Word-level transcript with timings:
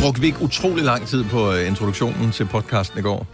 Brugte 0.00 0.20
vi 0.20 0.26
ikke 0.26 0.42
utrolig 0.42 0.84
lang 0.84 1.06
tid 1.06 1.24
på 1.24 1.52
øh, 1.52 1.66
introduktionen 1.66 2.32
til 2.32 2.44
podcasten 2.44 2.98
i 2.98 3.02
går? 3.02 3.26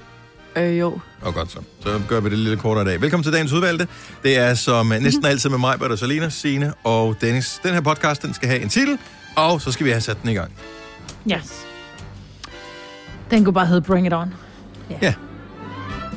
Øh, 0.56 0.78
jo. 0.78 0.98
Og 1.22 1.34
godt 1.34 1.50
så. 1.52 1.58
Så 1.80 2.00
gør 2.08 2.20
vi 2.20 2.30
det 2.30 2.38
lidt 2.38 2.60
kortere 2.60 2.84
i 2.84 2.86
dag. 2.88 3.00
Velkommen 3.00 3.24
til 3.24 3.32
dagens 3.32 3.52
udvalgte. 3.52 3.88
Det 4.22 4.38
er 4.38 4.54
som 4.54 4.92
øh, 4.92 5.00
næsten 5.00 5.24
altid 5.24 5.50
med 5.50 5.58
mig, 5.58 5.78
Bert 5.78 5.98
Salina, 5.98 6.28
Signe 6.28 6.74
og 6.84 7.16
Dennis. 7.20 7.60
Den 7.62 7.74
her 7.74 7.80
podcast, 7.80 8.22
den 8.22 8.34
skal 8.34 8.48
have 8.48 8.60
en 8.62 8.68
titel, 8.68 8.98
og 9.36 9.60
så 9.60 9.72
skal 9.72 9.86
vi 9.86 9.90
have 9.90 10.00
sat 10.00 10.22
den 10.22 10.30
i 10.30 10.34
gang. 10.34 10.52
Ja. 11.28 11.40
Den 13.30 13.44
kunne 13.44 13.54
bare 13.54 13.66
hedde 13.66 13.82
Bring 13.82 14.06
It 14.06 14.12
On. 14.12 14.34
Ja. 15.02 15.14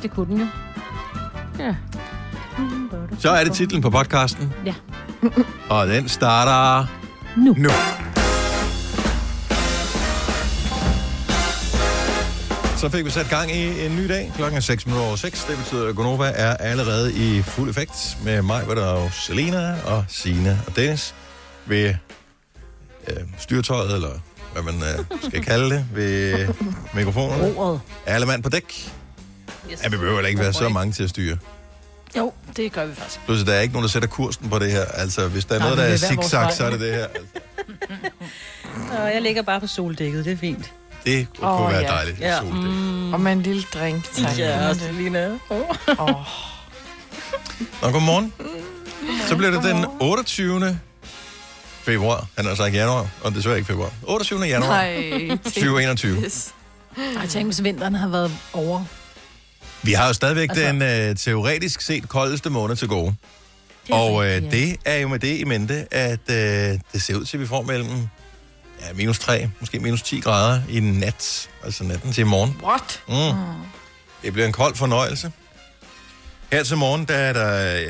Det 0.02 0.10
kunne 0.10 0.26
den 0.26 0.38
jo. 0.40 0.46
Ja. 1.58 1.74
Så 3.18 3.30
er 3.30 3.44
det 3.44 3.52
titlen 3.52 3.82
på 3.82 3.90
podcasten. 3.90 4.52
Ja. 4.66 4.74
Og 5.68 5.86
den 5.86 6.08
starter 6.08 6.86
Nu. 7.36 7.54
nu. 7.58 7.70
Så 12.80 12.88
fik 12.88 13.04
vi 13.04 13.10
sat 13.10 13.28
gang 13.30 13.50
i 13.52 13.86
en 13.86 13.96
ny 13.96 14.08
dag. 14.08 14.32
Klokken 14.36 14.56
er 14.56 14.60
6 14.60 14.86
minutter 14.86 15.06
over 15.06 15.16
6. 15.16 15.44
Det 15.44 15.58
betyder, 15.58 15.88
at 15.88 15.96
Gonova 15.96 16.32
er 16.34 16.56
allerede 16.56 17.14
i 17.14 17.42
fuld 17.42 17.70
effekt 17.70 18.18
med 18.24 18.42
mig, 18.42 18.64
hvor 18.64 18.74
der 18.74 19.04
er 19.04 19.10
Selena 19.10 19.74
og 19.84 20.04
Sine 20.08 20.60
og 20.66 20.76
Dennis 20.76 21.14
ved 21.66 21.94
øh, 23.08 23.16
styrtøjet, 23.38 23.94
eller 23.94 24.10
hvad 24.52 24.62
man 24.62 24.74
øh, 24.74 25.18
skal 25.28 25.42
kalde 25.44 25.70
det, 25.70 25.86
ved 25.94 26.48
mikrofonen. 26.94 27.40
Er 28.06 28.14
alle 28.14 28.26
mand 28.26 28.42
på 28.42 28.48
dæk? 28.48 28.92
Yes. 29.72 29.82
Ja, 29.82 29.88
vi 29.88 29.96
behøver 29.96 30.26
ikke 30.26 30.40
være 30.40 30.52
så 30.52 30.68
mange 30.68 30.92
til 30.92 31.02
at 31.02 31.10
styre. 31.10 31.38
Jo, 32.16 32.32
det 32.56 32.72
gør 32.72 32.86
vi 32.86 32.94
faktisk. 32.94 33.20
Plus, 33.24 33.44
der 33.44 33.52
er 33.52 33.60
ikke 33.60 33.72
nogen, 33.72 33.84
der 33.84 33.90
sætter 33.90 34.08
kursen 34.08 34.50
på 34.50 34.58
det 34.58 34.72
her. 34.72 34.84
Altså, 34.84 35.28
hvis 35.28 35.44
der 35.44 35.54
er 35.54 35.58
Nej, 35.58 35.68
noget, 35.68 35.78
der 35.78 35.84
er 35.84 35.96
zigzag, 35.96 36.52
så 36.52 36.64
er 36.64 36.70
det 36.70 36.80
det 36.80 36.94
her. 36.94 37.06
Altså, 38.90 39.02
Og 39.02 39.14
jeg 39.14 39.22
ligger 39.22 39.42
bare 39.42 39.60
på 39.60 39.66
soldækket, 39.66 40.24
det 40.24 40.32
er 40.32 40.36
fint. 40.36 40.72
Det 41.06 41.26
kunne 41.38 41.50
Åh, 41.50 41.72
være 41.72 41.80
ja. 41.82 41.88
dejligt. 41.88 42.20
Ja. 42.20 42.38
Sol, 42.38 42.46
det. 42.46 42.64
Mm. 42.64 43.12
Og 43.12 43.20
med 43.20 43.32
en 43.32 43.42
lille 43.42 43.62
drink. 43.74 44.12
Tak. 44.12 44.38
Ja, 44.38 44.74
Selina. 44.74 45.28
Oh. 45.50 45.60
Åh, 45.88 46.08
Nå, 47.82 47.90
godmorgen. 47.90 48.32
Så 49.28 49.36
bliver 49.36 49.50
det 49.50 49.62
den 49.62 49.86
28. 50.00 50.78
februar. 51.82 52.26
Han 52.36 52.46
har 52.46 52.54
sagt 52.54 52.74
januar, 52.74 53.08
og 53.22 53.34
desværre 53.34 53.56
ikke 53.56 53.66
februar. 53.66 53.90
28. 54.02 54.40
januar 54.40 54.68
Nej. 54.68 55.28
2021. 55.44 56.16
Yes. 56.24 56.54
Jeg 56.96 57.28
tænker, 57.28 57.44
hvis 57.46 57.62
vinteren 57.62 57.94
har 57.94 58.08
været 58.08 58.32
over. 58.52 58.84
Vi 59.82 59.92
har 59.92 60.06
jo 60.06 60.12
stadigvæk 60.12 60.48
Altså- 60.50 60.64
den 60.64 60.82
øh, 60.82 61.16
teoretisk 61.16 61.80
set 61.80 62.08
koldeste 62.08 62.50
måned 62.50 62.76
til 62.76 62.88
gode. 62.88 63.14
Og 63.90 64.26
øh, 64.26 64.50
det 64.50 64.76
er 64.84 64.96
jo 64.96 65.08
med 65.08 65.18
det 65.18 65.38
i 65.38 65.44
mente, 65.44 65.94
at 65.94 66.20
øh, 66.30 66.78
det 66.92 67.02
ser 67.02 67.14
ud 67.16 67.24
til, 67.24 67.36
at 67.36 67.40
vi 67.40 67.46
får 67.46 67.62
mellem 67.62 67.88
ja, 68.80 68.92
minus 68.94 69.18
3, 69.18 69.50
måske 69.60 69.80
minus 69.80 70.02
10 70.02 70.20
grader 70.20 70.62
i 70.68 70.80
nat, 70.80 71.50
altså 71.64 71.84
natten 71.84 72.12
til 72.12 72.20
i 72.20 72.24
morgen. 72.24 72.60
What? 72.62 73.02
Mm. 73.08 73.38
Det 74.22 74.32
bliver 74.32 74.46
en 74.46 74.52
kold 74.52 74.76
fornøjelse. 74.76 75.32
Her 76.52 76.62
til 76.62 76.76
morgen, 76.76 77.04
der 77.04 77.14
er 77.14 77.32
der, 77.32 77.74
øh, 77.74 77.88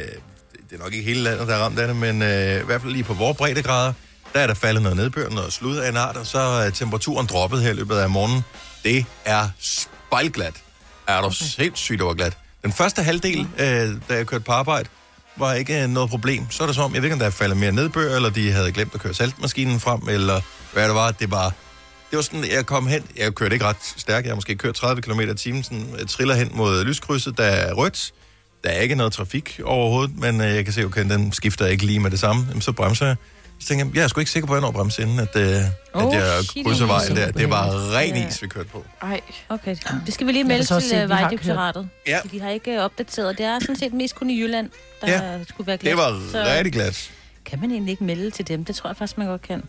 det 0.71 0.79
er 0.79 0.79
nok 0.79 0.93
ikke 0.93 1.05
hele 1.05 1.21
landet, 1.21 1.49
der 1.49 1.55
er 1.55 1.59
ramt 1.59 1.79
af 1.79 1.87
det, 1.87 1.97
men 1.97 2.23
øh, 2.23 2.61
i 2.61 2.65
hvert 2.65 2.81
fald 2.81 2.93
lige 2.93 3.05
på 3.05 3.15
vores 3.15 3.37
breddegrader, 3.37 3.93
der 4.35 4.41
er 4.41 4.47
der 4.47 4.55
faldet 4.55 4.83
noget 4.83 4.97
nedbør, 4.97 5.29
noget 5.29 5.53
slud 5.53 5.77
af 5.77 5.89
en 5.89 5.97
art, 5.97 6.17
og 6.17 6.27
så 6.27 6.39
er 6.39 6.71
temperaturen 6.71 7.27
droppet 7.27 7.63
her 7.63 7.71
i 7.71 7.75
løbet 7.75 7.97
af 7.97 8.11
morgenen. 8.11 8.45
Det 8.85 9.05
er 9.25 9.49
spejlglat. 9.61 10.55
Er 11.07 11.21
du 11.21 11.27
okay. 11.27 11.45
helt 11.59 11.79
sygt 11.79 12.03
overglat. 12.03 12.37
Den 12.63 12.73
første 12.73 13.03
halvdel, 13.03 13.49
øh, 13.59 13.97
da 14.09 14.15
jeg 14.15 14.27
kørte 14.27 14.45
på 14.45 14.53
arbejde, 14.53 14.89
var 15.37 15.55
ikke 15.55 15.87
noget 15.87 16.11
problem. 16.11 16.51
Så 16.51 16.63
er 16.63 16.67
det 16.67 16.75
som 16.77 16.85
om, 16.85 16.95
jeg 16.95 17.03
ved 17.03 17.07
ikke, 17.07 17.15
om 17.15 17.19
der 17.19 17.27
er 17.27 17.31
faldet 17.31 17.57
mere 17.57 17.73
nedbør, 17.73 18.17
eller 18.17 18.31
de 18.31 18.53
havde 18.53 18.73
glemt 18.73 18.95
at 18.95 19.01
køre 19.01 19.15
saltmaskinen 19.15 19.81
frem, 19.81 20.09
eller 20.09 20.41
hvad 20.73 20.85
det 20.87 20.95
var. 20.95 21.11
Det 21.11 21.31
var 21.31 21.53
det 22.11 22.17
var 22.17 22.23
sådan, 22.23 22.45
jeg 22.51 22.67
kom 22.67 22.87
hen, 22.87 23.05
jeg 23.17 23.35
kørte 23.35 23.55
ikke 23.55 23.65
ret 23.65 23.77
stærkt, 23.97 24.27
jeg 24.27 24.31
har 24.31 24.35
måske 24.35 24.55
kørt 24.57 24.75
30 24.75 25.03
km 25.03 25.21
i 25.21 25.35
timen, 25.35 25.63
sådan, 25.63 25.87
jeg 25.99 26.09
triller 26.09 26.35
hen 26.35 26.51
mod 26.55 26.85
lyskrydset, 26.85 27.39
der 27.39 27.45
er 27.45 27.73
rødt, 27.75 28.13
der 28.65 28.71
er 28.71 28.81
ikke 28.81 28.95
noget 28.95 29.13
trafik 29.13 29.61
overhovedet, 29.65 30.19
men 30.19 30.41
øh, 30.41 30.47
jeg 30.55 30.65
kan 30.65 30.75
se, 30.75 30.85
okay, 30.85 31.05
den 31.11 31.33
skifter 31.33 31.67
ikke 31.67 31.87
lige 31.87 32.01
med 32.01 32.11
det 32.11 32.21
samme, 32.21 32.45
Jamen, 32.49 32.63
så 32.63 32.73
bremser 32.73 33.07
jeg. 33.07 33.17
Så 33.61 33.67
tænker 33.67 33.85
jeg, 33.85 33.97
jeg 33.97 34.05
er 34.05 34.09
sgu 34.09 34.21
ikke 34.21 34.31
sikker 34.31 34.47
på, 34.47 34.53
at 34.53 34.57
jeg 34.57 34.61
når 34.61 34.71
bremse 34.71 35.03
inden, 35.03 35.21
at, 35.21 35.37
øh, 35.37 35.43
at 35.45 35.65
Oh, 35.93 36.15
jeg 36.15 36.45
shit, 36.45 36.67
krydser 36.67 36.85
er 36.85 36.89
vejen 36.89 37.17
der. 37.17 37.31
Det 37.31 37.51
var 37.51 37.95
ren 37.97 38.17
Ja. 38.17 38.29
is, 38.29 38.43
vi 38.43 38.47
kørte 38.49 38.69
på. 38.69 38.85
Ej. 39.03 39.21
Okay, 39.49 39.77
det 40.07 40.15
skal 40.15 40.27
vi 40.27 40.33
lige 40.33 40.45
melde 40.45 40.65
til 40.65 40.83
se, 40.83 41.09
Vejdirektoratet. 41.09 41.89
Ja. 42.07 42.19
De 42.33 42.41
har 42.41 42.51
ikke 42.51 42.71
øh, 42.75 42.81
opdateret. 42.85 43.39
Det 43.39 43.47
er 43.47 43.59
sådan 43.61 43.77
set 43.77 43.93
mest 43.93 44.15
kun 44.15 44.31
i 44.31 44.41
Jylland, 44.43 44.71
der 45.01 45.11
ja. 45.11 45.45
skulle 45.49 45.67
være 45.67 45.77
glat. 45.77 45.91
Det 45.91 45.99
var 45.99 46.21
Så 46.33 46.45
rigtig 46.57 46.73
glat. 46.73 47.11
Kan 47.45 47.61
man 47.61 47.71
egentlig 47.71 47.91
ikke 47.93 48.05
melde 48.05 48.31
til 48.31 48.49
dem? 48.49 48.65
Det 48.65 48.77
tror 48.77 48.91
jeg 48.91 48.97
faktisk, 48.97 49.19
man 49.19 49.27
godt 49.27 49.43
kan. 49.43 49.63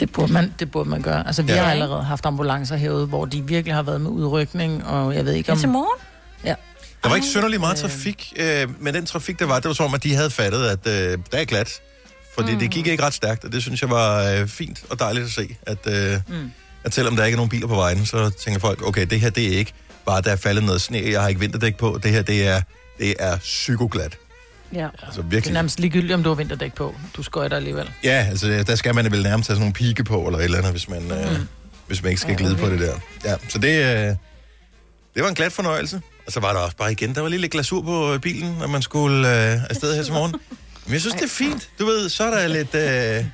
Det 0.00 0.12
burde 0.12 0.32
man, 0.32 0.54
det 0.58 0.70
burde 0.70 0.90
man 0.90 1.02
gøre. 1.02 1.26
Altså, 1.26 1.42
vi 1.42 1.52
Ja. 1.52 1.56
ja. 1.58 1.62
har 1.64 1.70
allerede 1.70 2.02
haft 2.02 2.26
ambulancer 2.26 2.76
herude, 2.76 3.06
hvor 3.06 3.24
de 3.24 3.42
virkelig 3.46 3.74
har 3.74 3.82
været 3.82 4.00
med 4.00 4.10
udrykning, 4.10 4.86
og 4.86 5.14
jeg 5.14 5.24
ved 5.24 5.32
ikke 5.32 5.48
Ja, 5.48 5.52
om... 5.52 5.58
til 5.58 5.68
morgen? 5.68 5.98
Der 7.02 7.08
var 7.10 7.16
ikke 7.16 7.26
synderlig 7.28 7.60
meget 7.60 7.76
trafik, 7.76 8.32
øh, 8.36 8.82
men 8.82 8.94
den 8.94 9.06
trafik, 9.06 9.38
der 9.38 9.44
var, 9.46 9.54
det 9.60 9.64
var 9.68 9.72
som 9.74 9.86
om, 9.86 9.94
at 9.94 10.02
de 10.02 10.14
havde 10.14 10.30
fattet, 10.30 10.66
at 10.66 10.86
øh, 10.86 11.18
der 11.32 11.38
er 11.38 11.44
glat. 11.44 11.80
Fordi 12.34 12.52
mm. 12.52 12.58
det 12.58 12.70
gik 12.70 12.86
ikke 12.86 13.02
ret 13.02 13.14
stærkt, 13.14 13.44
og 13.44 13.52
det 13.52 13.62
synes 13.62 13.82
jeg 13.82 13.90
var 13.90 14.30
øh, 14.30 14.48
fint 14.48 14.84
og 14.90 14.98
dejligt 14.98 15.26
at 15.26 15.32
se. 15.32 15.56
At, 15.66 15.78
øh, 15.86 16.20
mm. 16.28 16.50
at 16.84 16.94
selvom 16.94 17.16
der 17.16 17.24
ikke 17.24 17.34
er 17.34 17.36
nogen 17.36 17.48
biler 17.50 17.66
på 17.66 17.74
vejen, 17.74 18.06
så 18.06 18.30
tænker 18.30 18.60
folk, 18.60 18.86
okay, 18.86 19.06
det 19.06 19.20
her 19.20 19.30
det 19.30 19.54
er 19.54 19.58
ikke 19.58 19.72
bare, 20.06 20.20
der 20.22 20.32
er 20.32 20.36
faldet 20.36 20.64
noget 20.64 20.80
sne, 20.80 21.02
jeg 21.10 21.20
har 21.20 21.28
ikke 21.28 21.40
vinterdæk 21.40 21.76
på. 21.76 21.98
Det 22.02 22.10
her, 22.10 22.22
det 22.22 22.46
er, 22.46 22.60
det 22.98 23.14
er 23.18 23.36
psykoglat. 23.38 24.18
Ja. 24.74 24.84
Altså 25.02 25.06
Det 25.10 25.18
er 25.18 25.22
virkelig. 25.30 25.52
nærmest 25.54 25.80
ligegyldigt, 25.80 26.12
om 26.12 26.22
du 26.22 26.28
har 26.28 26.34
vinterdæk 26.34 26.74
på. 26.74 26.94
Du 27.16 27.22
skøjter 27.22 27.56
alligevel. 27.56 27.90
Ja, 28.04 28.26
altså 28.30 28.64
der 28.66 28.74
skal 28.74 28.94
man 28.94 29.10
vel 29.12 29.22
nærmest 29.22 29.48
have 29.48 29.54
sådan 29.56 29.60
nogle 29.60 29.72
pigge 29.72 30.04
på, 30.04 30.26
eller 30.26 30.38
et 30.38 30.44
eller 30.44 30.58
andet, 30.58 30.70
hvis 30.72 30.88
man, 30.88 31.10
øh, 31.10 31.38
hvis 31.86 32.02
man 32.02 32.10
ikke 32.10 32.20
skal 32.20 32.36
glide 32.36 32.56
på 32.56 32.66
det 32.70 32.80
der. 32.80 32.94
Ja, 33.24 33.34
så 33.48 33.58
det, 33.58 33.68
øh, 33.68 34.16
det 35.14 35.22
var 35.22 35.28
en 35.28 35.34
glat 35.34 35.52
fornøjelse. 35.52 36.00
Og 36.26 36.32
så 36.32 36.40
var 36.40 36.52
der 36.52 36.60
også 36.60 36.76
bare 36.76 36.92
igen, 36.92 37.14
der 37.14 37.20
var 37.20 37.28
lige 37.28 37.40
lidt 37.40 37.52
glasur 37.52 37.82
på 37.82 38.12
øh, 38.14 38.20
bilen, 38.20 38.56
når 38.58 38.66
man 38.66 38.82
skulle 38.82 39.28
øh, 39.52 39.58
afsted 39.70 39.96
her 39.96 40.02
til 40.02 40.12
morgen. 40.12 40.34
Men 40.84 40.92
jeg 40.92 41.00
synes, 41.00 41.14
det 41.14 41.24
er 41.24 41.28
fint. 41.28 41.68
Du 41.78 41.86
ved, 41.86 42.08
så 42.08 42.24
er 42.24 42.30
der 42.40 42.46
lidt... 42.48 42.74
Øh, 42.74 43.24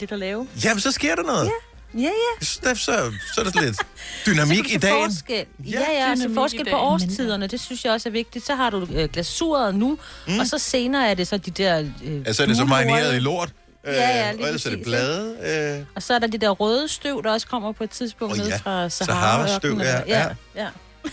Lidt 0.00 0.12
at 0.12 0.18
lave. 0.18 0.48
jamen, 0.64 0.80
så 0.80 0.92
sker 0.92 1.14
der 1.14 1.22
noget. 1.22 1.50
Ja, 1.94 2.00
ja. 2.00 2.46
Der, 2.64 2.74
så, 2.74 3.12
så 3.34 3.40
er 3.40 3.44
der 3.44 3.60
lidt 3.60 3.76
dynamik 4.26 4.74
i 4.74 4.76
dagen. 4.76 5.10
Forskel. 5.10 5.46
Ja, 5.64 5.70
Ja, 5.70 5.80
ja, 5.80 6.08
ja 6.08 6.16
så 6.16 6.30
forskel 6.34 6.70
på 6.70 6.76
årstiderne, 6.76 7.46
det 7.46 7.60
synes 7.60 7.84
jeg 7.84 7.92
også 7.92 8.08
er 8.08 8.10
vigtigt. 8.12 8.46
Så 8.46 8.54
har 8.54 8.70
du 8.70 8.86
øh, 8.94 9.08
glasuret 9.08 9.74
nu, 9.74 9.98
mm. 10.28 10.38
og 10.38 10.46
så 10.46 10.58
senere 10.58 11.10
er 11.10 11.14
det 11.14 11.28
så 11.28 11.36
de 11.36 11.50
der... 11.50 11.78
Øh, 12.04 12.22
Altså, 12.26 12.42
er 12.42 12.46
det 12.46 12.56
så 12.56 12.64
marineret 12.64 13.16
i 13.16 13.18
lort? 13.18 13.48
Øh, 13.86 13.94
Ja, 13.94 14.00
ja, 14.08 14.32
lige 14.32 14.42
og 14.42 14.46
ellers 14.48 14.66
er 14.66 14.70
det 14.70 14.82
blade. 14.82 15.36
Øh, 15.78 15.84
Og 15.94 16.02
så 16.02 16.14
er 16.14 16.18
der 16.18 16.26
det 16.26 16.40
der 16.40 16.50
røde 16.50 16.88
støv, 16.88 17.22
der 17.22 17.32
også 17.32 17.46
kommer 17.46 17.72
på 17.72 17.84
et 17.84 17.90
tidspunkt 17.90 18.32
oh, 18.32 18.38
ja. 18.38 18.44
ned 18.44 18.58
fra 18.58 18.88
Sahara-støv, 18.88 19.78
Sahara. 19.80 20.02
ja, 20.06 20.18
ja. 20.18 20.28
ja, 20.54 20.62
ja. 20.62 20.68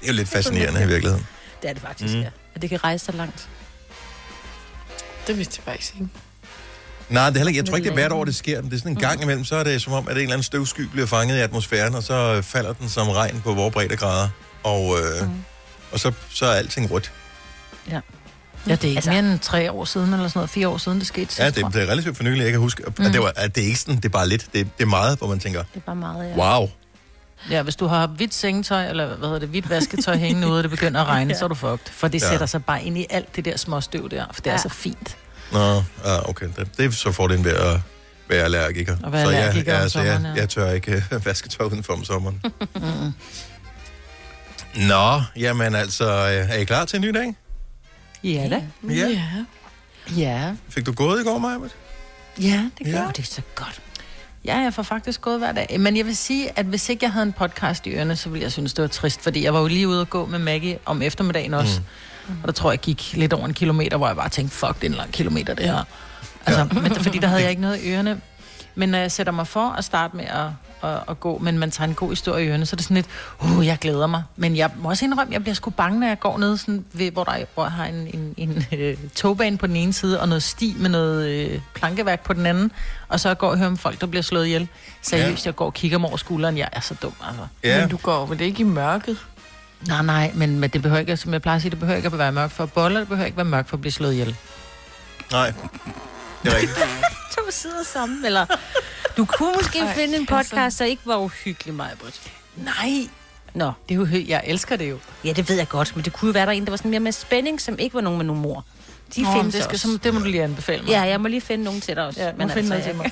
det 0.00 0.02
er 0.02 0.06
jo 0.06 0.12
lidt 0.12 0.28
fascinerende 0.28 0.82
i 0.84 0.86
virkeligheden. 0.86 1.26
Det 1.62 1.70
er 1.70 1.72
det 1.74 1.82
faktisk, 1.82 2.14
mm. 2.14 2.20
ja. 2.20 2.28
At 2.54 2.62
det 2.62 2.70
kan 2.70 2.84
rejse 2.84 3.04
så 3.04 3.12
langt. 3.12 3.48
Det 5.26 5.38
vidste 5.38 5.62
jeg 5.66 5.72
faktisk 5.72 5.94
ikke. 5.94 6.08
Nej, 7.12 7.26
det 7.30 7.34
er 7.36 7.38
heller 7.38 7.48
ikke. 7.48 7.58
Jeg 7.58 7.66
tror 7.66 7.76
ikke, 7.76 7.84
det 7.84 7.90
er 7.90 7.94
hvert 7.94 8.12
år, 8.12 8.24
det 8.24 8.34
sker. 8.34 8.60
Det 8.60 8.72
er 8.72 8.78
sådan 8.78 8.92
en 8.92 8.96
gang 8.98 9.22
imellem, 9.22 9.44
så 9.44 9.56
er 9.56 9.62
det 9.64 9.82
som 9.82 9.92
om, 9.92 10.08
at 10.08 10.12
en 10.16 10.22
eller 10.22 10.32
anden 10.32 10.42
støvsky 10.42 10.80
bliver 10.80 11.06
fanget 11.06 11.36
i 11.36 11.40
atmosfæren, 11.40 11.94
og 11.94 12.02
så 12.02 12.14
øh, 12.14 12.42
falder 12.42 12.72
den 12.72 12.88
som 12.88 13.08
regn 13.08 13.40
på 13.40 13.54
vores 13.54 13.72
breddegrader. 13.72 14.28
Og, 14.64 14.96
øh, 14.98 15.28
mm. 15.28 15.34
og 15.92 16.00
så, 16.00 16.12
så 16.30 16.46
er 16.46 16.52
alting 16.52 16.90
rødt. 16.90 17.12
Ja, 17.90 18.00
det 18.64 18.70
er 18.70 18.72
ikke 18.72 18.86
Altså- 18.86 18.86
altså, 18.96 19.10
mere 19.10 19.32
end 19.32 19.38
tre 19.40 19.72
år 19.72 19.84
siden, 19.84 20.12
eller 20.12 20.28
sådan 20.28 20.38
noget, 20.38 20.50
fire 20.50 20.68
år 20.68 20.78
siden, 20.78 20.98
det 20.98 21.06
skete 21.06 21.26
sidst, 21.26 21.38
Ja, 21.38 21.46
det, 21.50 21.74
det 21.74 21.82
er 21.82 21.86
relativt 21.86 22.16
for 22.16 22.24
nylig, 22.24 22.42
jeg 22.42 22.50
kan 22.50 22.60
huske. 22.60 22.82
Mm. 22.98 23.04
Det, 23.04 23.20
var, 23.20 23.32
at 23.36 23.54
det 23.54 23.62
er 23.62 23.66
ikke 23.66 23.78
sådan, 23.78 23.96
det 23.96 24.04
er 24.04 24.08
bare 24.08 24.28
lidt. 24.28 24.46
Det, 24.52 24.68
det 24.78 24.84
er 24.84 24.88
meget, 24.88 25.18
hvor 25.18 25.26
man 25.28 25.38
tænker, 25.38 25.58
Det 25.62 25.68
er 25.76 25.80
bare 25.80 25.96
meget, 25.96 26.28
ja. 26.36 26.58
wow. 26.58 26.68
Ja, 27.50 27.62
hvis 27.62 27.76
du 27.76 27.86
har 27.86 28.06
hvidt 28.06 28.34
sengetøj, 28.34 28.88
eller 28.88 29.06
hvad 29.06 29.28
hedder 29.28 29.38
det, 29.38 29.48
hvidt 29.48 29.70
vasketøj 29.70 30.16
hængende 30.16 30.48
ude, 30.48 30.56
og 30.58 30.62
det 30.62 30.70
begynder 30.70 31.00
at 31.00 31.06
regne, 31.06 31.34
så 31.34 31.44
er 31.44 31.48
du 31.48 31.54
fucked. 31.54 31.78
For 31.92 32.08
det 32.08 32.22
Ja. 32.22 32.28
sætter 32.28 32.46
sig 32.46 32.64
bare 32.64 32.84
ind 32.84 32.98
i 32.98 33.06
alt 33.10 33.36
det 33.36 33.44
der 33.44 33.56
små 33.56 33.80
støv 33.80 34.10
der, 34.10 34.24
for 34.32 34.40
det 34.40 34.46
er 34.50 34.54
Ja. 34.54 34.58
så 34.58 34.68
fint. 34.68 35.16
Nå, 35.52 35.74
ja, 36.04 36.28
okay. 36.28 36.46
Det, 36.56 36.68
det 36.76 36.84
er 36.84 36.90
så 36.90 37.12
fordelen 37.12 37.44
ved 37.44 37.52
at 37.52 37.80
være 38.28 38.44
allergiker. 38.44 38.96
At 39.06 39.12
være 39.12 39.26
så 39.26 39.32
allergiker 39.32 39.72
jeg, 39.72 39.80
om 39.80 39.82
altså, 39.82 39.98
sommeren, 39.98 40.24
jeg, 40.24 40.34
ja. 40.34 40.40
jeg 40.40 40.48
tør 40.48 40.70
ikke 40.70 41.04
øh, 41.12 41.26
vaske 41.26 41.48
tøj 41.48 41.66
udenfor 41.66 41.92
om 41.92 42.04
sommeren. 42.04 42.42
Nå, 44.88 45.22
jamen 45.36 45.74
altså, 45.74 46.04
øh, 46.10 46.50
er 46.50 46.54
I 46.54 46.64
klar 46.64 46.84
til 46.84 46.96
en 46.96 47.02
ny 47.02 47.08
dag? 47.08 47.34
Ja 48.24 48.48
da. 48.50 48.62
Ja. 48.94 49.08
Ja. 49.08 49.20
Ja, 50.16 50.52
Fik 50.68 50.86
du 50.86 50.92
gået 50.92 51.20
i 51.20 51.24
går, 51.24 51.38
Maja? 51.38 51.58
ja 52.40 52.70
det 52.78 52.86
Ja. 52.86 52.90
gør 52.92 53.10
det 53.10 53.18
er 53.18 53.22
så 53.22 53.42
godt. 53.54 53.80
Ja, 54.44 54.56
jeg 54.58 54.74
får 54.74 54.82
faktisk 54.82 55.20
gået 55.20 55.38
hver 55.38 55.52
dag. 55.52 55.76
Men 55.80 55.96
jeg 55.96 56.06
vil 56.06 56.16
sige, 56.16 56.58
at 56.58 56.66
hvis 56.66 56.88
ikke 56.88 57.04
jeg 57.04 57.12
havde 57.12 57.22
en 57.26 57.32
podcast 57.32 57.86
i 57.86 57.90
ørene, 57.90 58.16
så 58.16 58.28
ville 58.28 58.42
jeg 58.44 58.52
synes, 58.52 58.72
det 58.74 58.82
var 58.82 58.88
trist. 58.88 59.20
Fordi 59.22 59.44
jeg 59.44 59.54
var 59.54 59.60
jo 59.60 59.66
lige 59.66 59.88
ude 59.88 60.00
og 60.00 60.10
gå 60.10 60.26
med 60.26 60.38
Maggie 60.38 60.78
om 60.84 61.02
eftermiddagen 61.02 61.54
også. 61.54 61.80
Mm. 61.80 61.86
Og 62.42 62.46
der 62.46 62.52
tror 62.52 62.70
jeg, 62.70 62.76
jeg 62.78 62.80
gik 62.96 63.12
lidt 63.16 63.32
over 63.32 63.44
en 63.46 63.54
kilometer, 63.54 63.96
hvor 63.96 64.06
jeg 64.06 64.16
bare 64.16 64.28
tænkte, 64.28 64.56
fuck, 64.56 64.74
det 64.74 64.84
er 64.84 64.90
en 64.90 64.94
lang 64.96 65.12
kilometer, 65.12 65.54
det 65.54 65.66
her. 65.66 65.84
Altså, 66.46 66.60
ja. 66.74 66.80
men, 66.80 66.94
fordi 66.94 67.18
der 67.18 67.26
havde 67.28 67.42
jeg 67.42 67.50
ikke 67.50 67.62
noget 67.62 67.80
i 67.82 67.92
ørene. 67.92 68.20
Men 68.74 68.88
når 68.88 68.98
jeg 68.98 69.12
sætter 69.12 69.32
mig 69.32 69.46
for 69.46 69.68
at 69.78 69.84
starte 69.84 70.16
med 70.16 70.24
at, 70.24 70.46
at, 70.90 70.98
at 71.08 71.20
gå, 71.20 71.38
men 71.38 71.58
man 71.58 71.70
tager 71.70 71.88
en 71.88 71.94
god 71.94 72.08
historie 72.08 72.44
i 72.44 72.48
ørene, 72.48 72.66
så 72.66 72.74
er 72.74 72.76
det 72.76 72.84
sådan 72.84 72.94
lidt, 72.94 73.06
uh, 73.40 73.66
jeg 73.66 73.78
glæder 73.78 74.06
mig. 74.06 74.22
Men 74.36 74.56
jeg 74.56 74.70
må 74.76 74.88
også 74.88 75.04
indrømme, 75.04 75.32
jeg 75.32 75.42
bliver 75.42 75.54
sgu 75.54 75.70
bange, 75.70 76.00
når 76.00 76.06
jeg 76.06 76.20
går 76.20 76.38
ned, 76.38 76.56
sådan 76.56 76.84
ved, 76.92 77.10
hvor, 77.10 77.24
der, 77.24 77.32
er- 77.32 77.44
hvor 77.54 77.62
jeg 77.64 77.72
har 77.72 77.84
en, 77.84 77.94
en, 78.14 78.34
en 78.36 78.66
øh, 78.78 78.96
togbane 79.14 79.58
på 79.58 79.66
den 79.66 79.76
ene 79.76 79.92
side, 79.92 80.20
og 80.20 80.28
noget 80.28 80.42
sti 80.42 80.76
med 80.78 80.90
noget 80.90 81.28
øh, 81.28 81.60
plankeværk 81.74 82.20
på 82.20 82.32
den 82.32 82.46
anden, 82.46 82.72
og 83.08 83.20
så 83.20 83.34
går 83.34 83.46
jeg 83.46 83.52
og 83.52 83.58
hører 83.58 83.70
om 83.70 83.76
folk, 83.76 84.00
der 84.00 84.06
bliver 84.06 84.22
slået 84.22 84.46
ihjel. 84.46 84.68
Seriøst, 85.02 85.44
Ja. 85.44 85.48
jeg 85.48 85.56
går 85.56 85.66
og 85.66 85.74
kigger 85.74 85.98
mig 85.98 86.08
over 86.08 86.16
skulderen, 86.16 86.58
jeg 86.58 86.68
er 86.72 86.80
så 86.80 86.94
dum, 87.02 87.12
altså. 87.26 87.42
Ja, 87.64 87.80
Men 87.80 87.88
du 87.88 87.96
går 87.96 88.26
vel 88.26 88.40
ikke 88.40 88.60
i 88.60 88.64
mørket? 88.64 89.16
Nej, 89.88 90.02
nej, 90.02 90.30
men, 90.34 90.60
men 90.60 90.70
det 90.70 90.82
behøver 90.82 91.00
ikke, 91.00 91.16
som 91.16 91.32
jeg 91.32 91.42
plejer 91.42 91.56
at 91.56 91.62
sige, 91.62 91.70
det 91.70 91.78
behøver 91.78 91.96
ikke 91.96 92.06
at 92.06 92.18
være 92.18 92.32
mørkt 92.32 92.52
for 92.52 92.64
at 92.64 92.72
bolle, 92.72 93.00
det 93.00 93.08
behøver 93.08 93.26
ikke 93.26 93.36
være 93.36 93.44
mørkt 93.44 93.68
for 93.68 93.76
at 93.76 93.80
blive 93.80 93.92
slået 93.92 94.12
ihjel. 94.12 94.36
nej. 95.30 95.52
Det 96.42 96.52
er 96.52 96.56
rigtigt. 96.56 96.78
To 97.36 97.50
sider 97.50 97.84
sammen, 97.84 98.24
eller... 98.24 98.46
Du 99.16 99.24
kunne 99.24 99.52
måske 99.62 99.78
Ej, 99.78 99.94
finde 99.94 100.16
en 100.16 100.26
altså. 100.30 100.34
podcast, 100.50 100.78
der 100.78 100.84
ikke 100.84 101.02
var 101.04 101.16
uhyggelig, 101.16 101.74
mig, 101.74 101.90
Britt. 102.00 102.20
Nej, 102.56 103.08
Nå, 103.54 103.72
det 103.88 103.94
er 103.94 103.98
jo, 103.98 104.06
jeg 104.28 104.42
elsker 104.46 104.76
det 104.76 104.90
jo. 104.90 104.98
ja, 105.24 105.32
det 105.32 105.48
ved 105.48 105.56
jeg 105.56 105.68
godt, 105.68 105.96
men 105.96 106.04
det 106.04 106.12
kunne 106.12 106.28
jo 106.28 106.32
være, 106.32 106.46
der 106.46 106.52
er 106.52 106.56
en, 106.56 106.64
der 106.64 106.70
var 106.70 106.76
sådan 106.76 106.90
mere 106.90 107.00
med 107.00 107.12
spænding, 107.12 107.60
som 107.60 107.78
ikke 107.78 107.94
var 107.94 108.00
nogen 108.00 108.18
med 108.18 108.26
nogen 108.26 108.42
mor. 108.42 108.64
De 109.16 109.22
Nå, 109.22 109.32
findes 109.36 109.54
det, 109.54 109.64
skal, 109.64 109.74
også. 109.74 109.92
så, 109.92 109.98
det 110.04 110.14
må 110.14 110.20
du 110.20 110.26
lige 110.26 110.42
anbefale 110.42 110.82
mig. 110.82 110.90
Ja, 110.90 111.00
jeg 111.02 111.20
må 111.20 111.28
lige 111.28 111.40
finde 111.40 111.64
nogen 111.64 111.80
til 111.80 111.96
dig 111.96 112.06
også. 112.06 112.20
Ja, 112.22 112.30
men 112.38 112.50
finde 112.50 112.68
noget 112.68 112.84
til 112.84 112.94
mig. 112.96 113.10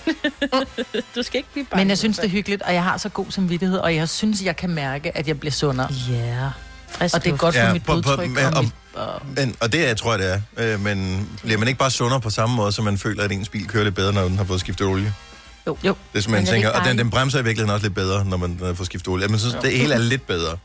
du 1.17 1.23
skal 1.23 1.39
ikke 1.39 1.49
blive 1.53 1.65
bange. 1.65 1.81
Men 1.85 1.89
jeg 1.89 1.99
synes, 1.99 2.17
det 2.17 2.25
er 2.25 2.29
hyggeligt, 2.31 2.63
og 2.63 2.75
jeg 2.75 2.85
har 2.85 2.97
så 2.97 3.09
god 3.09 3.27
samvittighed, 3.31 3.79
og 3.79 3.95
jeg 3.97 4.09
synes, 4.09 4.43
jeg 4.43 4.57
kan 4.57 4.71
mærke, 4.71 5.17
at 5.17 5.29
jeg 5.29 5.41
bliver 5.41 5.53
sundere. 5.53 5.89
Ja, 6.11 6.49
frisk 6.89 7.15
Og 7.15 7.25
det 7.25 7.33
er 7.33 7.37
godt 7.37 7.55
for 7.55 7.63
Ja, 7.63 7.73
mit 7.73 7.83
på- 7.85 7.93
på- 7.95 8.01
blodtryk. 8.01 8.29
men 8.31 8.45
og 8.45 8.53
om- 8.55 8.65
mit, 8.65 8.73
og, 8.95 9.23
Men, 9.37 9.57
og 9.61 9.73
det 9.73 9.91
er, 9.91 9.95
tror 9.95 10.17
jeg, 10.17 10.19
det 10.19 10.43
er. 10.57 10.75
Øh, 10.75 10.81
men 10.81 11.29
bliver 11.43 11.59
man 11.59 11.69
ikke 11.69 11.79
bare 11.79 11.91
sundere 11.91 12.21
på 12.21 12.31
samme 12.31 12.57
måde, 12.57 12.73
så 12.73 12.83
man 12.83 12.99
føler, 12.99 13.25
at 13.25 13.33
ens 13.33 13.49
bil 13.49 13.67
kører 13.69 13.85
lidt 13.85 13.95
bedre, 13.95 14.13
når 14.13 14.23
den 14.25 14.37
har 14.37 14.45
fået 14.45 14.61
skiftet 14.61 14.87
olie? 14.87 15.15
jo, 15.67 15.77
jo. 15.85 15.95
Det 16.13 16.19
er 16.19 16.23
som 16.23 16.33
man 16.33 16.43
er 16.43 16.47
tænker, 16.51 16.71
og 16.71 16.85
den, 16.89 16.99
den 16.99 17.11
bremser 17.11 17.39
i 17.39 17.45
virkeligheden 17.45 17.75
også 17.75 17.85
lidt 17.87 17.95
bedre, 17.95 18.25
når 18.25 18.37
man 18.37 18.59
fået 18.75 18.87
skiftet 18.87 19.09
olie. 19.09 19.29
Men 19.29 19.39
synes, 19.39 19.55
det 19.63 19.73
hele 19.79 19.95
er 19.95 19.99
lidt 19.99 20.27
bedre. 20.27 20.57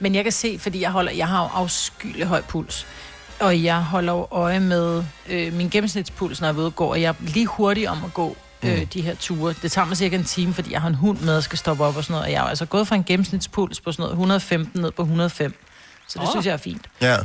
Men 0.00 0.14
jeg 0.14 0.22
kan 0.24 0.32
se, 0.32 0.58
fordi 0.62 0.80
jeg, 0.80 0.90
holder, 0.90 1.12
jeg 1.12 1.28
har 1.28 1.42
jo 1.42 1.48
afskyelig 1.54 2.26
høj 2.26 2.42
puls. 2.42 2.86
Og 3.40 3.62
jeg 3.64 3.82
holder 3.82 4.12
jo 4.12 4.26
øje 4.30 4.60
med 4.60 5.04
øh, 5.28 5.52
min 5.52 5.68
gennemsnitspuls, 5.68 6.40
når 6.40 6.48
jeg 6.48 6.54
er 6.54 6.58
ude 6.58 6.66
og 6.66 6.76
gå, 6.76 6.84
og 6.84 7.00
jeg 7.02 7.08
er 7.08 7.14
lige 7.20 7.46
hurtig 7.46 7.88
om 7.88 8.04
at 8.04 8.14
gå 8.14 8.36
øh, 8.62 8.78
Mm. 8.78 8.86
de 8.86 9.00
her 9.00 9.14
ture. 9.14 9.54
Det 9.62 9.72
tager 9.72 9.86
mig 9.86 9.96
cirka 9.96 10.16
en 10.16 10.24
time, 10.24 10.54
fordi 10.54 10.72
jeg 10.72 10.80
har 10.80 10.88
en 10.88 10.94
hund 10.94 11.18
med, 11.20 11.36
og 11.36 11.42
skal 11.42 11.58
stoppe 11.58 11.84
op 11.84 11.96
og 11.96 12.04
sådan 12.04 12.12
noget. 12.14 12.24
Og 12.26 12.32
jeg 12.32 12.38
er 12.44 12.48
altså 12.48 12.64
gået 12.66 12.88
fra 12.88 12.96
en 12.96 13.04
gennemsnitspuls 13.04 13.80
på 13.80 13.92
sådan 13.92 14.02
noget 14.02 14.12
115 14.12 14.80
ned 14.82 14.90
på 14.92 15.02
105. 15.02 15.54
Så 16.08 16.18
det 16.18 16.26
oh. 16.28 16.32
synes 16.32 16.46
jeg 16.46 16.52
er 16.52 16.56
fint. 16.56 16.86
Ja, 17.00 17.16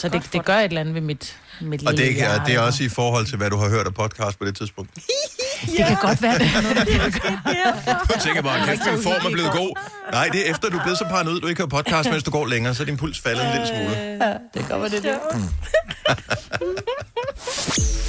Så 0.00 0.08
det, 0.08 0.22
det 0.32 0.44
gør 0.44 0.56
et 0.56 0.64
eller 0.64 0.80
andet 0.80 0.94
ved 0.94 1.00
mit, 1.00 1.36
mit 1.60 1.86
og 1.86 1.92
det, 1.92 2.06
lille 2.06 2.20
er, 2.20 2.40
og 2.40 2.46
det 2.46 2.54
er 2.54 2.60
også 2.60 2.84
i 2.84 2.88
forhold 2.88 3.26
til, 3.26 3.36
hvad 3.36 3.50
du 3.50 3.56
har 3.56 3.68
hørt 3.68 3.86
af 3.86 3.94
podcast 3.94 4.38
på 4.38 4.44
det 4.44 4.56
tidspunkt. 4.56 4.90
Det 5.66 5.86
kan 5.86 5.96
godt 6.02 6.22
være, 6.22 6.38
det 6.38 6.50
er 6.56 6.60
noget, 6.60 6.76
der. 6.76 8.14
Du 8.14 8.20
tænker 8.20 8.42
bare, 8.42 8.66
kæft, 8.66 8.80
din 8.84 9.02
form 9.02 9.26
er 9.26 9.30
blevet 9.32 9.52
god. 9.52 9.78
Nej, 10.12 10.28
det 10.32 10.46
er 10.46 10.50
efter, 10.50 10.68
du 10.68 10.78
er 10.78 10.82
blevet 10.82 10.98
så 10.98 11.04
paranoid, 11.04 11.40
du 11.40 11.46
ikke 11.46 11.62
har 11.62 11.66
podcast, 11.66 12.10
mens 12.10 12.22
du 12.22 12.30
går 12.30 12.46
længere, 12.46 12.74
så 12.74 12.82
er 12.82 12.86
din 12.86 12.96
puls 12.96 13.20
faldet 13.20 13.44
en 13.46 13.50
lille 13.52 13.66
smule. 13.68 13.94
Det 14.54 14.66
kan 14.66 14.80
godt 14.80 14.92
være, 14.92 15.00
det 15.00 15.10
er 15.10 15.18
det. 15.32 15.48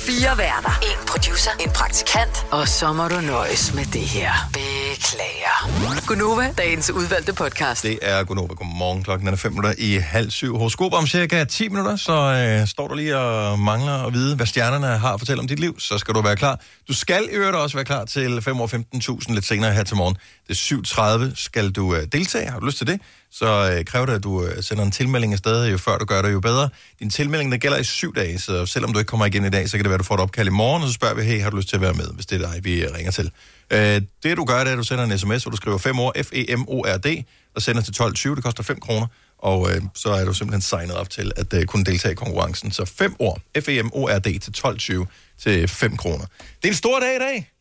Fire 0.08 0.38
værter. 0.38 0.80
En 0.82 1.08
producer. 1.08 1.52
En 1.60 1.70
praktikant. 1.70 2.46
Og 2.52 2.68
så 2.68 2.94
må 2.94 3.08
du 3.08 3.22
nøjes 3.22 3.74
med 3.74 3.86
det 3.86 4.02
her. 4.02 4.32
Beklager. 4.54 6.06
Gunova, 6.08 6.54
dagens 6.58 6.90
udvalgte 6.92 7.34
podcast. 7.34 7.84
Det 7.84 8.00
er 8.02 8.24
Gunova. 8.24 8.54
Godmorgen. 8.54 9.04
Klokken 9.04 9.28
er 9.28 9.36
5 9.36 9.52
minutter 9.52 9.74
i 9.78 9.96
halv 9.98 10.32
syv. 10.32 10.58
Horoskop 10.58 10.94
om 10.94 11.08
cirka 11.08 11.44
10 11.44 11.70
minutter, 11.70 11.96
så 11.96 12.14
øh, 12.14 12.68
står 12.68 12.88
du 12.88 12.94
lige 12.96 13.18
og 13.18 13.60
mangler 13.60 14.08
at 14.08 14.14
vide, 14.14 14.36
hvad 14.36 14.46
stjernerne 14.46 14.88
har 14.88 15.14
at 15.14 15.20
fortælle 15.20 15.40
om 15.42 15.48
dit 15.48 15.60
liv. 15.60 15.80
Så 15.80 15.98
skal 15.98 16.14
du 16.14 16.22
være 16.22 16.36
klar. 16.36 16.60
Du 16.88 16.94
skal 16.94 17.30
i 17.32 17.38
øvrigt 17.42 17.58
også 17.58 17.78
være 17.78 17.86
klar 17.86 18.06
til 18.06 18.42
5 18.42 18.62
år 18.62 18.68
15.000 18.68 19.34
lidt 19.34 19.46
senere 19.46 19.74
her 19.74 19.84
til 19.84 19.98
morgen. 19.98 20.18
Det 20.48 20.72
er 20.72 21.28
7.30. 21.28 21.36
Skal 21.36 21.72
du 21.72 21.96
øh, 21.96 22.08
deltage? 22.12 22.50
Har 22.50 22.60
du 22.60 22.66
lyst 22.66 22.78
til 22.78 22.88
det? 22.88 23.02
Så 23.32 23.74
øh, 23.78 23.86
kræver 23.86 24.06
det, 24.06 24.14
at 24.14 24.24
du 24.24 24.44
øh, 24.46 24.64
sender 24.64 24.84
en 24.84 24.92
tilmelding 24.92 25.34
afsted. 25.34 25.68
Jo 25.68 25.78
før 25.78 25.98
du 25.98 26.06
gør 26.06 26.22
det, 26.22 26.32
jo 26.32 26.40
bedre. 26.40 26.70
Din 27.00 27.10
tilmelding, 27.10 27.52
der 27.52 27.58
gælder 27.58 27.78
i 27.78 27.84
syv 27.84 28.16
dage, 28.16 28.40
så 28.40 28.66
selvom 28.66 28.94
du 28.94 29.00
ikke 29.00 29.10
kommer 29.10 29.26
igen 29.26 29.46
i 29.46 29.50
dag, 29.50 29.70
så 29.70 29.78
kan 29.78 29.84
det 29.84 29.90
være, 29.90 29.96
at 29.96 30.00
du 30.00 30.04
får 30.06 30.16
et 30.16 30.22
opkald 30.22 30.48
i 30.48 30.52
morgen, 30.52 30.84
og 30.84 30.90
så 30.90 30.94
spørger 30.94 31.16
vi, 31.16 31.22
hey, 31.22 31.42
har 31.42 31.50
du 31.50 31.58
lyst 31.58 31.70
til 31.70 31.76
at 31.76 31.82
være 31.82 31.94
med, 31.94 32.08
hvis 32.14 32.26
det 32.26 32.42
er 32.42 32.52
dig, 32.52 32.64
vi 32.66 32.84
øh, 32.84 32.94
ringer 32.96 33.12
til. 33.12 33.32
Øh, 33.72 34.02
det 34.24 34.38
du 34.38 34.46
gør, 34.46 34.60
det 34.60 34.68
er, 34.68 34.72
at 34.72 34.78
du 34.78 34.84
sender 34.84 35.04
en 35.04 35.18
sms, 35.18 35.44
hvor 35.44 35.50
du 35.50 35.58
skriver 35.58 35.78
5 35.78 36.00
år, 36.00 36.14
F-E-M-O-R-D, 36.24 37.24
og 37.56 37.62
sender 37.62 37.82
til 37.82 37.92
12.20. 38.02 38.36
Det 38.36 38.44
koster 38.44 38.64
5 38.64 38.80
kroner, 38.80 39.08
og 39.38 39.72
øh, 39.72 39.82
så 39.96 40.10
er 40.10 40.26
du 40.26 40.34
simpelthen 40.34 40.62
signet 40.62 40.96
op 40.96 41.10
til 41.10 41.32
at 41.36 41.54
øh, 41.54 41.66
kunne 41.66 41.84
deltage 41.84 42.12
i 42.12 42.16
konkurrencen. 42.16 42.72
Så 42.72 42.86
5 42.86 43.16
år, 43.20 43.40
F-E-M-O-R-D 43.60 44.40
til 44.40 44.54
12.20 44.58 45.06
til 45.44 45.68
5 45.68 45.98
kroner. 45.98 46.26
Det 46.62 46.64
er 46.64 46.68
en 46.68 46.74
stor 46.74 47.00
dag 47.00 47.16
i 47.16 47.20
dag. 47.20 47.52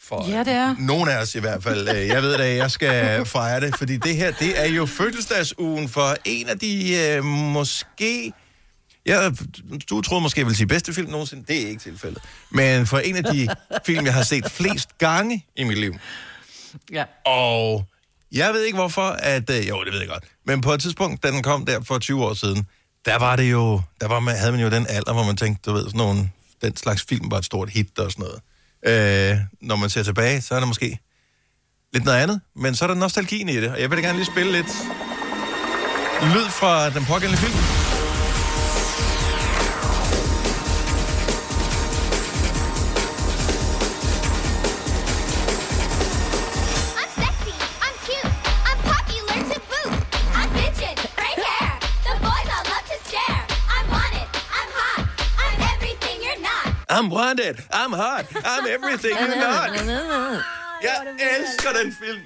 For 0.00 0.30
Ja, 0.30 0.38
det 0.38 0.52
er. 0.52 0.76
Nogen 0.78 1.08
af 1.08 1.16
os 1.22 1.34
i 1.34 1.38
hvert 1.40 1.62
fald. 1.62 1.88
Øh, 1.88 2.06
Jeg 2.06 2.22
ved 2.22 2.38
da, 2.38 2.44
at 2.46 2.56
jeg 2.56 2.70
skal 2.70 3.26
fejre 3.26 3.60
det, 3.60 3.76
fordi 3.78 3.96
det 3.96 4.16
her, 4.16 4.30
det 4.32 4.60
er 4.60 4.66
jo 4.66 4.86
fødselsdagsugen 4.86 5.88
for 5.88 6.16
en 6.24 6.48
af 6.48 6.58
de 6.58 6.94
øh, 6.96 7.24
måske... 7.24 8.32
Ja, 9.06 9.30
du 9.90 10.00
troede 10.02 10.22
måske, 10.22 10.40
jeg 10.40 10.46
ville 10.46 10.56
sige 10.56 10.66
bedste 10.66 10.92
film 10.92 11.10
nogensinde. 11.10 11.44
Det 11.48 11.62
er 11.62 11.68
ikke 11.68 11.82
tilfældet. 11.82 12.22
Men 12.50 12.86
for 12.86 12.98
en 12.98 13.16
af 13.16 13.24
de 13.24 13.48
film, 13.86 14.04
jeg 14.06 14.14
har 14.14 14.22
set 14.22 14.50
flest 14.50 14.98
gange 14.98 15.44
i 15.56 15.64
mit 15.64 15.78
liv. 15.78 15.94
Ja. 16.92 17.04
Og 17.26 17.84
jeg 18.32 18.52
ved 18.52 18.62
ikke 18.64 18.76
hvorfor, 18.78 19.08
at... 19.08 19.50
Øh, 19.50 19.68
jo, 19.68 19.84
det 19.84 19.92
ved 19.92 20.00
jeg 20.00 20.08
godt. 20.08 20.24
Men 20.46 20.60
på 20.60 20.72
et 20.72 20.80
tidspunkt, 20.80 21.22
da 21.22 21.30
den 21.30 21.42
kom 21.42 21.66
der 21.66 21.82
for 21.84 21.98
20 21.98 22.24
år 22.24 22.34
siden, 22.34 22.66
der 23.04 23.18
var 23.18 23.36
det 23.36 23.50
jo... 23.50 23.80
Der 24.00 24.08
var 24.08 24.20
man, 24.20 24.36
havde 24.36 24.52
man 24.52 24.60
jo 24.60 24.70
den 24.70 24.86
alder, 24.88 25.12
hvor 25.12 25.24
man 25.24 25.36
tænkte, 25.36 25.70
du 25.70 25.76
ved, 25.76 25.84
sådan 25.84 25.98
nogle, 25.98 26.30
den 26.62 26.76
slags 26.76 27.04
film 27.08 27.30
var 27.30 27.38
et 27.38 27.44
stort 27.44 27.70
hit 27.70 27.98
og 27.98 28.12
sådan 28.12 28.24
noget. 28.24 28.40
Øh, 28.86 29.38
når 29.60 29.76
man 29.76 29.90
ser 29.90 30.02
tilbage, 30.02 30.40
så 30.40 30.54
er 30.54 30.58
det 30.58 30.68
måske 30.68 30.98
lidt 31.92 32.04
noget 32.04 32.18
andet, 32.18 32.40
men 32.56 32.74
så 32.74 32.84
er 32.84 32.88
der 32.88 32.94
nostalgien 32.94 33.48
i 33.48 33.56
det, 33.56 33.70
og 33.70 33.80
jeg 33.80 33.90
vil 33.90 33.98
da 33.98 34.02
gerne 34.02 34.18
lige 34.18 34.32
spille 34.32 34.52
lidt 34.52 34.72
lyd 36.22 36.48
fra 36.50 36.90
den 36.90 37.04
pågældende 37.04 37.38
film. 37.42 37.75
I'm 56.96 57.08
wanted, 57.12 57.54
I'm 57.72 57.92
hot, 57.92 58.24
I'm 58.52 58.66
everything 58.76 59.14
you're 59.18 59.40
not. 59.48 59.68
Jeg 60.82 60.96
elsker 61.40 61.68
den 61.82 61.96
film. 62.04 62.20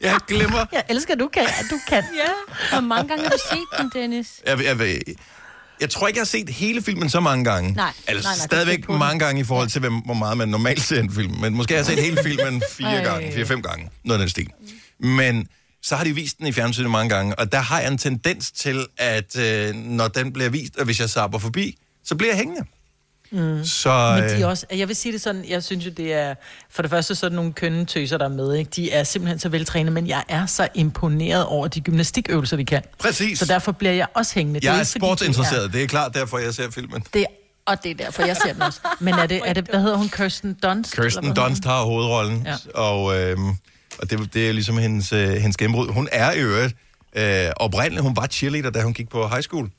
Jeg 0.00 0.18
glemmer... 0.28 0.66
Jeg 0.72 0.82
elsker, 0.88 1.14
at 1.14 1.20
du 1.20 1.28
kan. 1.28 1.42
At 1.42 1.64
du 1.70 1.78
kan. 1.88 2.04
Ja, 2.16 2.28
hvor 2.72 2.80
mange 2.80 3.08
gange 3.08 3.22
har 3.24 3.30
du 3.30 3.38
set 3.50 3.78
den, 3.78 3.90
Dennis? 3.94 4.28
Jeg, 4.46 4.64
jeg, 4.64 4.80
jeg, 4.80 5.00
jeg 5.80 5.90
tror 5.90 6.08
ikke, 6.08 6.18
jeg 6.18 6.20
har 6.20 6.26
set 6.26 6.48
hele 6.48 6.82
filmen 6.82 7.10
så 7.10 7.20
mange 7.20 7.44
gange. 7.44 7.72
Nej, 7.72 7.92
Altså 8.06 8.28
nej, 8.28 8.36
nej, 8.36 8.44
stadigvæk 8.46 8.88
mange 8.88 9.18
gange 9.18 9.40
i 9.40 9.44
forhold 9.44 9.68
til, 9.68 9.80
hvem- 9.80 9.94
hvor 10.04 10.14
meget 10.14 10.36
man 10.36 10.48
normalt 10.48 10.82
ser 10.82 11.00
en 11.00 11.12
film. 11.12 11.32
Men 11.40 11.54
måske 11.54 11.74
har 11.74 11.78
jeg 11.78 11.86
set 11.86 11.98
hele 11.98 12.18
filmen 12.22 12.62
fire 12.78 12.88
Ej. 12.96 13.04
gange, 13.04 13.32
fire-fem 13.32 13.62
gange. 13.62 13.90
Noget 14.04 14.20
af 14.20 14.22
den 14.22 14.30
stil. 14.30 14.48
Men 15.00 15.48
så 15.82 15.96
har 15.96 16.04
de 16.04 16.14
vist 16.14 16.38
den 16.38 16.46
i 16.46 16.52
fjernsynet 16.52 16.90
mange 16.90 17.08
gange, 17.14 17.38
og 17.38 17.52
der 17.52 17.60
har 17.60 17.80
jeg 17.80 17.92
en 17.92 17.98
tendens 17.98 18.50
til, 18.52 18.86
at 18.98 19.36
øh, 19.38 19.74
når 19.74 20.08
den 20.08 20.32
bliver 20.32 20.48
vist, 20.48 20.76
og 20.76 20.84
hvis 20.84 21.00
jeg 21.00 21.10
sapper 21.10 21.38
forbi, 21.38 21.78
så 22.04 22.14
bliver 22.14 22.30
jeg 22.30 22.38
hængende. 22.38 22.64
Mm. 23.30 23.64
Så, 23.64 24.14
Men 24.20 24.28
de 24.30 24.34
øh, 24.34 24.40
er 24.40 24.46
også, 24.46 24.66
jeg 24.74 24.88
vil 24.88 24.96
sige 24.96 25.12
det 25.12 25.20
sådan, 25.20 25.44
jeg 25.48 25.62
synes 25.64 25.86
jo, 25.86 25.90
det 25.90 26.12
er, 26.12 26.34
for 26.70 26.82
det 26.82 26.90
første 26.90 27.14
sådan 27.14 27.36
nogle 27.36 27.52
kønne 27.52 27.84
tøser, 27.84 28.18
der 28.18 28.24
er 28.24 28.28
med, 28.28 28.54
ikke? 28.54 28.70
de 28.76 28.90
er 28.90 29.04
simpelthen 29.04 29.38
så 29.38 29.48
veltrænet, 29.48 29.92
men 29.92 30.06
jeg 30.06 30.24
er 30.28 30.46
så 30.46 30.68
imponeret 30.74 31.46
over 31.46 31.68
de 31.68 31.80
gymnastikøvelser, 31.80 32.56
de 32.56 32.64
kan. 32.64 32.82
præcis. 32.98 33.38
Så 33.38 33.44
derfor 33.44 33.72
bliver 33.72 33.92
jeg 33.92 34.06
også 34.14 34.34
hængende. 34.34 34.60
Det 34.60 34.66
jeg 34.66 34.74
er 34.76 34.80
ikke, 34.80 34.86
fordi 34.90 34.98
de 35.00 35.06
sportsinteresseret. 35.06 35.72
Det 35.72 35.82
er 35.82 35.86
klart, 35.86 36.14
derfor 36.14 36.38
jeg 36.38 36.54
ser 36.54 36.70
filmen. 36.70 37.04
Det 37.14 37.20
er, 37.22 37.26
og 37.66 37.82
det 37.84 37.90
er 37.90 37.94
derfor, 37.94 38.22
jeg 38.26 38.36
ser 38.36 38.52
den 38.52 38.62
også. 38.62 38.80
Men 39.00 39.14
er 39.14 39.26
det, 39.26 39.40
er 39.44 39.52
det 39.52 39.68
hvad 39.70 39.80
hedder 39.80 39.96
hun, 39.96 40.08
Kirsten 40.08 40.54
Dunst? 40.62 40.96
Kirsten 40.96 41.34
Dunst 41.34 41.64
har 41.64 41.82
hovedrollen, 41.82 42.46
Ja. 42.46 42.80
og, 42.80 43.18
øhm, 43.20 43.48
og 43.98 44.10
det, 44.10 44.34
det 44.34 44.48
er 44.48 44.52
ligesom 44.52 44.78
hendes, 44.78 45.12
øh, 45.12 45.28
hendes 45.28 45.56
gennembrud. 45.56 45.88
Hun 45.88 46.08
er 46.12 46.32
i 46.32 46.38
øvrigt 46.38 46.76
øh, 47.16 47.46
oprindeligt, 47.56 48.02
hun 48.02 48.16
var 48.16 48.26
cheerleader, 48.26 48.70
da 48.70 48.82
hun 48.82 48.94
gik 48.94 49.08
på 49.10 49.28
high 49.28 49.42
school. 49.42 49.70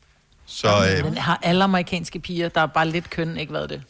Så 0.50 0.68
øh, 0.98 1.04
Den 1.04 1.18
har 1.18 1.40
alle 1.44 1.64
amerikanske 1.64 2.20
piger, 2.20 2.50
der 2.50 2.62
er 2.62 2.66
bare 2.68 2.88
lidt 2.90 3.10
køn, 3.10 3.38
ikke 3.38 3.54
været 3.54 3.70
det? 3.70 3.82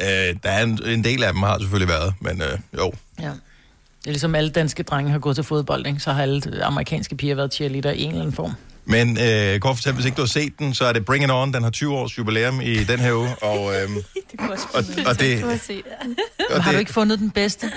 øh, 0.00 0.36
der 0.42 0.50
er 0.50 0.62
en, 0.62 0.80
en 0.86 1.04
del 1.04 1.24
af 1.24 1.32
dem 1.32 1.42
har 1.42 1.58
selvfølgelig 1.58 1.88
været, 1.88 2.14
men 2.20 2.42
øh, 2.42 2.58
jo. 2.76 2.92
Ja. 3.20 3.26
Det 3.26 4.10
er 4.10 4.14
ligesom 4.14 4.34
alle 4.34 4.50
danske 4.50 4.82
drenge 4.82 5.10
har 5.10 5.18
gået 5.18 5.36
til 5.36 5.44
fodbold, 5.44 5.86
ikke? 5.86 6.00
så 6.00 6.12
har 6.12 6.22
alle 6.22 6.64
amerikanske 6.64 7.16
piger 7.16 7.34
været 7.34 7.54
cheerleader 7.54 7.90
i 7.92 8.02
en 8.02 8.08
eller 8.08 8.20
anden 8.20 8.34
form. 8.36 8.52
Men 8.84 9.18
øh, 9.20 9.60
kort 9.60 9.76
fortalt, 9.76 9.94
hvis 9.94 10.04
ikke 10.06 10.16
du 10.16 10.22
har 10.22 10.26
set 10.26 10.58
den, 10.58 10.74
så 10.74 10.84
er 10.84 10.92
det 10.92 11.04
Bring 11.04 11.24
It 11.24 11.30
On. 11.30 11.52
Den 11.54 11.62
har 11.62 11.70
20 11.70 11.94
års 11.96 12.18
jubilæum 12.18 12.60
i 12.60 12.84
den 12.84 12.98
her 13.00 13.12
uge. 13.12 13.36
Og, 13.42 13.72
øh, 13.74 13.88
Det 14.30 14.38
kunne 14.38 14.52
også 14.52 14.66
og, 14.74 14.84
og 15.06 15.20
det... 15.20 15.60
Set 15.62 15.84
det. 15.84 16.16
Og 16.56 16.62
Har 16.64 16.70
du 16.70 16.74
det 16.74 16.80
ikke 16.80 16.92
fundet 16.92 17.18
den 17.18 17.30
bedste? 17.30 17.70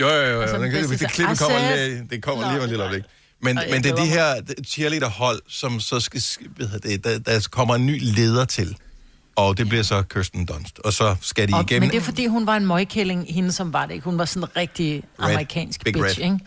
jo, 0.00 0.08
jo, 0.08 0.14
jo. 0.14 0.30
jo. 0.30 0.40
Altså, 0.40 0.56
Den, 0.56 0.64
det, 0.64 0.72
det 0.82 0.90
det 0.90 1.00
så- 1.00 1.06
klippe 1.08 1.32
I 1.32 1.36
kommer, 1.36 1.76
lige, 1.76 2.06
det 2.10 2.22
kommer 2.22 2.44
lige 2.44 2.50
om 2.50 2.56
et 2.56 2.62
det 2.62 2.68
lille 2.68 2.84
øjeblik. 2.84 3.04
Men, 3.42 3.58
men 3.70 3.82
det 3.82 3.90
er 3.92 3.96
de 3.96 4.06
her 4.06 4.34
cheerleaderhold, 4.66 5.42
som 5.48 5.80
så 5.80 6.00
skal, 6.00 6.22
hedder 6.60 6.78
det, 6.78 7.04
der, 7.04 7.18
der 7.18 7.48
kommer 7.50 7.74
en 7.74 7.86
ny 7.86 7.98
leder 8.02 8.44
til. 8.44 8.76
Og 9.36 9.58
det 9.58 9.68
bliver 9.68 9.82
så 9.84 10.02
Kirsten 10.02 10.46
Dunst. 10.46 10.78
Og 10.78 10.92
så 10.92 11.16
skal 11.20 11.48
de 11.48 11.54
Og, 11.54 11.60
igennem... 11.62 11.80
men 11.82 11.90
det 11.90 11.96
er 11.96 12.00
fordi, 12.04 12.26
hun 12.26 12.46
var 12.46 12.56
en 12.56 12.66
møgkælling, 12.66 13.26
hende 13.34 13.52
som 13.52 13.72
var 13.72 13.86
det 13.86 13.94
ikke. 13.94 14.04
Hun 14.04 14.18
var 14.18 14.24
sådan 14.24 14.42
en 14.42 14.56
rigtig 14.56 15.02
Red, 15.22 15.30
amerikansk 15.30 15.84
Big 15.84 15.94
bitch, 15.94 16.20
Red. 16.20 16.24
ikke? 16.24 16.38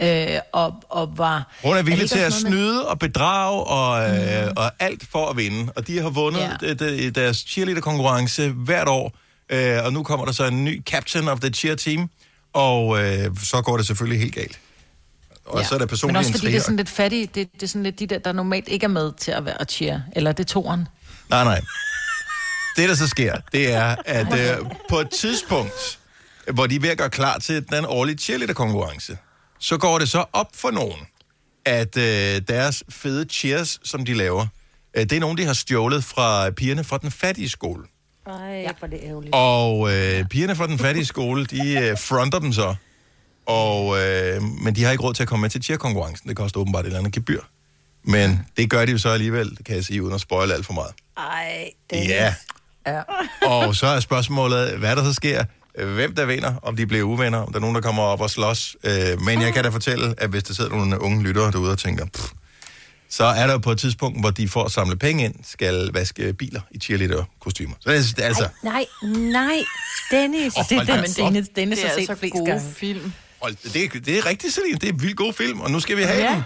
Ja. 0.00 0.34
Øh, 0.36 0.40
og, 0.52 0.74
og 0.90 1.18
var... 1.18 1.54
Hun 1.64 1.76
er 1.76 1.82
villig 1.82 2.00
det 2.02 2.10
til 2.10 2.18
at 2.18 2.30
noget 2.30 2.42
med- 2.42 2.50
snyde 2.50 2.88
og 2.88 2.98
bedrage 2.98 3.62
og, 3.64 4.10
øh, 4.44 4.52
og 4.56 4.72
alt 4.78 5.02
for 5.10 5.26
at 5.30 5.36
vinde. 5.36 5.72
Og 5.76 5.86
de 5.86 5.98
har 6.00 6.10
vundet 6.10 6.40
Ja. 6.62 6.74
de, 6.74 7.10
deres 7.10 7.36
cheerleader-konkurrence 7.36 8.48
hvert 8.50 8.88
år. 8.88 9.16
Øh, 9.50 9.84
og 9.84 9.92
nu 9.92 10.02
kommer 10.02 10.26
der 10.26 10.32
så 10.32 10.44
en 10.46 10.64
ny 10.64 10.82
captain 10.84 11.28
of 11.28 11.40
the 11.40 11.50
cheer 11.50 11.74
team. 11.74 12.10
Og 12.52 13.04
øh, 13.04 13.36
så 13.44 13.62
går 13.62 13.76
det 13.76 13.86
selvfølgelig 13.86 14.20
helt 14.20 14.34
galt. 14.34 14.58
Og 15.46 15.60
ja. 15.60 15.66
så 15.66 15.74
er 15.74 15.78
der 15.78 15.84
Men 15.84 15.88
personlige 15.88 16.18
også 16.18 16.32
fordi 16.32 16.46
det 16.46 16.56
er 16.56 16.60
sådan 16.60 16.76
lidt 16.76 16.88
fattige, 16.88 17.26
det, 17.26 17.52
det 17.52 17.62
er 17.62 17.66
sådan 17.66 17.82
lidt 17.82 17.98
de 17.98 18.06
der, 18.06 18.18
der 18.18 18.32
normalt 18.32 18.68
ikke 18.68 18.84
er 18.84 18.88
med 18.88 19.12
til 19.12 19.30
at 19.30 19.44
være 19.44 19.64
cheer. 19.64 20.00
Eller 20.16 20.32
det 20.32 20.44
er 20.44 20.48
toren. 20.48 20.88
Nej, 21.30 21.44
nej. 21.44 21.60
Det, 22.76 22.88
der 22.88 22.94
så 22.94 23.08
sker, 23.08 23.36
det 23.52 23.72
er, 23.72 23.96
at 24.04 24.32
øh, 24.32 24.66
på 24.88 25.00
et 25.00 25.10
tidspunkt, 25.10 25.98
hvor 26.52 26.66
de 26.66 26.76
er 26.76 26.80
ved 26.80 26.88
at 26.88 26.98
gøre 26.98 27.10
klar 27.10 27.38
til 27.38 27.68
den 27.68 27.84
årlige 27.84 28.18
cheerleader-konkurrence, 28.18 29.18
så 29.58 29.76
går 29.76 29.98
det 29.98 30.08
så 30.08 30.24
op 30.32 30.48
for 30.54 30.70
nogen, 30.70 31.00
at 31.64 31.96
øh, 31.96 32.42
deres 32.48 32.84
fede 32.88 33.26
cheers, 33.30 33.80
som 33.84 34.04
de 34.04 34.14
laver, 34.14 34.46
øh, 34.96 35.02
det 35.02 35.12
er 35.12 35.20
nogen, 35.20 35.38
de 35.38 35.44
har 35.44 35.52
stjålet 35.52 36.04
fra 36.04 36.50
pigerne 36.50 36.84
fra 36.84 36.98
den 36.98 37.10
fattige 37.10 37.48
skole. 37.48 37.84
Ej, 38.26 38.32
ja. 38.32 38.70
er 38.82 38.86
det 38.86 39.00
ærgerligt. 39.02 39.34
Og 39.34 39.92
øh, 39.92 40.24
pigerne 40.24 40.56
fra 40.56 40.66
den 40.66 40.78
fattige 40.78 41.04
skole, 41.04 41.46
de 41.46 41.78
øh, 41.78 41.98
fronter 41.98 42.38
dem 42.38 42.52
så. 42.52 42.74
Og, 43.46 43.98
øh, 44.02 44.42
men 44.42 44.76
de 44.76 44.84
har 44.84 44.90
ikke 44.90 45.04
råd 45.04 45.14
til 45.14 45.22
at 45.22 45.28
komme 45.28 45.40
med 45.42 45.50
til 45.50 45.62
cheer-konkurrencen. 45.62 46.28
Det 46.28 46.36
koster 46.36 46.60
åbenbart 46.60 46.84
et 46.84 46.86
eller 46.86 46.98
andet 46.98 47.12
gebyr. 47.12 47.40
Men 48.04 48.40
det 48.56 48.70
gør 48.70 48.84
de 48.84 48.92
jo 48.92 48.98
så 48.98 49.08
alligevel, 49.08 49.50
det 49.50 49.64
kan 49.66 49.76
jeg 49.76 49.84
sige, 49.84 50.02
uden 50.02 50.14
at 50.14 50.20
spoile 50.20 50.54
alt 50.54 50.66
for 50.66 50.72
meget. 50.72 50.92
Ej, 51.16 51.70
det 51.90 52.08
Ja. 52.08 52.34
Ja. 52.86 53.02
Og 53.46 53.74
så 53.76 53.86
er 53.86 54.00
spørgsmålet, 54.00 54.78
hvad 54.78 54.96
der 54.96 55.04
så 55.04 55.12
sker. 55.12 55.44
Hvem 55.94 56.14
der 56.14 56.24
vinder, 56.24 56.54
om 56.62 56.76
de 56.76 56.86
bliver 56.86 57.04
uvenner, 57.04 57.38
om 57.38 57.48
der 57.52 57.56
er 57.58 57.60
nogen, 57.60 57.74
der 57.74 57.80
kommer 57.82 58.02
op 58.02 58.20
og 58.20 58.30
slås. 58.30 58.76
Øh, 58.84 59.20
Men 59.22 59.42
jeg 59.42 59.54
kan 59.54 59.64
da 59.64 59.68
fortælle, 59.70 60.14
at 60.18 60.30
hvis 60.30 60.42
der 60.42 60.54
sidder 60.54 60.70
nogle 60.70 61.00
unge 61.00 61.22
lyttere 61.22 61.50
derude 61.52 61.72
og 61.72 61.78
tænker, 61.78 62.06
pff, 62.06 62.24
så 63.10 63.24
er 63.24 63.46
der 63.46 63.52
jo 63.52 63.58
på 63.58 63.70
et 63.72 63.78
tidspunkt, 63.78 64.20
hvor 64.20 64.30
de 64.30 64.48
for 64.48 64.64
at 64.64 64.72
samle 64.72 64.96
penge 64.96 65.24
ind, 65.24 65.34
skal 65.44 65.90
vaske 65.92 66.32
biler 66.32 66.60
i 66.70 66.78
cheerleader-kostymer. 66.78 67.74
Så 67.80 67.90
det 67.90 67.98
er 67.98 68.02
det 68.16 68.22
altså... 68.22 68.48
Nej, 68.62 68.84
nej, 69.12 69.56
Dennis. 70.10 70.52
Åh, 70.58 70.64
Det 70.68 70.76
er 70.76 70.80
Det 70.80 70.88
har 70.88 71.02
er 71.02 71.06
set 71.06 71.84
altså 71.98 72.14
flest 72.14 72.32
gode 72.32 72.46
gange. 72.46 72.72
film. 72.76 73.00
Hold, 73.00 73.02
det, 73.02 73.08
er- 73.08 73.12
det 73.12 73.25
er 74.18 74.26
rigtigt, 74.26 74.54
Celine. 74.54 74.78
Det 74.78 74.88
er 74.88 74.92
en 74.92 75.02
vildt 75.02 75.16
god 75.16 75.32
film, 75.32 75.60
og 75.60 75.70
nu 75.70 75.80
skal 75.80 75.96
vi 75.96 76.02
have 76.02 76.22
Ja. 76.22 76.34
den. 76.34 76.42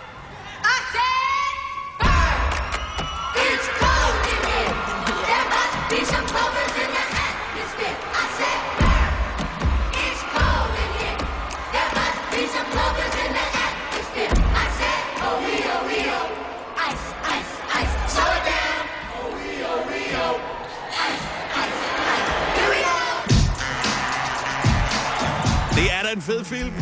En 26.21 26.25
fed 26.25 26.45
film. 26.45 26.73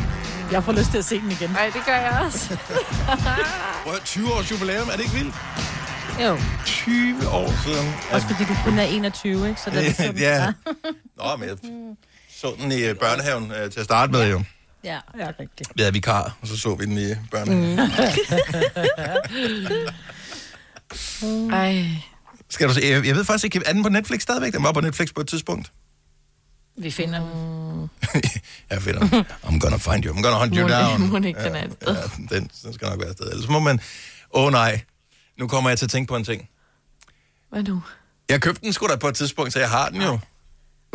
Jeg 0.52 0.64
får 0.64 0.72
lyst 0.72 0.90
til 0.90 0.98
at 0.98 1.04
se 1.04 1.20
den 1.20 1.30
igen. 1.30 1.50
Nej, 1.50 1.70
det 1.74 1.82
gør 1.86 1.96
jeg 1.96 2.20
også. 2.26 2.48
Prøv 3.82 3.92
at 3.92 3.98
høre, 3.98 4.00
20 4.04 4.32
års 4.32 4.50
jubilæum, 4.50 4.88
er 4.88 4.92
det 4.92 5.00
ikke 5.00 5.14
vildt? 5.14 5.34
Jo, 6.22 6.38
20 6.64 7.28
år 7.28 7.52
siden. 7.64 7.94
også 8.10 8.26
fordi 8.26 8.44
du 8.44 8.56
kun 8.64 8.78
er 8.78 8.82
21, 8.82 9.48
ikke? 9.48 9.60
Så 9.60 9.70
det 9.70 9.86
er 9.88 9.92
sådan, 9.92 10.18
ja. 10.18 10.52
Nå, 11.18 11.36
men 11.38 11.48
jeg 11.48 11.56
så 12.30 12.54
den 12.62 12.72
i 12.72 12.84
øh, 12.84 12.96
børnehaven 12.96 13.52
øh, 13.52 13.70
til 13.70 13.80
at 13.80 13.84
starte 13.84 14.12
med 14.12 14.30
jo. 14.30 14.42
Ja, 14.84 14.98
er 15.18 15.32
rigtigt. 15.40 15.70
Vi 15.74 15.82
havde 15.82 15.92
vikar, 15.92 16.36
og 16.40 16.48
så 16.48 16.56
så 16.56 16.74
vi 16.74 16.84
den 16.84 16.98
i 16.98 17.14
børnehaven. 17.30 17.76
Mm. 21.22 21.50
Ej. 21.52 21.84
Skal 22.50 22.68
du 22.68 22.74
se? 22.74 22.80
Jeg, 22.84 23.06
jeg 23.06 23.14
ved 23.16 23.24
faktisk 23.24 23.44
ikke, 23.44 23.62
er 23.66 23.72
den 23.72 23.82
på 23.82 23.88
Netflix 23.88 24.22
stadigvæk? 24.22 24.52
Den 24.52 24.62
var 24.62 24.72
på 24.72 24.80
Netflix 24.80 25.14
på 25.14 25.20
et 25.20 25.28
tidspunkt. 25.28 25.72
Vi 26.76 26.90
finder 26.90 27.18
den. 27.20 27.57
Jeg 28.70 28.82
finder 28.82 29.00
den. 29.00 29.24
I'm 29.44 29.58
gonna 29.58 29.76
find 29.76 30.04
you. 30.04 30.14
I'm 30.14 30.22
gonna 30.22 30.38
hunt 30.38 30.56
you 30.56 30.68
down. 30.68 31.00
må 31.10 31.16
ikke, 31.28 31.44
den 31.44 31.56
er 31.56 31.64
et 31.64 31.72
sted. 31.82 31.94
Ja, 31.94 32.36
den, 32.36 32.50
den 32.64 32.72
skal 32.74 32.88
nok 32.88 33.00
være 33.00 33.10
et 33.10 33.16
sted. 33.16 33.30
Ellers 33.32 33.48
må 33.48 33.58
man... 33.58 33.80
Åh 34.34 34.44
oh, 34.44 34.52
nej, 34.52 34.80
nu 35.38 35.48
kommer 35.48 35.70
jeg 35.70 35.78
til 35.78 35.86
at 35.86 35.90
tænke 35.90 36.08
på 36.08 36.16
en 36.16 36.24
ting. 36.24 36.48
Hvad 37.50 37.62
nu? 37.62 37.82
Jeg 38.28 38.40
købte 38.40 38.60
den 38.64 38.72
sgu 38.72 38.86
da 38.86 38.96
på 38.96 39.08
et 39.08 39.14
tidspunkt, 39.14 39.52
så 39.52 39.58
jeg 39.58 39.70
har 39.70 39.88
den 39.88 40.02
jo. 40.02 40.18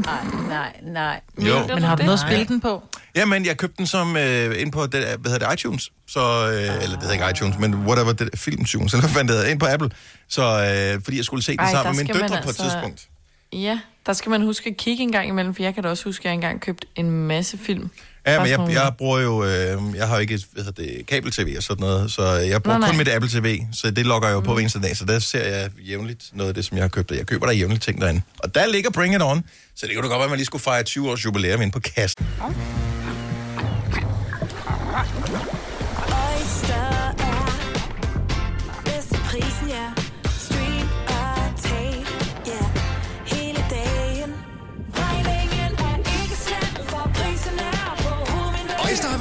Nej, 0.05 0.23
nej, 0.47 0.73
nej. 0.81 1.21
Jo. 1.37 1.67
Men 1.67 1.83
har 1.83 1.95
du 1.95 2.03
noget 2.03 2.13
at 2.13 2.19
spille 2.27 2.45
den 2.45 2.61
på? 2.61 2.83
Jamen, 3.15 3.45
jeg 3.45 3.57
købte 3.57 3.77
den 3.77 3.87
som 3.87 4.17
øh, 4.17 4.61
ind 4.61 4.71
på 4.71 4.87
det, 4.87 4.91
hvad 4.91 5.31
hedder 5.31 5.49
det, 5.49 5.53
iTunes. 5.53 5.91
Så, 6.07 6.19
øh, 6.19 6.83
eller 6.83 6.99
det 6.99 6.99
hedder 6.99 7.13
ikke 7.13 7.29
iTunes, 7.29 7.57
men 7.59 7.75
whatever, 7.75 8.13
det 8.13 8.29
Filmtunes, 8.35 8.93
eller 8.93 9.01
hvad 9.01 9.13
fanden 9.13 9.27
det 9.27 9.35
hedder, 9.35 9.51
ind 9.51 9.59
på 9.59 9.65
Apple. 9.65 9.89
Så, 10.27 10.41
øh, 10.41 11.03
fordi 11.03 11.17
jeg 11.17 11.25
skulle 11.25 11.43
se 11.43 11.51
den 11.51 11.59
Ej, 11.59 11.71
sammen 11.71 11.95
med 11.95 12.13
man 12.13 12.21
døtre 12.21 12.27
på 12.27 12.33
et 12.35 12.47
altså- 12.47 12.63
tidspunkt. 12.63 13.07
Ja, 13.53 13.79
der 14.05 14.13
skal 14.13 14.29
man 14.29 14.41
huske 14.41 14.69
at 14.69 14.77
kigge 14.77 15.03
en 15.03 15.11
gang 15.11 15.27
imellem, 15.27 15.55
for 15.55 15.63
jeg 15.63 15.73
kan 15.73 15.83
da 15.83 15.89
også 15.89 16.03
huske, 16.03 16.21
at 16.21 16.25
jeg 16.25 16.33
engang 16.33 16.61
købte 16.61 16.87
en 16.95 17.09
masse 17.09 17.57
film. 17.57 17.89
Ja, 18.25 18.39
men 18.39 18.49
jeg, 18.49 18.73
jeg 18.73 18.91
bruger 18.97 19.19
jo, 19.19 19.43
øh, 19.43 19.95
jeg 19.95 20.07
har 20.07 20.15
jo 20.15 20.21
ikke 20.21 20.39
hvad 20.51 20.63
hedder 20.63 20.83
det, 20.83 21.05
kabel-tv 21.05 21.53
og 21.57 21.63
sådan 21.63 21.81
noget, 21.81 22.11
så 22.11 22.23
jeg 22.31 22.63
bruger 22.63 22.77
Nå, 22.77 22.87
kun 22.87 22.97
mit 22.97 23.07
Apple 23.07 23.29
TV, 23.29 23.59
så 23.71 23.91
det 23.91 24.05
logger 24.05 24.27
jeg 24.27 24.35
jo 24.35 24.39
på 24.39 24.53
hver 24.53 24.59
eneste 24.59 24.81
dag, 24.81 24.97
så 24.97 25.05
der 25.05 25.19
ser 25.19 25.43
jeg 25.43 25.69
jævnligt 25.79 26.29
noget 26.33 26.49
af 26.49 26.55
det, 26.55 26.65
som 26.65 26.77
jeg 26.77 26.83
har 26.83 26.89
købt, 26.89 27.11
og 27.11 27.17
jeg 27.17 27.25
køber 27.25 27.45
der 27.45 27.53
jævnligt 27.53 27.83
ting 27.83 28.01
derinde. 28.01 28.21
Og 28.39 28.55
der 28.55 28.67
ligger 28.67 28.89
Bring 28.89 29.15
It 29.15 29.21
On, 29.21 29.43
så 29.75 29.87
det 29.87 29.95
kunne 29.95 30.03
da 30.03 30.07
godt 30.07 30.19
være, 30.19 30.23
at 30.23 30.29
man 30.29 30.37
lige 30.37 30.45
skulle 30.45 30.61
fejre 30.61 30.83
20 30.83 31.11
års 31.11 31.25
jubilæum 31.25 31.61
ind 31.61 31.71
på 31.71 31.79
kassen. 31.79 32.25
Oyster 34.93 35.62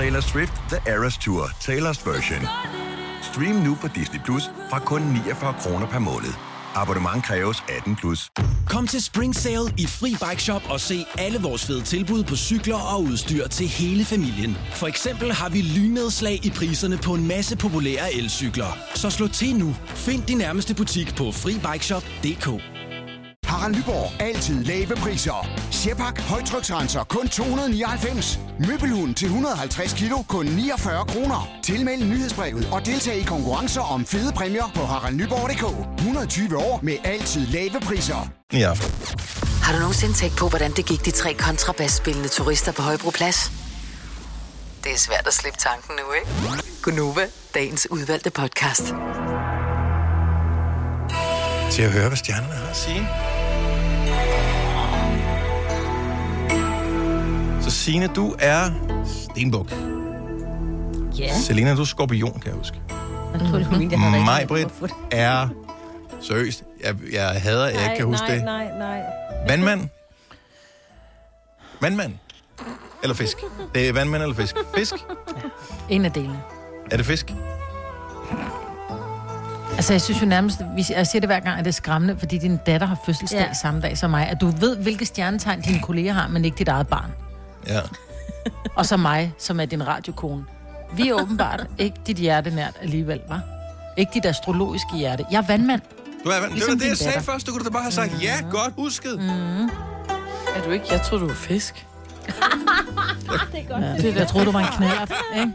Taylor 0.00 0.20
Swift 0.20 0.52
The 0.68 0.92
Eras 0.92 1.18
Tour, 1.18 1.44
Taylor's 1.60 2.00
version. 2.06 2.42
Stream 3.22 3.56
nu 3.56 3.74
på 3.74 3.88
Disney 3.94 4.20
Plus 4.24 4.42
fra 4.70 4.78
kun 4.78 5.02
49 5.02 5.54
kroner 5.60 5.86
per 5.86 5.98
måned. 5.98 6.32
Abonnement 6.74 7.24
kræves 7.24 7.64
18 7.76 7.96
plus. 7.96 8.30
Kom 8.68 8.86
til 8.86 9.02
Spring 9.02 9.34
Sale 9.34 9.74
i 9.78 9.86
Fri 9.86 10.10
Bike 10.10 10.42
Shop 10.42 10.62
og 10.70 10.80
se 10.80 11.06
alle 11.18 11.38
vores 11.38 11.66
fede 11.66 11.82
tilbud 11.82 12.24
på 12.24 12.36
cykler 12.36 12.94
og 12.94 13.02
udstyr 13.02 13.48
til 13.48 13.68
hele 13.68 14.04
familien. 14.04 14.56
For 14.74 14.86
eksempel 14.86 15.32
har 15.32 15.48
vi 15.48 15.60
lynedslag 15.62 16.46
i 16.46 16.50
priserne 16.50 16.98
på 16.98 17.14
en 17.14 17.28
masse 17.28 17.56
populære 17.56 18.14
elcykler. 18.14 18.78
Så 18.94 19.10
slå 19.10 19.28
til 19.28 19.56
nu. 19.56 19.76
Find 19.86 20.22
din 20.22 20.38
nærmeste 20.38 20.74
butik 20.74 21.16
på 21.16 21.32
FriBikeShop.dk. 21.32 22.69
Harald 23.60 23.76
Nyborg. 23.76 24.22
Altid 24.22 24.64
lave 24.64 24.96
priser. 24.96 25.48
Sjehpak. 25.70 26.20
Højtryksrenser. 26.20 27.04
Kun 27.04 27.28
299. 27.28 28.38
Møbelhund 28.58 29.14
til 29.14 29.26
150 29.26 29.92
kilo. 29.92 30.22
Kun 30.28 30.46
49 30.46 31.04
kroner. 31.06 31.48
Tilmeld 31.62 32.04
nyhedsbrevet 32.04 32.68
og 32.72 32.86
deltag 32.86 33.16
i 33.16 33.22
konkurrencer 33.22 33.80
om 33.80 34.06
fede 34.06 34.32
præmier 34.32 34.70
på 34.74 34.84
haraldnyborg.dk. 34.84 35.98
120 35.98 36.56
år 36.56 36.80
med 36.82 36.96
altid 37.04 37.46
lave 37.46 37.80
priser. 37.80 38.28
I 38.52 38.62
aften. 38.62 38.90
Har 39.62 39.72
du 39.72 39.78
nogensinde 39.78 40.14
tænkt 40.14 40.36
på, 40.36 40.48
hvordan 40.48 40.70
det 40.72 40.86
gik 40.86 41.04
de 41.04 41.10
tre 41.10 41.34
kontrabasspillende 41.34 42.28
turister 42.28 42.72
på 42.72 42.82
Højbroplads? 42.82 43.52
Det 44.84 44.92
er 44.92 44.98
svært 44.98 45.26
at 45.26 45.34
slippe 45.34 45.58
tanken 45.58 45.94
nu, 45.96 46.12
ikke? 46.12 46.62
Gunova, 46.82 47.26
dagens 47.54 47.90
udvalgte 47.90 48.30
podcast. 48.30 48.84
Til 51.70 51.82
at 51.82 51.92
høre, 51.92 52.08
hvad 52.08 52.16
stjernerne 52.16 52.54
har 52.54 52.70
at 52.70 52.76
sige. 52.76 53.29
Så 57.80 57.84
Signe, 57.84 58.06
du 58.06 58.34
er 58.38 58.70
stenbuk. 59.06 59.72
Ja, 61.18 61.34
Selina, 61.34 61.74
du 61.74 61.80
er 61.80 61.84
skorpion, 61.84 62.40
kan 62.40 62.50
jeg 62.50 62.54
huske. 62.54 62.80
jeg 63.32 63.40
tror, 63.40 63.58
det 63.58 63.70
var 63.70 63.78
min, 63.78 63.90
jeg 63.90 64.00
havde 64.00 64.46
Britt, 64.46 64.92
er 65.10 65.48
seriøst 66.20 66.64
Jeg, 66.84 66.94
jeg 67.12 67.42
hader, 67.42 67.66
at 67.66 67.74
jeg 67.74 67.82
ikke 67.82 67.96
kan 67.96 68.06
huske 68.06 68.26
nej, 68.26 68.34
det. 68.34 68.44
nej, 68.44 68.78
nej. 68.78 69.02
Vandmand? 69.48 69.88
Vandmand? 71.80 72.12
Eller 73.02 73.14
fisk? 73.14 73.36
Det 73.74 73.88
er 73.88 73.92
vandmand 73.92 74.22
eller 74.22 74.36
fisk? 74.36 74.56
Fisk? 74.76 74.94
En 75.88 76.04
af 76.04 76.12
delene. 76.12 76.40
Er 76.90 76.96
det 76.96 77.06
fisk? 77.06 77.34
Altså, 79.76 79.92
jeg 79.92 80.00
synes 80.00 80.20
jo 80.22 80.26
nærmest, 80.26 80.58
hvis 80.74 80.90
jeg 80.90 81.06
siger 81.06 81.20
det 81.20 81.28
hver 81.28 81.40
gang, 81.40 81.58
at 81.58 81.64
det 81.64 81.70
er 81.70 81.74
skræmmende, 81.74 82.16
fordi 82.18 82.38
din 82.38 82.58
datter 82.66 82.86
har 82.86 82.96
fødselsdag 83.06 83.40
Ja. 83.40 83.46
ja. 83.46 83.52
samme 83.52 83.80
dag 83.80 83.98
som 83.98 84.10
mig, 84.10 84.28
at 84.28 84.40
du 84.40 84.46
ved, 84.46 84.76
hvilke 84.76 85.06
stjernetegn 85.06 85.60
dine 85.60 85.80
kolleger 85.82 86.12
har, 86.12 86.28
men 86.28 86.44
ikke 86.44 86.58
dit 86.58 86.68
eget 86.68 86.88
barn. 86.88 87.10
Ja. 87.66 87.80
Og 88.76 88.86
så 88.86 88.96
mig, 88.96 89.34
som 89.38 89.60
er 89.60 89.64
din 89.64 89.86
radiokone. 89.86 90.44
Vi 90.92 91.08
er 91.08 91.14
åbenbart 91.14 91.66
ikke 91.78 91.96
dit 92.06 92.16
hjerte 92.16 92.50
nært 92.50 92.74
alligevel, 92.82 93.20
var? 93.28 93.40
Ikke 93.96 94.10
dit 94.14 94.26
astrologiske 94.26 94.96
hjerte. 94.96 95.24
Jeg 95.30 95.38
er 95.38 95.46
vandmand. 95.46 95.80
Du 96.24 96.28
er 96.30 96.40
vand. 96.40 96.52
Ligesom 96.52 96.72
det 96.72 96.80
var 96.80 96.84
det, 96.84 96.88
jeg 96.88 96.96
sagde 96.96 97.12
datter. 97.14 97.32
først. 97.32 97.46
Du 97.46 97.52
kunne 97.52 97.64
da 97.64 97.70
bare 97.70 97.82
have 97.82 97.92
sagt, 97.92 98.22
ja, 98.22 98.34
godt 98.50 98.74
husket. 98.76 99.18
Mm. 99.18 99.64
Er 100.56 100.62
du 100.64 100.70
ikke? 100.70 100.86
Jeg 100.90 101.00
troede, 101.02 101.22
du 101.22 101.28
var 101.28 101.34
fisk. 101.34 101.86
Det 103.52 103.60
er 103.60 103.68
godt. 103.68 103.82
Ja, 103.84 103.96
det, 103.96 104.16
jeg 104.16 104.28
troede, 104.28 104.46
du 104.46 104.52
var 104.52 104.60
en 104.60 104.66
knallert, 104.76 105.12
ikke? 105.34 105.52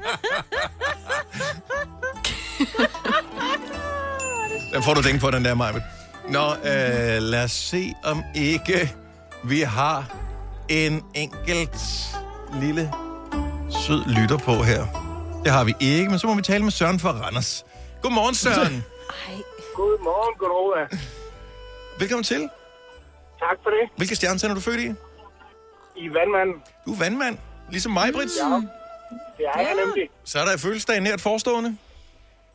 Den 4.74 4.83
får 4.83 4.93
du 4.93 5.01
tænkt 5.03 5.21
på, 5.21 5.31
den 5.31 5.45
der, 5.45 5.53
Majbet. 5.53 5.83
Nå, 6.29 6.51
øh, 6.53 7.21
lad 7.21 7.43
os 7.43 7.51
se, 7.51 7.93
om 8.03 8.24
ikke 8.35 8.93
vi 9.43 9.62
har 9.62 10.15
en 10.69 11.03
enkelt 11.13 11.77
lille 12.62 12.91
sød 13.88 14.05
lytter 14.22 14.38
på 14.38 14.63
her. 14.63 14.86
Det 15.43 15.51
har 15.51 15.63
vi 15.63 15.74
ikke, 15.79 16.10
men 16.10 16.19
så 16.19 16.27
må 16.27 16.36
vi 16.36 16.41
tale 16.41 16.63
med 16.63 16.72
Søren 16.72 17.00
fra 17.00 17.12
Randers. 17.12 17.65
Godmorgen, 18.01 18.36
Søren. 18.36 18.84
Godmorgen, 19.75 20.36
goddag. 20.39 21.00
Velkommen 22.00 22.24
til. 22.24 22.50
Tak 23.39 23.57
for 23.63 23.69
det. 23.69 23.89
Hvilke 23.98 24.15
stjernetegn 24.15 24.51
er 24.51 24.55
du 24.55 24.62
født 24.62 24.79
i? 24.79 24.88
I 25.98 26.10
vandmanden. 26.10 26.55
Du 26.86 26.93
er 26.93 26.98
vandmand, 26.98 27.38
ligesom 27.69 27.91
mig, 27.91 28.13
Britt. 28.13 28.31
Ja, 28.39 28.45
det 29.38 29.45
er 29.55 29.60
jeg 29.60 29.75
nemlig. 29.86 30.10
Så 30.24 30.39
er 30.39 30.45
der 30.45 30.57
fødselsdag 30.57 31.00
nært 31.01 31.22
forestående. 31.22 31.77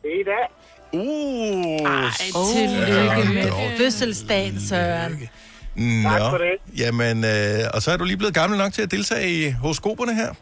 Det 0.01 0.09
er 0.15 0.19
i 0.19 0.23
dag. 0.23 0.47
Uh, 0.93 1.91
Ej, 1.91 2.09
tillykke 2.53 3.33
med 3.33 3.77
fødselsdagen, 3.77 4.61
Søren. 4.69 5.29
Nå. 5.75 6.09
Tak 6.09 6.21
for 6.31 6.37
det. 6.37 6.55
Jamen, 6.77 7.23
øh, 7.25 7.59
og 7.73 7.81
så 7.81 7.91
er 7.91 7.97
du 7.97 8.03
lige 8.03 8.17
blevet 8.17 8.33
gammel 8.33 8.57
nok 8.59 8.73
til 8.73 8.81
at 8.81 8.91
deltage 8.91 9.29
i 9.29 9.51
horoskoperne 9.51 10.15
her. 10.15 10.33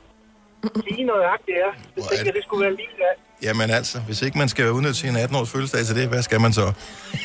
Lige 0.89 1.03
nøjagtigt, 1.03 1.57
ja. 1.63 1.69
Det 1.95 2.03
tænkte 2.09 2.25
jeg, 2.25 2.33
det 2.33 2.43
skulle 2.43 2.63
være 2.65 2.71
lige 2.75 2.88
der. 2.98 3.13
Jamen 3.43 3.69
altså, 3.69 4.00
hvis 4.00 4.21
ikke 4.21 4.38
man 4.38 4.50
skal 4.50 4.71
udnytte 4.71 4.93
sin 4.95 5.15
18-års 5.15 5.50
fødselsdag 5.51 5.86
til 5.86 5.95
det, 5.95 6.07
hvad 6.07 6.21
skal 6.21 6.41
man 6.41 6.53
så? 6.53 6.74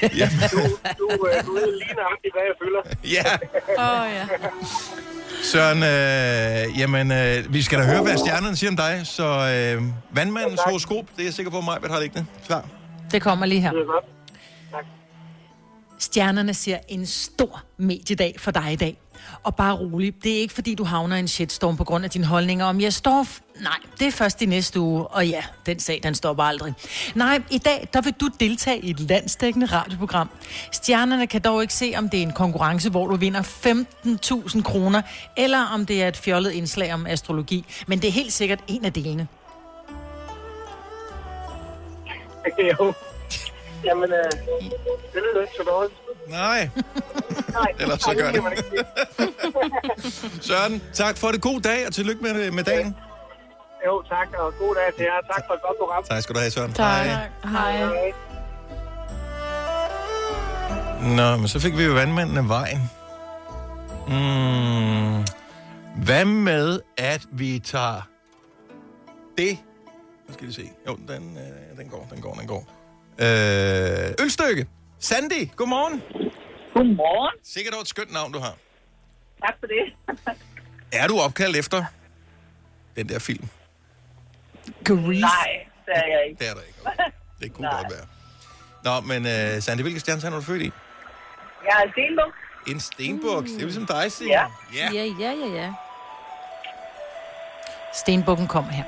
Jamen, 0.03 0.39
Du, 0.53 0.59
du, 0.99 1.27
øh, 1.29 1.47
du 1.47 1.53
ved 1.53 1.73
lige 1.83 1.95
nøjagtigt, 1.95 2.35
hvad 2.35 2.43
jeg 2.51 2.57
føler. 2.63 2.81
ja, 3.17 3.25
Åh, 3.79 4.01
oh, 4.01 4.13
ja. 4.15 4.27
Søren, 5.43 5.79
øh, 5.83 6.79
jamen, 6.81 7.13
øh, 7.13 7.55
vi 7.55 7.63
skal 7.63 7.79
da 7.79 7.85
høre, 7.85 8.03
hvad 8.03 8.17
stjernerne 8.19 8.57
siger 8.57 8.71
om 8.71 8.77
dig. 8.77 9.01
Så 9.05 9.25
øh, 9.25 9.83
vandmandens 10.17 10.61
horoskop, 10.67 11.05
det 11.17 11.21
er 11.21 11.25
jeg 11.25 11.35
sikker 11.35 11.53
på, 11.53 11.61
mig, 11.61 11.79
hvad 11.81 11.91
har 11.91 12.01
liggende. 12.01 12.27
Klar. 12.47 12.65
Det 13.13 13.23
kommer 13.23 13.47
lige 13.47 13.61
her. 13.61 13.71
Det 13.71 13.81
er 13.81 13.85
godt. 13.85 14.05
Stjernerne 15.99 16.55
siger 16.55 16.79
en 16.89 17.07
stor 17.07 17.63
mediedag 17.77 18.35
for 18.39 18.51
dig 18.51 18.73
i 18.73 18.77
dag. 18.77 18.99
Og 19.43 19.57
bare 19.57 19.75
rolig, 19.75 20.15
det 20.25 20.37
er 20.37 20.41
ikke 20.41 20.55
fordi, 20.55 20.75
du 20.75 20.85
havner 20.85 21.17
i 21.17 21.19
en 21.19 21.29
shitstorm 21.29 21.77
på 21.77 21.85
grund 21.85 22.05
af 22.05 22.11
dine 22.11 22.27
holdninger 22.27 22.65
om 22.65 22.81
jeg 22.81 22.93
Nej, 23.61 23.77
det 23.99 24.07
er 24.07 24.11
først 24.11 24.43
i 24.43 24.47
næste 24.47 24.81
uge, 24.81 25.07
og 25.07 25.29
ja, 25.29 25.43
den 25.67 25.81
sag, 25.81 26.01
den 26.03 26.15
stopper 26.15 26.45
aldrig. 26.45 26.75
Nej, 27.15 27.43
i 27.51 27.59
dag, 27.59 27.89
der 27.93 28.01
vil 28.01 28.13
du 28.13 28.29
deltage 28.41 28.81
i 28.81 28.91
et 28.91 29.01
landsdækkende 29.01 29.67
radioprogram. 29.67 30.31
Stjernerne 30.73 31.27
kan 31.27 31.41
dog 31.41 31.63
ikke 31.63 31.75
se, 31.75 31.95
om 31.97 32.09
det 32.09 32.19
er 32.19 32.23
en 32.23 32.33
konkurrence, 32.33 32.91
hvor 32.91 33.07
du 33.07 33.17
vinder 33.17 33.43
15.000 33.43 34.63
kroner, 34.63 35.03
eller 35.37 35.67
om 35.75 35.87
det 35.87 36.03
er 36.03 36.09
et 36.09 36.17
fjollet 36.17 36.53
indslag 36.53 36.95
om 36.95 37.07
astrologi. 37.07 37.65
Men 37.87 37.99
det 37.99 38.09
er 38.09 38.13
helt 38.13 38.33
sikkert 38.33 38.61
en 38.69 38.85
af 38.85 38.93
delene. 38.93 39.29
jo. 42.81 42.95
Jamen, 43.85 44.13
øh, 44.13 44.31
det 45.13 45.23
lyder 45.25 45.41
ikke 45.43 45.55
så 45.57 45.63
dårligt. 45.63 45.95
Nej, 46.29 46.71
Nej, 47.59 47.67
Eller 47.81 47.97
så 47.97 48.15
gør 48.19 48.31
det. 48.33 48.43
Søren, 50.47 50.83
tak 50.93 51.17
for 51.17 51.29
det. 51.29 51.43
God 51.43 51.61
dag, 51.61 51.87
og 51.87 51.93
tillykke 51.93 52.23
med, 52.23 52.51
med 52.51 52.65
dagen. 52.65 52.97
Jo, 53.87 54.03
tak, 54.09 54.29
og 54.39 54.53
god 54.59 54.75
dag 54.75 54.95
til 54.97 55.05
jer. 55.05 55.33
Tak 55.35 55.43
for 55.47 55.55
et 55.55 55.63
godt 55.63 55.79
program. 55.79 56.05
Tak 56.05 56.23
skal 56.23 56.35
du 56.35 56.41
have, 56.41 56.51
Søren. 56.51 56.73
Tak. 56.73 57.07
Hej. 57.07 57.29
Hej. 57.45 58.13
Nå, 61.17 61.37
men 61.37 61.49
så 61.49 61.61
fik 61.61 61.77
vi 61.79 61.85
jo 61.85 61.93
vandmanden 61.93 62.37
af 62.37 62.49
vejen. 62.49 62.91
Mm. 64.09 65.25
Hvad 66.05 66.25
med, 66.25 66.81
at 66.97 67.23
vi 67.33 67.59
tager 67.59 68.09
det? 69.39 69.59
Nu 70.29 70.35
skal 70.35 70.47
vi 70.47 70.53
se. 70.53 70.71
Jo, 70.89 70.97
den, 71.09 71.39
øh, 71.39 71.79
den 71.79 71.89
går, 71.89 72.09
den 72.11 72.21
går, 72.21 72.35
den 72.35 72.47
går. 72.47 72.69
Øh, 73.19 74.25
ølstykke. 74.25 74.67
Sandy, 75.01 75.49
godmorgen. 75.57 76.03
Godmorgen. 76.75 77.37
Sikkert 77.45 77.75
et 77.83 77.89
skønt 77.89 78.13
navn, 78.13 78.33
du 78.33 78.39
har. 78.39 78.55
Tak 79.47 79.55
for 79.61 79.67
det. 79.67 79.85
Er 81.03 81.07
du 81.07 81.19
opkaldt 81.21 81.57
efter 81.57 81.85
den 82.97 83.09
der 83.09 83.19
film? 83.19 83.49
Grease. 84.85 85.21
Nej, 85.21 85.67
det 85.87 85.95
er 85.95 86.07
jeg 86.07 86.27
ikke. 86.29 86.39
Det 86.39 86.49
er 86.51 86.55
der 86.55 86.61
ikke. 86.61 86.79
Okay. 86.85 87.11
Det 87.41 87.53
kunne 87.55 87.69
godt 87.71 87.93
være. 87.93 88.07
Nå, 88.85 89.01
men 89.01 89.23
uh, 89.25 89.63
Sandy, 89.63 89.81
hvilke 89.81 90.01
stjernetegn 90.01 90.33
er 90.33 90.37
du 90.37 90.43
født 90.45 90.63
i? 90.63 90.73
Jeg 91.65 91.83
er 91.85 91.91
stenbuk. 91.93 92.35
En 92.67 92.81
stenbuk. 92.81 93.45
Det 93.45 93.55
er 93.57 93.61
ligesom 93.61 93.87
dig, 93.87 94.13
Signe. 94.13 94.33
Ja. 94.33 94.45
ja. 94.75 94.91
Ja, 94.93 95.05
ja, 95.21 95.31
ja, 95.33 95.47
ja. 95.63 95.73
Stenbukken 97.95 98.47
kom 98.47 98.65
her. 98.65 98.85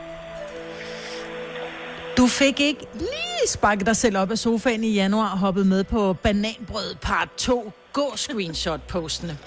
Du 2.17 2.27
fik 2.27 2.61
ikke 2.61 2.87
lige 2.95 3.49
sparket 3.49 3.87
dig 3.87 3.97
selv 3.97 4.19
op 4.19 4.31
af 4.31 4.39
sofaen 4.39 4.85
i 4.85 4.93
januar 4.93 5.31
og 5.31 5.39
hoppet 5.39 5.67
med 5.67 5.85
på 5.85 6.13
bananbrød 6.13 6.95
part 7.03 7.29
2 7.37 7.73
gå-screenshot-postene. 7.93 9.39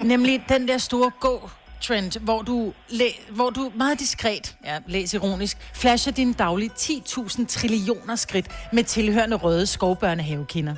Nemlig 0.00 0.44
den 0.48 0.68
der 0.68 0.78
store 0.78 1.10
gå 1.20 1.50
trend, 1.82 2.20
hvor 2.20 2.42
du, 2.42 2.72
læ- 2.88 3.10
hvor 3.30 3.50
du 3.50 3.72
meget 3.76 4.00
diskret, 4.00 4.56
ja, 4.64 4.78
læs 4.86 5.14
ironisk, 5.14 5.56
flasher 5.74 6.12
dine 6.12 6.32
daglige 6.34 6.70
10.000 6.78 7.46
trillioner 7.46 8.16
skridt 8.16 8.46
med 8.72 8.84
tilhørende 8.84 9.36
røde 9.36 9.66
skovbørnehavekinder. 9.66 10.74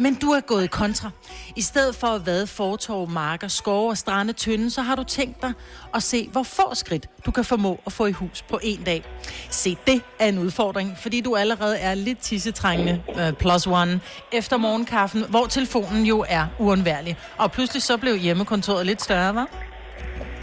Men 0.00 0.14
du 0.14 0.30
er 0.30 0.40
gået 0.40 0.70
kontra. 0.70 1.10
I 1.56 1.62
stedet 1.62 1.94
for 1.96 2.06
at 2.06 2.26
vade 2.26 2.46
fortorv, 2.46 3.10
marker, 3.10 3.48
skove 3.48 3.90
og 3.90 3.98
strande 3.98 4.32
tynde, 4.32 4.70
så 4.70 4.82
har 4.82 4.94
du 4.94 5.04
tænkt 5.04 5.42
dig 5.42 5.52
at 5.94 6.02
se, 6.02 6.28
hvor 6.32 6.42
få 6.42 6.74
skridt 6.74 7.08
du 7.26 7.30
kan 7.30 7.44
formå 7.44 7.80
at 7.86 7.92
få 7.92 8.06
i 8.06 8.12
hus 8.12 8.42
på 8.42 8.58
en 8.62 8.84
dag. 8.84 9.04
Se, 9.50 9.76
det 9.86 10.02
er 10.18 10.26
en 10.26 10.38
udfordring, 10.38 10.98
fordi 10.98 11.20
du 11.20 11.36
allerede 11.36 11.78
er 11.78 11.94
lidt 11.94 12.18
tissetrængende 12.18 13.02
uh, 13.08 13.32
plus 13.38 13.66
one 13.66 14.00
efter 14.32 14.56
morgenkaffen, 14.56 15.24
hvor 15.28 15.46
telefonen 15.46 16.06
jo 16.06 16.24
er 16.28 16.46
uundværlig. 16.58 17.16
Og 17.36 17.52
pludselig 17.52 17.82
så 17.82 17.96
blev 17.96 18.16
hjemmekontoret 18.16 18.86
lidt 18.86 19.02
større, 19.02 19.34
var? 19.34 19.48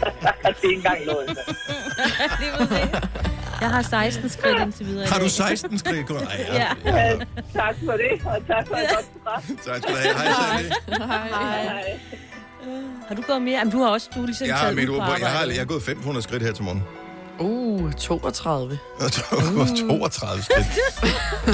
det 0.00 0.08
er 0.44 0.48
ikke 0.48 0.76
engang 0.76 1.04
noget. 1.06 1.28
Lige. 2.40 3.39
Jeg 3.60 3.70
har 3.70 3.82
16 3.82 4.28
skridt 4.28 4.60
indtil 4.62 4.86
videre. 4.86 5.06
Har 5.06 5.18
du 5.18 5.24
dag. 5.24 5.30
16 5.30 5.78
skridt? 5.78 6.06
Kun? 6.06 6.16
Ej, 6.26 6.46
ja. 6.48 6.54
Ja. 6.84 7.08
Ja, 7.08 7.16
tak 7.54 7.74
for 7.84 7.92
det, 7.92 8.26
og 8.26 8.46
tak 8.46 8.66
for 8.68 8.74
et 8.76 8.86
godt 8.94 9.06
program. 9.12 9.42
Tak 9.66 9.82
skal 9.82 9.94
du 9.94 9.98
have. 9.98 10.14
Hej, 10.14 10.62
Sandy. 10.88 11.02
Hej. 11.06 11.98
Har 13.08 13.14
du 13.14 13.22
gået 13.22 13.42
mere? 13.42 13.58
Jamen, 13.58 13.72
du 13.72 13.82
har 13.82 13.88
også 13.88 14.08
du 14.14 14.22
ligesom 14.26 14.46
Jeg 14.46 14.54
har, 14.56 14.62
taget 14.64 14.76
mit 14.76 14.88
ud 14.88 14.98
på, 14.98 15.04
jeg, 15.04 15.12
har, 15.12 15.26
arbejde. 15.28 15.50
jeg 15.52 15.60
har 15.60 15.64
gået 15.66 15.82
500 15.82 16.22
skridt 16.22 16.42
her 16.42 16.52
til 16.52 16.64
morgen. 16.64 16.82
Uh, 17.38 17.92
32. 17.92 18.78
Og 19.00 19.12
to- 19.12 20.00
og 20.02 20.12
32 20.12 20.42
skridt. 20.42 20.66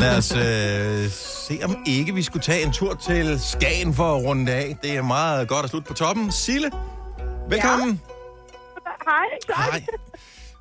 Lad 0.00 0.16
os 0.16 0.32
øh, 0.36 1.10
se, 1.48 1.60
om 1.64 1.76
ikke 1.86 2.14
vi 2.14 2.22
skulle 2.22 2.42
tage 2.42 2.62
en 2.66 2.72
tur 2.72 2.94
til 2.94 3.40
Skagen 3.40 3.94
for 3.94 4.16
at 4.16 4.24
runde 4.24 4.46
det 4.46 4.52
af. 4.52 4.76
Det 4.82 4.96
er 4.96 5.02
meget 5.02 5.48
godt 5.48 5.64
at 5.64 5.70
slutte 5.70 5.88
på 5.88 5.94
toppen. 5.94 6.32
Sille, 6.32 6.70
velkommen. 7.48 8.00
Hej, 9.06 9.24
tak. 9.46 9.56
Hej. 9.70 9.84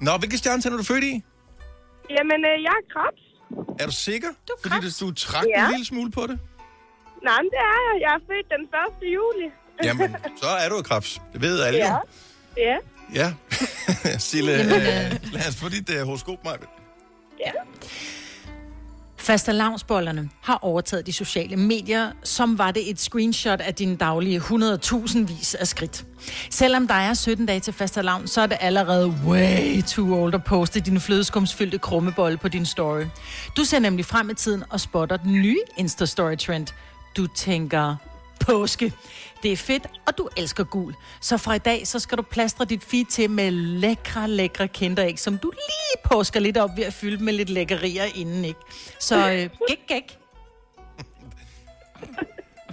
Nå, 0.02 0.12
hvilke 0.18 0.38
stjernetegn 0.38 0.74
er 0.74 0.78
du 0.78 0.84
født 0.84 1.04
i? 1.04 1.24
Jamen, 2.10 2.46
øh, 2.46 2.64
jeg 2.64 2.76
er 2.82 2.86
krebs. 2.94 3.22
Er 3.80 3.86
du 3.86 3.92
sikker? 3.92 4.28
Du 4.48 4.54
Fordi 4.62 4.76
du, 5.00 5.06
du 5.06 5.14
trak 5.14 5.46
Ja. 5.56 5.66
en 5.66 5.72
lille 5.72 5.86
smule 5.86 6.12
på 6.12 6.22
det. 6.22 6.40
Nej, 7.24 7.42
men 7.42 7.50
det 7.50 7.60
er 7.60 7.80
jeg. 7.88 8.02
Jeg 8.02 8.14
er 8.14 8.20
født 8.28 8.48
den 8.50 8.64
1. 9.08 9.14
juli. 9.16 9.48
Jamen, 9.84 10.16
så 10.42 10.48
er 10.48 10.70
du 10.70 10.82
krebs. 10.82 11.22
Det 11.34 11.42
ved 11.42 11.62
alle 11.62 11.80
Ja. 11.80 11.92
jo. 11.94 11.98
Ja. 12.58 12.78
Ja. 13.14 13.34
Sille, 14.30 14.52
Jamen, 14.52 14.72
øh, 14.74 15.34
lad 15.34 15.48
os 15.50 15.56
få 15.56 15.70
dit 15.70 15.90
øh, 15.90 16.02
horoskop, 16.06 16.44
Maja. 16.44 16.58
Ja. 17.46 17.52
Fastelavnsbollerne 19.26 20.30
har 20.42 20.60
overtaget 20.62 21.06
de 21.06 21.14
sociale 21.14 21.56
medier, 21.56 22.12
som 22.24 22.58
var 22.58 22.72
det 22.72 22.90
et 22.90 23.00
screenshot 23.00 23.62
af 23.62 23.74
dine 23.74 23.96
daglige 23.96 24.40
100.000 24.40 25.20
vis 25.20 25.56
af 25.56 25.68
skridt. 25.68 26.06
Selvom 26.50 26.88
der 26.88 26.94
er 26.94 27.14
17 27.14 27.46
dage 27.46 27.60
til 27.60 27.74
fastelavn, 27.74 28.28
så 28.28 28.42
er 28.42 28.48
det 28.48 28.58
allerede 28.62 29.08
way 29.28 29.82
too 29.82 30.22
old 30.22 30.34
at 30.34 30.44
poste 30.44 30.80
dine 30.80 31.00
flødeskumsfyldte 31.00 31.78
krummebolle 31.78 32.38
på 32.38 32.48
din 32.48 32.66
story. 32.66 33.04
Du 33.58 33.64
ser 33.64 33.80
nemlig 33.80 34.06
frem 34.06 34.30
i 34.30 34.34
tiden 34.34 34.64
og 34.70 34.80
spotter 34.80 35.18
den 35.18 35.34
nye 35.34 35.60
Insta-story-trend. 35.78 36.68
Du 37.18 37.28
tænker, 37.28 37.96
påske. 38.40 38.94
Det 39.46 39.52
er 39.54 39.58
fedt, 39.58 39.88
og 40.08 40.18
du 40.18 40.30
elsker 40.38 40.64
gul. 40.64 40.96
Så 41.22 41.38
fra 41.38 41.54
i 41.54 41.58
dag, 41.58 41.88
så 41.88 42.00
skal 42.00 42.18
du 42.18 42.22
plastre 42.22 42.66
dit 42.66 42.84
feed 42.84 43.06
til 43.06 43.30
med 43.30 43.52
lækre, 43.52 44.28
lækre 44.28 44.68
kinderæg, 44.68 45.20
som 45.20 45.38
du 45.38 45.52
lige 45.52 46.04
påsker 46.04 46.40
lidt 46.40 46.58
op 46.58 46.70
ved 46.78 46.84
at 46.84 46.94
fylde 46.94 47.24
med 47.24 47.34
lidt 47.34 47.50
lækkerier 47.50 48.04
inden, 48.16 48.46
ikke? 48.46 48.60
Så 49.00 49.32
øh, 49.32 49.50
gæk, 49.68 49.80
gæk. 49.88 50.18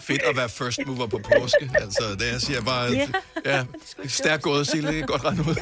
Fedt 0.00 0.22
at 0.22 0.36
være 0.36 0.48
first 0.48 0.78
mover 0.86 1.06
på 1.06 1.18
påske. 1.18 1.70
Altså, 1.74 2.02
det 2.18 2.32
jeg 2.32 2.40
siger 2.40 2.60
bare, 2.62 2.90
Ja. 2.92 3.08
ja, 3.44 3.56
ja 3.56 3.64
stærkt 4.08 4.42
gået, 4.42 4.66
Sille. 4.66 5.02
Godt 5.02 5.24
regnet 5.24 5.46
ud. 5.46 5.56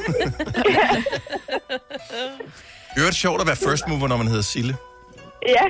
Øvrigt 2.99 3.15
sjovt 3.15 3.41
at 3.41 3.47
være 3.47 3.55
first 3.55 3.87
mover, 3.87 4.07
når 4.07 4.17
man 4.17 4.27
hedder 4.27 4.41
Sille. 4.41 4.77
Ja. 5.47 5.63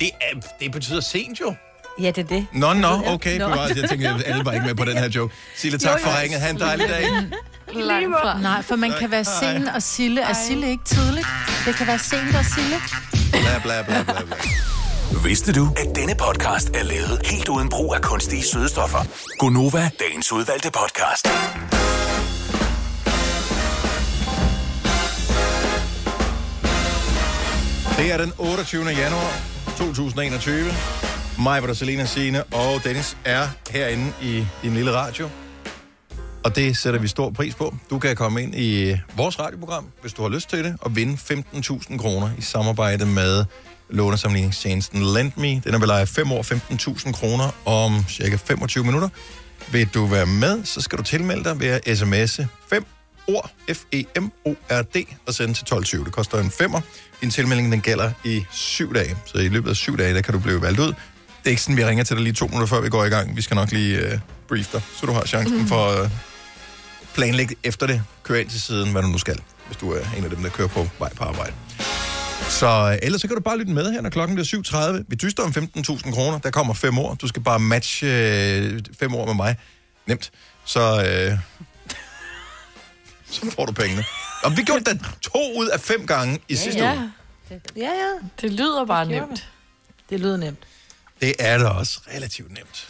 Det, 0.00 0.10
er, 0.20 0.40
det 0.60 0.72
betyder 0.72 1.00
sent 1.00 1.40
jo. 1.40 1.54
Ja, 2.00 2.06
det 2.06 2.18
er 2.18 2.22
det. 2.28 2.46
Nå, 2.52 2.72
nå, 2.72 3.02
okay. 3.06 3.38
Nå. 3.38 3.48
Bevares. 3.48 3.76
Jeg 3.76 3.88
tænker, 3.88 4.14
at 4.14 4.22
alle 4.26 4.44
var 4.44 4.52
ikke 4.52 4.66
med 4.66 4.74
på 4.74 4.84
den 4.84 4.96
her 4.96 5.08
joke. 5.14 5.34
Sille, 5.56 5.78
tak 5.78 6.00
Jo, 6.00 6.04
for 6.04 6.20
ringet. 6.22 6.40
Ha' 6.40 6.50
en 6.50 6.58
dejlig 6.58 6.88
dag. 6.88 7.04
Langt 7.74 8.16
fra. 8.22 8.40
Nej, 8.40 8.62
for 8.62 8.76
man 8.76 8.92
kan 9.00 9.10
være 9.10 9.24
sen 9.24 9.68
og 9.68 9.82
Sille. 9.82 10.20
Er 10.20 10.32
Sille 10.48 10.70
ikke 10.70 10.84
tidligt? 10.84 11.26
Det 11.66 11.74
kan 11.74 11.86
være 11.86 11.98
sent 11.98 12.36
og 12.36 12.44
Sille. 12.44 12.76
Bla, 13.32 13.58
bla, 13.62 13.82
bla, 13.82 14.02
bla, 14.02 14.22
bla. 14.24 14.36
Vidste 15.24 15.52
du, 15.52 15.74
at 15.76 15.96
denne 15.96 16.14
podcast 16.14 16.68
er 16.74 16.82
lavet 16.82 17.20
helt 17.24 17.48
uden 17.48 17.68
brug 17.68 17.94
af 17.94 18.02
kunstige 18.02 18.42
sødestoffer? 18.42 18.98
Gonova, 19.38 19.90
dagens 20.00 20.32
udvalgte 20.32 20.70
podcast. 20.70 21.28
Det 27.98 28.12
er 28.12 28.16
den 28.16 28.32
28. 28.38 28.84
januar 28.84 29.32
2021. 29.78 30.70
Mig, 31.42 31.60
hvor 31.60 31.72
Selena 31.72 32.04
Signe 32.04 32.44
og 32.44 32.84
Dennis 32.84 33.16
er 33.24 33.48
herinde 33.70 34.12
i 34.22 34.46
din 34.62 34.74
lille 34.74 34.92
radio. 34.92 35.30
Og 36.44 36.56
det 36.56 36.76
sætter 36.76 37.00
vi 37.00 37.08
stor 37.08 37.30
pris 37.30 37.54
på. 37.54 37.74
Du 37.90 37.98
kan 37.98 38.16
komme 38.16 38.42
ind 38.42 38.54
i 38.54 38.96
vores 39.16 39.38
radioprogram, 39.38 39.86
hvis 40.00 40.12
du 40.12 40.22
har 40.22 40.28
lyst 40.28 40.50
til 40.50 40.64
det, 40.64 40.76
og 40.80 40.96
vinde 40.96 41.12
15.000 41.12 41.98
kroner 41.98 42.30
i 42.38 42.40
samarbejde 42.40 43.06
med 43.06 43.44
lånesamligningstjenesten 43.90 45.02
LendMe. 45.02 45.60
Den 45.64 45.74
er 45.74 45.78
vel 45.98 46.06
5 46.06 46.32
år 46.32 46.42
15.000 46.42 47.12
kroner 47.12 47.50
om 47.64 48.04
cirka 48.08 48.36
25 48.36 48.84
minutter. 48.84 49.08
Vil 49.72 49.88
du 49.94 50.06
være 50.06 50.26
med, 50.26 50.64
så 50.64 50.80
skal 50.80 50.98
du 50.98 51.02
tilmelde 51.02 51.44
dig 51.44 51.60
ved 51.60 51.68
at 51.68 51.88
sms'e 51.88 52.46
5 52.70 52.86
ord, 53.28 53.50
F-E-M-O-R-D, 53.72 55.16
og 55.26 55.34
sende 55.34 55.54
til 55.54 55.64
12.20. 55.74 56.04
Det 56.04 56.12
koster 56.12 56.40
en 56.40 56.50
femmer. 56.50 56.80
Din 57.20 57.30
tilmelding 57.30 57.72
den 57.72 57.80
gælder 57.80 58.10
i 58.24 58.44
syv 58.50 58.94
dage, 58.94 59.16
så 59.24 59.38
i 59.38 59.48
løbet 59.48 59.70
af 59.70 59.76
syv 59.76 59.98
dage, 59.98 60.14
der 60.14 60.20
kan 60.20 60.34
du 60.34 60.40
blive 60.40 60.62
valgt 60.62 60.80
ud. 60.80 60.92
Det 61.40 61.46
er 61.46 61.50
ikke 61.50 61.62
sådan, 61.62 61.76
vi 61.76 61.84
ringer 61.84 62.04
til 62.04 62.16
dig 62.16 62.22
lige 62.24 62.32
to 62.32 62.46
minutter 62.46 62.66
før 62.66 62.80
vi 62.80 62.88
går 62.88 63.04
i 63.04 63.08
gang. 63.08 63.36
Vi 63.36 63.42
skal 63.42 63.54
nok 63.54 63.72
lige 63.72 64.06
uh, 64.06 64.20
brief 64.48 64.66
dig, 64.72 64.82
så 65.00 65.06
du 65.06 65.12
har 65.12 65.24
chancen 65.24 65.66
for 65.66 65.86
at 65.86 66.04
uh, 66.04 66.10
planlægge 67.14 67.56
efter 67.64 67.86
det. 67.86 68.02
Køre 68.22 68.40
ind 68.40 68.48
til 68.48 68.60
siden, 68.60 68.92
hvad 68.92 69.02
du 69.02 69.08
nu 69.08 69.18
skal, 69.18 69.40
hvis 69.66 69.76
du 69.76 69.92
er 69.92 70.00
en 70.18 70.24
af 70.24 70.30
dem, 70.30 70.42
der 70.42 70.50
kører 70.50 70.68
på 70.68 70.88
vej 70.98 71.14
på 71.14 71.24
arbejde. 71.24 71.52
Så 72.48 72.90
øh, 72.92 72.98
ellers 73.02 73.20
så 73.20 73.28
kan 73.28 73.36
du 73.36 73.42
bare 73.42 73.58
lytte 73.58 73.72
med 73.72 73.92
her, 73.92 74.00
når 74.00 74.10
klokken 74.10 74.38
er 74.38 74.42
7.30. 74.98 75.04
Vi 75.08 75.16
dyster 75.16 75.42
om 75.42 75.50
15.000 75.50 76.12
kroner. 76.12 76.38
Der 76.38 76.50
kommer 76.50 76.74
fem 76.74 76.98
år. 76.98 77.14
Du 77.14 77.26
skal 77.28 77.42
bare 77.42 77.60
matche 77.60 78.06
øh, 78.06 78.80
fem 78.98 79.14
år 79.14 79.26
med 79.26 79.34
mig. 79.34 79.56
Nemt. 80.06 80.30
Så, 80.64 80.80
øh, 80.80 81.38
så 83.34 83.50
får 83.50 83.66
du 83.66 83.72
pengene. 83.72 84.04
Og 84.44 84.56
vi 84.56 84.62
gjorde 84.62 84.84
det 84.84 85.00
to 85.22 85.38
ud 85.58 85.68
af 85.68 85.80
fem 85.80 86.06
gange 86.06 86.40
i 86.48 86.56
sidste 86.56 86.80
ja. 86.80 86.94
uge. 86.94 87.12
Ja, 87.76 87.82
ja. 87.82 88.12
Det 88.40 88.52
lyder 88.52 88.84
bare 88.84 89.06
nemt. 89.06 89.48
Det 90.10 90.20
lyder 90.20 90.36
nemt. 90.36 90.58
Det 91.20 91.34
er 91.38 91.58
da 91.58 91.64
også 91.68 92.00
relativt 92.16 92.48
nemt. 92.48 92.88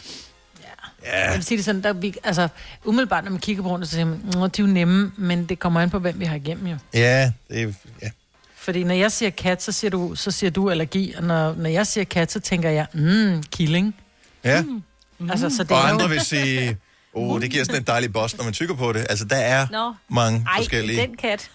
Ja. 1.03 1.27
Jeg 1.29 1.35
vil 1.35 1.43
sige 1.45 1.57
det 1.57 1.65
sådan, 1.65 1.83
der 1.83 1.93
vi, 1.93 2.15
altså, 2.23 2.47
umiddelbart, 2.85 3.23
når 3.23 3.31
man 3.31 3.39
kigger 3.39 3.63
på 3.63 3.69
rundt, 3.69 3.87
så 3.87 3.91
siger 3.91 4.05
man, 4.05 4.21
"Nå, 4.33 4.47
de 4.47 4.61
er 4.61 4.65
jo 4.67 4.73
nemme, 4.73 5.11
men 5.17 5.45
det 5.45 5.59
kommer 5.59 5.81
an 5.81 5.89
på, 5.89 5.99
hvem 5.99 6.19
vi 6.19 6.25
har 6.25 6.35
igennem 6.35 6.67
jo. 6.67 6.77
Ja, 6.93 7.31
det 7.49 7.61
er, 7.61 7.73
ja. 8.01 8.09
Fordi 8.55 8.83
når 8.83 8.95
jeg 8.95 9.11
siger 9.11 9.29
kat, 9.29 9.63
så 9.63 9.71
siger 9.71 9.91
du, 9.91 10.15
så 10.15 10.31
siger 10.31 10.49
du 10.51 10.69
allergi, 10.69 11.13
og 11.17 11.23
når, 11.23 11.53
når 11.53 11.69
jeg 11.69 11.87
siger 11.87 12.03
kat, 12.03 12.31
så 12.31 12.39
tænker 12.39 12.69
jeg, 12.69 12.85
mm, 12.93 13.43
killing. 13.51 13.95
ja. 14.43 14.61
Mm. 14.61 14.83
Altså, 15.29 15.49
så 15.49 15.63
det 15.63 15.71
Og 15.71 15.77
er 15.77 15.87
jo- 15.87 15.93
andre 15.93 16.09
vil 16.09 16.21
sige, 16.21 16.77
oh, 17.13 17.41
det 17.41 17.51
giver 17.51 17.63
sådan 17.63 17.81
et 17.81 17.87
dejligt 17.87 18.13
boss, 18.13 18.37
når 18.37 18.43
man 18.43 18.53
tykker 18.53 18.75
på 18.75 18.93
det. 18.93 19.05
Altså, 19.09 19.25
der 19.25 19.35
er 19.35 19.67
Nå. 19.71 19.93
mange 20.09 20.45
Ej, 20.47 20.57
forskellige... 20.57 21.01
den 21.01 21.17
kat. 21.17 21.49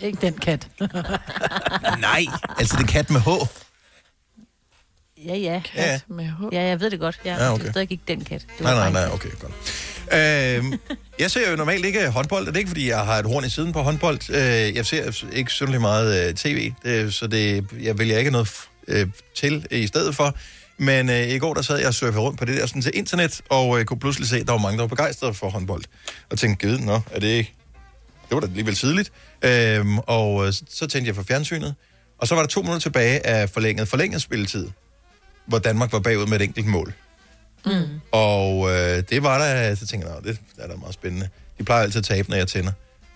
Ikke 0.00 0.18
den 0.20 0.34
kat. 0.34 0.68
Nej, 1.98 2.24
altså 2.58 2.76
det 2.76 2.82
er 2.82 2.92
kat 2.92 3.10
med 3.10 3.20
H. 3.20 3.28
Ja, 5.24 5.34
ja. 5.36 5.62
Ja. 5.76 6.00
Med 6.08 6.24
H. 6.24 6.42
Ja, 6.52 6.62
jeg 6.62 6.80
ved 6.80 6.90
det 6.90 7.00
godt. 7.00 7.20
Ja, 7.24 7.34
Ja, 7.44 7.52
okay. 7.52 7.64
Det 7.64 7.70
stadig 7.72 7.92
ikke 7.92 8.04
den 8.08 8.24
kat. 8.24 8.40
Det 8.40 8.60
Nej, 8.60 8.74
var 8.74 8.80
nej, 8.80 8.92
bare 8.92 9.06
nej, 9.06 9.14
okay, 9.14 9.28
godt. 9.40 9.52
Øhm, 10.12 10.80
jeg 11.22 11.30
ser 11.30 11.50
jo 11.50 11.56
normalt 11.56 11.84
ikke 11.84 12.10
håndbold, 12.10 12.46
og 12.46 12.52
det 12.52 12.56
er 12.56 12.58
ikke, 12.58 12.68
fordi 12.68 12.88
jeg 12.88 12.98
har 12.98 13.18
et 13.18 13.26
horn 13.26 13.44
i 13.44 13.48
siden 13.48 13.72
på 13.72 13.82
håndbold. 13.82 14.30
Øh, 14.30 14.76
jeg 14.76 14.86
ser 14.86 15.24
ikke 15.32 15.50
synderligt 15.50 15.80
meget 15.80 16.28
øh, 16.28 16.34
tv, 16.34 16.72
det, 16.84 17.14
så 17.14 17.26
det, 17.26 17.66
jeg 17.80 17.98
vælger 17.98 18.18
ikke 18.18 18.30
noget 18.30 18.48
øh, 18.88 19.06
til 19.34 19.66
i 19.70 19.86
stedet 19.86 20.16
for. 20.16 20.36
Men 20.78 21.10
øh, 21.10 21.28
i 21.28 21.38
går, 21.38 21.54
der 21.54 21.62
sad 21.62 21.78
jeg 21.78 21.88
og 21.88 21.94
surfede 21.94 22.20
rundt 22.20 22.38
på 22.38 22.44
det 22.44 22.56
der 22.56 22.66
sådan, 22.66 22.82
til 22.82 22.92
internet, 22.94 23.40
og 23.48 23.78
øh, 23.80 23.84
kunne 23.84 24.00
pludselig 24.00 24.28
se, 24.28 24.36
at 24.36 24.46
der 24.46 24.52
var 24.52 24.60
mange, 24.60 24.76
der 24.76 24.82
var 24.82 24.88
begejstrede 24.88 25.34
for 25.34 25.48
håndbold. 25.50 25.82
Og 26.30 26.38
tænkte, 26.38 26.68
gud, 26.68 26.78
nå, 26.78 27.00
er 27.10 27.20
det 27.20 27.28
ikke... 27.28 27.52
Det 28.28 28.34
var 28.34 28.40
da 28.40 28.46
alligevel 28.46 28.74
tidligt. 28.74 29.12
Øhm, 29.42 29.98
og 29.98 30.46
øh, 30.46 30.52
så, 30.52 30.62
så 30.70 30.86
tændte 30.86 31.08
jeg 31.08 31.14
for 31.14 31.22
fjernsynet, 31.22 31.74
og 32.18 32.28
så 32.28 32.34
var 32.34 32.42
der 32.42 32.48
to 32.48 32.60
minutter 32.62 32.80
tilbage 32.80 33.26
af 33.26 33.50
forlænget, 33.50 33.88
forlænget 33.88 34.22
spilletid, 34.22 34.68
hvor 35.46 35.58
Danmark 35.58 35.92
var 35.92 35.98
bagud 36.00 36.26
med 36.26 36.40
et 36.40 36.44
enkelt 36.44 36.66
mål. 36.66 36.92
Mm. 37.66 37.72
Og 38.12 38.70
øh, 38.70 39.02
det 39.10 39.22
var 39.22 39.38
der, 39.38 39.74
så 39.74 39.86
tænkte 39.86 40.08
jeg, 40.08 40.16
"Nå, 40.24 40.30
det 40.30 40.38
er 40.58 40.66
da 40.68 40.76
meget 40.76 40.94
spændende. 40.94 41.28
De 41.58 41.64
plejer 41.64 41.82
altid 41.82 41.98
at 41.98 42.04
tabe, 42.04 42.30
når 42.30 42.36
jeg 42.36 42.48
tænder 42.48 42.72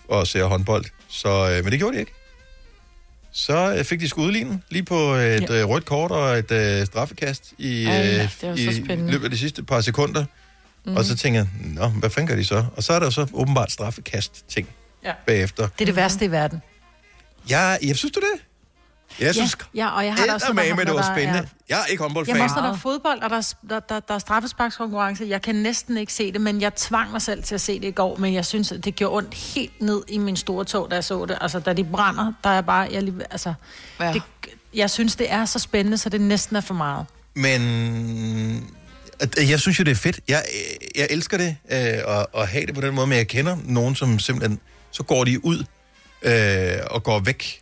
og 0.07 0.27
ser 0.27 0.43
håndbold. 0.45 0.85
Så, 1.07 1.49
øh, 1.51 1.63
men 1.63 1.71
det 1.71 1.79
gjorde 1.79 1.95
de 1.95 1.99
ikke. 1.99 2.13
Så 3.31 3.75
øh, 3.77 3.83
fik 3.83 3.99
de 3.99 4.09
sgu 4.09 4.21
udlignet 4.23 4.59
lige 4.69 4.83
på 4.83 5.13
et 5.13 5.19
Ja. 5.49 5.53
ja. 5.55 5.61
øh, 5.61 5.69
rødt 5.69 5.85
kort 5.85 6.11
og 6.11 6.37
et 6.39 6.51
øh, 6.51 6.85
straffekast 6.85 7.53
i, 7.57 7.85
Ej, 7.85 8.13
øh, 8.13 8.19
var 8.19 8.55
så 8.55 8.81
i 8.93 8.95
løbet 9.11 9.23
af 9.23 9.29
de 9.31 9.37
sidste 9.37 9.63
par 9.63 9.81
sekunder. 9.81 10.21
Mhm. 10.21 10.91
Mm. 10.91 10.97
Og 10.97 11.05
så 11.05 11.17
tænkte 11.17 11.37
jeg, 11.39 11.47
nå, 11.63 11.87
hvad 11.87 12.09
fanden 12.09 12.27
gør 12.27 12.35
de 12.35 12.45
så? 12.45 12.65
Og 12.75 12.83
så 12.83 12.93
er 12.93 12.99
der 12.99 13.05
jo 13.05 13.11
så 13.11 13.27
åbenbart 13.33 13.71
straffekast-ting 13.71 14.67
Ja. 15.05 15.13
bagefter. 15.27 15.63
Det 15.67 15.81
er 15.81 15.85
det 15.85 15.95
værste 15.95 16.25
i 16.25 16.31
verden. 16.31 16.61
Jeg, 17.49 17.79
jeg 17.83 17.95
synes 17.95 18.11
du 18.11 18.19
det? 18.19 18.41
Jeg 19.21 19.33
synes, 19.35 19.57
ja, 19.75 19.89
og 19.89 20.05
jeg 20.05 20.13
har 20.15 20.25
da 20.25 20.33
også 20.33 20.53
med, 20.53 20.63
med, 20.69 20.77
det 20.77 20.87
der 20.87 20.93
var 20.93 20.99
er- 21.01 21.15
spændende. 21.15 21.49
Jeg 21.69 21.79
er 21.81 21.85
ikke 21.85 22.03
håndboldfan. 22.03 22.35
Jamen 22.35 22.43
også, 22.43 22.55
når 22.55 22.61
der 22.61 22.73
er 22.73 22.77
fodbold, 22.77 23.21
og 23.21 23.29
der 23.29 23.35
er, 23.37 23.53
der, 23.69 23.79
der, 23.79 23.99
der 23.99 24.13
er 24.13 24.19
straffesparkskonkurrence. 24.19 25.25
Jeg 25.27 25.41
kan 25.41 25.55
næsten 25.55 25.97
ikke 25.97 26.13
se 26.13 26.31
det, 26.31 26.41
men 26.41 26.61
jeg 26.61 26.75
tvang 26.75 27.11
mig 27.11 27.21
selv 27.21 27.43
til 27.43 27.55
at 27.55 27.61
se 27.61 27.79
det 27.79 27.87
i 27.87 27.91
går. 27.91 28.17
Men 28.17 28.33
jeg 28.33 28.45
synes, 28.45 28.71
at 28.71 28.85
det 28.85 28.95
gjorde 28.95 29.15
ondt 29.15 29.33
helt 29.33 29.81
ned 29.81 30.03
i 30.07 30.17
min 30.17 30.35
store 30.37 30.65
tog, 30.65 30.91
da 30.91 30.95
jeg 30.95 31.03
så 31.03 31.25
det. 31.25 31.37
Altså, 31.41 31.59
da 31.59 31.73
de 31.73 31.83
brænder, 31.83 32.33
der 32.43 32.49
er 32.49 32.61
bare... 32.61 32.87
Jeg, 32.91 33.03
lige- 33.03 33.15
altså, 33.31 33.53
Ja. 33.99 34.13
det, 34.13 34.21
jeg 34.73 34.89
synes, 34.89 35.15
det 35.15 35.31
er 35.31 35.45
så 35.45 35.59
spændende, 35.59 35.97
så 35.97 36.09
det 36.09 36.21
næsten 36.21 36.55
er 36.55 36.61
for 36.61 36.73
meget. 36.73 37.05
Men 37.33 37.61
jeg 39.37 39.59
synes 39.59 39.79
jo, 39.79 39.83
det 39.83 39.91
er 39.91 39.95
fedt. 39.95 40.19
Jeg, 40.27 40.43
jeg 40.95 41.07
elsker 41.09 41.37
det 41.37 41.55
øh, 41.71 41.77
at, 41.77 42.25
at 42.37 42.47
have 42.47 42.65
det 42.65 42.75
på 42.75 42.81
den 42.81 42.95
måde, 42.95 43.07
men 43.07 43.17
jeg 43.17 43.27
kender 43.27 43.57
nogen, 43.63 43.95
som 43.95 44.19
simpelthen, 44.19 44.59
så 44.91 45.03
går 45.03 45.23
de 45.23 45.45
ud 45.45 45.63
øh, 46.21 46.71
og 46.89 47.03
går 47.03 47.19
væk. 47.19 47.60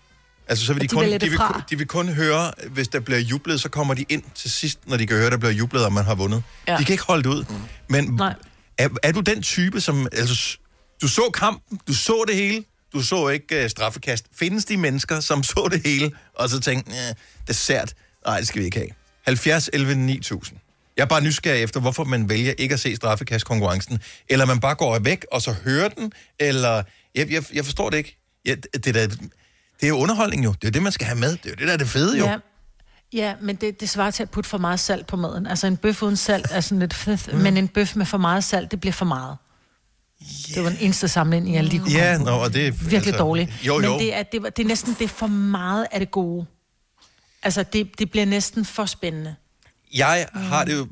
Altså, 0.49 0.65
så 0.65 0.73
vil 0.73 0.81
de, 0.81 0.87
de 0.87 0.93
kun, 0.95 1.03
det 1.03 1.21
de, 1.21 1.29
vil, 1.29 1.37
kun- 1.37 1.61
de 1.69 1.77
vil 1.77 1.87
kun 1.87 2.07
høre, 2.09 2.51
hvis 2.69 2.87
der 2.87 2.99
bliver 2.99 3.19
jublet, 3.19 3.61
så 3.61 3.69
kommer 3.69 3.93
de 3.93 4.05
ind 4.09 4.23
til 4.35 4.51
sidst, 4.51 4.79
når 4.87 4.97
de 4.97 5.07
kan 5.07 5.17
høre, 5.17 5.29
der 5.29 5.37
bliver 5.37 5.51
jublet, 5.51 5.85
og 5.85 5.93
man 5.93 6.05
har 6.05 6.15
vundet. 6.15 6.43
Ja. 6.67 6.77
De 6.77 6.83
kan 6.85 6.93
ikke 6.93 7.03
holde 7.03 7.23
det 7.23 7.29
ud. 7.29 7.45
Men 7.89 8.03
Nej. 8.03 8.33
er, 8.77 8.89
er 9.03 9.11
du 9.11 9.19
den 9.19 9.41
type, 9.41 9.81
som... 9.81 10.07
Altså, 10.11 10.57
du 11.01 11.07
så 11.07 11.29
kampen, 11.33 11.79
du 11.87 11.93
så 11.93 12.23
det 12.27 12.35
hele, 12.35 12.63
du 12.93 13.01
så 13.03 13.27
ikke 13.27 13.63
uh, 13.63 13.69
straffekast. 13.69 14.25
Findes 14.39 14.65
de 14.65 14.77
mennesker, 14.77 15.19
som 15.19 15.43
så 15.43 15.69
det 15.71 15.81
hele, 15.85 16.11
og 16.35 16.49
så 16.49 16.59
tænkte, 16.59 16.91
eh, 16.91 17.15
dessert, 17.47 17.93
nej, 18.25 18.37
det 18.37 18.47
skal 18.47 18.59
vi 18.59 18.65
ikke 18.65 18.77
have. 18.77 18.89
70, 19.25 19.69
11, 19.73 19.95
9000. 19.95 20.59
Jeg 20.97 21.03
er 21.03 21.07
bare 21.07 21.21
nysgerrig 21.21 21.63
efter, 21.63 21.79
hvorfor 21.79 22.03
man 22.03 22.29
vælger 22.29 22.53
ikke 22.57 22.73
at 22.73 22.79
se 22.79 22.95
straffekastkonkurrencen. 22.95 23.99
Eller 24.29 24.45
man 24.45 24.59
bare 24.59 24.75
går 24.75 24.99
væk, 24.99 25.25
og 25.31 25.41
så 25.41 25.51
hører 25.63 25.89
den, 25.89 26.11
eller... 26.39 26.83
Jeg, 27.15 27.31
jeg, 27.31 27.43
jeg 27.53 27.65
forstår 27.65 27.89
det 27.89 27.97
ikke. 27.97 28.17
Ja, 28.45 28.55
det, 28.55 28.85
det, 28.85 28.95
der, 28.95 29.07
det 29.79 29.85
er 29.85 29.87
jo 29.87 29.97
underholdning 29.97 30.45
jo. 30.45 30.51
Det 30.51 30.63
er 30.63 30.67
jo 30.67 30.71
det, 30.71 30.83
man 30.83 30.91
skal 30.91 31.07
have 31.07 31.19
med. 31.19 31.31
Det 31.31 31.45
er 31.45 31.49
jo 31.49 31.55
det, 31.55 31.67
der 31.67 31.73
er 31.73 31.77
det 31.77 31.87
fede 31.87 32.17
jo. 32.17 32.25
Ja. 32.25 32.37
Ja, 33.13 33.33
men 33.41 33.55
det, 33.55 33.79
det 33.79 33.89
svarer 33.89 34.11
til 34.11 34.23
at 34.23 34.29
putte 34.29 34.49
for 34.49 34.57
meget 34.57 34.79
salt 34.79 35.07
på 35.07 35.15
maden. 35.15 35.47
Altså 35.47 35.67
en 35.67 35.77
bøf 35.77 36.03
uden 36.03 36.17
salt 36.17 36.47
er 36.51 36.59
sådan 36.61 36.79
lidt 36.79 36.93
fedt, 36.93 37.33
mm. 37.33 37.39
men 37.39 37.57
en 37.57 37.67
bøf 37.67 37.95
med 37.95 38.05
for 38.05 38.17
meget 38.17 38.43
salt, 38.43 38.71
det 38.71 38.79
bliver 38.79 38.93
for 38.93 39.05
meget. 39.05 39.37
Yeah. 40.21 40.55
Det 40.55 40.63
var 40.63 40.69
den 40.69 40.77
eneste 40.81 41.07
sammenligning, 41.07 41.55
jeg 41.55 41.63
lige 41.63 41.79
kunne 41.79 41.91
Ja, 41.91 42.15
på. 42.17 42.23
nå, 42.23 42.31
og 42.31 42.53
det 42.53 42.67
er... 42.67 42.71
Virkelig 42.71 42.95
altså, 42.95 43.17
dårligt. 43.17 43.51
Jo, 43.67 43.73
jo. 43.81 43.89
Men 43.89 43.99
det 43.99 44.15
er, 44.15 44.23
det, 44.23 44.57
det 44.57 44.63
er 44.63 44.67
næsten 44.67 44.95
det 44.99 45.05
er 45.05 45.07
for 45.07 45.27
meget 45.27 45.87
af 45.91 45.99
det 45.99 46.11
gode. 46.11 46.45
Altså, 47.43 47.63
det, 47.63 47.99
det 47.99 48.11
bliver 48.11 48.25
næsten 48.25 48.65
for 48.65 48.85
spændende. 48.85 49.35
Jeg 49.95 50.27
har 50.33 50.65
det 50.65 50.77
jo... 50.77 50.87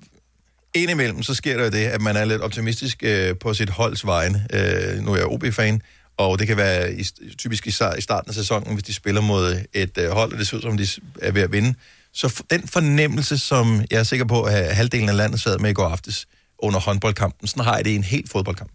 Indimellem, 0.73 1.23
så 1.23 1.33
sker 1.33 1.57
der 1.57 1.63
jo 1.63 1.69
det, 1.69 1.85
at 1.85 2.01
man 2.01 2.15
er 2.15 2.25
lidt 2.25 2.41
optimistisk 2.41 3.03
øh, 3.03 3.35
på 3.37 3.53
sit 3.53 3.69
holds 3.69 4.05
vegne. 4.05 4.47
Øh, 4.53 4.99
nu 4.99 5.13
er 5.13 5.17
jeg 5.17 5.25
OB-fan. 5.25 5.81
Og 6.17 6.39
det 6.39 6.47
kan 6.47 6.57
være 6.57 6.93
i, 6.93 7.03
typisk 7.37 7.67
i, 7.67 7.69
i 7.97 8.01
starten 8.01 8.29
af 8.29 8.35
sæsonen, 8.35 8.73
hvis 8.73 8.83
de 8.83 8.93
spiller 8.93 9.21
mod 9.21 9.63
et 9.73 9.97
øh, 9.97 10.09
hold, 10.09 10.33
og 10.33 10.39
det 10.39 10.47
ser 10.47 10.57
ud 10.57 10.61
som, 10.61 10.77
de 10.77 10.87
er 11.21 11.31
ved 11.31 11.41
at 11.41 11.51
vinde. 11.51 11.73
Så 12.13 12.43
den 12.49 12.67
fornemmelse, 12.67 13.37
som 13.37 13.81
jeg 13.91 13.99
er 13.99 14.03
sikker 14.03 14.25
på, 14.25 14.43
at 14.43 14.75
halvdelen 14.75 15.09
af 15.09 15.17
landet 15.17 15.41
sad 15.41 15.59
med 15.59 15.69
i 15.69 15.73
går 15.73 15.87
aftes 15.87 16.27
under 16.59 16.79
håndboldkampen, 16.79 17.47
sådan 17.47 17.63
har 17.63 17.75
jeg 17.75 17.85
det 17.85 17.91
i 17.91 17.95
en 17.95 18.03
helt 18.03 18.31
fodboldkamp. 18.31 18.71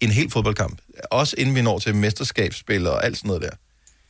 En 0.00 0.10
helt 0.10 0.32
fodboldkamp. 0.32 0.80
Også 1.10 1.34
inden 1.38 1.54
vi 1.54 1.62
når 1.62 1.78
til 1.78 1.94
mesterskabsspil 1.94 2.86
og 2.86 3.04
alt 3.04 3.16
sådan 3.16 3.28
noget 3.28 3.42
der. 3.42 3.50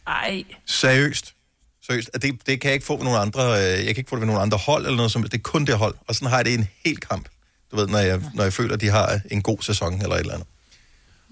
Ej. 0.06 0.44
Seriøst. 0.66 1.34
Seriøst. 1.86 2.10
Det, 2.22 2.46
det 2.46 2.60
kan 2.60 2.68
jeg 2.68 2.74
ikke 2.74 2.86
få 2.86 2.96
ved 2.96 3.04
nogle 3.04 3.18
andre, 3.18 3.42
øh, 3.52 3.60
jeg 3.60 3.84
kan 3.84 3.96
ikke 3.96 4.08
få 4.08 4.16
det 4.16 4.20
ved 4.20 4.26
nogle 4.26 4.42
andre 4.42 4.58
hold 4.58 4.84
eller 4.84 4.96
noget 4.96 5.12
som, 5.12 5.22
det 5.22 5.34
er 5.34 5.38
kun 5.38 5.64
det 5.64 5.78
hold. 5.78 5.94
Og 6.08 6.14
sådan 6.14 6.28
har 6.28 6.36
jeg 6.36 6.44
det 6.44 6.50
i 6.50 6.54
en 6.54 6.68
hel 6.84 6.96
kamp. 6.96 7.28
Du 7.70 7.76
ved, 7.76 7.88
når 7.88 7.98
jeg, 7.98 8.20
når 8.34 8.42
jeg 8.42 8.52
føler, 8.52 8.74
at 8.74 8.80
de 8.80 8.88
har 8.88 9.20
en 9.30 9.42
god 9.42 9.58
sæson 9.60 10.02
eller 10.02 10.14
et 10.14 10.20
eller 10.20 10.34
andet. 10.34 10.48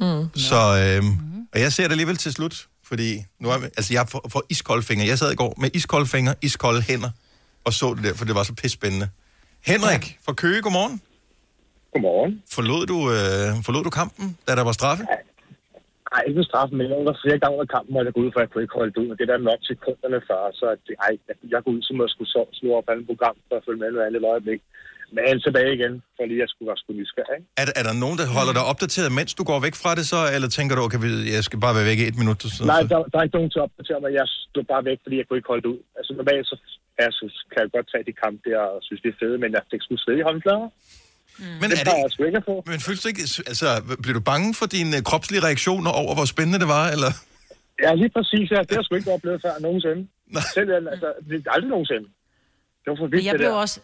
Mm. 0.00 0.40
Så, 0.40 0.76
øh, 0.78 1.04
og 1.52 1.60
jeg 1.60 1.72
ser 1.72 1.82
det 1.82 1.90
alligevel 1.90 2.16
til 2.16 2.32
slut, 2.32 2.68
fordi 2.84 3.10
nu 3.38 3.48
er, 3.48 3.54
altså 3.78 3.90
jeg 3.94 4.04
får, 4.12 4.22
får 4.32 4.42
iskolde 4.50 4.82
fingre. 4.82 5.06
Jeg 5.06 5.18
sad 5.18 5.32
i 5.32 5.36
går 5.42 5.54
med 5.62 5.70
iskolde 5.74 6.06
fingre, 6.06 6.34
iskolde 6.42 6.82
hænder, 6.88 7.10
og 7.66 7.72
så 7.72 7.94
det 7.96 8.04
der, 8.04 8.14
for 8.14 8.24
det 8.24 8.34
var 8.34 8.42
så 8.42 8.54
pissespændende. 8.54 9.08
Henrik 9.70 10.04
ja. 10.10 10.16
fra 10.26 10.32
Køge, 10.32 10.62
godmorgen. 10.62 11.02
Godmorgen. 11.92 12.42
Forlod 12.56 12.82
du, 12.92 12.98
øh, 13.16 13.48
forlod 13.66 13.82
du 13.84 13.90
kampen, 14.00 14.26
da 14.46 14.50
der 14.58 14.64
var 14.70 14.72
straffe? 14.80 15.02
Nej, 16.12 16.22
ikke 16.26 16.38
med 16.40 16.48
straffen, 16.50 16.76
men 16.78 16.86
der 16.90 17.10
var 17.12 17.18
flere 17.24 17.38
gange 17.42 17.54
under 17.58 17.74
kampen, 17.74 17.92
hvor 17.92 18.02
jeg 18.04 18.14
går 18.14 18.22
ud, 18.24 18.32
for 18.32 18.40
jeg 18.40 18.50
kunne 18.50 18.64
ikke 18.64 18.78
holde 18.80 18.92
det 18.94 19.00
ud. 19.04 19.10
Og 19.12 19.16
det 19.18 19.28
der 19.30 19.48
nok 19.50 19.60
sekunderne 19.72 20.20
før, 20.28 20.40
så 20.58 20.64
at 20.74 20.80
det, 20.86 20.94
ej, 21.06 21.12
jeg, 21.28 21.36
jeg 21.52 21.60
går 21.64 21.72
ud, 21.76 21.82
som 21.88 21.96
jeg 22.02 22.10
skulle 22.14 22.32
så, 22.36 22.42
slå 22.58 22.68
op 22.78 22.88
alle 22.92 23.04
program 23.10 23.36
for 23.48 23.56
at 23.56 23.64
følge 23.66 23.80
med 23.82 23.90
med 23.96 24.02
alle 24.06 24.28
øjeblik. 24.34 24.60
Men 25.16 25.40
tilbage 25.46 25.70
igen, 25.78 25.92
for 26.16 26.22
lige 26.32 26.42
at 26.46 26.50
skulle 26.52 26.68
være 26.70 26.80
skulle 26.82 26.98
nysgerrig. 27.02 27.36
ikke? 27.38 27.46
Er, 27.60 27.64
er 27.80 27.84
der 27.88 27.94
nogen, 28.04 28.16
der 28.20 28.26
holder 28.38 28.54
dig 28.58 28.64
opdateret, 28.72 29.08
mens 29.18 29.30
du 29.38 29.44
går 29.50 29.58
væk 29.66 29.76
fra 29.82 29.90
det 29.98 30.04
så, 30.12 30.20
eller 30.34 30.48
tænker 30.56 30.72
du, 30.76 30.80
okay, 30.86 30.98
jeg 31.36 31.42
skal 31.48 31.58
bare 31.64 31.74
være 31.78 31.86
væk 31.90 31.98
i 32.04 32.06
et 32.12 32.18
minut? 32.22 32.38
Så, 32.56 32.60
Nej, 32.74 32.82
der, 32.92 32.98
der 33.10 33.16
er 33.18 33.24
ikke 33.26 33.36
nogen 33.38 33.50
til 33.54 33.60
at 33.62 33.66
opdatere 33.68 33.98
mig. 34.04 34.10
Jeg 34.20 34.26
stod 34.50 34.64
bare 34.72 34.82
væk, 34.90 34.98
fordi 35.04 35.14
jeg 35.20 35.26
kunne 35.26 35.38
ikke 35.40 35.50
holde 35.52 35.64
det 35.66 35.70
ud. 35.74 35.80
Altså 35.98 36.10
normalt 36.20 36.46
så 36.52 36.56
ja, 37.00 37.06
så 37.18 37.24
kan 37.52 37.58
jeg 37.64 37.70
godt 37.76 37.86
tage 37.92 38.04
de 38.10 38.14
kampe 38.24 38.40
der 38.48 38.60
og 38.74 38.78
synes, 38.86 39.00
det 39.04 39.10
er 39.14 39.18
fede, 39.22 39.36
men 39.42 39.50
jeg 39.56 39.62
fik 39.72 39.82
sgu 39.84 39.94
sved 40.04 40.16
i 40.22 40.24
håndklæder. 40.30 40.68
Men 41.60 41.66
det 41.70 41.76
er 41.80 41.84
det, 41.90 41.96
jeg 42.18 42.26
ikke 42.30 42.42
på. 42.50 42.54
men 42.70 42.78
føles 42.86 43.00
du 43.02 43.08
ikke, 43.12 43.24
altså, 43.52 43.68
blev 44.02 44.14
du 44.18 44.24
bange 44.32 44.48
for 44.60 44.66
dine 44.76 44.92
øh, 44.98 45.02
kropslige 45.08 45.42
reaktioner 45.48 45.90
over, 46.02 46.12
hvor 46.18 46.26
spændende 46.34 46.58
det 46.64 46.68
var, 46.78 46.84
eller? 46.96 47.10
Ja, 47.84 47.90
lige 48.02 48.12
præcis. 48.16 48.46
Ja. 48.54 48.58
Det 48.66 48.70
har 48.70 48.80
jeg 48.80 48.84
sgu 48.86 48.94
ikke 49.00 49.12
oplevet 49.16 49.38
før 49.46 49.54
nogensinde. 49.66 50.02
Selv, 50.56 50.68
altså, 50.94 51.08
det 51.28 51.36
er 51.46 51.50
aldrig 51.56 51.70
nogensinde. 51.76 52.06
Det 52.82 52.88
var 52.92 52.96
for 53.02 53.06
vildt, 53.12 53.14
Men 53.14 53.24
jeg 53.26 53.32
det 53.34 53.40
blev 53.44 53.50
der. 53.50 53.64
også... 53.64 53.76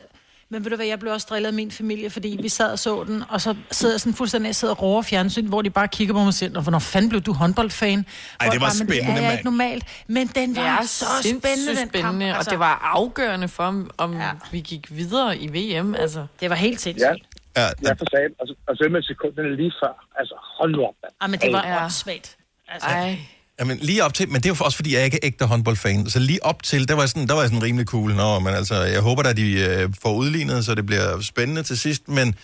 Men 0.48 0.64
ved 0.64 0.70
du 0.70 0.76
hvad, 0.76 0.86
jeg 0.86 0.98
blev 1.00 1.12
også 1.12 1.26
drillet 1.30 1.46
af 1.48 1.54
min 1.54 1.70
familie, 1.70 2.10
fordi 2.10 2.38
vi 2.42 2.48
sad 2.48 2.72
og 2.72 2.78
så 2.78 3.04
den, 3.04 3.22
og 3.28 3.40
så 3.40 3.54
sidder 3.70 3.94
jeg 3.94 4.00
sådan 4.00 4.14
fuldstændig, 4.14 4.46
jeg 4.46 4.54
sidder 4.54 4.74
og 4.74 4.82
roer 4.82 5.02
fjernsyn, 5.02 5.46
hvor 5.46 5.62
de 5.62 5.70
bare 5.70 5.88
kigger 5.88 6.14
på 6.14 6.24
mig 6.24 6.34
selv, 6.34 6.56
og 6.56 6.62
hvornår 6.62 6.78
fanden 6.78 7.08
blev 7.08 7.20
du 7.20 7.32
håndboldfan? 7.32 8.06
Hvor 8.42 8.50
det 8.50 8.60
var 8.60 8.66
bare, 8.66 8.74
men 8.78 8.88
spændende, 8.88 9.16
Det 9.20 9.26
er 9.26 9.32
ikke 9.32 9.44
normalt, 9.44 9.84
men 10.06 10.26
den 10.26 10.48
Det 10.54 10.62
var 10.62 10.78
er 10.78 10.82
så 10.82 11.04
spændende, 11.22 11.76
den 11.80 11.88
spændende, 11.88 12.26
kamp. 12.26 12.38
og 12.38 12.50
det 12.50 12.58
var 12.58 12.80
afgørende 12.94 13.48
for, 13.48 13.62
om, 13.64 13.90
om 13.98 14.12
ja. 14.16 14.30
vi 14.52 14.60
gik 14.60 14.96
videre 14.96 15.38
i 15.38 15.46
VM. 15.80 15.94
Altså. 15.94 16.26
Det 16.40 16.50
var 16.50 16.56
helt 16.56 16.80
sindssygt. 16.80 17.22
Ja, 17.56 17.62
ja, 17.62 17.68
ja 17.82 17.92
for 17.92 18.06
sagen. 18.10 18.32
Og, 18.40 18.46
og 18.68 18.76
selv 18.76 18.90
med 18.90 19.02
sekunderne 19.02 19.56
lige 19.56 19.72
før. 19.82 20.06
Altså, 20.18 20.34
hold 20.58 20.72
nu 20.72 20.82
op, 20.82 20.94
mand. 21.02 21.12
Ah, 21.20 21.30
men 21.30 21.40
det 21.40 21.52
var 21.52 21.62
Ej. 21.62 21.82
åndssvagt. 21.84 22.36
Altså, 22.68 22.88
Ej. 22.88 23.18
Jamen, 23.60 23.76
lige 23.76 24.04
op 24.04 24.14
til, 24.14 24.28
men 24.28 24.36
det 24.36 24.46
er 24.46 24.54
jo 24.60 24.64
også, 24.64 24.76
fordi 24.76 24.94
jeg 24.94 25.04
ikke 25.04 25.18
er 25.22 25.26
ægte 25.30 25.44
håndboldfan. 25.46 26.06
Så 26.06 26.18
lige 26.18 26.44
op 26.44 26.62
til, 26.62 26.88
der 26.88 26.94
var 26.94 27.06
sådan, 27.06 27.26
der 27.28 27.34
var 27.34 27.42
sådan 27.42 27.62
rimelig 27.62 27.86
cool. 27.86 28.14
Nå, 28.14 28.38
men 28.38 28.54
altså, 28.54 28.74
jeg 28.74 29.00
håber, 29.00 29.22
at 29.22 29.36
de 29.36 29.48
øh, 29.66 29.88
får 30.02 30.14
udlignet, 30.14 30.64
så 30.64 30.74
det 30.74 30.86
bliver 30.86 31.20
spændende 31.20 31.62
til 31.62 31.78
sidst. 31.78 32.08
Men, 32.08 32.34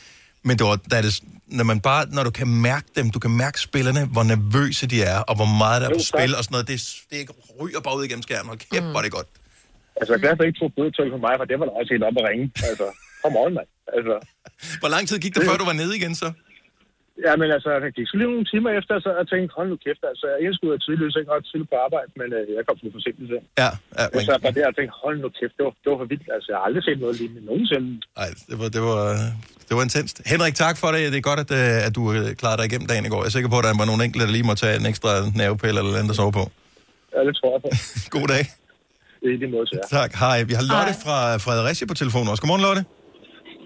men 0.42 0.58
det 0.58 0.66
var, 0.66 0.76
der 0.90 0.96
er 0.96 1.02
det, 1.02 1.20
når 1.46 1.64
man 1.64 1.80
bare, 1.80 2.06
når 2.16 2.22
du 2.24 2.30
kan 2.30 2.48
mærke 2.48 2.86
dem, 2.96 3.10
du 3.10 3.18
kan 3.18 3.30
mærke 3.30 3.60
spillerne, 3.60 4.02
hvor 4.14 4.22
nervøse 4.22 4.86
de 4.86 5.02
er, 5.02 5.18
og 5.18 5.34
hvor 5.36 5.50
meget 5.62 5.82
der 5.82 5.88
er 5.88 5.94
på 5.94 6.04
spil 6.12 6.32
og 6.38 6.44
sådan 6.44 6.54
noget, 6.54 6.68
det, 6.68 6.78
det 7.10 7.16
ikke 7.22 7.32
ryger 7.60 7.80
bare 7.80 7.96
ud 7.98 8.04
igennem 8.04 8.22
skærmen. 8.22 8.46
Hold 8.46 8.58
kæft, 8.58 8.84
mm. 8.84 8.90
hvor 8.90 8.98
er 8.98 9.06
det 9.08 9.12
godt. 9.12 9.28
Altså, 9.96 10.12
jeg 10.12 10.18
er 10.18 10.22
glad 10.24 10.32
for, 10.36 10.42
at 10.42 10.46
I 10.46 10.50
ikke 10.50 10.60
tog 10.62 10.72
blodtryk 10.76 11.10
på 11.16 11.20
mig, 11.26 11.34
for 11.40 11.44
det 11.50 11.56
var 11.60 11.66
da 11.68 11.72
også 11.80 11.90
helt 11.94 12.04
op 12.08 12.16
at 12.20 12.24
ringe. 12.30 12.46
Altså, 12.70 12.86
kom 13.22 13.36
on, 13.42 13.54
mand. 13.58 13.68
Altså, 13.96 14.14
Hvor 14.82 14.90
lang 14.94 15.04
tid 15.08 15.18
gik 15.24 15.34
det, 15.36 15.42
før 15.48 15.56
du 15.62 15.66
var 15.70 15.76
nede 15.82 15.92
igen 16.00 16.14
så? 16.22 16.28
Ja, 17.26 17.32
men 17.40 17.48
altså, 17.56 17.68
jeg 17.74 17.92
gik 17.96 18.06
sgu 18.06 18.14
lige 18.16 18.32
nogle 18.34 18.48
timer 18.52 18.70
efter, 18.80 18.94
så 19.04 19.10
jeg 19.20 19.26
tænkte, 19.32 19.50
hold 19.58 19.68
nu 19.72 19.76
kæft, 19.84 20.02
altså, 20.12 20.26
jeg 20.44 20.52
skulle 20.56 20.72
være 20.74 20.84
tidlig, 20.86 21.04
så 21.04 21.16
jeg 21.18 21.22
ikke 21.24 21.34
ret 21.36 21.46
tidligt 21.50 21.70
på 21.72 21.78
arbejde, 21.86 22.10
men 22.20 22.28
øh, 22.38 22.44
jeg 22.56 22.62
kom 22.66 22.76
til 22.78 22.96
forsinkelse. 22.98 23.36
Ja, 23.62 23.70
ja 23.98 24.04
Jeg 24.14 24.22
sad 24.28 24.40
bare 24.44 24.54
der 24.58 24.66
og 24.70 24.74
tænkte, 24.76 24.94
hold 25.04 25.16
nu 25.24 25.28
kæft, 25.38 25.54
det 25.58 25.64
var, 25.66 25.74
det 25.82 25.88
var 25.92 25.98
for 26.02 26.08
vildt. 26.12 26.28
Altså, 26.36 26.48
jeg 26.52 26.58
har 26.58 26.64
aldrig 26.68 26.84
set 26.88 26.98
noget 27.04 27.14
lignende 27.20 27.42
nogensinde. 27.50 27.88
Nej, 28.20 28.30
det 28.48 28.56
var, 28.60 28.68
det 28.76 28.82
var, 28.88 29.00
det 29.68 29.74
var 29.76 29.82
intenst. 29.88 30.16
Henrik, 30.32 30.54
tak 30.64 30.76
for 30.82 30.88
det. 30.94 31.00
Det 31.12 31.18
er 31.22 31.26
godt, 31.30 31.40
at, 31.44 31.50
øh, 31.60 31.86
at 31.88 31.92
du 31.98 32.02
øh, 32.14 32.24
klarede 32.40 32.58
dig 32.60 32.66
igennem 32.70 32.88
dagen 32.92 33.04
i 33.08 33.10
går. 33.12 33.20
Jeg 33.22 33.30
er 33.30 33.36
sikker 33.36 33.50
på, 33.54 33.58
at 33.60 33.64
der 33.66 33.72
var 33.82 33.88
nogle 33.90 34.02
enkelte, 34.06 34.24
der 34.26 34.32
lige 34.36 34.46
må 34.50 34.54
tage 34.64 34.74
en 34.80 34.86
ekstra 34.92 35.10
nervepille 35.40 35.78
eller 35.80 36.00
andet 36.00 36.14
at 36.14 36.18
sove 36.22 36.32
på. 36.40 36.44
Ja, 37.14 37.20
det 37.28 37.34
tror 37.38 37.50
jeg 37.54 37.60
på. 37.66 37.70
God 38.16 38.28
dag. 38.34 38.44
Det 39.20 39.26
er 39.30 39.34
i 39.36 39.38
lige 39.42 39.52
måde 39.54 39.66
til 39.70 39.76
jer. 39.80 39.88
Tak. 39.98 40.10
Hej. 40.24 40.38
Vi 40.50 40.54
har 40.58 40.64
Lotte 40.72 40.94
fra 41.04 41.18
Fredericia 41.46 41.84
på 41.92 41.96
telefonen 42.02 42.28
også. 42.32 42.42
Godmorgen, 42.42 42.64
Lotte. 42.68 42.82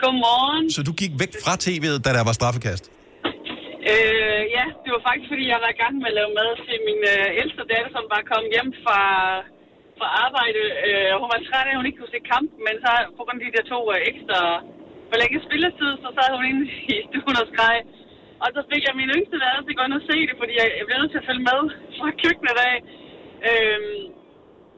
Godmorgen. 0.02 0.70
Så 0.76 0.80
du 0.88 0.92
gik 1.02 1.12
væk 1.22 1.32
fra 1.44 1.52
tv'et, 1.64 1.98
da 2.04 2.10
der 2.16 2.24
var 2.28 2.34
straffekast? 2.40 2.84
Øh, 3.92 4.42
ja, 4.56 4.64
det 4.82 4.90
var 4.94 5.02
faktisk, 5.08 5.28
fordi 5.32 5.44
jeg 5.52 5.60
var 5.64 5.70
i 5.72 5.80
gang 5.82 5.94
med 5.98 6.10
at 6.10 6.18
lave 6.18 6.36
mad 6.38 6.50
til 6.66 6.78
min 6.88 7.00
øh, 7.14 7.40
ældste 7.40 7.62
datter, 7.72 7.90
som 7.96 8.04
var 8.14 8.30
kommet 8.30 8.54
hjem 8.54 8.70
fra, 8.84 9.00
fra 9.98 10.08
arbejde. 10.24 10.62
Øh, 10.86 11.12
hun 11.20 11.28
var 11.32 11.40
træt 11.40 11.68
af, 11.68 11.72
at 11.72 11.78
hun 11.78 11.88
ikke 11.88 12.00
kunne 12.00 12.16
se 12.16 12.30
kampen, 12.34 12.58
men 12.66 12.74
så 12.84 12.92
på 13.16 13.22
grund 13.22 13.38
af 13.38 13.44
de 13.44 13.54
der 13.56 13.64
to 13.72 13.80
øh, 13.94 14.00
ekstra 14.10 14.40
forlænget 15.10 15.40
spilletid, 15.46 15.92
så 16.02 16.08
sad 16.16 16.28
hun 16.36 16.48
inde 16.50 16.62
i 16.92 16.94
stuen 17.08 17.42
og 17.42 17.48
skreg. 17.52 17.78
Og 18.42 18.48
så 18.56 18.60
fik 18.70 18.82
jeg 18.86 18.94
min 19.00 19.14
yngste 19.16 19.36
datter 19.44 19.62
til 19.62 19.74
at 19.74 19.78
gå 19.78 19.84
ind 19.86 19.98
og 20.00 20.06
se 20.10 20.16
det, 20.28 20.36
fordi 20.40 20.52
jeg, 20.60 20.66
jeg 20.78 20.84
blev 20.86 20.98
nødt 20.98 21.12
til 21.12 21.22
at 21.22 21.28
følge 21.30 21.46
med 21.50 21.60
fra 21.98 22.10
køkkenet 22.22 22.58
af. 22.70 22.76
Øh, 23.48 23.80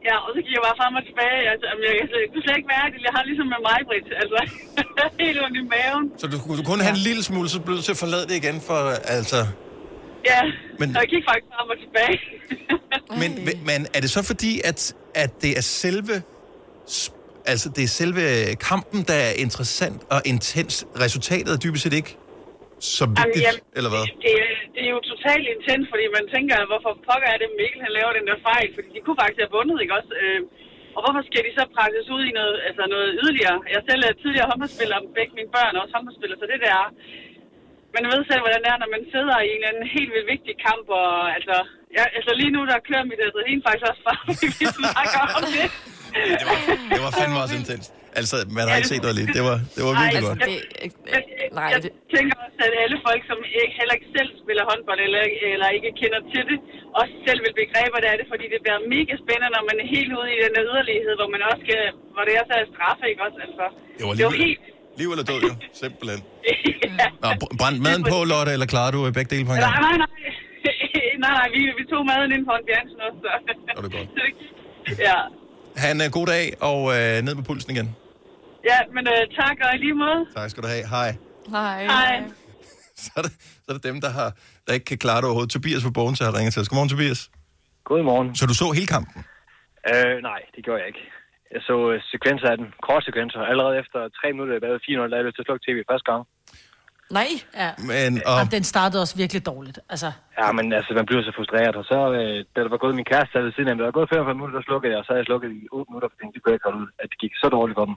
ja, 0.08 0.14
og 0.24 0.28
så 0.34 0.38
gik 0.44 0.52
jeg 0.58 0.62
bare 0.68 0.76
frem 0.82 0.94
og 1.00 1.04
tilbage. 1.10 1.40
Altså, 1.52 1.64
jamen, 1.70 1.82
jeg, 1.88 1.94
jeg, 2.00 2.06
jeg 2.22 2.28
kunne 2.32 2.44
slet 2.46 2.56
ikke 2.60 2.70
være 2.76 2.86
det. 2.92 2.98
Jeg 3.08 3.12
har 3.16 3.22
ligesom 3.30 3.46
med 3.54 3.60
mig, 3.68 3.78
Britt. 3.88 4.08
Altså, 4.22 4.38
helt 5.24 5.38
ondt 5.44 5.56
i 5.62 5.64
maven. 5.74 6.04
Så 6.20 6.24
du, 6.32 6.36
du 6.60 6.62
kunne 6.68 6.82
have 6.86 6.96
en 7.00 7.04
lille 7.10 7.22
smule, 7.30 7.48
så 7.54 7.58
blev 7.64 7.74
du 7.78 7.82
til 7.88 7.94
at 7.96 8.00
forlade 8.04 8.24
det 8.30 8.36
igen, 8.42 8.56
for 8.68 8.78
altså... 9.16 9.38
Ja, 10.30 10.40
Men- 10.80 10.88
så 10.94 10.98
jeg 11.02 11.08
gik 11.14 11.24
faktisk 11.30 11.48
frem 11.56 11.66
og 11.74 11.78
tilbage. 11.84 12.16
Men, 13.20 13.30
men 13.70 13.80
er 13.94 14.00
det 14.04 14.10
så 14.10 14.22
fordi, 14.22 14.52
at, 14.70 14.80
at 15.14 15.30
det 15.42 15.52
er 15.58 15.64
selve... 15.84 16.14
Altså, 17.52 17.68
det 17.76 17.84
er 17.84 17.88
selve 17.88 18.20
kampen, 18.70 19.02
der 19.10 19.14
er 19.14 19.32
interessant 19.46 20.02
og 20.10 20.22
intens. 20.24 20.86
Resultatet 21.00 21.52
er 21.54 21.58
dybest 21.58 21.82
set 21.82 21.92
ikke 21.92 22.16
så 22.80 23.06
vigtigt, 23.06 23.44
jamen, 23.44 23.60
eller 23.76 23.90
hvad? 23.90 24.00
det, 24.00 24.32
er- 24.42 24.47
det 24.78 24.86
er 24.88 24.94
jo 24.96 25.08
totalt 25.12 25.46
intens, 25.54 25.84
fordi 25.92 26.04
man 26.18 26.26
tænker, 26.34 26.56
hvorfor 26.70 26.92
pokker 27.08 27.28
er 27.30 27.38
det 27.40 27.56
Mikkel, 27.58 27.80
han 27.86 27.96
laver 27.98 28.12
den 28.18 28.26
der 28.30 28.38
fejl? 28.48 28.68
Fordi 28.76 28.88
de 28.94 29.02
kunne 29.02 29.20
faktisk 29.20 29.40
have 29.42 29.54
vundet, 29.58 29.76
ikke 29.82 29.96
også? 29.98 30.12
Øh, 30.22 30.40
og 30.96 31.00
hvorfor 31.02 31.22
skal 31.28 31.42
de 31.46 31.52
så 31.58 31.64
presses 31.76 32.08
ud 32.16 32.22
i 32.30 32.32
noget, 32.38 32.56
altså 32.68 32.82
noget 32.94 33.08
yderligere? 33.20 33.58
Jeg 33.74 33.82
selv 33.88 34.02
er 34.02 34.20
tidligere 34.22 34.48
håndboldspiller, 34.50 34.96
begge 35.18 35.32
mine 35.38 35.54
børn 35.56 35.72
er 35.74 35.80
også 35.84 35.94
håndboldspiller, 35.96 36.36
så 36.38 36.46
det 36.52 36.60
der... 36.66 36.78
Man 37.96 38.04
ved 38.12 38.20
selv, 38.30 38.42
hvordan 38.44 38.62
det 38.64 38.70
er, 38.72 38.78
når 38.82 38.90
man 38.96 39.04
sidder 39.14 39.36
i 39.40 39.48
en 39.52 39.60
eller 39.60 39.70
anden 39.70 39.86
helt 39.96 40.10
vildt 40.14 40.28
vigtig 40.34 40.54
kamp, 40.66 40.86
og 41.00 41.10
altså... 41.36 41.56
Ja, 41.98 42.04
altså 42.18 42.32
lige 42.40 42.54
nu, 42.56 42.60
der 42.70 42.86
kører 42.88 43.04
mit 43.10 43.20
altså, 43.24 43.38
adrenalin 43.38 43.62
faktisk 43.66 43.86
også 43.90 44.02
fra, 44.06 44.14
vi 44.60 44.66
snakker 44.78 45.20
om 45.38 45.44
det. 45.56 45.66
Det 46.92 47.00
var 47.04 47.12
fandme 47.18 47.38
også 47.44 47.56
intens. 47.60 47.86
Altså, 48.18 48.36
man 48.58 48.64
har 48.68 48.74
ikke 48.80 48.90
set 48.94 49.02
noget 49.06 49.16
lige. 49.20 49.28
Det 49.38 49.42
var, 49.48 49.56
det 49.76 49.82
var 49.86 49.92
virkelig 50.02 50.22
Ej, 50.22 50.28
godt. 50.28 50.38
altså, 50.44 50.60
Jeg, 51.14 51.20
nej, 51.58 51.68
jeg 51.74 51.80
tænker 52.16 52.34
også, 52.44 52.58
at 52.68 52.74
alle 52.84 52.96
folk, 53.06 53.22
som 53.30 53.38
ikke, 53.62 53.74
heller 53.80 53.94
ikke 53.98 54.10
selv 54.16 54.30
spiller 54.42 54.64
håndbold, 54.70 55.00
eller, 55.06 55.22
eller 55.52 55.68
ikke 55.76 55.90
kender 56.00 56.20
til 56.32 56.42
det, 56.50 56.58
også 57.00 57.14
selv 57.26 57.38
vil 57.44 57.52
begrebe, 57.62 57.90
hvad 57.94 58.02
det 58.04 58.10
er 58.14 58.18
det, 58.20 58.26
fordi 58.32 58.44
det 58.54 58.60
bliver 58.64 58.78
mega 58.96 59.14
spændende, 59.24 59.50
når 59.56 59.62
man 59.70 59.76
er 59.82 59.86
helt 59.96 60.12
ude 60.18 60.28
i 60.36 60.38
den 60.44 60.52
der 60.56 60.62
yderlighed, 60.70 61.12
hvor 61.20 61.28
man 61.34 61.40
også 61.48 61.60
skal, 61.66 61.80
hvor 62.14 62.22
det 62.28 62.32
også 62.42 62.52
er 62.60 62.64
straffe, 62.74 63.04
ikke 63.12 63.22
også? 63.26 63.38
Altså, 63.46 63.64
Det 63.98 64.04
var 64.08 64.12
det 64.18 64.24
var 64.30 64.34
helt... 64.44 64.60
liv 65.00 65.08
eller 65.14 65.26
død, 65.30 65.40
jo. 65.48 65.52
Simpelthen. 65.82 66.20
Nå, 67.22 67.28
br- 67.42 67.54
brændte 67.60 67.80
maden 67.86 68.02
på, 68.12 68.18
Lotte, 68.32 68.50
eller 68.56 68.68
klarer 68.74 68.90
du 68.96 69.00
øh, 69.06 69.10
begge 69.16 69.30
dele 69.34 69.44
på 69.48 69.52
en 69.54 69.60
gang? 69.64 69.72
Nej, 69.74 69.80
nej, 69.88 69.96
nej. 70.04 70.10
nej, 71.24 71.32
nej, 71.38 71.46
vi, 71.54 71.60
vi 71.78 71.84
tog 71.92 72.00
maden 72.10 72.30
ind 72.36 72.42
på 72.48 72.52
en 72.58 72.64
bjergsen 72.68 72.98
også, 73.06 73.18
så... 73.24 73.28
Er 73.78 73.80
det 73.84 73.90
godt. 73.96 74.08
ja. 75.08 75.18
Ha' 75.82 75.90
en 75.96 76.00
uh, 76.06 76.10
god 76.18 76.26
dag, 76.34 76.44
og 76.70 76.78
uh, 76.82 77.16
ned 77.26 77.34
med 77.38 77.44
pulsen 77.50 77.70
igen. 77.76 77.88
Ja, 78.70 78.78
men 78.94 79.04
uh, 79.14 79.22
tak, 79.40 79.56
og 79.64 79.70
i 79.76 79.78
lige 79.78 79.94
måde. 79.94 80.20
Tak 80.36 80.50
skal 80.50 80.62
du 80.62 80.68
have. 80.68 80.86
Hej. 80.96 81.10
Hej. 81.50 81.84
Hej. 81.84 82.24
Så 83.04 83.10
er 83.16 83.22
det, 83.22 83.32
så 83.64 83.68
er 83.68 83.74
det 83.78 83.84
dem, 83.90 84.00
der, 84.00 84.10
har, 84.18 84.28
der 84.66 84.72
ikke 84.76 84.88
kan 84.92 84.98
klare 84.98 85.20
det 85.20 85.24
overhovedet. 85.24 85.52
Tobias 85.56 85.82
fra 85.86 85.90
Bogen, 85.98 86.14
har 86.20 86.38
ringet 86.38 86.52
til 86.54 86.62
os. 86.62 86.68
Godmorgen, 86.68 86.90
Tobias. 86.94 87.20
Godmorgen. 87.90 88.28
Så 88.38 88.44
du 88.50 88.54
så 88.62 88.66
hele 88.78 88.90
kampen? 88.96 89.18
Øh, 89.90 90.14
nej, 90.30 90.40
det 90.54 90.60
gjorde 90.64 90.80
jeg 90.82 90.88
ikke. 90.92 91.02
Jeg 91.54 91.62
så 91.70 91.76
øh, 91.90 91.96
sekvenser 92.12 92.48
af 92.52 92.56
den, 92.60 92.68
kort-sekvenser. 92.86 93.40
Allerede 93.52 93.74
efter 93.82 93.98
tre 94.18 94.26
minutter, 94.34 94.52
jeg 94.54 94.62
lavede 94.66 94.80
400, 94.86 95.10
der 95.10 95.16
er 95.16 95.24
jeg 95.28 95.34
til 95.34 95.44
at 95.44 95.48
slukke 95.48 95.64
tv 95.66 95.76
første 95.90 96.06
gang. 96.10 96.22
Nej. 97.18 97.30
Ja. 97.62 97.70
Men, 97.90 98.10
Og... 98.30 98.34
og, 98.40 98.44
den 98.56 98.64
startede 98.72 99.00
også 99.04 99.16
virkelig 99.22 99.42
dårligt. 99.52 99.78
Altså, 99.92 100.08
Ja, 100.40 100.48
men 100.58 100.66
altså, 100.78 100.92
man 100.98 101.06
bliver 101.08 101.22
så 101.28 101.32
frustreret. 101.38 101.74
Og 101.80 101.84
så, 101.92 101.98
øh, 102.18 102.38
da 102.52 102.58
der 102.64 102.70
var 102.74 102.82
gået 102.84 102.98
min 102.98 103.10
kæreste 103.12 103.32
der 103.34 103.44
ved 103.46 103.52
siden 103.54 103.68
af 103.68 103.74
mig, 103.74 103.82
der 103.82 103.90
var 103.92 103.98
gået 103.98 104.12
45 104.12 104.34
minutter, 104.38 104.56
der 104.58 104.68
slukkede 104.68 104.90
jeg, 104.92 104.98
og 105.00 105.04
så 105.04 105.10
havde 105.12 105.22
jeg 105.22 105.30
slukket 105.30 105.50
i 105.60 105.62
8 105.72 105.90
minutter, 105.90 106.08
for 106.08 106.14
jeg 106.14 106.20
tænkte, 106.20 106.34
det 106.34 106.40
kunne 106.42 106.52
jeg 106.52 106.58
ikke 106.58 106.68
holde 106.68 106.82
ud, 106.84 106.88
at 107.02 107.08
det 107.12 107.18
gik 107.24 107.34
så 107.42 107.48
dårligt 107.56 107.78
for 107.78 107.86
dem. 107.90 107.96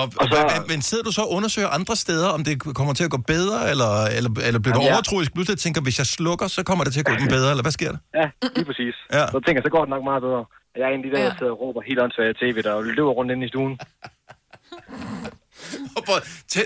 Og, 0.00 0.06
og 0.20 0.26
så, 0.32 0.38
men, 0.52 0.60
men 0.70 0.82
sidder 0.82 1.04
du 1.04 1.12
så 1.12 1.22
og 1.22 1.30
undersøger 1.38 1.68
andre 1.68 1.96
steder, 1.96 2.28
om 2.36 2.44
det 2.44 2.54
kommer 2.78 2.94
til 2.94 3.04
at 3.04 3.10
gå 3.10 3.20
bedre, 3.34 3.70
eller, 3.70 3.92
eller, 4.16 4.30
eller 4.48 4.60
bliver 4.60 4.76
du 4.78 4.82
ja. 4.82 4.92
overtroisk 4.92 5.30
pludselig 5.34 5.54
og 5.54 5.58
tænker, 5.58 5.80
hvis 5.80 5.98
jeg 5.98 6.06
slukker, 6.06 6.46
så 6.46 6.62
kommer 6.62 6.84
det 6.84 6.92
til 6.92 7.00
at 7.00 7.06
gå 7.06 7.14
den 7.22 7.28
bedre, 7.28 7.50
eller 7.50 7.64
hvad 7.66 7.72
sker 7.72 7.90
der? 7.94 7.98
Ja, 8.20 8.26
lige 8.56 8.66
præcis. 8.70 8.94
Ja. 9.12 9.26
Så 9.26 9.40
tænker 9.44 9.58
jeg, 9.60 9.66
så 9.68 9.70
går 9.70 9.82
det 9.84 9.90
nok 9.96 10.04
meget 10.10 10.22
bedre. 10.22 10.44
Jeg 10.76 10.84
er 10.88 10.92
en 10.94 11.04
af 11.04 11.10
de 11.10 11.16
der, 11.16 11.22
der 11.28 11.34
sidder 11.38 11.52
og 11.52 11.60
råber 11.60 11.80
helt 11.88 12.00
åndssvagt 12.00 12.38
tv, 12.42 12.62
der 12.62 12.80
løber 12.80 13.10
rundt 13.10 13.32
inde 13.32 13.46
i 13.46 13.48
stuen. 13.48 13.78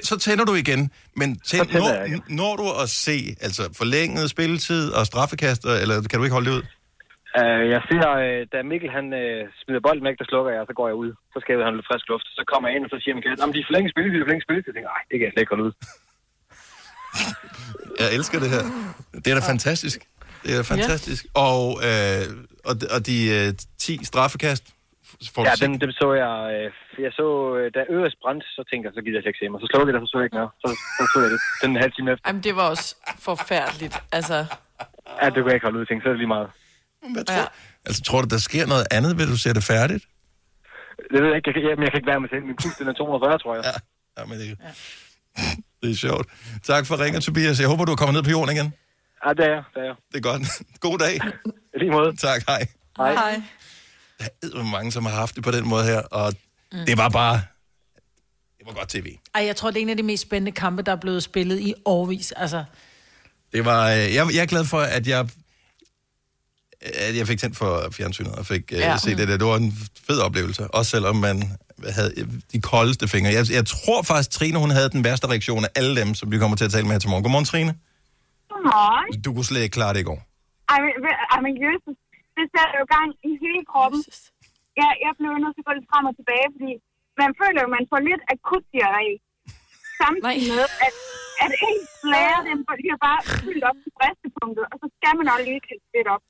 Så 0.03 0.19
tænder 0.19 0.45
du 0.45 0.55
igen, 0.55 0.91
men 1.17 1.39
tænd, 1.39 1.67
tænder 1.67 1.99
når, 1.99 2.05
igen. 2.05 2.23
når 2.29 2.57
du 2.57 2.65
at 2.83 2.89
se 2.89 3.37
altså 3.41 3.63
forlænget 3.77 4.31
spilletid 4.31 4.91
og 4.93 5.07
straffekast, 5.07 5.65
eller 5.65 6.03
kan 6.11 6.19
du 6.19 6.25
ikke 6.25 6.35
holde 6.35 6.51
det 6.51 6.57
ud? 6.57 6.63
Uh, 7.41 7.65
jeg 7.75 7.81
ser, 7.91 8.05
uh, 8.23 8.41
da 8.53 8.57
Mikkel 8.71 8.91
han 8.99 9.07
uh, 9.23 9.41
smider 9.61 9.83
bolden 9.87 10.05
væk, 10.09 10.17
der 10.21 10.27
slukker 10.33 10.51
jeg, 10.55 10.61
og 10.65 10.69
så 10.71 10.75
går 10.79 10.87
jeg 10.91 10.97
ud. 11.03 11.11
Så 11.33 11.39
skal 11.43 11.63
han 11.67 11.77
lidt 11.77 11.89
frisk 11.91 12.07
luft. 12.13 12.27
Så 12.39 12.43
kommer 12.53 12.67
jeg 12.69 12.75
ind, 12.77 12.85
og 12.87 12.91
så 12.95 12.99
siger 13.03 13.15
kat, 13.27 13.39
jamen 13.41 13.55
de 13.57 13.61
er 13.65 13.69
forlænget 13.71 13.91
spilletid, 13.95 14.17
de 14.19 14.23
er 14.23 14.27
forlænget 14.29 14.47
spilletid. 14.47 14.69
Jeg 14.71 14.77
tænker, 14.77 14.91
nej, 14.97 15.03
det 15.09 15.15
kan 15.17 15.25
jeg 15.27 15.33
slet 15.35 15.43
ikke 15.45 15.55
holde 15.55 15.67
ud. 15.69 15.75
Jeg 18.03 18.09
elsker 18.19 18.39
det 18.45 18.51
her. 18.55 18.63
Det 19.23 19.29
er 19.33 19.37
da 19.41 19.45
fantastisk. 19.55 19.99
Det 20.43 20.51
er 20.55 20.59
da 20.63 20.67
fantastisk. 20.75 21.23
Og, 21.49 21.63
øh, 21.89 22.25
og, 22.69 22.75
de- 22.81 22.91
og 22.97 23.01
de 23.09 23.17
øh, 23.39 23.49
10 23.79 24.05
straffekast, 24.11 24.65
får 25.35 25.43
du 25.43 25.49
Ja, 25.49 25.55
set- 25.55 25.63
dem, 25.67 25.73
dem 25.85 25.93
så 26.01 26.09
jeg, 26.23 26.35
øh, 26.55 26.69
jeg 27.05 27.13
så, 27.21 27.27
øh, 27.59 27.67
da 27.75 27.81
Øres 27.97 28.17
brændte, 28.23 28.47
så 28.57 28.63
tænkte 28.71 28.85
jeg, 28.87 28.93
så 28.97 29.01
gider 29.05 29.19
jeg 29.19 29.27
ikke 29.33 29.41
se 29.43 29.49
mig. 29.49 29.61
Så 29.63 29.67
slukkede 29.73 29.91
jeg 29.91 30.01
det, 30.01 30.09
så 30.09 30.13
så 30.13 30.19
jeg 30.19 30.27
ikke 30.29 30.39
mere. 30.41 30.51
Så, 30.63 30.69
så 30.97 31.03
så 31.13 31.17
jeg 31.25 31.31
det 31.35 31.41
den 31.63 31.71
en 31.77 31.83
halv 31.85 31.93
time 31.97 32.09
efter. 32.13 32.25
Jamen, 32.29 32.43
det 32.49 32.55
var 32.59 32.67
også 32.75 32.89
forfærdeligt. 33.29 33.95
Altså, 34.19 34.39
Ja, 35.23 35.27
det 35.33 35.39
kunne 35.41 35.51
jeg 35.53 35.55
ikke 35.59 35.67
holde 35.69 35.79
ud, 35.81 35.87
tænkte, 35.87 36.05
så 36.05 36.09
er 36.09 36.13
det 36.15 36.23
lige 36.25 36.35
meget. 36.37 36.49
Hvad 37.15 37.25
tror, 37.25 37.53
altså, 37.87 38.03
tror 38.03 38.23
du, 38.23 38.29
der 38.29 38.39
sker 38.39 38.67
noget 38.67 38.87
andet, 38.91 39.19
ved 39.19 39.27
du 39.27 39.37
ser 39.37 39.53
det 39.53 39.65
færdigt? 39.65 40.05
Det 41.13 41.21
ved 41.23 41.29
jeg 41.29 41.37
ikke, 41.37 41.49
jeg, 41.49 41.55
kan- 41.55 41.63
jeg, 41.71 41.77
men 41.77 41.83
jeg 41.85 41.91
kan 41.93 41.99
ikke 41.99 42.07
være 42.13 42.21
med 42.21 42.29
selv. 42.29 42.45
Min 42.45 42.57
puls, 42.63 42.77
den 42.77 42.89
er 42.89 42.93
240, 42.93 43.39
tror 43.39 43.55
jeg. 43.55 43.65
Ja, 43.65 43.77
ja 44.19 44.27
men 44.29 44.39
det, 44.41 44.59
det 45.83 45.91
er 45.91 45.95
sjovt. 45.97 46.27
Tak 46.63 46.87
for 46.87 47.01
ringen, 47.05 47.23
Tobias. 47.23 47.61
Jeg 47.61 47.69
håber, 47.69 47.85
du 47.85 47.93
er 47.93 47.97
kommet 47.97 48.15
ned 48.15 48.23
på 48.23 48.31
jorden 48.31 48.57
igen. 48.57 48.73
Ja, 49.27 49.31
det 49.33 49.45
er 49.45 49.51
jeg. 49.55 49.63
Det 49.75 49.81
er 49.81 49.85
jeg. 49.85 49.95
Det 50.13 50.17
er 50.17 50.21
godt. 50.31 50.43
God 50.87 50.99
dag. 50.99 51.15
I 51.75 51.79
lige 51.79 51.91
måde. 51.91 52.17
Tak, 52.17 52.43
hej. 52.49 52.67
Hej. 52.97 53.13
Hej. 53.15 53.43
Der 54.43 54.59
er 54.59 54.63
mange, 54.71 54.93
som 54.93 55.05
har 55.05 55.13
haft 55.15 55.35
det 55.37 55.45
på 55.45 55.51
den 55.51 55.69
måde 55.69 55.85
her, 55.85 56.01
og 56.01 56.35
mm. 56.73 56.79
det 56.87 56.99
var 56.99 57.09
bare... 57.09 57.43
Det 58.59 58.67
var 58.67 58.73
godt 58.73 58.89
tv. 58.89 59.07
Ej, 59.35 59.45
jeg 59.47 59.57
tror, 59.57 59.71
det 59.71 59.79
er 59.79 59.83
en 59.83 59.89
af 59.91 59.97
de 59.97 60.03
mest 60.03 60.23
spændende 60.23 60.53
kampe, 60.53 60.83
der 60.83 60.93
er 60.93 60.97
blevet 60.97 61.23
spillet 61.23 61.61
i 61.61 61.75
årvis. 61.85 62.33
Altså, 62.33 62.65
Det 63.53 63.65
var, 63.65 63.91
øh, 63.91 63.97
jeg, 64.15 64.27
jeg 64.35 64.43
er 64.43 64.47
glad 64.47 64.65
for, 64.65 64.81
at 64.81 65.07
jeg, 65.07 65.29
at 67.09 67.13
jeg 67.19 67.27
fik 67.31 67.39
tændt 67.43 67.57
for 67.63 67.71
fjernsynet 67.97 68.35
og 68.41 68.45
fik 68.53 68.65
ja. 68.73 68.79
Ja. 68.79 68.95
uh, 68.95 68.99
set 69.05 69.19
det 69.19 69.29
der. 69.29 69.37
Det 69.43 69.47
var 69.53 69.57
en 69.67 69.73
fed 70.09 70.19
oplevelse, 70.27 70.63
også 70.79 70.91
selvom 70.97 71.17
man 71.29 71.37
havde 71.97 72.11
de 72.53 72.59
koldeste 72.73 73.05
fingre. 73.15 73.31
Jeg, 73.39 73.45
jeg 73.59 73.65
tror 73.75 74.01
faktisk, 74.11 74.31
Trine 74.37 74.59
hun 74.65 74.71
havde 74.79 74.91
den 74.97 75.03
værste 75.09 75.27
reaktion 75.33 75.63
af 75.69 75.71
alle 75.79 75.93
dem, 76.01 76.09
som 76.21 76.27
vi 76.33 76.37
kommer 76.43 76.57
til 76.57 76.67
at 76.69 76.73
tale 76.75 76.87
med 76.87 76.95
her 76.97 77.03
til 77.05 77.11
morgen. 77.11 77.25
Godmorgen, 77.25 77.49
Trine. 77.53 77.73
Godmorgen. 78.51 79.07
Du 79.27 79.31
kunne 79.35 79.49
slet 79.51 79.63
ikke 79.67 79.77
klare 79.79 79.93
det 79.95 80.01
i 80.05 80.09
går. 80.11 80.21
Ej, 80.73 80.79
men, 80.85 80.93
ej, 81.35 81.41
men 81.47 81.55
Jesus, 81.65 81.97
det 82.37 82.45
sætter 82.55 82.75
jo 82.81 82.85
gang 82.97 83.09
i 83.29 83.31
hele 83.45 83.63
kroppen. 83.73 84.01
Ja, 84.81 84.89
jeg 85.05 85.13
blev 85.19 85.31
nødt 85.43 85.55
til 85.57 85.63
at 85.65 85.67
gå 85.69 85.73
lidt 85.79 85.89
frem 85.93 86.05
og 86.11 86.15
tilbage, 86.21 86.47
fordi 86.57 86.73
man 87.23 87.31
føler 87.41 87.59
jo, 87.63 87.67
at 87.71 87.75
man 87.79 87.85
får 87.91 88.01
lidt 88.11 88.23
akut 88.33 88.65
diarré. 88.75 89.09
Samtidig 90.01 90.51
med, 90.59 90.69
at, 90.87 90.95
at 91.45 91.53
ens 91.69 91.91
blære, 92.03 92.39
den 92.49 92.59
bliver 92.81 92.99
bare 93.07 93.21
fyldt 93.45 93.65
op 93.71 93.79
til 93.83 93.91
bristepunktet, 93.99 94.65
og 94.73 94.77
så 94.83 94.87
skal 94.97 95.13
man 95.19 95.27
også 95.33 95.47
lige 95.51 95.63
kaste 95.69 95.91
lidt 95.97 96.09
op. 96.15 96.25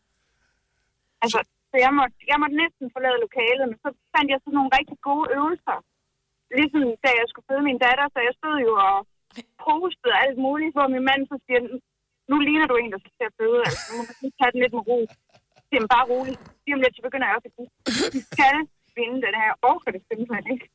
Altså, 1.22 1.40
så 1.70 1.76
jeg 1.84 1.92
måtte, 1.98 2.16
jeg 2.30 2.38
måtte 2.42 2.56
næsten 2.62 2.86
forlade 2.94 3.18
lokalet, 3.26 3.64
men 3.70 3.78
så 3.84 3.90
fandt 4.14 4.28
jeg 4.32 4.38
sådan 4.40 4.56
nogle 4.58 4.74
rigtig 4.78 4.98
gode 5.08 5.26
øvelser. 5.38 5.78
Ligesom 6.58 6.82
da 7.04 7.10
jeg 7.20 7.26
skulle 7.28 7.48
føde 7.50 7.64
min 7.68 7.82
datter, 7.86 8.06
så 8.14 8.18
jeg 8.28 8.34
stod 8.40 8.56
jo 8.66 8.72
og 8.88 8.96
postede 9.66 10.16
alt 10.24 10.38
muligt, 10.46 10.74
hvor 10.76 10.86
min 10.94 11.04
mand 11.10 11.22
så 11.30 11.36
siger, 11.46 11.60
nu 12.30 12.36
ligner 12.46 12.66
du 12.70 12.76
en, 12.76 12.92
der 12.94 13.00
skal 13.02 13.14
til 13.18 13.26
at 13.30 13.36
føde, 13.40 13.60
altså, 13.66 13.82
nu 13.88 13.92
må 13.98 14.02
man 14.08 14.16
lige 14.22 14.34
tage 14.38 14.52
den 14.52 14.60
lidt 14.62 14.74
med 14.76 14.84
ro. 14.90 14.98
Det 15.56 15.62
siger 15.68 15.80
bare 15.96 16.06
roligt. 16.12 16.40
Lige 16.64 16.74
om 16.76 16.82
lidt, 16.84 16.94
så 16.96 17.02
begynder 17.06 17.26
jeg 17.28 17.36
også 17.38 17.48
at 17.50 17.54
sige, 17.56 17.68
vi 18.16 18.20
skal 18.32 18.56
vinde 18.98 19.18
den 19.26 19.34
her. 19.38 19.46
Jeg 19.52 19.58
orker 19.72 19.90
det 19.94 20.02
simpelthen 20.10 20.44
ikke. 20.54 20.66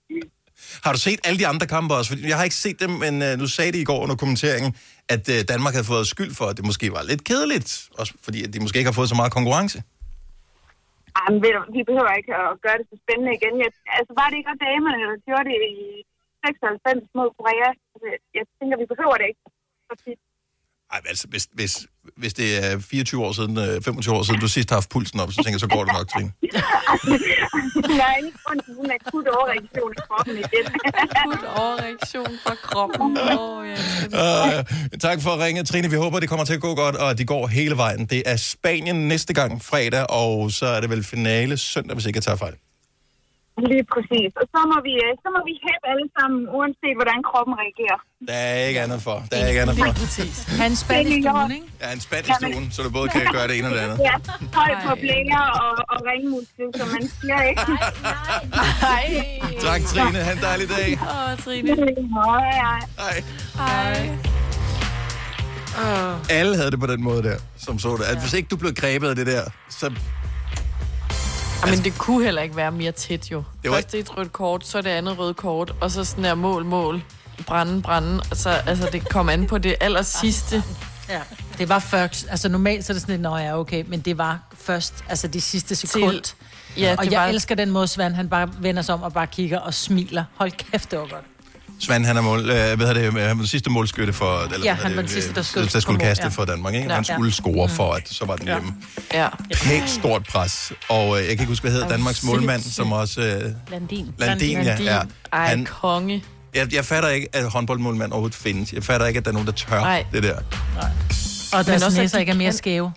Har 0.86 0.92
du 0.96 1.00
set 1.08 1.20
alle 1.28 1.40
de 1.42 1.48
andre 1.52 1.68
kampe 1.76 1.92
også? 2.00 2.10
Fordi 2.12 2.22
jeg 2.32 2.38
har 2.40 2.46
ikke 2.50 2.62
set 2.66 2.78
dem, 2.84 2.92
men 3.04 3.14
uh, 3.28 3.32
nu 3.42 3.48
sagde 3.48 3.72
de 3.76 3.80
i 3.82 3.88
går 3.92 4.00
under 4.06 4.16
kommenteringen, 4.24 4.72
at 5.16 5.24
øh, 5.34 5.40
Danmark 5.52 5.74
havde 5.74 5.88
fået 5.94 6.08
skyld 6.16 6.34
for, 6.40 6.46
at 6.52 6.58
det 6.58 6.66
måske 6.66 6.88
var 6.98 7.04
lidt 7.12 7.24
kedeligt. 7.30 7.70
Også 8.00 8.14
fordi 8.26 8.40
at 8.46 8.54
de 8.54 8.60
måske 8.60 8.78
ikke 8.80 8.92
har 8.92 9.00
fået 9.00 9.10
så 9.14 9.16
meget 9.22 9.32
konkurrence. 9.38 9.78
Jamen, 11.18 11.40
ved 11.44 11.52
du, 11.56 11.62
vi 11.78 11.82
behøver 11.90 12.14
ikke 12.20 12.34
at 12.42 12.50
gøre 12.66 12.78
det 12.80 12.86
så 12.92 12.96
spændende 13.04 13.34
igen. 13.38 13.54
Jeg, 13.64 13.72
altså, 13.98 14.12
var 14.20 14.28
det 14.28 14.38
ikke 14.38 14.52
også 14.52 14.64
damerne, 14.68 15.04
der 15.12 15.18
gjorde 15.28 15.46
det 15.50 15.58
i 15.76 15.86
96 16.46 17.18
mod 17.18 17.30
Korea? 17.38 17.70
Altså, 17.94 18.08
jeg 18.38 18.44
tænker, 18.58 18.76
vi 18.84 18.88
behøver 18.94 19.16
det 19.20 19.28
ikke. 19.32 19.44
så 19.90 19.96
tit. 20.06 20.20
Ej, 20.94 21.00
altså, 21.12 21.26
hvis, 21.32 21.46
hvis, 21.58 21.74
hvis 22.18 22.34
det 22.34 22.66
er 22.66 22.80
24 22.80 23.26
år 23.26 23.32
siden, 23.32 23.58
øh, 23.58 23.82
25 23.82 24.16
år 24.16 24.24
siden, 24.24 24.40
du 24.40 24.48
sidst 24.48 24.70
har 24.70 24.76
haft 24.76 24.90
pulsen 24.90 25.20
op, 25.20 25.32
så 25.32 25.36
tænker 25.36 25.52
jeg, 25.52 25.60
så 25.60 25.68
går 25.68 25.84
det 25.84 25.94
nok, 25.94 26.08
Trine. 26.10 26.32
Er 28.08 28.18
ingen 28.18 28.34
grund 28.46 28.60
til 28.66 28.74
sådan 28.76 28.86
en 28.86 28.92
akut 28.92 29.28
overreaktion 29.28 29.92
i 29.98 30.02
kroppen 30.08 30.36
igen. 30.38 30.66
akut 30.94 31.44
overreaktion 31.58 32.32
fra 32.44 32.56
kroppen. 32.62 33.18
Åh, 33.18 33.58
oh, 33.58 33.68
ja. 33.68 34.64
Tak 35.00 35.22
for 35.22 35.30
at 35.30 35.40
ringe, 35.40 35.64
Trine. 35.64 35.90
Vi 35.90 35.96
håber, 35.96 36.20
det 36.20 36.30
kommer 36.30 36.46
til 36.46 36.54
at 36.54 36.62
gå 36.62 36.76
godt, 36.76 36.96
og 36.96 37.10
at 37.10 37.18
de 37.18 37.26
går 37.26 37.48
hele 37.48 37.78
vejen. 37.78 38.06
Det 38.06 38.24
er 38.26 38.36
Spanien 38.36 39.08
næste 39.08 39.34
gang 39.34 39.64
fredag, 39.64 40.06
og 40.10 40.52
så 40.52 40.66
er 40.66 40.82
det 40.82 40.90
vel 40.90 41.04
finale 41.04 41.58
søndag, 41.58 41.94
hvis 41.96 42.06
ikke 42.06 42.18
jeg 42.18 42.24
tager 42.24 42.38
fejl. 42.38 42.54
Lige 43.66 43.86
præcis. 43.94 44.32
Og 44.42 44.46
så 44.54 44.60
må 44.72 44.78
vi, 44.88 44.94
øh, 45.06 45.12
så 45.24 45.28
må 45.36 45.40
vi 45.50 45.54
hæppe 45.66 45.86
alle 45.92 46.08
sammen, 46.18 46.40
uanset 46.58 46.96
hvordan 47.00 47.20
kroppen 47.30 47.54
reagerer. 47.64 48.00
Der 48.30 48.38
er 48.52 48.58
ikke 48.70 48.80
andet 48.86 49.02
for. 49.08 49.18
Der 49.32 49.38
er 49.44 49.48
ikke 49.52 49.62
andet 49.64 49.76
for. 49.82 49.90
Han 50.64 50.72
spand 50.84 51.08
i 51.16 51.22
stuen, 51.22 51.52
ikke? 51.58 51.68
Ja, 51.84 51.88
en 51.98 52.04
spand 52.08 52.24
i 52.32 52.34
stuen, 52.40 52.66
så 52.76 52.80
du 52.86 52.90
både 53.00 53.08
kan 53.16 53.22
gøre 53.36 53.48
det 53.50 53.56
ene 53.58 53.68
og 53.70 53.74
det 53.76 53.82
andet. 53.86 53.98
Ja, 54.10 54.16
høj 54.60 54.72
på 54.86 54.92
blære 55.04 55.44
og, 55.64 55.74
og 55.94 55.98
ringmuskel, 56.10 56.68
som 56.80 56.88
man 56.96 57.04
siger, 57.16 57.40
ikke? 57.52 57.62
Nej. 58.92 59.08
Tak, 59.68 59.82
Trine. 59.92 60.20
Ha' 60.28 60.34
en 60.38 60.44
dejlig 60.50 60.68
dag. 60.78 60.90
Åh, 61.02 61.32
oh, 61.32 61.38
Trine. 61.44 61.68
Hej. 62.18 62.80
Hej. 63.04 63.18
Hej. 63.62 63.98
Oh. 65.84 66.38
Alle 66.40 66.56
havde 66.56 66.72
det 66.72 66.80
på 66.80 66.88
den 66.88 67.04
måde 67.04 67.24
der, 67.24 67.38
som 67.58 67.80
så 67.80 67.98
det. 68.00 68.06
At 68.14 68.20
hvis 68.22 68.34
ikke 68.34 68.48
du 68.48 68.58
blev 68.58 68.74
grebet 68.74 69.08
af 69.10 69.16
det 69.16 69.28
der, 69.28 69.44
så... 69.70 69.86
Men 71.66 71.84
det 71.84 71.98
kunne 71.98 72.24
heller 72.26 72.42
ikke 72.42 72.56
være 72.56 72.72
mere 72.72 72.92
tæt, 72.92 73.32
jo. 73.32 73.44
Det 73.64 73.72
var- 73.72 73.78
Først 73.78 73.92
det 73.92 73.98
er 73.98 74.02
et 74.04 74.18
rødt 74.18 74.34
kort, 74.34 74.68
så 74.68 74.78
er 74.78 74.82
det 74.82 74.90
andet 74.90 75.18
rødt 75.20 75.38
kort, 75.38 75.74
og 75.82 75.92
så 75.92 76.04
sådan 76.04 76.24
der 76.24 76.36
mål, 76.36 76.66
mål, 76.66 77.04
brænde, 77.48 77.82
brænde. 77.82 78.24
Og 78.32 78.38
så, 78.38 78.50
altså, 78.50 78.90
det 78.92 79.10
kom 79.10 79.30
an 79.30 79.48
på 79.48 79.58
det 79.58 79.76
aller 79.80 80.02
sidste. 80.02 80.64
Ja. 81.10 81.20
Det 81.58 81.70
var 81.70 81.80
først, 81.80 82.26
altså 82.30 82.50
normalt 82.50 82.86
så 82.86 82.92
er 82.92 82.94
det 82.94 83.02
sådan 83.02 83.14
lidt, 83.14 83.22
nå 83.22 83.38
ja, 83.38 83.60
okay, 83.60 83.84
men 83.88 84.00
det 84.00 84.18
var 84.18 84.40
først, 84.58 84.94
altså 85.10 85.28
de 85.28 85.42
sidste 85.42 85.76
sekund. 85.76 86.34
ja, 86.78 86.96
og 86.98 87.04
det 87.06 87.12
jeg 87.12 87.22
var- 87.22 87.28
elsker 87.28 87.56
den 87.56 87.70
måde, 87.72 87.88
Svend, 87.88 88.14
han 88.14 88.30
bare 88.30 88.50
vender 88.60 88.82
sig 88.82 88.96
om 88.96 89.04
og 89.04 89.14
bare 89.14 89.28
kigger 89.28 89.60
og 89.60 89.74
smiler. 89.74 90.24
Hold 90.36 90.52
kæft, 90.52 90.92
det 90.92 91.00
var 91.00 91.06
godt. 91.08 91.24
Svend, 91.80 92.06
han 92.06 92.18
er, 92.18 92.22
mål, 92.22 92.40
øh, 92.40 92.46
hvad 92.46 92.78
hedder 92.78 92.94
det, 92.94 93.04
han 93.04 93.16
var 93.28 93.34
den 93.34 93.48
sidste 93.48 93.70
målskytte 93.70 94.14
for... 94.14 94.44
Eller, 94.54 94.60
Ja, 94.64 94.74
han 94.74 94.96
var 94.96 95.02
den 95.02 95.10
sidste, 95.12 95.32
der 95.34 95.40
øh, 95.40 95.46
skød 95.46 95.68
der 95.68 95.80
skulle 95.80 96.00
kaste 96.00 96.24
ja. 96.24 96.30
for 96.30 96.46
Danmark, 96.46 96.74
ikke? 96.74 96.88
Ja. 96.88 96.94
Han 96.96 97.04
Ja. 97.10 97.14
skulle 97.14 97.32
score 97.34 97.68
Mm. 97.68 97.74
for, 97.74 97.94
at 97.94 98.10
så 98.10 98.26
var 98.26 98.36
den 98.36 98.48
Ja. 98.48 98.54
hjemme. 98.54 98.74
Ja. 99.14 99.28
Pænt 99.54 99.90
stort 99.90 100.24
pres. 100.24 100.72
Og 100.90 101.06
øh, 101.08 101.16
jeg 101.18 101.24
kan 101.24 101.32
ikke 101.32 101.46
huske, 101.46 101.64
hvad 101.64 101.72
hedder 101.72 101.88
Danmarks 101.88 102.24
målmand, 102.24 102.62
som 102.62 102.92
også... 102.92 103.22
Øh, 103.22 103.52
Landin. 103.72 104.08
Landin, 104.18 104.62
ja. 104.62 104.78
ja. 104.84 105.02
Ej, 105.34 105.48
Han- 105.48 105.66
konge. 105.66 106.24
Jeg, 106.56 106.74
jeg 106.74 106.86
fatter 106.86 107.10
ikke, 107.10 107.28
at 107.34 107.50
håndboldmålmand 107.52 108.12
overhovedet 108.12 108.38
findes. 108.38 108.74
Jeg 108.74 108.84
fatter 108.84 109.08
ikke, 109.08 109.18
at 109.18 109.26
der 109.26 109.32
er 109.32 109.34
nogen, 109.34 109.48
der 109.48 109.54
tør 109.54 109.80
Nej. 109.80 110.06
det 110.12 110.24
der. 110.24 110.36
Og 110.36 110.44
Men 111.58 111.66
deres 111.66 111.84
også, 111.84 112.02
at 112.02 112.20
ikke 112.20 112.32
er 112.32 112.36
mere 112.36 112.54
skæve. 112.54 112.92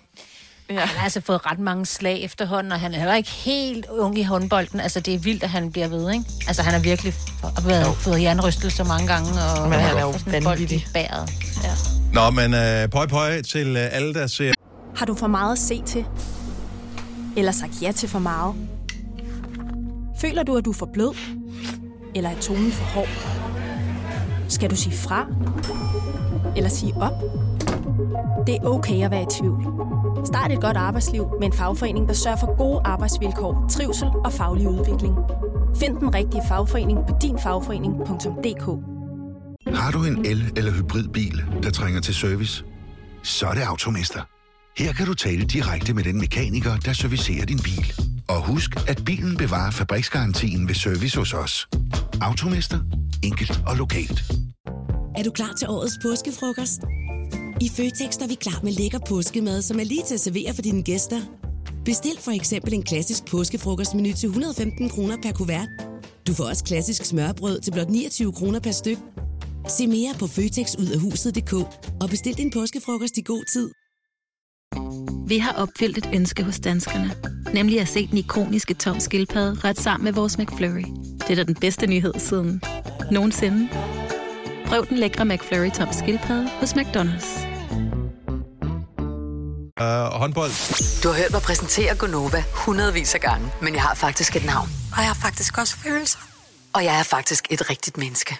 Ja. 0.70 0.78
Han 0.80 0.88
har 0.96 1.04
altså 1.04 1.20
fået 1.20 1.46
ret 1.50 1.58
mange 1.58 1.86
slag 1.86 2.24
efterhånden, 2.24 2.72
og 2.72 2.80
han 2.80 2.94
er 2.94 2.98
heller 2.98 3.14
ikke 3.14 3.30
helt 3.30 3.86
ung 3.86 4.18
i 4.18 4.22
håndbolden. 4.22 4.80
Altså, 4.80 5.00
det 5.00 5.14
er 5.14 5.18
vildt, 5.18 5.42
at 5.42 5.50
han 5.50 5.72
bliver 5.72 5.88
ved, 5.88 6.12
ikke? 6.12 6.24
Altså, 6.48 6.62
han 6.62 6.72
har 6.72 6.80
virkelig 6.80 7.14
været, 7.64 7.96
fået 7.96 8.22
jernrystelser 8.22 8.84
mange 8.84 9.06
gange, 9.06 9.28
og 9.58 9.68
Men 9.68 9.78
han 9.78 9.96
er 9.96 10.02
jo 10.02 10.14
vanvittig. 10.26 10.86
bæret. 10.94 11.30
Ja. 11.64 11.70
Nå, 12.12 12.30
men 12.30 12.54
øh, 12.54 12.88
pøj 12.88 13.06
pøj 13.06 13.42
til 13.42 13.76
øh, 13.76 13.88
alle, 13.92 14.14
der 14.14 14.26
ser... 14.26 14.52
Har 14.96 15.06
du 15.06 15.14
for 15.14 15.26
meget 15.26 15.52
at 15.52 15.58
se 15.58 15.82
til? 15.86 16.04
Eller 17.36 17.52
sagt 17.52 17.82
ja 17.82 17.92
til 17.92 18.08
for 18.08 18.18
meget? 18.18 18.54
Føler 20.20 20.42
du, 20.42 20.56
at 20.56 20.64
du 20.64 20.70
er 20.70 20.74
for 20.74 20.88
blød? 20.92 21.16
Eller 22.14 22.30
er 22.30 22.40
tonen 22.40 22.72
for 22.72 22.84
hård? 22.84 23.08
Skal 24.48 24.70
du 24.70 24.76
sige 24.76 24.96
fra? 24.96 25.26
Eller 26.56 26.70
sige 26.70 26.94
op? 27.00 27.12
Det 28.46 28.54
er 28.54 28.64
okay 28.64 29.04
at 29.04 29.10
være 29.10 29.22
i 29.22 29.26
tvivl. 29.30 29.66
Start 30.24 30.52
et 30.52 30.60
godt 30.60 30.76
arbejdsliv 30.76 31.26
med 31.40 31.46
en 31.46 31.52
fagforening, 31.52 32.08
der 32.08 32.14
sørger 32.14 32.36
for 32.36 32.56
gode 32.56 32.80
arbejdsvilkår, 32.84 33.66
trivsel 33.70 34.08
og 34.24 34.32
faglig 34.32 34.68
udvikling. 34.68 35.14
Find 35.76 35.96
den 35.96 36.14
rigtige 36.14 36.42
fagforening 36.48 36.98
på 37.08 37.14
dinfagforening.dk 37.22 38.64
Har 39.76 39.90
du 39.90 40.04
en 40.04 40.26
el- 40.26 40.52
eller 40.56 40.72
hybridbil, 40.72 41.44
der 41.62 41.70
trænger 41.70 42.00
til 42.00 42.14
service? 42.14 42.64
Så 43.22 43.46
er 43.46 43.54
det 43.54 43.60
Automester. 43.62 44.20
Her 44.78 44.92
kan 44.92 45.06
du 45.06 45.14
tale 45.14 45.44
direkte 45.44 45.94
med 45.94 46.04
den 46.04 46.18
mekaniker, 46.18 46.76
der 46.76 46.92
servicerer 46.92 47.46
din 47.46 47.58
bil. 47.58 47.92
Og 48.28 48.46
husk, 48.46 48.88
at 48.88 49.02
bilen 49.06 49.36
bevarer 49.36 49.70
fabriksgarantien 49.70 50.68
ved 50.68 50.74
service 50.74 51.18
hos 51.18 51.34
os. 51.34 51.68
Automester. 52.22 52.78
enkelt 53.22 53.60
og 53.66 53.76
lokalt. 53.76 54.32
Er 55.16 55.22
du 55.22 55.30
klar 55.30 55.52
til 55.58 55.68
årets 55.68 55.98
påskefrokost? 56.02 56.80
I 57.62 57.68
Føtex 57.68 58.16
er 58.16 58.26
vi 58.28 58.34
klar 58.34 58.60
med 58.62 58.72
lækker 58.72 58.98
påskemad, 58.98 59.62
som 59.62 59.80
er 59.80 59.84
lige 59.84 60.02
til 60.06 60.14
at 60.14 60.20
servere 60.20 60.54
for 60.54 60.62
dine 60.62 60.82
gæster. 60.82 61.20
Bestil 61.84 62.18
for 62.18 62.30
eksempel 62.30 62.74
en 62.74 62.82
klassisk 62.82 63.24
påskefrokostmenu 63.26 64.12
til 64.12 64.26
115 64.26 64.88
kroner 64.88 65.16
per 65.22 65.32
kuvert. 65.32 65.68
Du 66.26 66.34
får 66.34 66.44
også 66.44 66.64
klassisk 66.64 67.04
smørbrød 67.04 67.60
til 67.60 67.72
blot 67.72 67.88
29 67.88 68.32
kroner 68.32 68.60
per 68.60 68.70
styk. 68.70 68.98
Se 69.68 69.86
mere 69.86 70.14
på 70.18 70.26
føtexudafhuset.dk 70.26 71.52
og 72.02 72.08
bestil 72.10 72.36
din 72.36 72.50
påskefrokost 72.50 73.18
i 73.18 73.22
god 73.22 73.44
tid. 73.52 73.70
Vi 75.28 75.38
har 75.38 75.52
opfyldt 75.52 75.98
et 75.98 76.10
ønske 76.14 76.42
hos 76.42 76.60
danskerne. 76.60 77.10
Nemlig 77.54 77.80
at 77.80 77.88
se 77.88 78.06
den 78.06 78.18
ikoniske 78.18 78.74
tom 78.74 79.00
skildpadde 79.00 79.60
ret 79.64 79.78
sammen 79.78 80.04
med 80.04 80.12
vores 80.12 80.38
McFlurry. 80.38 80.84
Det 81.18 81.30
er 81.30 81.34
da 81.34 81.42
den 81.42 81.54
bedste 81.54 81.86
nyhed 81.86 82.14
siden 82.18 82.62
nogensinde. 83.12 83.68
Prøv 84.66 84.86
den 84.86 84.98
lækre 84.98 85.24
McFlurry 85.24 85.70
tom 85.70 85.88
skildpadde 85.92 86.48
hos 86.48 86.72
McDonald's. 86.72 87.49
Uh, 89.80 89.86
håndbold. 89.86 90.50
Du 91.02 91.08
har 91.08 91.16
hørt 91.16 91.30
mig 91.30 91.42
præsentere 91.42 91.94
Gonova 91.94 92.44
hundredvis 92.52 93.14
af 93.14 93.20
gange, 93.20 93.52
men 93.62 93.74
jeg 93.74 93.82
har 93.82 93.94
faktisk 93.94 94.36
et 94.36 94.44
navn. 94.44 94.68
Og 94.92 94.98
jeg 94.98 95.06
har 95.06 95.18
faktisk 95.22 95.58
også 95.58 95.76
følelser. 95.76 96.18
Og 96.72 96.84
jeg 96.84 96.98
er 96.98 97.02
faktisk 97.02 97.46
et 97.50 97.70
rigtigt 97.70 97.96
menneske. 97.96 98.36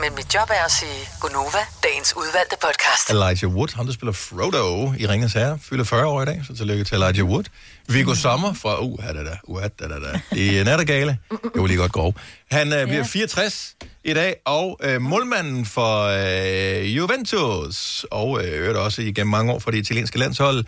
Men 0.00 0.14
mit 0.16 0.34
job 0.34 0.50
er 0.50 0.64
at 0.64 0.70
sige 0.70 1.08
Gonova, 1.20 1.58
dagens 1.82 2.16
udvalgte 2.16 2.56
podcast. 2.62 3.10
Elijah 3.10 3.54
Wood, 3.56 3.76
ham 3.76 3.86
der 3.86 3.92
spiller 3.92 4.12
Frodo 4.12 4.92
i 4.98 5.06
Ringens 5.06 5.32
Herre, 5.32 5.58
fylder 5.62 5.84
40 5.84 6.06
år 6.06 6.22
i 6.22 6.24
dag, 6.24 6.42
så 6.46 6.56
tillykke 6.56 6.84
til 6.84 6.94
Elijah 6.94 7.24
Wood. 7.24 7.44
Viggo 7.88 8.14
Sommer 8.14 8.52
fra 8.54 8.80
uh, 8.80 8.98
da, 9.04 9.12
da, 9.12 9.36
uh, 9.44 9.62
da, 9.62 9.88
da, 9.88 9.94
da, 10.00 10.36
i 10.36 10.64
Nattergale. 10.64 11.18
Det 11.30 11.60
var 11.60 11.66
lige 11.66 11.78
godt 11.78 11.92
grov. 11.92 12.14
Han 12.50 12.72
uh, 12.72 12.88
bliver 12.88 13.04
64 13.04 13.74
i 14.06 14.14
dag, 14.14 14.36
og 14.44 14.80
uh, 14.86 15.02
målmanden 15.02 15.66
for 15.66 16.06
uh, 16.08 16.96
Juventus, 16.96 18.06
og 18.10 18.44
øvrigt 18.44 18.78
også 18.78 19.02
igennem 19.02 19.30
mange 19.30 19.52
år 19.52 19.58
for 19.58 19.70
det 19.70 19.78
italienske 19.78 20.18
landshold, 20.18 20.64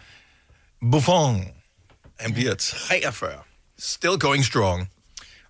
Buffon. 0.91 1.45
Han 2.21 2.33
bliver 2.33 2.55
43. 2.55 3.31
Still 3.79 4.19
going 4.19 4.45
strong. 4.45 4.89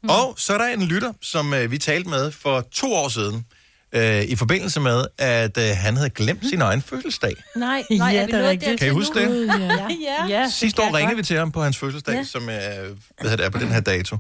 Mm. 0.03 0.09
Og 0.09 0.35
så 0.37 0.55
er 0.55 0.59
der 0.59 0.67
en 0.67 0.83
lytter, 0.83 1.13
som 1.21 1.53
uh, 1.53 1.71
vi 1.71 1.79
talte 1.79 2.09
med 2.09 2.31
for 2.31 2.61
to 2.73 2.93
år 2.95 3.09
siden, 3.09 3.45
uh, 3.97 4.23
i 4.23 4.37
forbindelse 4.37 4.81
med, 4.81 5.05
at 5.19 5.57
uh, 5.57 5.63
han 5.63 5.97
havde 5.97 6.11
glemt 6.11 6.49
sin 6.51 6.61
egen 6.61 6.83
fødselsdag. 6.83 7.35
Nej, 7.57 7.85
nej, 7.91 8.11
Ja, 8.13 8.23
er 8.23 8.27
det 8.27 8.35
er 8.35 8.49
rigtigt. 8.49 8.79
Kan 8.79 8.89
I 8.89 8.91
huske 8.91 9.21
det? 9.21 9.47
Ja. 10.03 10.27
ja. 10.29 10.51
Sidste 10.51 10.83
år 10.83 10.97
ringede 10.97 11.17
vi 11.17 11.23
til 11.23 11.39
ham 11.39 11.53
på 11.53 11.63
hans 11.63 11.79
fødselsdag, 11.79 12.15
ja. 12.15 12.25
Som 12.25 12.43
er, 12.43 12.71
hvad 13.21 13.31
hedder 13.31 13.37
det, 13.37 13.47
er 13.47 13.51
på 13.51 13.59
den 13.59 13.69
her 13.69 13.81
dato. 13.81 14.17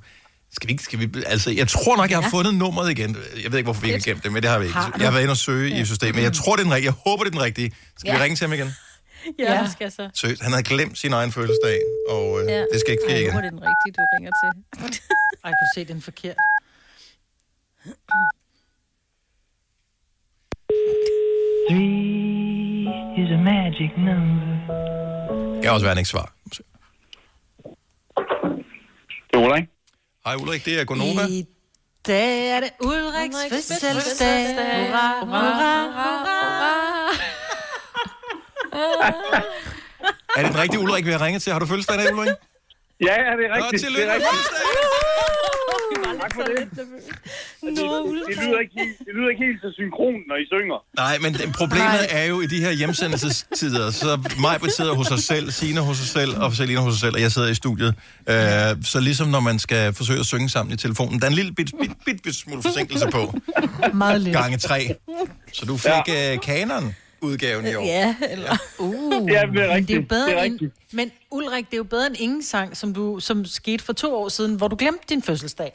Skal 0.52 0.68
vi 0.68 0.72
ikke, 0.72 0.84
skal 0.84 0.98
vi, 0.98 1.08
altså, 1.26 1.50
jeg 1.50 1.68
tror 1.68 1.96
nok, 1.96 2.10
jeg 2.10 2.18
har 2.18 2.22
Ja. 2.22 2.28
fundet 2.38 2.54
nummeret 2.54 2.90
igen. 2.90 3.16
Jeg 3.42 3.52
ved 3.52 3.58
ikke, 3.58 3.66
hvorfor 3.66 3.80
vi 3.82 3.86
ikke 3.92 4.04
har 4.08 4.14
gemt 4.14 4.24
det, 4.24 4.32
men 4.32 4.42
det 4.42 4.50
har 4.50 4.58
vi 4.58 4.64
ikke. 4.64 4.76
Har 4.78 4.90
du? 4.90 4.94
Jeg 4.98 5.06
har 5.06 5.12
været 5.12 5.22
inde 5.22 5.32
og 5.32 5.36
søge 5.36 5.80
i 5.80 5.84
systemet. 5.84 6.22
Jeg 6.22 6.32
tror, 6.32 6.56
det 6.56 6.60
er 6.60 6.64
den 6.64 6.72
rigtige. 6.74 6.92
Jeg 6.92 7.10
håber, 7.10 7.24
det 7.24 7.30
er 7.30 7.36
den 7.38 7.42
rigtige. 7.42 7.72
Skal 7.98 8.12
vi 8.12 8.16
Ja. 8.16 8.22
ringe 8.24 8.36
til 8.36 8.44
ham 8.46 8.52
igen? 8.52 8.70
Ja, 9.38 9.52
ja. 9.52 9.68
skal 9.70 9.84
jeg 9.84 9.92
så. 9.92 10.10
Seriøst, 10.14 10.42
han 10.42 10.52
havde 10.52 10.62
glemt 10.64 10.98
sin 10.98 11.12
egen 11.12 11.32
fødselsdag, 11.32 11.78
og 12.08 12.40
øh, 12.40 12.46
Ja. 12.48 12.60
det 12.72 12.80
skal 12.80 12.90
ikke 12.92 13.02
ske 13.08 13.20
igen. 13.20 13.30
hvor 13.30 13.38
er 13.40 13.42
det 13.44 13.52
den 13.52 13.62
rigtige, 13.70 13.92
du 13.98 14.02
ringer 14.16 14.32
til. 14.42 14.50
Ej, 15.44 15.50
jeg 15.50 15.54
kunne 15.60 15.72
se 15.74 15.92
den 15.92 16.02
forkert. 16.02 16.36
is 23.20 23.30
a 23.30 23.36
magic 23.36 23.90
number. 23.96 25.54
Det 25.54 25.62
kan 25.62 25.72
også 25.72 25.84
være, 25.86 25.90
han 25.94 25.98
ikke 25.98 26.08
svarer. 26.10 26.30
Det 29.30 29.34
er 29.34 29.38
Ulrik. 29.46 29.64
Hej 30.28 30.36
Ulrik, 30.36 30.64
det 30.64 30.80
er 30.80 30.84
Gonova. 30.84 31.22
I 31.28 31.46
dag 32.06 32.48
er 32.56 32.60
det 32.60 32.70
Ulriks 32.80 33.36
fødselsdag. 33.50 34.56
Hurra, 34.56 35.24
hurra, 35.24 35.74
hurra. 35.98 36.72
Er 40.36 40.42
det 40.42 40.52
den 40.52 40.60
rigtige 40.60 40.80
Ulrik, 40.80 41.06
vi 41.06 41.10
har 41.10 41.22
ringet 41.26 41.42
til? 41.42 41.52
Har 41.52 41.60
du 41.60 41.66
fødselsdag 41.66 41.96
i 41.96 42.04
dag, 42.04 42.14
Ulrik? 42.14 42.28
Ja, 43.00 43.14
ja, 43.22 43.36
det 43.36 43.44
er 43.44 43.54
rigtigt. 43.56 43.72
Nå, 43.72 43.88
tillykke 43.88 44.12
det 44.12 44.22
er 44.22 45.47
med 45.94 46.10
rigtigt. 46.10 46.20
Tak 46.20 46.32
for 46.34 46.42
det. 46.42 46.58
Lyder 47.62 48.58
ikke 48.64 48.74
helt, 48.80 48.98
det 49.06 49.12
lyder 49.16 49.28
ikke 49.28 49.44
helt 49.46 49.60
så 49.64 49.70
synkront, 49.78 50.22
når 50.28 50.36
I 50.36 50.46
synger. 50.54 50.78
Nej, 50.96 51.18
men 51.24 51.32
det- 51.34 51.52
problemet 51.62 52.02
er 52.10 52.24
jo 52.24 52.40
i 52.40 52.46
de 52.46 52.60
her 52.60 52.70
hjemsendelsestider, 52.70 53.90
så 53.90 54.06
mig 54.40 54.72
sidder 54.78 54.94
hos 54.94 55.06
sig 55.06 55.18
selv, 55.18 55.50
Signe 55.50 55.80
hos 55.80 55.96
sig 55.96 56.06
selv, 56.06 56.32
og 56.42 56.52
Selina 56.52 56.80
hos 56.80 56.94
sig 56.94 57.00
selv, 57.00 57.14
og 57.14 57.20
jeg 57.20 57.32
sidder 57.32 57.48
i 57.48 57.54
studiet. 57.54 57.94
Øh, 58.28 58.36
så 58.92 59.00
ligesom 59.00 59.28
når 59.28 59.40
man 59.40 59.58
skal 59.58 59.92
forsøge 59.94 60.20
at 60.20 60.26
synge 60.26 60.48
sammen 60.48 60.74
i 60.74 60.76
telefonen, 60.76 61.18
der 61.20 61.26
er 61.26 61.30
en 61.30 61.34
lille 61.36 61.52
bit, 61.52 61.70
bit, 61.80 61.90
bit, 62.04 62.22
bit 62.22 62.34
smule 62.34 62.62
forsinkelse 62.62 63.06
på. 63.12 63.34
Meget 63.94 64.20
lidt. 64.20 64.36
Gange 64.36 64.58
tre. 64.58 64.94
Så 65.52 65.66
du 65.66 65.76
fik 65.76 65.90
ja. 66.08 66.34
øh, 66.34 66.40
kanon 66.40 66.94
udgaven 67.22 67.64
i 67.66 67.74
år. 67.74 67.82
Ja, 67.84 68.16
eller... 68.32 68.52
Uh, 68.78 69.30
Ja, 69.32 69.42
det 69.42 69.42
er 69.42 69.46
men 69.46 69.58
rigtigt. 69.70 69.88
det 69.88 69.94
er 69.94 70.00
jo 70.00 70.06
bedre 70.08 70.26
Det 70.30 70.38
er 70.38 70.42
end... 70.42 70.52
rigtigt. 70.52 70.72
Men 70.92 71.12
Ulrik, 71.30 71.66
det 71.66 71.72
er 71.74 71.78
jo 71.78 71.84
bedre 71.84 72.06
end 72.06 72.16
ingen 72.20 72.42
sang, 72.42 72.76
som, 72.76 72.94
du, 72.94 73.20
som 73.20 73.44
skete 73.44 73.84
for 73.84 73.92
to 73.92 74.14
år 74.14 74.28
siden, 74.28 74.56
hvor 74.56 74.68
du 74.68 74.76
glemte 74.76 75.04
din 75.08 75.22
fødselsdag. 75.22 75.72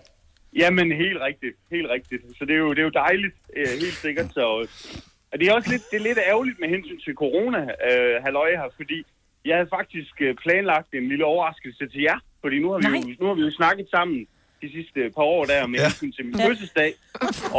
Jamen, 0.55 0.91
helt 0.91 1.19
rigtigt. 1.21 1.55
Helt 1.71 1.87
rigtigt. 1.89 2.21
Så 2.37 2.45
det 2.45 2.53
er 2.53 2.57
jo, 2.65 2.69
det 2.75 2.79
er 2.79 2.83
jo 2.83 2.89
dejligt, 3.05 3.35
øh, 3.57 3.67
helt 3.83 3.99
sikkert. 4.05 4.27
Så, 4.33 4.41
og 5.31 5.35
det 5.39 5.47
er 5.47 5.53
også 5.53 5.69
lidt, 5.69 5.83
det 5.91 5.97
er 5.97 6.03
lidt 6.09 6.17
ærgerligt 6.31 6.59
med 6.59 6.69
hensyn 6.69 6.99
til 7.05 7.13
corona, 7.13 7.59
øh, 7.89 8.23
halløj 8.25 8.49
her, 8.61 8.69
fordi 8.75 9.03
jeg 9.45 9.55
havde 9.57 9.69
faktisk 9.77 10.13
øh, 10.21 10.35
planlagt 10.43 10.89
en 10.93 11.07
lille 11.09 11.25
overraskelse 11.25 11.87
til 11.93 12.01
jer. 12.01 12.19
Fordi 12.41 12.59
nu 12.59 12.67
har 12.71 12.77
vi, 12.79 12.85
jo, 12.97 13.15
nu 13.19 13.25
har 13.27 13.33
vi 13.33 13.41
jo 13.41 13.51
snakket 13.51 13.87
sammen 13.95 14.27
de 14.63 14.69
sidste 14.77 14.99
par 15.15 15.25
år 15.35 15.43
der 15.51 15.67
med 15.71 15.77
Ja. 15.79 15.83
ja. 15.83 15.89
hensyn 15.89 16.11
til 16.17 16.23
min 16.27 16.35
fødselsdag. 16.47 16.91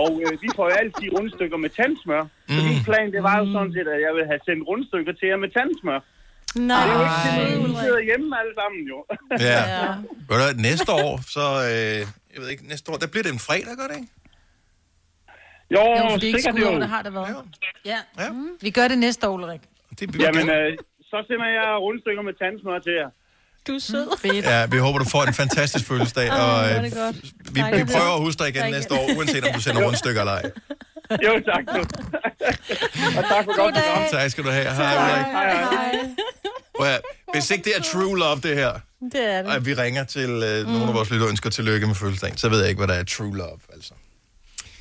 Og 0.03 0.11
øh, 0.25 0.33
vi 0.45 0.49
får 0.57 0.65
jo 0.71 0.75
altid 0.83 1.07
rundstykker 1.17 1.57
med 1.65 1.71
tandsmør. 1.81 2.23
Så 2.55 2.61
Mm. 2.61 2.69
min 2.71 2.83
plan, 2.89 3.07
det 3.17 3.23
var 3.29 3.37
jo 3.41 3.45
sådan 3.57 3.73
set, 3.77 3.89
at 3.97 4.01
jeg 4.07 4.13
ville 4.17 4.29
have 4.33 4.41
sendt 4.49 4.63
rundstykker 4.71 5.13
til 5.19 5.27
jer 5.31 5.39
med 5.45 5.51
tandsmør. 5.59 6.01
Nej. 6.73 6.85
Det 6.85 6.91
er 6.93 6.97
jo 6.99 7.03
ikke 7.07 7.21
til 7.25 7.35
noget, 7.59 7.69
vi 7.69 7.75
sidder 7.85 8.03
hjemme 8.11 8.29
alle 8.41 8.55
sammen 8.61 8.81
jo. 8.93 8.99
Ja. 9.51 9.63
Hvad, 10.29 10.55
næste 10.69 10.91
år, 11.05 11.13
så... 11.37 11.45
Øh, 11.71 11.99
jeg 12.33 12.39
ved 12.43 12.49
ikke, 12.55 12.65
næste 12.73 12.87
år, 12.93 12.97
der 13.03 13.09
bliver 13.13 13.25
det 13.27 13.33
en 13.39 13.43
fredag, 13.49 13.75
gør 13.81 13.87
det 13.91 13.97
ikke? 14.01 14.13
Jo, 15.77 15.81
Jo, 15.99 16.11
for 16.11 16.17
det 16.21 16.25
er 16.25 16.29
ikke 16.29 16.43
skudår, 16.43 16.73
jo. 16.75 16.81
det 16.85 16.89
har 16.89 17.03
det 17.07 17.13
været. 17.15 17.37
Ja. 17.93 17.99
ja. 18.21 18.29
Mm. 18.33 18.49
Vi 18.67 18.71
gør 18.71 18.89
det 18.89 18.99
næste 18.99 19.29
år, 19.29 19.35
Ulrik. 19.35 19.61
Det 20.01 20.21
Jamen, 20.21 20.47
øh, 20.51 20.79
så 21.11 21.17
sender 21.29 21.49
jeg 21.59 21.67
rundstykker 21.85 22.23
med 22.29 22.35
tandsmør 22.43 22.79
til 22.79 22.93
jer. 23.01 23.11
Du 23.67 23.73
er 23.75 23.79
sød. 23.79 24.19
Fedt. 24.23 24.45
Ja, 24.45 24.67
vi 24.67 24.79
håber, 24.79 24.99
du 24.99 25.05
får 25.05 25.25
en 25.25 25.35
fantastisk 25.35 25.87
fødselsdag, 25.87 26.31
Åh, 26.33 26.39
og 26.39 26.65
er 26.65 26.79
øh, 26.79 26.85
det 26.85 26.93
godt. 26.95 27.17
vi, 27.55 27.63
vi 27.79 27.85
prøver 27.85 28.15
at 28.15 28.21
huske 28.21 28.39
dig 28.39 28.49
igen 28.49 28.63
Tak. 28.63 28.71
næste 28.71 28.95
år, 28.95 29.11
uanset 29.17 29.45
om 29.45 29.53
du 29.55 29.61
sender 29.61 29.87
rundstykker 29.87 30.21
eller 30.21 30.33
ej. 30.33 30.43
Jo, 31.25 31.33
tak. 31.47 31.65
du. 31.75 31.81
Og 33.19 33.25
tak 33.29 33.45
for 33.45 33.57
godt 33.63 33.75
program. 33.75 34.09
Tak 34.11 34.31
skal 34.31 34.45
du 34.45 34.51
have. 34.51 34.71
Hej, 34.75 34.95
Ulrik. 34.97 35.27
Prøv 36.77 36.87
at 36.87 36.93
høre, 36.93 37.01
Hvis 37.33 37.51
ikke 37.51 37.65
det 37.65 37.73
er 37.77 37.83
true 37.83 38.19
love, 38.19 38.41
det 38.43 38.57
her, 38.57 38.73
Det 39.13 39.33
er 39.33 39.43
det. 39.43 39.53
og 39.57 39.67
vi 39.67 39.75
ringer 39.75 40.05
til 40.05 40.31
øh, 40.31 40.67
nogle 40.67 40.89
af 40.89 40.95
vores 40.95 41.11
lyttere 41.11 41.27
og 41.27 41.31
ønsker 41.31 41.51
tillykke 41.51 41.87
med 41.87 41.95
fødselsdagen, 41.95 42.37
så 42.37 42.49
ved 42.49 42.61
jeg 42.61 42.69
ikke, 42.69 42.79
hvad 42.79 42.89
der 42.89 42.95
er 42.95 43.05
true 43.05 43.37
love. 43.37 43.59
Altså. 43.75 43.93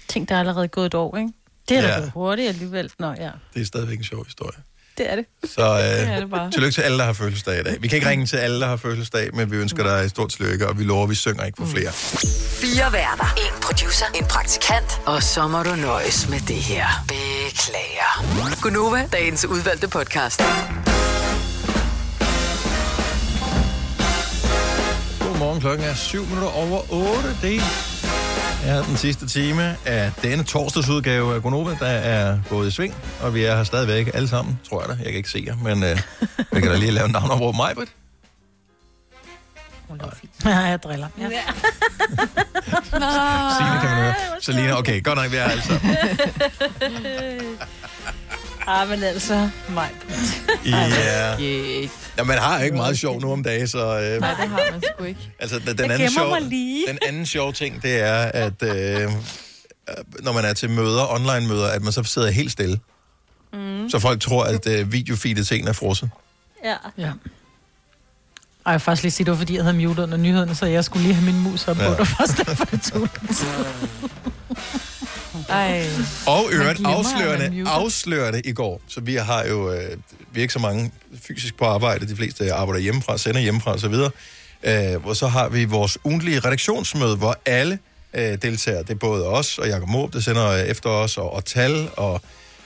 Tænk, 0.07 0.29
der 0.29 0.36
er 0.36 0.39
allerede 0.39 0.67
gået 0.67 0.86
et 0.86 0.93
år, 0.93 1.17
ikke? 1.17 1.29
Det 1.69 1.77
er 1.77 1.81
da 1.81 1.88
Ja. 1.88 1.97
gået 1.99 2.11
hurtigt 2.13 2.49
alligevel. 2.49 2.91
Nå, 2.99 3.11
ja. 3.11 3.29
Det 3.53 3.61
er 3.61 3.65
stadigvæk 3.65 3.97
en 3.97 4.03
sjov 4.03 4.25
historie. 4.25 4.57
Det 4.97 5.11
er 5.11 5.15
det. 5.15 5.25
Så 5.55 5.61
øh, 5.61 5.77
Det 5.79 6.15
er 6.15 6.19
det 6.19 6.29
bare. 6.29 6.51
tillykke 6.51 6.73
til 6.75 6.81
alle, 6.81 6.97
der 6.97 7.03
har 7.03 7.13
fødselsdag 7.13 7.59
i 7.59 7.63
dag. 7.63 7.77
Vi 7.81 7.87
kan 7.87 7.95
ikke 7.95 8.09
ringe 8.09 8.25
til 8.25 8.37
alle, 8.37 8.59
der 8.59 8.67
har 8.67 8.75
fødselsdag, 8.77 9.29
men 9.35 9.51
vi 9.51 9.57
ønsker 9.57 9.83
dig 9.83 9.91
et 10.03 10.09
stort 10.09 10.29
tillykke, 10.29 10.67
og 10.67 10.79
vi 10.79 10.83
lover, 10.83 11.03
at 11.03 11.09
vi 11.09 11.15
synger 11.15 11.43
ikke 11.45 11.55
for 11.57 11.65
flere. 11.65 11.91
Fire 12.61 12.93
værter. 12.93 13.33
En 13.37 13.61
producer. 13.61 14.05
En 14.15 14.25
praktikant. 14.25 15.01
Og 15.05 15.23
så 15.23 15.47
må 15.47 15.63
du 15.63 15.75
nøjes 15.75 16.29
med 16.29 16.39
det 16.39 16.55
her. 16.55 16.85
Beklager. 17.07 18.61
Gunova, 18.61 19.07
dagens 19.11 19.45
udvalgte 19.45 19.87
podcast. 19.87 20.41
Godmorgen, 25.19 25.59
klokken 25.61 25.85
er 25.87 25.95
7 25.95 26.25
minutter 26.25 26.47
over 26.49 26.91
8. 26.91 27.37
Det 27.41 27.61
er 28.66 28.84
den 28.84 28.97
sidste 28.97 29.28
time 29.28 29.78
af 29.86 30.11
denne 30.22 30.43
torsdagsudgave 30.43 31.36
af 31.36 31.41
Gonova, 31.41 31.78
der 31.80 31.86
er 31.86 32.39
gået 32.49 32.68
i 32.68 32.72
sving, 32.72 32.95
og 33.22 33.34
vi 33.34 33.43
er 33.43 33.55
her 33.55 33.64
stadigvæk 33.64 34.09
alle 34.14 34.28
sammen, 34.28 34.59
tror 34.70 34.82
jeg 34.82 34.89
da. 34.89 34.93
Jeg 34.93 35.05
kan 35.05 35.16
ikke 35.16 35.30
se 35.30 35.43
jer, 35.47 35.55
men 35.55 35.84
øh, 35.84 35.99
vi 36.51 36.61
kan 36.61 36.72
da 36.72 36.78
lige 36.78 36.91
lave 36.91 37.05
en 37.05 37.11
navn 37.11 37.32
over 37.32 37.51
mig, 37.51 37.76
Britt. 37.76 37.91
Ja, 40.45 40.57
jeg 40.59 40.84
driller. 40.84 41.07
Ja. 41.18 41.24
Signe 43.57 43.80
kan 43.82 43.89
man 43.89 43.97
høre. 44.03 44.14
Selina, 44.41 44.78
okay, 44.78 45.03
godt 45.03 45.18
nok, 45.18 45.32
vi 45.32 45.38
er 45.38 45.43
alle 45.43 45.64
sammen. 45.64 45.97
Ah, 48.68 48.89
men 48.89 49.03
altså, 49.03 49.49
mig. 49.70 49.89
Ja. 50.66 51.36
ja, 52.18 52.24
man 52.24 52.38
har 52.38 52.59
ikke 52.59 52.78
meget 52.78 52.99
sjov 52.99 53.22
nu 53.22 53.32
om 53.32 53.43
dagen, 53.43 53.68
så... 53.68 53.80
Øh, 53.99 54.22
Nej, 54.22 54.30
det 54.30 54.49
har 54.49 54.72
man 54.72 54.82
sgu 54.95 55.03
ikke. 55.03 55.32
Altså, 55.39 55.59
den, 55.59 55.68
Jeg 55.68 55.78
den, 55.78 55.91
anden 55.91 56.09
sjov, 56.11 56.36
den 56.88 56.99
anden 57.07 57.26
sjov 57.26 57.53
ting, 57.53 57.82
det 57.82 57.99
er, 57.99 58.16
at 58.16 58.64
øh, 58.64 59.11
når 60.20 60.34
man 60.34 60.45
er 60.45 60.53
til 60.53 60.70
møder, 60.70 61.14
online-møder, 61.14 61.68
at 61.68 61.82
man 61.82 61.93
så 61.93 62.03
sidder 62.03 62.32
helt 62.32 62.51
stille. 62.51 62.80
Mm. 63.53 63.89
Så 63.89 63.99
folk 63.99 64.22
tror, 64.22 64.43
at 64.43 64.68
øh, 64.68 64.91
videofeedet 64.91 65.47
til 65.47 65.59
en 65.59 65.68
er 65.68 65.74
frosset. 65.74 66.09
Ja. 66.66 66.76
ja. 66.97 67.11
Ej, 68.66 68.72
jeg 68.72 68.82
faktisk 68.82 69.03
lige 69.03 69.11
sige, 69.11 69.26
det 69.26 69.32
var 69.32 69.38
fordi, 69.38 69.55
jeg 69.55 69.64
havde 69.64 69.78
muted 69.78 70.03
under 70.03 70.18
nyhederne, 70.18 70.55
så 70.55 70.66
jeg 70.66 70.86
skulle 70.86 71.03
lige 71.03 71.14
have 71.14 71.26
min 71.34 71.41
mus 71.41 71.68
op 71.68 71.76
på. 71.76 71.84
Ja. 71.84 71.89
Det 71.89 71.99
var 71.99 72.05
først 72.05 72.38
derfor, 72.38 72.66
det 72.66 72.82
tog. 72.82 73.09
Ej. 75.49 75.85
Og 76.27 76.49
øvrigt 76.51 76.81
afslørende, 76.85 77.69
afslørende 77.69 78.41
i 78.41 78.53
går, 78.53 78.81
så 78.87 79.01
vi 79.01 79.15
har 79.15 79.45
jo 79.45 79.71
øh, 79.71 79.97
vi 80.33 80.39
er 80.39 80.41
ikke 80.41 80.53
så 80.53 80.59
mange 80.59 80.91
fysisk 81.21 81.57
på 81.57 81.65
arbejde, 81.65 82.07
de 82.07 82.15
fleste 82.15 82.53
arbejder 82.53 82.81
hjemmefra, 82.81 83.17
sender 83.17 83.41
hjemmefra 83.41 83.73
osv., 83.73 83.93
øh, 84.63 85.01
hvor 85.01 85.13
så 85.13 85.27
har 85.27 85.49
vi 85.49 85.65
vores 85.65 85.97
ugentlige 86.03 86.39
redaktionsmøde, 86.39 87.15
hvor 87.15 87.37
alle 87.45 87.79
øh, 88.13 88.37
deltager. 88.41 88.81
Det 88.81 88.89
er 88.89 88.95
både 88.95 89.27
os 89.27 89.57
og 89.57 89.67
Jakob 89.67 89.89
Måb, 89.89 90.13
der 90.13 90.19
sender 90.19 90.47
øh, 90.49 90.59
efter 90.59 90.89
os, 90.89 91.17
og, 91.17 91.33
og 91.33 91.45
Tal, 91.45 91.89
og 91.97 92.21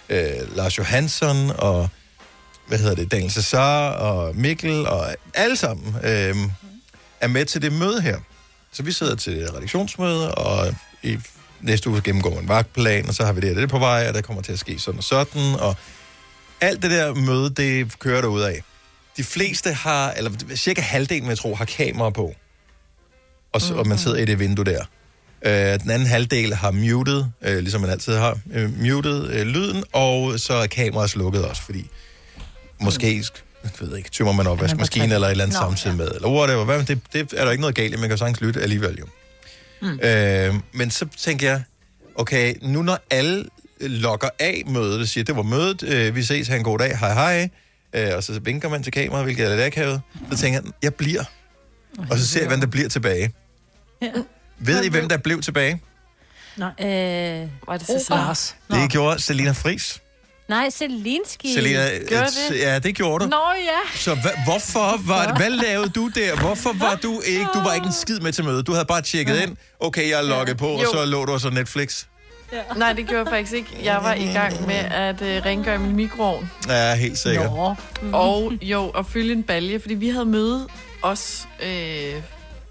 øh, 0.10 0.56
Lars 0.56 0.78
Johansson, 0.78 1.52
og 1.58 1.90
hvad 2.68 2.80
hedder 2.80 2.96
det, 2.96 3.12
Daniel 3.12 3.32
Cesar, 3.32 3.90
og 3.90 4.36
Mikkel, 4.36 4.88
og 4.88 5.16
alle 5.34 5.56
sammen 5.56 5.96
øh, 6.04 6.36
er 7.22 7.28
med 7.28 7.46
til 7.46 7.62
det 7.62 7.74
møde 7.74 8.02
her. 8.02 8.18
Så 8.72 8.84
vi 8.84 8.92
sidder 8.92 9.16
til 9.16 9.48
redaktionsmøde, 9.52 10.36
og 10.36 10.76
i 11.04 11.18
næste 11.62 11.90
uge 11.90 12.02
gennemgår 12.02 12.40
en 12.40 12.48
vagtplan, 12.48 13.08
og 13.08 13.14
så 13.14 13.26
har 13.26 13.34
vi 13.34 13.42
det, 13.42 13.56
og 13.56 13.62
det 13.62 13.70
på 13.70 13.80
vej, 13.80 14.06
og 14.08 14.14
der 14.14 14.22
kommer 14.22 14.42
til 14.42 14.54
at 14.54 14.60
ske 14.60 14.80
sådan 14.80 14.98
og 14.98 15.04
sådan, 15.04 15.56
og 15.60 15.76
alt 16.62 16.82
det 16.82 16.92
der 16.92 17.14
møde, 17.14 17.50
det 17.50 18.00
kører 18.00 18.22
der 18.22 18.28
ud 18.28 18.42
af. 18.42 18.64
De 19.18 19.24
fleste 19.24 19.74
har, 19.74 20.12
eller 20.12 20.32
cirka 20.56 20.82
halvdelen, 20.82 21.30
jeg 21.30 21.38
tro, 21.38 21.56
har 21.56 21.66
kamera 21.66 22.10
på. 22.10 22.36
Og, 23.54 23.62
så, 23.62 23.74
og 23.74 23.88
man 23.88 23.98
sidder 23.98 24.18
i 24.18 24.26
det 24.26 24.40
vindue 24.40 24.66
der. 24.66 24.84
Øh, 25.46 25.80
den 25.80 25.92
anden 25.92 26.08
halvdel 26.08 26.54
har 26.54 26.72
muted, 26.72 27.26
øh, 27.42 27.58
ligesom 27.58 27.82
man 27.82 27.90
altid 27.90 28.16
har, 28.16 28.40
øh, 28.54 28.80
muted 28.80 29.30
øh, 29.30 29.48
lyden, 29.48 29.84
og 29.94 30.40
så 30.40 30.54
er 30.54 30.68
kameraet 30.68 31.10
slukket 31.10 31.46
også, 31.46 31.62
fordi 31.62 31.90
måske, 32.82 33.24
jeg 33.64 33.72
ved 33.80 33.98
ikke, 33.98 34.10
tømmer 34.10 34.34
man 34.34 34.48
op 34.48 34.62
vaskemaskinen 34.62 35.12
eller 35.12 35.28
et 35.28 35.32
eller 35.32 35.44
andet 35.44 35.60
Nå, 35.62 35.68
samtidig 35.68 35.98
med, 35.98 36.12
eller 36.16 36.30
whatever, 36.30 36.66
hvad, 36.66 36.84
det, 36.84 37.00
det 37.14 37.34
er 37.38 37.44
der 37.44 37.52
ikke 37.52 37.62
noget 37.62 37.76
galt 37.76 37.94
i, 37.94 37.98
man 37.98 38.10
kan 38.10 38.18
sagtens 38.18 38.42
lytte 38.42 38.62
alligevel 38.62 38.98
jo. 39.00 39.06
Mm. 39.82 40.00
Øh, 40.04 40.56
men 40.72 40.92
så 40.92 41.06
tænker 41.18 41.50
jeg, 41.50 41.64
okay, 42.16 42.56
nu 42.62 42.82
når 42.82 43.00
alle 43.10 43.46
logger 43.82 44.30
af 44.40 44.64
mødet 44.68 45.02
og 45.02 45.08
siger, 45.08 45.24
det 45.24 45.36
var 45.36 45.44
mødet, 45.44 45.84
øh, 45.84 46.16
vi 46.16 46.24
ses, 46.24 46.48
have 46.48 46.58
en 46.58 46.64
god 46.64 46.80
dag, 46.80 46.98
hej 46.98 47.14
hej, 47.14 47.50
øh, 47.94 48.16
og 48.16 48.24
så 48.24 48.40
vinker 48.40 48.70
man 48.70 48.84
til 48.84 48.92
kameraet, 48.94 49.26
hvilket 49.26 49.46
er 49.46 49.50
lidt 49.50 49.62
akavet, 49.62 50.02
så 50.32 50.38
tænker 50.38 50.62
jeg, 50.64 50.72
jeg 50.84 50.96
bliver. 50.96 51.24
Og 52.10 52.18
så 52.18 52.28
ser 52.28 52.40
jeg, 52.40 52.48
hvem 52.48 52.60
der 52.60 52.68
bliver 52.68 52.90
tilbage. 52.90 53.34
Ja. 54.02 54.12
Ved 54.60 54.84
I, 54.84 54.90
hvem 54.90 55.10
der 55.10 55.18
blev 55.18 55.42
tilbage? 55.42 55.82
Nej. 56.58 56.72
Øh, 56.80 57.50
var 57.68 57.78
det 57.78 57.88
Cesar? 57.88 58.16
Lars. 58.16 58.56
Det 58.72 58.92
gjorde 58.92 59.22
Selina 59.22 59.52
Fris. 59.52 60.02
Nej, 60.48 60.70
Selinski. 60.70 61.54
Selina, 61.54 61.90
øh, 61.96 62.60
Ja, 62.60 62.80
det 62.80 62.96
gjorde 62.96 63.26
du. 63.26 63.30
Nå 63.30 63.38
ja. 63.66 63.98
Så 64.00 64.16
hva, 64.16 64.30
hvorfor 64.46 65.00
var 65.14 65.38
Hvad 65.38 65.50
lavede 65.50 65.90
du 65.90 66.08
der? 66.16 66.36
Hvorfor 66.36 66.74
var 66.80 66.96
du 66.96 67.22
ikke... 67.26 67.48
Du 67.54 67.60
var 67.60 67.74
ikke 67.74 67.86
en 67.88 67.94
skid 67.94 68.20
med 68.20 68.32
til 68.32 68.44
mødet. 68.44 68.68
Du 68.68 68.72
havde 68.72 68.86
bare 68.86 69.02
tjekket 69.02 69.42
ind. 69.42 69.58
Okay, 69.80 70.10
jeg 70.10 70.20
er 70.20 70.24
logget 70.24 70.58
på, 70.58 70.68
og 70.68 70.84
Jo. 70.84 70.90
så 70.92 71.06
lå 71.06 71.26
du 71.26 71.32
og 71.32 71.42
så 71.42 71.50
Netflix. 71.50 72.06
Ja. 72.54 72.62
Nej, 72.76 72.94
det 72.94 73.08
gjorde 73.08 73.24
jeg 73.24 73.28
faktisk 73.34 73.54
ikke. 73.54 73.80
Jeg 73.84 74.00
var 74.04 74.14
i 74.14 74.26
gang 74.34 74.68
med 74.68 74.76
at 74.76 75.22
øh, 75.22 75.46
rengøre 75.46 75.78
min 75.80 75.96
mikroovn. 75.96 76.52
Ja, 76.68 76.96
helt 76.96 77.18
sikkert. 77.18 77.52
Nå. 77.52 77.76
Og 78.14 78.54
jo, 78.62 78.90
at 78.90 79.06
fylde 79.06 79.34
en 79.34 79.44
balje, 79.44 79.80
fordi 79.80 79.94
vi 79.94 80.10
havde 80.10 80.26
møde 80.26 80.68
os, 81.02 81.48
øh, 81.64 82.14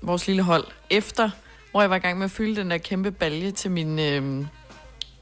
vores 0.03 0.27
lille 0.27 0.43
hold, 0.43 0.65
efter, 0.91 1.31
hvor 1.71 1.81
jeg 1.81 1.91
var 1.91 1.97
i 1.97 1.99
gang 1.99 2.19
med 2.19 2.25
at 2.25 2.31
fylde 2.31 2.57
den 2.61 2.71
der 2.71 2.79
kæmpe 2.79 3.11
balje 3.11 3.51
til 3.51 3.71
min, 3.71 3.99
øh, 3.99 4.45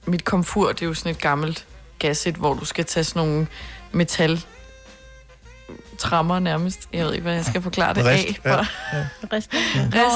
mit 0.06 0.24
komfur. 0.24 0.72
Det 0.72 0.82
er 0.82 0.86
jo 0.86 0.94
sådan 0.94 1.12
et 1.12 1.20
gammelt 1.20 1.66
gasset, 2.08 2.34
hvor 2.34 2.54
du 2.54 2.64
skal 2.64 2.84
tage 2.84 3.04
sådan 3.04 3.22
nogle 3.28 3.46
metal 3.92 4.40
trammer 5.98 6.38
nærmest. 6.38 6.78
Jeg 6.92 7.04
ved 7.06 7.12
ikke, 7.12 7.22
hvad 7.22 7.34
jeg 7.34 7.44
skal 7.44 7.62
forklare 7.62 7.94
det 7.94 8.04
Rist, 8.04 8.26
af. 8.26 8.38
ja. 8.44 8.56
For. 8.56 8.66
Rest. 9.32 9.48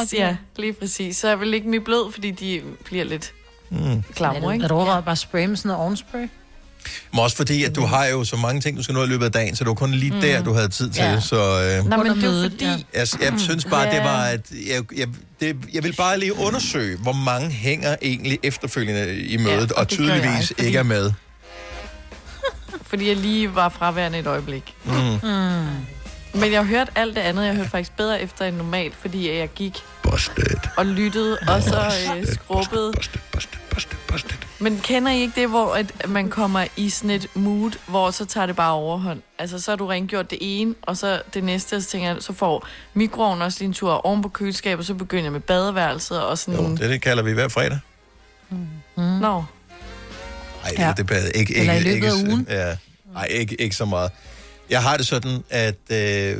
Rest, 0.02 0.12
ja, 0.14 0.36
lige 0.56 0.72
præcis. 0.72 1.16
Så 1.16 1.28
jeg 1.28 1.40
vil 1.40 1.54
ikke 1.54 1.68
mit 1.68 1.84
blød, 1.84 2.12
fordi 2.12 2.30
de 2.30 2.62
bliver 2.84 3.04
lidt 3.04 3.32
Mm. 3.70 4.02
klamre, 4.14 4.52
ikke? 4.54 4.64
Er 4.64 4.68
du 4.68 4.74
overvejet 4.74 5.04
bare 5.04 5.12
at 5.12 5.18
spraye 5.18 5.46
med 5.46 5.56
sådan 5.56 5.68
noget 5.68 5.82
ovenspray? 5.84 6.18
Men 7.12 7.20
også 7.20 7.36
fordi, 7.36 7.64
at 7.64 7.76
du 7.76 7.80
har 7.84 8.06
jo 8.06 8.24
så 8.24 8.36
mange 8.36 8.60
ting, 8.60 8.76
du 8.76 8.82
skal 8.82 8.94
nå 8.94 9.04
i 9.04 9.06
løbet 9.06 9.24
af 9.24 9.32
dagen, 9.32 9.56
så 9.56 9.64
det 9.64 9.68
var 9.68 9.74
kun 9.74 9.90
lige 9.92 10.12
Mm. 10.14 10.20
der, 10.20 10.42
du 10.42 10.52
havde 10.52 10.68
tid 10.68 10.90
til. 10.90 11.02
Ja. 11.02 11.20
Så, 11.20 11.36
øh, 11.36 11.86
Nej, 11.88 11.96
men 11.96 12.06
det 12.06 12.24
er 12.24 12.42
fordi... 12.50 12.64
ja. 12.64 12.70
jeg, 12.70 13.06
jeg 13.20 13.32
synes 13.38 13.64
bare, 13.64 13.80
Ja. 13.88 13.94
det 13.96 14.04
var, 14.04 14.22
at 14.24 14.40
jeg, 14.68 14.84
jeg, 14.98 15.08
det, 15.40 15.56
jeg 15.72 15.82
vil 15.84 15.92
bare 15.96 16.18
lige 16.18 16.36
undersøge, 16.38 16.96
hvor 16.98 17.12
mange 17.12 17.50
hænger 17.50 17.96
egentlig 18.02 18.38
efterfølgende 18.42 19.16
i 19.18 19.36
mødet, 19.36 19.48
Ja, 19.48 19.54
ja, 19.56 19.62
og 19.62 19.68
og, 19.68 19.74
gør 19.74 19.80
jeg, 19.80 19.88
tydeligvis 19.88 20.46
fordi- 20.46 20.66
ikke 20.66 20.78
er 20.78 20.82
med. 20.82 21.12
Fordi 22.88 23.08
jeg 23.08 23.16
lige 23.16 23.54
var 23.54 23.68
fraværende 23.68 24.18
et 24.18 24.26
øjeblik. 24.26 24.74
Mm. 24.84 24.92
Mm. 25.22 26.40
Men 26.40 26.52
jeg 26.52 26.64
hørte 26.64 26.92
alt 26.94 27.16
det 27.16 27.22
andet. 27.22 27.46
Jeg 27.46 27.54
hørte 27.54 27.70
faktisk 27.70 27.96
bedre 27.96 28.22
efter 28.22 28.44
end 28.44 28.56
normalt, 28.56 28.94
fordi 28.96 29.38
jeg 29.38 29.48
gik 29.48 29.84
og 30.76 30.86
lyttede, 30.86 31.38
og 31.48 31.62
så 31.62 31.92
øh, 32.16 32.26
skrubbede. 32.26 32.92
Men 34.60 34.78
kender 34.78 35.12
I 35.12 35.20
ikke 35.20 35.40
det, 35.40 35.48
hvor 35.48 35.74
at 35.74 36.08
man 36.08 36.28
kommer 36.28 36.64
i 36.76 36.88
sådan 36.88 37.10
et 37.10 37.26
mood, 37.34 37.70
hvor 37.86 38.10
så 38.10 38.24
tager 38.24 38.46
det 38.46 38.56
bare 38.56 38.72
overhånd? 38.72 39.22
Altså, 39.38 39.60
så 39.60 39.70
har 39.70 39.76
du 39.76 39.86
rengjort 39.86 40.30
det 40.30 40.38
ene, 40.40 40.74
og 40.82 40.96
så 40.96 41.22
det 41.34 41.44
næste, 41.44 41.82
så 41.82 41.90
tænker 41.90 42.08
jeg, 42.08 42.16
så 42.20 42.32
får 42.32 42.66
mikroovnen 42.94 43.42
også 43.42 43.58
lige 43.60 43.66
en 43.66 43.74
tur 43.74 44.06
oven 44.06 44.22
på 44.22 44.28
køleskabet, 44.28 44.78
og 44.78 44.84
så 44.84 44.94
begynder 44.94 45.24
jeg 45.24 45.32
med 45.32 45.40
badeværelset 45.40 46.22
og 46.22 46.38
sådan... 46.38 46.60
Jo, 46.60 46.70
det, 46.70 46.80
det 46.80 47.02
kalder 47.02 47.22
vi 47.22 47.32
hver 47.32 47.48
fredag. 47.48 47.78
Mm. 48.48 48.66
Nå. 48.96 49.34
Nej, 49.34 49.42
Ja. 50.78 50.86
ja. 50.86 50.92
det 50.96 51.10
er 51.10 51.16
ikke, 51.26 51.38
ikke, 51.38 51.54
Eller 51.56 51.72
i 51.72 51.76
ikke, 51.76 51.90
løbet 51.90 52.06
af 52.06 52.18
ikke, 52.18 52.30
ugen. 52.30 52.46
Ja, 52.50 52.76
nej, 53.12 53.24
ikke, 53.24 53.60
ikke 53.60 53.76
så 53.76 53.84
meget. 53.84 54.10
Jeg 54.70 54.82
har 54.82 54.96
det 54.96 55.06
sådan, 55.06 55.38
at 55.50 55.74
øh, 55.90 56.36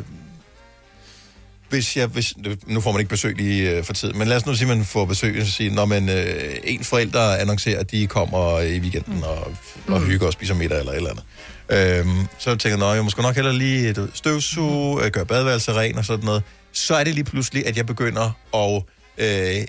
hvis 1.69 1.97
jeg, 1.97 2.07
hvis, 2.07 2.35
nu 2.66 2.81
får 2.81 2.93
man 2.93 3.01
ikke 3.01 3.11
besøg 3.11 3.37
lige 3.37 3.71
øh, 3.71 3.85
for 3.85 3.93
tid, 3.93 4.12
men 4.12 4.29
lad 4.29 4.37
os 4.37 4.47
nu 4.47 4.55
sige, 4.55 4.71
at 4.71 4.77
man 4.77 4.87
får 4.87 5.05
besøg, 5.05 5.41
og 5.41 5.47
så 5.47 5.53
sige, 5.53 5.71
når 5.75 5.85
man 5.85 6.09
øh, 6.09 6.57
en 6.64 6.85
forælder 6.85 7.35
annoncerer, 7.37 7.81
at 7.81 7.91
de 7.91 8.07
kommer 8.07 8.61
i 8.61 8.79
weekenden 8.79 9.25
og, 9.25 9.53
og 9.89 10.01
hygger 10.01 10.27
og 10.27 10.33
spiser 10.33 10.55
middag 10.55 10.79
eller 10.79 10.93
et 10.93 10.97
eller 10.97 11.11
andet. 11.11 11.25
Øhm, 11.71 12.27
så 12.39 12.51
tænker 12.51 12.69
jeg, 12.69 12.79
"Nå, 12.79 12.93
jeg 12.95 13.05
måske 13.05 13.23
nok 13.23 13.35
heller 13.35 13.53
lige 13.53 13.89
et 13.89 14.11
støvsuge, 14.14 15.05
øh, 15.05 15.11
gøre 15.11 15.27
badeværelset 15.27 15.75
ren 15.75 15.99
og 15.99 16.05
sådan 16.05 16.25
noget. 16.25 16.43
Så 16.73 16.95
er 16.95 17.05
det 17.05 17.14
lige 17.14 17.25
pludselig, 17.25 17.66
at 17.66 17.77
jeg 17.77 17.87
begynder 17.87 18.25
at 18.55 18.83
øh, 19.19 19.64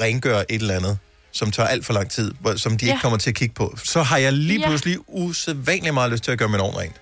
rengøre 0.00 0.52
et 0.52 0.60
eller 0.60 0.76
andet, 0.76 0.98
som 1.32 1.50
tager 1.50 1.66
alt 1.68 1.86
for 1.86 1.92
lang 1.92 2.10
tid, 2.10 2.32
som 2.56 2.78
de 2.78 2.86
Ja. 2.86 2.92
ikke 2.92 3.02
kommer 3.02 3.18
til 3.18 3.30
at 3.30 3.36
kigge 3.36 3.54
på. 3.54 3.76
Så 3.84 4.02
har 4.02 4.16
jeg 4.16 4.32
lige 4.32 4.60
Ja. 4.60 4.66
pludselig 4.68 4.98
usædvanligt 5.08 5.94
meget 5.94 6.10
lyst 6.12 6.24
til 6.24 6.30
at 6.32 6.38
gøre 6.38 6.48
min 6.48 6.60
ovn 6.60 6.76
rent. 6.76 6.96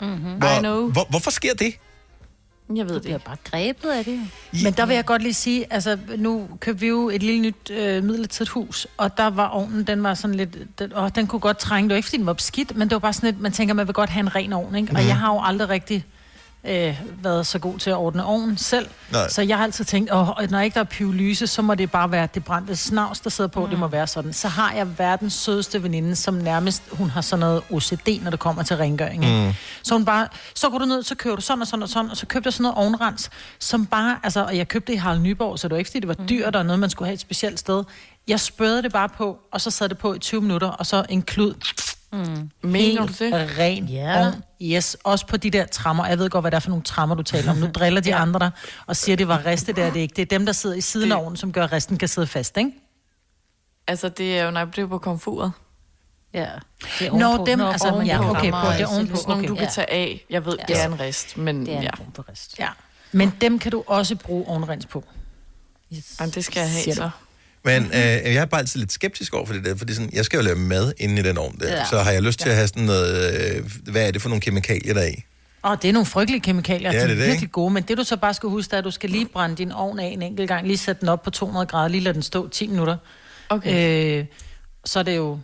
Mm-hmm. 0.00 0.34
I 0.36 0.38
Hvor, 0.38 0.58
know. 0.58 0.90
hvor, 0.90 1.06
hvorfor 1.10 1.30
sker 1.30 1.54
det? 1.54 1.74
Jeg 2.76 2.88
ved 2.88 2.94
det 2.94 3.04
ikke. 3.06 3.18
bare 3.26 3.36
grebet 3.44 3.88
af 3.90 4.04
det. 4.04 4.20
Men 4.64 4.72
der 4.72 4.86
vil 4.86 4.94
jeg 4.94 5.04
godt 5.04 5.22
lige 5.22 5.34
sige, 5.34 5.72
altså 5.72 5.98
nu 6.16 6.48
købte 6.60 6.80
vi 6.80 6.86
jo 6.86 7.08
et 7.08 7.22
lille 7.22 7.40
nyt 7.40 7.70
øh, 7.70 8.04
midlertidigt 8.04 8.50
hus, 8.50 8.86
og 8.96 9.16
der 9.18 9.26
var 9.30 9.46
ovnen, 9.48 9.86
den 9.86 10.02
var 10.02 10.14
sådan 10.14 10.34
lidt, 10.36 10.56
den, 10.78 10.92
åh, 10.96 11.10
den 11.14 11.26
kunne 11.26 11.40
godt 11.40 11.58
trænge, 11.58 11.88
det 11.88 11.92
var 11.94 11.96
ikke 11.96 12.06
fordi 12.06 12.16
den 12.16 12.26
var 12.26 12.32
beskidt, 12.32 12.76
men 12.76 12.88
det 12.88 12.94
var 12.94 12.98
bare 12.98 13.12
sådan 13.12 13.30
lidt, 13.30 13.40
man 13.42 13.52
tænker, 13.52 13.74
man 13.74 13.86
vil 13.86 13.94
godt 13.94 14.10
have 14.10 14.20
en 14.20 14.34
ren 14.34 14.52
ovn, 14.52 14.74
ikke? 14.74 14.88
Og 14.92 14.98
Mhm. 14.98 15.08
jeg 15.08 15.16
har 15.18 15.32
jo 15.34 15.40
aldrig 15.44 15.68
rigtig 15.68 16.04
øh, 16.68 17.00
været 17.22 17.46
så 17.46 17.58
god 17.58 17.78
til 17.78 17.90
at 17.90 17.96
ordne 17.96 18.24
ovnen 18.24 18.56
selv, 18.56 18.88
Nej. 19.12 19.28
så 19.28 19.42
jeg 19.42 19.56
har 19.56 19.64
altid 19.64 19.84
tænkt, 19.84 20.12
åh, 20.12 20.28
og 20.28 20.46
når 20.50 20.60
ikke 20.60 20.74
der 20.74 20.80
er 20.80 20.84
pyrolyse, 20.84 21.46
så 21.46 21.62
må 21.62 21.74
det 21.74 21.90
bare 21.90 22.10
være 22.10 22.28
det 22.34 22.44
brændte 22.44 22.76
snavs, 22.76 23.20
der 23.20 23.30
sidder 23.30 23.48
på, 23.48 23.64
mm. 23.64 23.70
det 23.70 23.78
må 23.78 23.88
være 23.88 24.06
sådan. 24.06 24.32
Så 24.32 24.48
har 24.48 24.72
jeg 24.72 24.98
verdens 24.98 25.34
sødeste 25.34 25.82
veninde, 25.82 26.16
som 26.16 26.34
nærmest, 26.34 26.82
hun 26.92 27.10
har 27.10 27.20
sådan 27.20 27.40
noget 27.40 27.62
OCD, 27.70 28.22
når 28.22 28.30
det 28.30 28.40
kommer 28.40 28.62
til 28.62 28.76
rengøring, 28.76 29.24
ikke? 29.24 29.46
Mm. 29.46 29.52
Så 29.82 29.94
hun 29.94 30.04
bare, 30.04 30.28
så 30.54 30.70
går 30.70 30.78
du 30.78 30.84
ned, 30.84 31.02
så 31.02 31.14
køber 31.14 31.36
du 31.36 31.42
sådan 31.42 31.62
og 31.62 31.68
sådan 31.68 31.82
og 31.82 31.88
sådan, 31.88 32.10
og 32.10 32.16
så 32.16 32.26
købte 32.26 32.46
jeg 32.46 32.52
sådan 32.52 32.62
noget 32.62 32.78
ovenrens, 32.78 33.30
som 33.58 33.86
bare, 33.86 34.18
altså, 34.22 34.44
og 34.44 34.56
jeg 34.56 34.68
købte 34.68 34.92
det 34.92 34.98
i 34.98 35.00
Harald 35.00 35.20
Nyborg, 35.20 35.58
så 35.58 35.68
det 35.68 35.72
var 35.72 35.78
ikke, 35.78 35.90
fordi 35.90 36.00
det 36.00 36.08
var 36.08 36.26
dyrt 36.26 36.56
og 36.56 36.64
noget, 36.64 36.80
man 36.80 36.90
skulle 36.90 37.06
have 37.06 37.14
et 37.14 37.20
specielt 37.20 37.58
sted. 37.58 37.84
Jeg 38.28 38.40
spørgede 38.40 38.82
det 38.82 38.92
bare 38.92 39.08
på, 39.08 39.38
og 39.52 39.60
så 39.60 39.70
sad 39.70 39.88
det 39.88 39.98
på 39.98 40.14
i 40.14 40.18
20 40.18 40.40
minutter, 40.40 40.68
og 40.68 40.86
så 40.86 41.04
en 41.08 41.22
klud. 41.22 41.54
Mm. 42.12 42.50
Mener 42.62 43.00
Helt 43.06 43.18
du 43.18 43.24
det? 43.24 43.58
ren 43.58 43.84
Ja. 43.84 44.26
ovn. 44.26 44.42
Yes, 44.62 44.96
også 45.04 45.26
på 45.26 45.36
de 45.36 45.50
der 45.50 45.66
trammer. 45.66 46.06
Jeg 46.06 46.18
ved 46.18 46.30
godt, 46.30 46.42
hvad 46.42 46.50
det 46.50 46.56
er 46.56 46.60
for 46.60 46.68
nogle 46.70 46.82
trammer, 46.84 47.14
du 47.14 47.22
taler 47.22 47.50
om. 47.50 47.56
Nu 47.56 47.66
driller 47.66 48.00
de 48.00 48.14
andre 48.14 48.38
der, 48.40 48.50
og 48.86 48.96
siger, 48.96 49.16
det 49.16 49.28
var 49.28 49.46
riste 49.46 49.72
der, 49.72 49.86
det 49.90 49.96
er 49.98 50.02
ikke. 50.02 50.14
Det 50.16 50.22
er 50.22 50.38
dem, 50.38 50.46
der 50.46 50.52
sidder 50.52 50.76
i 50.76 50.80
siden 50.80 51.12
af 51.12 51.16
ovnen, 51.16 51.36
som 51.36 51.52
gør, 51.52 51.64
at 51.64 51.72
resten 51.72 51.98
kan 51.98 52.08
sidde 52.08 52.26
fast, 52.26 52.56
ikke? 52.56 52.70
Altså, 53.86 54.08
det 54.08 54.38
er 54.38 54.44
jo, 54.44 54.50
nej, 54.50 54.64
det 54.64 54.78
er 54.78 54.82
jo 54.82 54.88
på 54.88 54.98
komfuret. 54.98 55.52
Ja. 56.34 56.46
Det 56.98 57.06
er 57.06 57.12
Nå, 57.12 57.26
ovenpå. 57.26 57.44
dem, 57.46 57.58
Nå, 57.58 57.66
altså, 57.70 57.88
ovenpå 57.88 58.06
ja, 58.06 58.30
okay, 58.30 58.40
på, 58.40 58.44
det 58.46 58.52
er 58.54 58.56
altså, 58.70 58.86
ovenpå, 58.94 59.16
Sådan 59.16 59.30
nogle, 59.30 59.44
okay. 59.44 59.48
du 59.48 59.54
kan 59.54 59.68
tage 59.72 59.90
af. 59.90 60.24
Jeg 60.30 60.44
ved, 60.46 60.56
Ja. 60.58 60.64
det 60.74 60.82
er 60.82 60.86
en 60.86 61.00
rest, 61.00 61.36
men 61.38 61.66
Det 61.66 61.74
er 61.74 61.78
en 61.78 61.82
ja. 61.82 61.90
rest. 62.28 62.58
Ja. 62.58 62.68
Men 63.12 63.32
dem 63.40 63.58
kan 63.58 63.72
du 63.72 63.84
også 63.86 64.16
bruge 64.16 64.46
ovenrens 64.48 64.86
på. 64.86 65.04
Yes. 65.96 66.16
Jamen, 66.20 66.32
det 66.34 66.44
skal 66.44 66.60
jeg 66.60 66.70
have 66.70 66.94
så. 66.94 67.10
Men 67.72 67.84
øh, 67.84 68.34
jeg 68.34 68.34
er 68.34 68.44
bare 68.44 68.60
altid 68.60 68.80
lidt 68.80 68.92
skeptisk 68.92 69.34
over 69.34 69.46
for 69.46 69.54
det 69.54 69.64
der, 69.64 69.76
fordi 69.76 69.94
sådan, 69.94 70.10
jeg 70.12 70.24
skal 70.24 70.36
jo 70.36 70.42
lave 70.42 70.56
mad 70.56 70.92
inde 70.98 71.20
i 71.20 71.22
den 71.24 71.38
ovn 71.38 71.58
der. 71.60 71.68
Ja. 71.68 71.78
Ja. 71.78 71.84
Så 71.84 71.98
har 71.98 72.10
jeg 72.10 72.22
lyst 72.22 72.38
til 72.40 72.48
at 72.48 72.54
have 72.54 72.68
sådan 72.68 72.82
noget, 72.82 73.34
øh, 73.56 73.70
hvad 73.92 74.06
er 74.06 74.10
det 74.10 74.22
for 74.22 74.28
nogle 74.28 74.40
kemikalier 74.40 74.94
der 74.94 75.00
er 75.00 75.06
i? 75.08 75.24
Og 75.62 75.82
det 75.82 75.88
er 75.88 75.92
nogle 75.92 76.06
frygtelige 76.06 76.40
kemikalier, 76.40 76.92
Ja, 76.92 76.96
ja, 76.96 77.02
det 77.02 77.08
de 77.08 77.12
er 77.12 77.16
det, 77.16 77.26
virkelig 77.26 77.42
ikke? 77.42 77.52
gode, 77.52 77.72
men 77.74 77.82
det 77.82 77.98
du 77.98 78.04
så 78.04 78.16
bare 78.16 78.34
skal 78.34 78.48
huske, 78.48 78.74
er, 78.74 78.78
at 78.78 78.84
du 78.84 78.90
skal 78.90 79.10
lige 79.10 79.26
brænde 79.26 79.56
din 79.56 79.72
ovn 79.72 79.98
af 79.98 80.06
en 80.06 80.22
enkelt 80.22 80.48
gang, 80.48 80.66
lige 80.66 80.78
sætte 80.78 81.00
den 81.00 81.08
op 81.08 81.22
på 81.22 81.30
200 81.30 81.66
grader, 81.66 81.88
lige 81.88 82.00
lade 82.00 82.14
den 82.14 82.22
stå 82.22 82.48
10 82.48 82.66
minutter. 82.66 82.96
Okay. 83.48 84.18
Øh, 84.20 84.24
så 84.84 84.98
er 84.98 85.02
det 85.02 85.16
jo... 85.16 85.38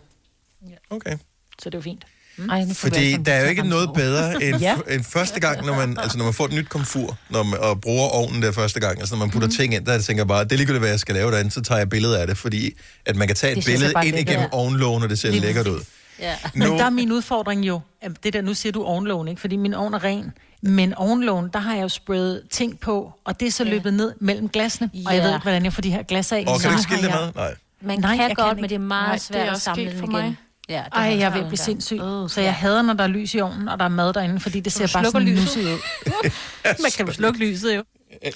Okay. 0.89 1.17
Så 1.59 1.63
er 1.65 1.69
det 1.69 1.77
jo 1.77 1.81
fint. 1.81 2.05
Ej, 2.49 2.59
nu 2.59 2.65
får 2.65 2.67
vi 2.67 2.73
Fordi 2.73 3.13
der 3.25 3.33
er 3.33 3.41
jo 3.43 3.47
ikke 3.49 3.63
noget 3.63 3.89
bedre 3.93 4.43
end, 4.43 4.55
Ja. 4.61 4.75
ja. 4.87 4.95
end 4.95 5.03
første 5.03 5.39
gang, 5.39 5.65
når 5.65 5.75
man, 5.75 5.97
altså 5.99 6.17
når 6.17 6.25
man 6.25 6.33
får 6.33 6.45
et 6.45 6.53
nyt 6.53 6.69
komfur 6.69 7.17
når 7.29 7.43
man, 7.43 7.59
og 7.59 7.81
bruger 7.81 8.07
ovnen 8.07 8.41
der 8.41 8.51
første 8.51 8.79
gang, 8.79 8.99
altså 8.99 9.15
når 9.15 9.19
man 9.19 9.29
putter 9.29 9.47
mm. 9.47 9.53
ting 9.53 9.73
ind, 9.73 9.85
der 9.85 9.99
tænker 10.01 10.21
jeg 10.23 10.27
bare, 10.27 10.43
det 10.43 10.51
er 10.51 10.55
ligegyldigt, 10.57 10.81
hvad 10.81 10.89
jeg 10.89 10.99
skal 10.99 11.15
lave 11.15 11.31
derinde, 11.31 11.51
så 11.51 11.61
tager 11.61 11.79
jeg 11.79 11.89
billeder 11.89 12.17
af 12.17 12.27
det, 12.27 12.37
fordi 12.37 12.71
at 13.05 13.15
man 13.15 13.27
kan 13.27 13.35
tage 13.35 13.55
Det 13.55 13.59
et 13.59 13.65
billede 13.65 13.93
ind 14.05 14.19
igennem 14.19 14.45
ud. 14.45 14.49
ovnlågen, 14.51 15.03
og 15.03 15.09
det 15.09 15.19
ser 15.19 15.29
Lige 15.31 15.41
lækkert 15.41 15.67
ud. 15.67 15.79
Ja. 16.19 16.33
Men 16.53 16.67
Nu- 16.69 16.77
der 16.77 16.85
er 16.85 16.89
min 16.89 17.11
udfordring 17.11 17.67
jo, 17.67 17.79
det 18.23 18.33
der, 18.33 18.41
nu 18.41 18.53
siger 18.53 18.73
du 18.73 18.83
ovenlågen, 18.83 19.27
ikke? 19.27 19.41
Fordi 19.41 19.55
min 19.55 19.73
ovn 19.73 19.93
er 19.93 20.03
ren. 20.03 20.31
Men 20.61 20.93
ovenlågen, 20.93 21.49
der 21.53 21.59
har 21.59 21.73
jeg 21.75 21.83
jo 21.83 21.89
sprayet 21.89 22.41
ting 22.51 22.79
på, 22.79 23.13
og 23.25 23.39
det 23.39 23.47
er 23.47 23.51
så 23.51 23.63
løbet 23.63 23.93
ned 23.93 24.13
mellem 24.21 24.49
glasene. 24.49 24.89
Og 25.05 25.13
jeg 25.13 25.19
Ja. 25.21 25.25
ved 25.27 25.33
ikke, 25.33 25.43
hvordan 25.43 25.63
jeg 25.63 25.73
får 25.73 25.81
de 25.81 25.89
her 25.91 26.03
glas 26.03 26.31
af. 26.31 26.43
Og 26.47 26.53
kan 26.53 26.61
Så 26.61 26.67
du 26.67 26.71
ikke 26.73 26.81
skille 26.83 27.03
det 27.03 27.09
jeg- 27.09 27.19
med? 27.25 27.31
Nej. 27.35 27.53
Man 27.81 27.99
Nej, 27.99 28.15
kan 28.15 28.27
jeg 28.27 28.35
godt, 28.35 28.47
kan 28.47 28.55
men 28.55 28.63
ikke. 28.65 28.69
det 28.75 28.81
er 28.81 28.87
meget 28.87 29.05
Nej, 29.07 29.13
det 29.13 29.21
svært 29.21 29.41
er 29.41 29.43
at 29.45 29.49
også 29.49 29.63
samle 29.63 29.91
for 29.91 29.97
igen. 29.97 30.11
mig. 30.11 30.35
Ja, 30.69 30.75
det 30.75 30.83
Ej, 30.93 31.01
jeg 31.03 31.19
er 31.21 31.31
at 31.31 31.47
blive 31.47 31.57
sindssyg. 31.57 31.95
Øh, 31.97 32.29
Så 32.29 32.41
jeg 32.41 32.53
hader, 32.53 32.81
når 32.81 32.93
der 32.93 33.03
er 33.03 33.07
lys 33.07 33.33
i 33.35 33.39
ovnen, 33.39 33.67
og 33.67 33.79
der 33.79 33.85
er 33.85 33.89
mad 33.89 34.13
derinde, 34.13 34.39
fordi 34.39 34.59
det 34.59 34.73
ser 34.73 34.89
bare 34.93 35.05
sådan 35.05 35.27
lyset? 35.27 35.63
ud. 35.65 35.79
Man 36.83 36.91
kan 36.97 37.07
jo 37.07 37.13
slukke 37.13 37.39
lyset 37.39 37.75
jo. 37.75 37.83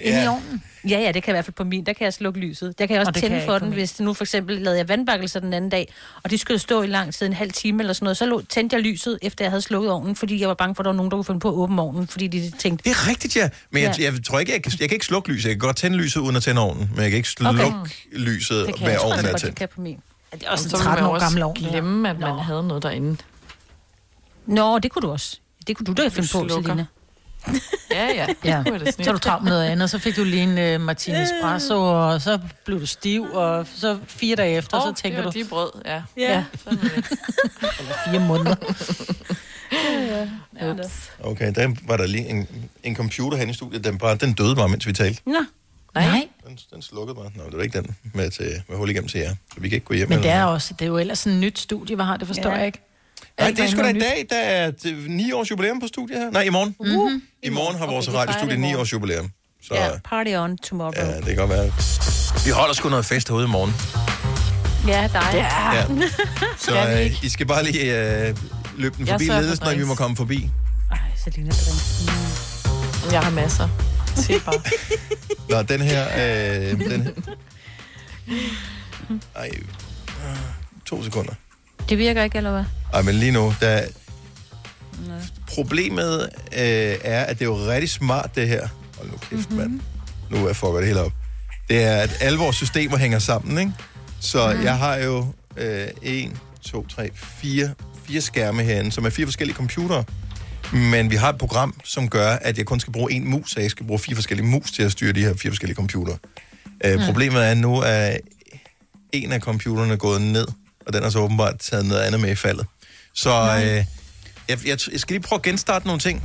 Inde 0.01 0.23
i 0.23 0.27
ovnen. 0.27 0.63
Ja, 0.89 0.99
ja, 0.99 1.11
det 1.11 1.23
kan 1.23 1.31
i 1.31 1.33
hvert 1.33 1.45
fald 1.45 1.53
på 1.55 1.63
min. 1.63 1.85
Der 1.85 1.93
kan 1.93 2.05
jeg 2.05 2.13
slukke 2.13 2.39
lyset. 2.39 2.79
Der 2.79 2.85
kan 2.85 2.93
jeg 2.93 2.99
også 3.01 3.09
Og 3.09 3.13
kan 3.13 3.21
tænde 3.21 3.37
jeg 3.37 3.45
for 3.45 3.59
den, 3.59 3.73
hvis 3.73 3.91
det 3.91 4.05
nu 4.05 4.13
for 4.13 4.23
eksempel 4.23 4.57
lavede 4.57 4.77
jeg 4.77 4.87
vandbakkelser 4.89 5.39
den 5.39 5.53
anden 5.53 5.69
dag, 5.69 5.93
og 6.23 6.31
de 6.31 6.37
skulle 6.37 6.59
stå 6.59 6.81
i 6.81 6.87
lang 6.87 7.13
tid, 7.13 7.25
en 7.27 7.33
halv 7.33 7.51
time 7.51 7.83
eller 7.83 7.93
sådan 7.93 8.03
noget. 8.05 8.17
Så 8.17 8.41
tændte 8.49 8.75
jeg 8.75 8.83
lyset, 8.83 9.19
efter 9.21 9.45
jeg 9.45 9.51
havde 9.51 9.61
slukket 9.61 9.91
ovnen, 9.91 10.15
fordi 10.15 10.39
jeg 10.41 10.47
var 10.47 10.53
bange 10.53 10.75
for, 10.75 10.81
at 10.81 10.85
der 10.85 10.91
var 10.91 10.95
nogen, 10.97 11.11
der 11.11 11.17
kunne 11.17 11.25
finde 11.25 11.39
på 11.39 11.49
at 11.49 11.53
åbne 11.53 11.81
ovnen, 11.81 12.07
fordi 12.07 12.27
de 12.27 12.51
tænkte... 12.59 12.83
Det 12.89 12.91
er 12.91 13.07
rigtigt, 13.09 13.35
ja. 13.35 13.49
Men 13.71 13.83
jeg, 13.83 13.95
Ja. 13.99 14.03
jeg 14.11 14.13
tror 14.23 14.39
ikke, 14.39 14.51
jeg 14.51 14.63
kan, 14.63 14.71
jeg 14.79 14.89
kan 14.89 14.95
ikke 14.95 15.05
slukke 15.05 15.31
lyset. 15.31 15.45
Jeg 15.49 15.53
kan 15.55 15.59
godt 15.59 15.77
tænde 15.77 15.97
lyset 15.97 16.19
uden 16.21 16.35
at 16.35 16.43
tænde 16.43 16.61
ovnen, 16.61 16.89
men 16.95 17.01
jeg 17.01 17.09
kan 17.11 17.17
ikke 17.17 17.29
slukke 17.29 17.63
Okay. 17.63 17.75
okay. 17.79 17.91
lyset 18.11 18.75
kan 18.75 18.87
jeg 18.91 18.99
ovnen 18.99 19.19
er 19.19 19.23
godt, 19.23 19.33
det 19.33 19.41
tændt. 19.41 19.55
kan 19.55 19.67
på 19.75 19.81
min. 19.81 19.97
Det 20.33 20.43
er 20.43 20.49
også 20.51 20.65
en 20.65 20.69
så 20.69 20.77
vil 20.77 20.83
13 20.83 21.03
man 21.03 21.11
år 21.13 21.19
gammel 21.19 21.43
ovn. 21.43 21.55
glemme, 21.55 22.09
at 22.09 22.19
man 22.19 22.39
havde 22.39 22.63
noget 22.67 22.83
derinde. 22.83 23.17
Nå, 24.45 24.79
det 24.79 24.91
kunne 24.91 25.01
du 25.01 25.11
også. 25.11 25.39
Det 25.67 25.77
kunne 25.77 25.85
du 25.85 25.93
da 25.93 26.07
finde 26.07 26.29
på. 26.33 26.49
Selina. 26.49 26.85
Ja, 27.91 28.05
ja. 28.07 28.27
Ja, 28.43 28.63
er 28.65 28.77
det 28.77 29.05
så 29.05 29.11
du 29.11 29.17
travlt 29.17 29.43
med 29.43 29.51
noget 29.51 29.65
andet, 29.65 29.89
så 29.89 29.99
fik 29.99 30.15
du 30.15 30.23
lige 30.23 30.43
en 30.43 30.75
uh, 30.81 30.85
martini 30.85 31.17
espresso, 31.17 31.75
og 31.75 32.21
så 32.21 32.39
blev 32.65 32.81
du 32.81 32.85
stiv, 32.85 33.23
og 33.23 33.67
så 33.75 33.99
fire 34.07 34.35
dage 34.35 34.57
efter, 34.57 34.77
Åh, 34.77 34.83
så 34.83 35.01
tænker 35.01 35.23
det 35.23 35.33
du... 35.33 35.39
var 35.39 35.43
de 35.43 35.49
brød, 35.49 35.71
ja. 35.85 36.01
Ja. 36.17 36.43
Det. 36.65 36.77
Eller 37.79 37.93
fire 38.07 38.19
måneder. 38.19 38.55
ja. 40.61 40.71
Ups. 40.71 41.11
Okay, 41.19 41.53
der 41.55 41.75
var 41.87 41.97
der 41.97 42.07
lige 42.07 42.27
en, 42.27 42.47
en 42.83 42.95
computer 42.95 43.37
hen 43.37 43.49
i 43.49 43.53
studiet, 43.53 43.83
den, 43.83 43.97
bare, 43.97 44.15
den 44.15 44.33
døde 44.33 44.55
bare, 44.55 44.69
mens 44.69 44.87
vi 44.87 44.93
talte. 44.93 45.21
Nå. 45.25 45.39
Nej. 45.95 46.27
Den, 46.49 46.59
den 46.73 46.81
slukkede 46.81 47.15
bare. 47.15 47.31
Nå, 47.35 47.43
det 47.49 47.57
var 47.57 47.63
ikke 47.63 47.77
den 47.81 47.95
med, 48.13 48.31
til, 48.31 48.61
med 48.69 48.77
hul 48.77 48.89
igennem 48.89 49.07
til 49.07 49.19
jer, 49.19 49.35
så 49.53 49.59
vi 49.59 49.69
kan 49.69 49.75
ikke 49.75 49.85
gå 49.85 49.93
hjem. 49.93 50.09
Men 50.09 50.19
det 50.19 50.29
er 50.31 50.43
også, 50.43 50.73
det 50.73 50.81
er 50.85 50.89
jo 50.89 50.97
ellers 50.97 51.19
sådan 51.19 51.33
et 51.37 51.39
nyt 51.41 51.59
studie, 51.59 51.97
vi 51.97 52.03
har, 52.03 52.17
det 52.17 52.27
forstår 52.27 52.49
Ja. 52.49 52.55
jeg 52.55 52.65
ikke. 52.65 52.79
Nej, 53.39 53.49
det 53.51 53.59
er 53.59 53.67
sgu 53.67 53.81
da 53.81 53.87
i 53.89 53.99
dag, 53.99 54.25
der 54.29 54.35
er 54.37 54.71
9 55.07 55.31
års 55.31 55.51
jubilæum 55.51 55.79
på 55.81 55.87
studiet 55.87 56.19
her. 56.19 56.31
Nej, 56.31 56.41
i 56.41 56.49
morgen. 56.49 56.75
Mhm. 56.79 57.21
I 57.43 57.49
morgen 57.49 57.77
har 57.77 57.85
vores 57.87 58.07
Okay, 58.07 58.17
radiostudie 58.17 58.47
fejrer 58.47 58.49
det 58.49 58.55
i 58.55 58.61
9 58.61 58.61
morgen. 58.67 58.79
års 58.79 58.93
jubilæum. 58.93 59.31
Så 59.63 59.73
Ja, 59.75 59.89
party 60.03 60.31
on 60.35 60.57
tomorrow. 60.57 60.93
ja, 60.95 61.17
det 61.17 61.25
kan 61.25 61.35
godt 61.35 61.49
være. 61.49 61.65
Vi 62.45 62.51
holder 62.51 62.73
sgu 62.73 62.89
noget 62.89 63.05
fest 63.05 63.27
herude 63.29 63.45
i 63.45 63.47
morgen. 63.47 63.73
Ja, 64.87 65.09
dig. 65.13 65.29
Ja. 65.33 65.75
Ja. 65.75 65.85
Så 66.65 67.01
øh? 67.01 67.23
I 67.25 67.29
skal 67.29 67.45
bare 67.45 67.63
lige 67.63 67.81
øh, 68.27 68.37
løbe 68.77 68.97
den 68.97 69.07
forbi 69.07 69.23
ledelsen, 69.25 69.65
når 69.65 69.75
vi 69.75 69.83
må 69.83 69.95
komme 69.95 70.15
forbi. 70.15 70.49
Ej, 70.91 70.97
Selina 71.23 71.49
drink. 71.51 73.11
Jeg 73.11 73.19
har 73.21 73.31
masser. 73.31 73.69
Se 74.21 74.39
bare. 74.45 74.61
Nå, 75.49 75.61
den 75.61 75.81
her... 75.81 76.05
Øh, 76.71 76.79
den 76.79 77.01
her. 77.01 77.11
Ej, 79.35 79.49
to 80.85 81.03
sekunder. 81.03 81.33
Det 81.89 81.97
virker 81.97 82.23
ikke, 82.23 82.37
eller 82.37 82.51
hvad? 82.51 82.63
Ej, 82.93 83.01
men 83.01 83.15
lige 83.15 83.31
nu, 83.31 83.53
der... 83.61 83.81
Problemet 85.47 86.21
øh, 86.51 86.59
er, 87.03 87.23
at 87.23 87.39
det 87.39 87.45
er 87.45 87.49
jo 87.49 87.55
rigtig 87.67 87.89
smart, 87.89 88.35
det 88.35 88.47
her. 88.47 88.67
Hold 88.97 89.09
nu 89.11 89.17
kæft, 89.17 89.31
Mhm. 89.31 89.39
mm-hmm. 89.59 89.71
mand. 89.71 89.81
Nu 90.29 90.43
er 90.43 90.47
jeg 90.47 90.55
fucket 90.55 90.79
det 90.79 90.87
hele 90.87 91.01
op. 91.01 91.11
Det 91.69 91.83
er, 91.83 91.95
at 91.97 92.17
alle 92.21 92.39
vores 92.39 92.55
systemer 92.55 92.97
hænger 92.97 93.19
sammen, 93.19 93.57
ikke? 93.57 93.71
Så 94.19 94.53
mm. 94.53 94.63
jeg 94.63 94.77
har 94.77 94.95
jo 94.97 95.25
øh, 95.57 95.87
en, 96.01 96.37
to, 96.61 96.87
tre, 96.87 97.09
fire, 97.15 97.73
fire 98.07 98.21
skærme 98.21 98.63
herinde, 98.63 98.91
som 98.91 99.05
er 99.05 99.09
fire 99.09 99.25
forskellige 99.27 99.55
computere. 99.57 100.03
Men 100.73 101.11
vi 101.11 101.15
har 101.15 101.29
et 101.29 101.37
program, 101.37 101.73
som 101.83 102.09
gør, 102.09 102.31
at 102.31 102.57
jeg 102.57 102.65
kun 102.65 102.79
skal 102.79 102.93
bruge 102.93 103.11
en 103.11 103.27
mus, 103.29 103.51
så 103.51 103.59
jeg 103.59 103.71
skal 103.71 103.85
bruge 103.85 103.99
fire 103.99 104.15
forskellige 104.15 104.47
mus 104.47 104.71
til 104.71 104.83
at 104.83 104.91
styre 104.91 105.11
de 105.13 105.19
her 105.21 105.33
fire 105.41 105.51
forskellige 105.51 105.75
computere. 105.75 106.17
Øh, 106.85 106.95
Mm. 106.99 107.05
Problemet 107.05 107.45
er, 107.45 107.51
at 107.51 107.57
nu 107.57 107.75
er 107.85 108.17
en 109.11 109.31
af 109.31 109.39
computerne 109.39 109.97
gået 109.97 110.21
ned, 110.21 110.47
og 110.87 110.93
den 110.93 111.03
har 111.03 111.09
så 111.09 111.19
åbenbart 111.19 111.59
taget 111.59 111.85
noget 111.85 112.01
andet 112.01 112.21
med 112.21 112.31
i 112.31 112.35
faldet. 112.35 112.65
Så 113.13 113.29
øh, 113.29 113.65
jeg, 113.67 113.85
jeg, 114.49 114.57
jeg 114.65 114.99
skal 114.99 115.13
lige 115.13 115.19
prøve 115.19 115.37
at 115.37 115.43
genstarte 115.43 115.85
nogle 115.87 115.99
ting. 115.99 116.23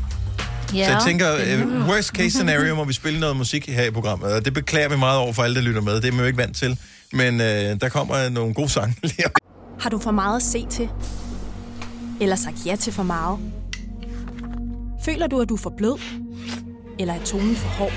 Ja. 0.74 0.84
Så 0.86 0.92
jeg 0.92 1.03
tænker, 1.07 1.34
øh, 1.34 1.88
worst 1.88 2.09
case 2.09 2.30
scenario 2.30 2.74
må 2.74 2.84
vi 2.84 2.92
spille 2.92 3.20
noget 3.20 3.36
musik 3.36 3.68
her 3.68 3.84
i 3.84 3.90
programmet, 3.90 4.32
og 4.32 4.45
det 4.45 4.55
beklager 4.55 4.88
vi 4.88 4.97
meget 4.97 5.18
over 5.18 5.32
for 5.32 5.42
alle, 5.42 5.57
der 5.57 5.62
lytter 5.62 5.80
med. 5.80 5.95
Det 5.95 6.05
er 6.05 6.12
man 6.12 6.20
jo 6.20 6.26
ikke 6.26 6.38
vant 6.38 6.57
til. 6.57 6.78
Men 7.12 7.40
øh, 7.40 7.80
der 7.80 7.88
kommer 7.88 8.28
nogle 8.28 8.55
gode 8.55 8.68
sange 8.68 8.97
lige. 9.03 9.24
Har 9.80 9.90
du 9.90 9.99
for 9.99 10.11
meget 10.11 10.36
at 10.36 10.42
se 10.42 10.66
til? 10.70 10.88
Eller 12.20 12.36
sagt 12.36 12.57
ja 12.66 12.76
til 12.76 12.92
for 12.92 13.03
meget? 13.03 13.38
Føler 15.05 15.26
du, 15.26 15.40
at 15.40 15.48
du 15.48 15.55
er 15.55 15.59
for 15.59 15.72
blød? 15.76 15.98
Eller 16.98 17.14
er 17.14 17.24
tonen 17.24 17.55
for 17.57 17.68
hård? 17.68 17.92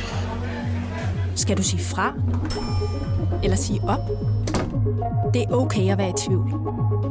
Skal 1.36 1.58
du 1.58 1.64
sige 1.64 1.84
fra? 1.84 2.14
Eller 3.43 3.58
sige 3.58 3.82
op? 3.84 3.99
Det 5.34 5.41
er 5.41 5.51
okay 5.51 5.91
at 5.91 5.97
være 5.97 6.10
i 6.10 6.14
tvivl. 6.28 6.49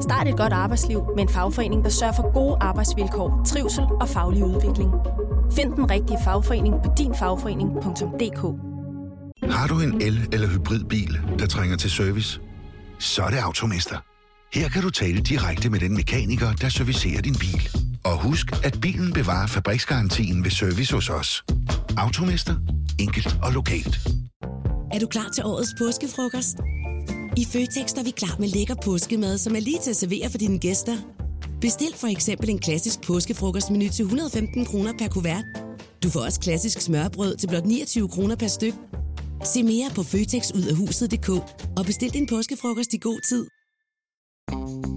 Start 0.03 0.28
et 0.28 0.36
godt 0.36 0.53
arbejdsliv 0.53 1.03
med 1.16 1.22
en 1.22 1.28
fagforening, 1.28 1.84
der 1.84 1.90
sørger 1.90 2.12
for 2.12 2.32
gode 2.32 2.57
arbejdsvilkår, 2.61 3.42
trivsel 3.47 3.84
og 4.01 4.09
faglig 4.09 4.44
udvikling. 4.44 4.90
Find 5.53 5.72
den 5.72 5.90
rigtige 5.90 6.18
fagforening 6.24 6.74
på 6.84 6.90
dinfagforening.dk 6.99 8.42
Har 9.53 9.66
du 9.66 9.80
en 9.80 10.03
el- 10.03 10.28
eller 10.32 10.49
hybridbil, 10.49 11.20
der 11.38 11.47
trænger 11.47 11.76
til 11.76 11.90
service? 11.90 12.40
Så 12.99 13.22
er 13.22 13.30
det 13.30 13.38
Automester. 13.38 13.97
Her 14.55 14.68
kan 14.68 14.82
du 14.82 14.90
tale 14.90 15.20
direkte 15.20 15.70
med 15.70 15.80
den 15.80 15.94
mekaniker, 15.94 16.53
der 16.53 16.68
servicerer 16.68 17.22
din 17.22 17.34
bil. 17.34 17.86
Og 18.07 18.22
husk, 18.22 18.46
at 18.64 18.78
bilen 18.82 19.12
bevarer 19.12 19.46
fabriksgarantien 19.46 20.44
ved 20.44 20.50
service 20.50 20.94
hos 20.94 21.11
os. 21.11 21.44
Automester. 21.96 22.54
Enkelt 22.98 23.36
og 23.42 23.52
lokalt. 23.52 24.09
Er 24.92 24.98
du 24.98 25.07
klar 25.07 25.28
til 25.34 25.44
årets 25.44 25.74
påskefrokost? 25.78 26.57
I 27.36 27.44
Føtex 27.52 27.92
er 27.92 28.04
vi 28.04 28.11
klar 28.11 28.36
med 28.38 28.48
lækker 28.48 28.74
påskemad, 28.84 29.38
som 29.38 29.57
er 29.57 29.61
lige 29.61 29.80
til 29.82 29.90
at 29.90 29.96
servere 29.96 30.30
for 30.30 30.38
dine 30.38 30.59
gæster. 30.59 30.96
Bestil 31.61 31.92
for 31.96 32.07
eksempel 32.07 32.50
en 32.50 32.59
klassisk 32.59 33.00
påskefrokostmenu 33.00 33.88
til 33.88 34.02
115 34.02 34.64
kroner 34.64 34.92
per 34.98 35.09
kuvert. 35.09 35.44
Du 36.02 36.11
får 36.11 36.20
også 36.20 36.40
klassisk 36.40 36.80
smørbrød 36.80 37.36
til 37.36 37.48
blot 37.48 37.64
29 37.64 38.09
kroner 38.09 38.36
per 38.36 38.46
styk. 38.46 38.74
Se 39.44 39.62
mere 39.62 39.90
på 39.94 40.02
føtexudafhuset.dk 40.02 41.28
og 41.78 41.84
bestil 41.86 42.12
din 42.12 42.26
påskefrokost 42.26 42.92
i 42.92 42.98
god 42.98 43.20
tid. 43.28 43.55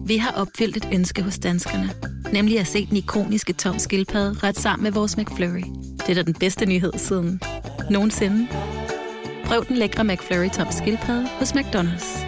Vi 0.06 0.18
har 0.18 0.32
opfyldt 0.32 0.78
et 0.78 0.90
ønske 0.94 1.22
hos 1.22 1.40
danskerne. 1.40 1.94
Nemlig 2.34 2.60
at 2.60 2.68
se 2.68 2.86
den 2.86 2.98
ikoniske 2.98 3.54
tom 3.54 3.80
skildpadde 3.80 4.40
ret 4.44 4.58
sammen 4.58 4.84
med 4.84 4.92
vores 4.92 5.18
McFlurry. 5.18 5.64
Det 5.98 6.10
er 6.10 6.14
da 6.14 6.22
den 6.22 6.34
bedste 6.34 6.66
nyhed 6.66 6.94
siden 6.98 7.42
nogensinde. 7.90 8.48
Prøv 9.46 9.66
den 9.66 9.78
lækre 9.78 10.04
McFlurry 10.04 10.50
tom 10.50 10.68
skildpadde 10.72 11.28
hos 11.28 11.52
McDonald's. 11.52 12.26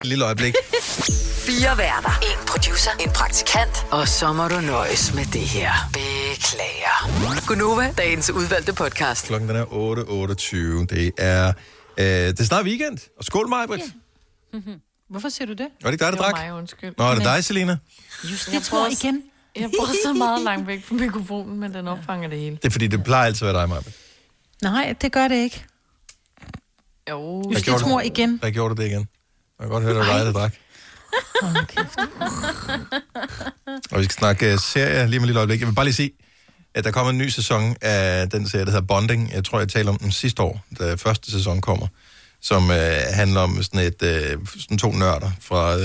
Et 0.00 0.08
lille 0.08 0.24
øjeblik. 0.24 0.54
Fire 1.46 1.78
værter. 1.78 2.10
En 2.22 2.46
producer. 2.46 2.90
En 3.00 3.10
praktikant. 3.10 3.86
Og 3.90 4.08
så 4.08 4.32
må 4.32 4.48
du 4.48 4.60
nøjes 4.60 5.14
med 5.14 5.24
det 5.24 5.40
her. 5.40 5.72
Beklager. 5.92 7.46
Gunova, 7.46 7.94
dagens 7.98 8.30
udvalgte 8.30 8.72
podcast. 8.72 9.26
Klokken 9.26 9.48
den 9.48 9.56
er 9.56 9.64
8.28. 9.64 10.96
Det 10.96 11.12
er, 11.18 11.52
øh, 11.98 12.04
det 12.06 12.40
er 12.40 12.44
snart 12.44 12.64
weekend. 12.64 12.98
Og 13.18 13.24
skål, 13.24 13.48
mig, 13.48 13.66
Britt. 14.62 14.80
Hvorfor 15.10 15.28
siger 15.28 15.46
du 15.46 15.52
det? 15.52 15.68
Var 15.82 15.90
det 15.90 15.92
ikke 15.94 16.04
dig, 16.04 16.12
der 16.12 16.18
Det 16.18 16.26
var 16.26 16.30
drak? 16.30 16.46
mig, 16.46 16.54
undskyld. 16.58 16.94
Nå, 16.98 17.04
er 17.04 17.14
det 17.14 17.24
dig, 17.24 17.44
Selina? 17.44 17.76
Just 18.30 18.46
Jeg 18.48 18.54
det, 18.60 18.62
tror 18.62 18.78
prøver- 18.78 18.90
igen. 19.04 19.22
Jeg 19.56 19.70
bor 19.78 19.86
så 20.04 20.12
meget 20.12 20.42
langt 20.42 20.66
væk 20.66 20.84
fra 20.84 20.94
mikrofonen, 20.94 21.60
men 21.60 21.74
den 21.74 21.88
opfanger 21.88 22.28
det 22.28 22.38
hele. 22.38 22.56
Det 22.56 22.64
er 22.64 22.70
fordi, 22.70 22.86
det 22.86 23.04
plejer 23.04 23.26
altid 23.26 23.48
at 23.48 23.54
være 23.54 23.62
dig, 23.62 23.68
Maja. 23.68 23.80
Nej, 24.62 24.94
det 25.02 25.12
gør 25.12 25.28
det 25.28 25.34
ikke. 25.36 25.64
Jo. 27.10 27.50
Justitsmor 27.52 28.00
igen. 28.00 28.38
Hvad 28.38 28.52
gjorde 28.52 28.74
du 28.74 28.82
det 28.82 28.88
igen? 28.88 28.98
Jeg 29.58 29.64
kan 29.64 29.68
godt 29.68 29.82
høre, 29.84 29.94
det 29.98 30.06
var 30.06 30.16
dig, 30.16 30.26
der 30.26 30.32
drak. 30.32 30.54
Og 33.92 33.98
vi 33.98 34.04
skal 34.04 34.14
snakke 34.14 34.52
uh, 34.54 34.58
serie 34.60 35.06
lige 35.06 35.18
med 35.20 35.24
et 35.24 35.26
lille 35.26 35.38
øjeblik. 35.38 35.60
Jeg 35.60 35.68
vil 35.68 35.74
bare 35.74 35.84
lige 35.84 35.94
sige, 35.94 36.10
at 36.74 36.84
der 36.84 36.90
kommer 36.90 37.10
en 37.10 37.18
ny 37.18 37.28
sæson 37.28 37.76
af 37.80 38.30
den 38.30 38.48
serie, 38.48 38.64
der 38.64 38.70
hedder 38.70 38.86
Bonding. 38.86 39.32
Jeg 39.32 39.44
tror, 39.44 39.58
jeg 39.58 39.68
talte 39.68 39.88
om 39.90 39.96
den 39.98 40.12
sidste 40.12 40.42
år, 40.42 40.64
da 40.78 40.94
første 40.94 41.30
sæson 41.30 41.60
kommer. 41.60 41.86
Som 42.44 42.70
uh, 42.70 42.76
handler 43.12 43.40
om 43.40 43.62
sådan, 43.62 43.80
et, 43.80 44.02
uh, 44.02 44.46
sådan 44.58 44.78
to 44.78 44.92
nørder 44.92 45.30
fra 45.40 45.76
uh, 45.76 45.82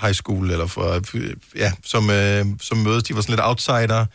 high 0.00 0.14
school, 0.14 0.50
eller 0.50 0.66
fra, 0.66 0.96
uh, 0.96 1.30
ja, 1.56 1.72
som, 1.84 2.04
uh, 2.04 2.58
som 2.60 2.78
mødes. 2.78 3.02
De 3.02 3.14
var 3.14 3.20
sådan 3.20 3.32
lidt 3.32 3.44
outsider, 3.44 4.06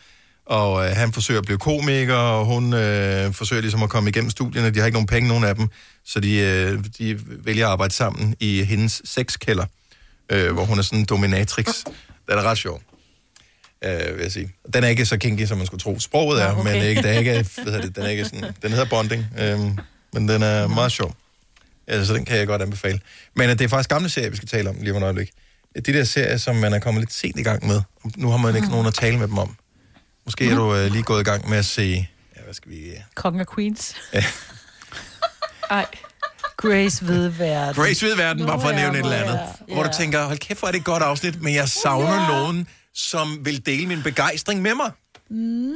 og 0.46 0.72
uh, 0.72 0.82
han 0.82 1.12
forsøger 1.12 1.40
at 1.40 1.44
blive 1.44 1.58
komiker, 1.58 2.14
og 2.14 2.46
hun 2.46 2.64
uh, 2.64 3.34
forsøger 3.34 3.60
ligesom 3.60 3.82
at 3.82 3.90
komme 3.90 4.10
igennem 4.10 4.30
studierne. 4.30 4.70
De 4.70 4.78
har 4.78 4.86
ikke 4.86 4.96
nogen 4.96 5.06
penge, 5.06 5.28
nogen 5.28 5.44
af 5.44 5.54
dem, 5.54 5.68
så 6.04 6.20
de, 6.20 6.74
uh, 6.78 6.84
de 6.98 7.20
vælger 7.44 7.66
at 7.66 7.72
arbejde 7.72 7.94
sammen 7.94 8.34
i 8.40 8.62
hendes 8.62 9.02
sexkælder, 9.04 9.66
uh, 10.34 10.46
hvor 10.46 10.64
hun 10.64 10.78
er 10.78 10.82
sådan 10.82 10.98
en 10.98 11.04
dominatrix, 11.04 11.66
Den 12.28 12.38
er 12.38 12.42
ret 12.42 12.58
sjov, 12.58 12.80
øh, 13.84 14.16
vil 14.16 14.22
jeg 14.22 14.32
sige. 14.32 14.52
Den 14.74 14.84
er 14.84 14.88
ikke 14.88 15.06
så 15.06 15.16
kinky, 15.18 15.46
som 15.46 15.58
man 15.58 15.66
skulle 15.66 15.80
tro. 15.80 15.98
Sproget 15.98 16.42
er, 16.42 16.52
okay. 16.52 16.72
men 16.72 16.82
ikke, 16.82 17.02
den, 17.02 17.14
er 17.14 17.18
ikke, 17.18 17.46
hvad 17.62 17.82
det, 17.82 17.96
den 17.96 18.04
er 18.04 18.08
ikke 18.08 18.24
sådan... 18.24 18.54
Den 18.62 18.70
hedder 18.70 18.84
Bonding, 18.84 19.26
øh, 19.38 19.58
men 20.12 20.28
den 20.28 20.42
er 20.42 20.66
meget 20.66 20.92
sjov. 20.92 21.14
Ja, 21.90 22.04
så 22.04 22.14
den 22.14 22.24
kan 22.24 22.36
jeg 22.36 22.46
godt 22.46 22.62
anbefale. 22.62 23.00
Men 23.36 23.50
øh, 23.50 23.58
det 23.58 23.64
er 23.64 23.68
faktisk 23.68 23.90
gamle 23.90 24.08
serier, 24.08 24.30
vi 24.30 24.36
skal 24.36 24.48
tale 24.48 24.70
om 24.70 24.76
lige 24.80 24.90
om 24.90 24.96
et 24.96 25.02
øjeblik. 25.02 25.30
De 25.86 25.92
der 25.92 26.04
serier, 26.04 26.36
som 26.36 26.56
man 26.56 26.72
er 26.72 26.78
kommet 26.78 27.00
lidt 27.00 27.12
sent 27.12 27.38
i 27.38 27.42
gang 27.42 27.66
med. 27.66 27.82
Nu 28.16 28.30
har 28.30 28.36
man 28.36 28.56
ikke 28.56 28.68
nogen 28.68 28.86
at 28.86 28.94
tale 28.94 29.18
med 29.18 29.28
dem 29.28 29.38
om. 29.38 29.56
Måske 30.24 30.50
er 30.50 30.54
du 30.54 30.74
øh, 30.74 30.92
lige 30.92 31.02
gået 31.02 31.20
i 31.20 31.24
gang 31.24 31.48
med 31.48 31.58
at 31.58 31.64
se... 31.66 32.08
Ja, 32.36 32.42
hvad 32.44 32.54
skal 32.54 32.70
vi... 32.72 32.76
øh, 32.90 32.96
Kongen 33.14 33.40
af 33.40 33.46
Queens. 33.54 33.94
Ja. 34.12 34.24
Ej. 35.70 35.86
Grace 36.56 37.08
ved 37.08 37.28
verden. 37.28 37.82
Grace 37.82 38.06
ved 38.06 38.16
verden, 38.16 38.46
bare 38.46 38.60
for 38.60 38.68
at 38.68 38.74
nævne 38.74 38.92
ja, 38.98 39.00
et 39.00 39.04
eller 39.12 39.16
andet. 39.16 39.40
ja. 39.68 39.74
Hvor 39.74 39.82
du 39.82 39.88
tænker, 39.98 40.24
hold 40.24 40.38
kæft, 40.38 40.58
hvor 40.60 40.68
er 40.68 40.72
det 40.72 40.78
et 40.78 40.84
godt 40.84 41.02
afsnit, 41.02 41.42
men 41.42 41.54
jeg 41.54 41.68
savner 41.68 42.28
nogen, 42.28 42.68
som 42.94 43.38
vil 43.44 43.66
dele 43.66 43.86
min 43.86 44.02
begejstring 44.02 44.62
med 44.62 44.74
mig. 44.74 44.90
Mm. 45.30 45.74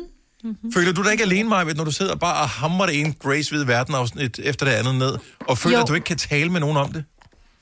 Føler 0.75 0.93
du 0.93 1.03
dig 1.03 1.13
ikke 1.13 1.25
alene, 1.25 1.49
Maja, 1.49 1.73
når 1.73 1.85
du 1.85 1.91
sidder 1.91 2.17
bare 2.17 2.41
og 2.43 2.49
hamrer 2.49 2.87
det 2.87 3.01
ene 3.01 3.13
Grace 3.13 3.55
ved 3.55 3.65
verden 3.65 3.95
afsnit 3.95 4.39
efter 4.39 4.67
det 4.67 4.73
andet 4.73 4.95
ned, 4.95 5.19
og 5.41 5.59
føler, 5.59 5.77
Jo. 5.79 5.83
at 5.83 5.89
du 5.89 5.95
ikke 5.95 6.05
kan 6.05 6.17
tale 6.19 6.51
med 6.51 6.61
nogen 6.61 6.77
om 6.77 6.93
det? 6.93 7.05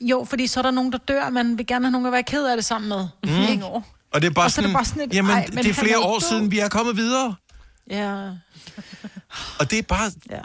Jo, 0.01 0.26
fordi 0.30 0.47
så 0.47 0.61
er 0.61 0.62
der 0.62 0.70
nogen, 0.70 0.93
der 0.93 0.99
dør, 0.99 1.24
og 1.24 1.33
man 1.33 1.59
vil 1.59 1.66
gerne 1.66 1.85
have 1.85 1.93
nogen 1.93 2.07
at 2.07 2.12
være 2.12 2.22
ked 2.22 2.47
af 2.47 2.57
det 2.57 2.64
sammen 2.64 2.89
med. 2.89 3.09
Mm. 3.24 3.51
Ikke? 3.53 3.64
Og 3.64 4.22
det 4.22 4.24
er 4.24 4.30
bare, 4.30 4.45
Og 4.45 4.51
så 4.51 4.61
er 4.61 4.62
sådan, 4.62 4.72
bare 4.74 4.85
sådan 4.85 5.03
et, 5.03 5.14
jamen, 5.14 5.30
ej, 5.30 5.47
men 5.53 5.64
det 5.64 5.70
er 5.70 5.74
flere 5.74 5.93
er 5.93 5.99
år 6.07 6.18
død. 6.18 6.28
siden, 6.28 6.51
vi 6.51 6.59
er 6.59 6.68
kommet 6.68 6.97
videre. 6.97 7.35
Ja. 7.91 8.30
Og 9.59 9.70
det 9.70 9.78
er 9.78 9.83
bare 9.83 10.11
ja. 10.30 10.41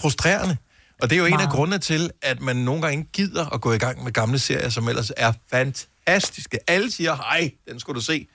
frustrerende. 0.00 0.56
Og 1.02 1.10
det 1.10 1.16
er 1.16 1.20
jo 1.20 1.26
en 1.26 1.40
af 1.40 1.48
grundene 1.48 1.78
til, 1.78 2.10
at 2.22 2.40
man 2.40 2.56
nogle 2.56 2.82
gange 2.82 2.98
ikke 2.98 3.12
gider 3.12 3.46
at 3.54 3.60
gå 3.60 3.72
i 3.72 3.78
gang 3.78 4.04
med 4.04 4.12
gamle 4.12 4.38
serier, 4.38 4.68
som 4.68 4.88
ellers 4.88 5.12
er 5.16 5.32
fantastiske. 5.50 6.58
Alle 6.70 6.90
siger, 6.90 7.16
hej, 7.16 7.50
den 7.70 7.80
skulle 7.80 8.00
du 8.00 8.04
se. 8.04 8.26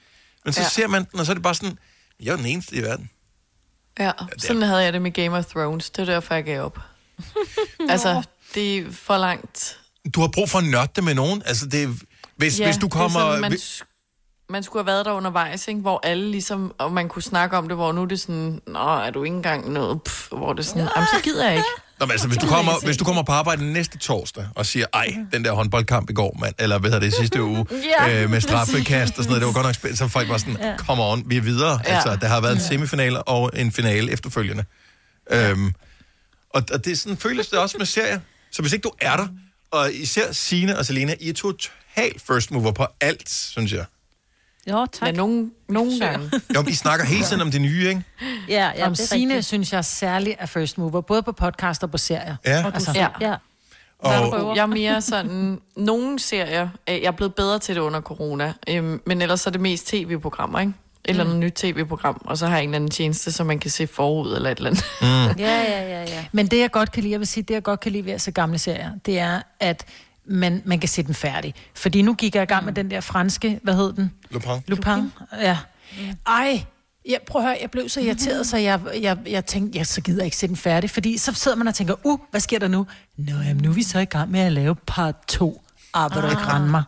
Men 0.45 0.53
så. 0.53 0.61
Ja. 0.61 0.67
ser 0.69 0.88
man 0.88 1.03
den, 1.11 1.19
og 1.19 1.26
så 1.26 1.32
er 1.32 1.34
det 1.34 1.43
bare 1.43 1.55
sådan, 1.55 1.78
jeg 2.22 2.32
er 2.32 2.36
den 2.36 2.45
eneste 2.45 2.76
i 2.76 2.82
verden. 2.82 3.09
Ja, 3.99 4.11
sådan 4.38 4.61
havde 4.61 4.84
jeg 4.84 4.93
det 4.93 5.01
med 5.01 5.11
Game 5.11 5.38
of 5.38 5.45
Thrones. 5.45 5.89
Det 5.89 6.01
er 6.01 6.05
derfor, 6.05 6.34
jeg 6.34 6.43
gav 6.43 6.63
op. 6.63 6.80
altså, 7.89 8.24
det 8.53 8.78
er 8.78 8.91
for 8.91 9.17
langt. 9.17 9.80
Du 10.15 10.22
har 10.22 10.28
brug 10.28 10.49
for 10.49 10.59
at 10.59 10.65
nørde 10.65 10.91
det 10.95 11.03
med 11.03 11.13
nogen. 11.13 11.41
Altså, 11.45 11.65
det 11.65 11.84
er, 11.84 11.93
hvis, 12.36 12.59
ja, 12.59 12.65
hvis 12.65 12.78
du 12.78 12.89
kommer... 12.89 13.19
Det 13.19 13.28
er 13.28 13.36
sådan, 13.36 13.41
man, 13.41 13.59
man 14.51 14.63
skulle 14.63 14.83
have 14.83 14.93
været 14.93 15.05
der 15.05 15.11
undervejs, 15.11 15.67
ikke? 15.67 15.81
hvor 15.81 15.99
alle 16.03 16.31
ligesom, 16.31 16.73
og 16.77 16.91
man 16.91 17.09
kunne 17.09 17.21
snakke 17.21 17.57
om 17.57 17.67
det, 17.67 17.77
hvor 17.77 17.91
nu 17.91 18.01
er 18.01 18.05
det 18.05 18.19
sådan, 18.19 18.61
nå, 18.67 18.79
er 18.79 19.09
du 19.09 19.23
ikke 19.23 19.35
engang 19.35 19.71
noget, 19.71 20.01
pff, 20.03 20.27
hvor 20.31 20.53
det 20.53 20.59
er 20.59 20.63
sådan, 20.67 20.87
jamen, 20.95 21.07
så 21.13 21.21
gider 21.23 21.45
jeg 21.47 21.55
ikke. 21.55 21.67
Nå, 21.99 22.05
men 22.05 22.11
altså, 22.11 22.27
hvis 22.27 22.37
du, 22.37 22.47
kommer, 22.47 22.71
hvis 22.85 22.97
du 22.97 23.03
kommer 23.05 23.23
på 23.23 23.31
arbejde 23.31 23.73
næste 23.73 23.97
torsdag 23.97 24.47
og 24.55 24.65
siger, 24.65 24.85
ej, 24.93 25.15
den 25.33 25.45
der 25.45 25.51
håndboldkamp 25.51 26.09
i 26.09 26.13
går, 26.13 26.37
mand, 26.39 26.55
eller 26.59 26.79
hvad 26.79 26.89
hedder 26.89 27.05
det, 27.05 27.13
sidste 27.13 27.43
uge, 27.43 27.65
Ja, 27.99 28.23
øh, 28.23 28.29
med 28.29 28.41
straffekast 28.41 29.17
og 29.17 29.23
sådan 29.23 29.27
noget, 29.29 29.41
det 29.41 29.47
var 29.47 29.53
godt 29.53 29.65
nok 29.65 29.75
spændt, 29.75 29.97
så 29.97 30.07
folk 30.07 30.29
var 30.29 30.37
sådan, 30.37 30.57
Ja. 30.61 30.77
come 30.77 31.03
on, 31.03 31.23
vi 31.25 31.37
er 31.37 31.41
videre. 31.41 31.79
Ja. 31.85 31.93
Altså, 31.93 32.15
der 32.15 32.27
har 32.27 32.41
været 32.41 32.53
en 32.53 32.61
semifinale 32.61 33.23
og 33.23 33.51
en 33.55 33.71
finale 33.71 34.11
efterfølgende. 34.11 34.63
Øhm, 35.31 35.73
og, 36.49 36.63
og 36.73 36.85
det 36.85 36.91
er 36.91 36.95
sådan, 36.95 37.17
føles 37.17 37.47
det 37.47 37.59
også 37.59 37.77
med 37.77 37.85
serier. 37.85 38.19
Så 38.51 38.61
hvis 38.61 38.73
ikke 38.73 38.83
du 38.83 38.91
er 39.01 39.15
der, 39.17 39.27
og 39.71 39.93
især 39.93 40.31
Signe 40.31 40.77
og 40.77 40.85
Selena, 40.85 41.15
I 41.19 41.29
er 41.29 41.33
totalt 41.33 42.21
first 42.27 42.51
mover 42.51 42.71
på 42.71 42.85
alt, 43.01 43.29
synes 43.29 43.73
jeg. 43.73 43.85
Jo, 44.70 44.86
tak. 44.91 45.01
Men 45.07 45.16
nogen, 45.16 45.51
nogle 45.70 45.99
gange. 45.99 46.32
Jo, 46.55 46.64
I 46.68 46.74
snakker 46.74 47.05
hele 47.05 47.24
tiden 47.24 47.41
om 47.41 47.51
det 47.51 47.62
nye, 47.62 47.88
ikke? 47.89 48.03
Ja, 48.49 48.72
ja 48.78 48.86
Om 48.86 48.91
det 48.93 48.99
er 49.01 49.05
Signe 49.07 49.34
rigtigt. 49.34 49.45
synes 49.47 49.74
jeg 49.74 49.86
særligt 49.86 50.36
er 50.39 50.45
first 50.45 50.78
mover, 50.78 51.01
både 51.01 51.24
på 51.24 51.32
podcast 51.32 51.84
og 51.84 51.91
på 51.91 51.97
serier. 51.97 52.36
Ja. 52.45 52.66
Og 52.66 52.74
du, 52.76 52.80
Ja. 52.95 53.07
ja. 53.22 53.36
Og, 53.99 54.55
Jeg 54.55 54.62
er 54.62 54.66
mere 54.66 55.01
sådan, 55.01 55.59
nogle 55.78 56.20
serier, 56.20 56.70
øh, 56.89 56.95
jeg 56.95 57.03
er 57.07 57.12
blevet 57.12 57.36
bedre 57.36 57.59
til 57.59 57.76
det 57.76 57.82
under 57.82 58.01
corona, 58.01 58.53
øhm, 58.70 59.01
men 59.05 59.22
ellers 59.22 59.47
er 59.47 59.51
det 59.51 59.62
mest 59.62 59.88
tv-programmer, 59.88 60.59
ikke? 60.59 60.74
Et 61.05 61.09
eller 61.09 61.24
andet 61.24 61.38
nyt 61.38 61.53
tv-program, 61.53 62.22
og 62.26 62.38
så 62.38 62.47
har 62.47 62.55
jeg 62.55 62.64
en 62.64 62.70
eller 62.70 62.76
anden 62.76 62.89
tjeneste, 62.89 63.32
som 63.32 63.47
man 63.47 63.59
kan 63.59 63.72
se 63.72 63.88
forud 63.88 64.36
eller 64.36 64.49
et 64.49 64.57
eller 64.57 64.70
andet. 64.70 64.84
Mm. 65.01 65.39
Ja, 65.39 65.62
ja, 65.62 65.82
ja, 65.89 66.01
ja. 66.01 66.26
Men 66.32 66.47
det, 66.47 66.59
jeg 66.59 66.72
godt 66.72 66.91
kan 66.91 67.03
lide, 67.03 67.12
jeg 67.12 67.20
vil 67.20 67.28
sige, 67.28 67.43
det, 67.43 67.53
jeg 67.53 67.64
godt 67.64 67.80
kan 67.80 67.91
lide 67.91 68.05
ved 68.05 68.14
at 68.14 68.22
se 68.22 68.32
gamle 68.32 68.57
serier, 68.57 68.91
det 69.05 69.20
er, 69.20 69.41
at 69.59 69.86
man, 70.26 70.61
man 70.65 70.80
kan 70.80 70.89
se 70.89 71.03
den 71.03 71.13
færdig. 71.13 71.53
Fordi 71.76 72.01
nu 72.01 72.13
gik 72.13 72.36
jeg 72.36 72.43
i 72.43 72.45
gang 72.45 72.65
med 72.65 72.74
den 72.74 72.91
der 72.91 73.01
franske, 73.01 73.59
hvad 73.63 73.74
hed 73.74 73.93
den? 73.93 74.11
Lupin. 74.30 74.51
Lupin, 74.67 75.11
ja. 75.41 75.57
Ej, 76.28 76.65
jeg, 77.09 77.19
prøv 77.28 77.41
at 77.41 77.47
høre, 77.47 77.57
jeg 77.61 77.72
blev 77.72 77.89
så 77.89 78.01
irriteret, 78.01 78.47
så 78.47 78.57
jeg, 78.57 78.80
jeg, 79.01 79.17
jeg 79.28 79.45
tænkte, 79.45 79.78
ja, 79.78 79.84
så 79.84 80.01
gider 80.01 80.19
jeg 80.19 80.26
ikke 80.26 80.38
se 80.38 80.47
den 80.47 80.55
færdig. 80.55 80.89
Fordi 80.89 81.17
så 81.17 81.34
sidder 81.34 81.57
man 81.57 81.67
og 81.67 81.76
tænker, 81.76 81.95
uh, 82.03 82.19
hvad 82.32 82.41
sker 82.41 82.59
der 82.59 82.67
nu? 82.67 82.88
Nå, 83.17 83.32
jamen, 83.32 83.63
nu 83.63 83.69
er 83.69 83.74
vi 83.74 83.84
så 83.84 83.99
i 83.99 84.05
gang 84.05 84.32
med 84.32 84.39
at 84.39 84.51
lave 84.51 84.76
part 84.76 85.15
2. 85.28 85.61
Ah, 85.93 86.15
vil 86.15 86.24
du 86.24 86.30
ikke 86.30 86.41
mig? 86.72 86.84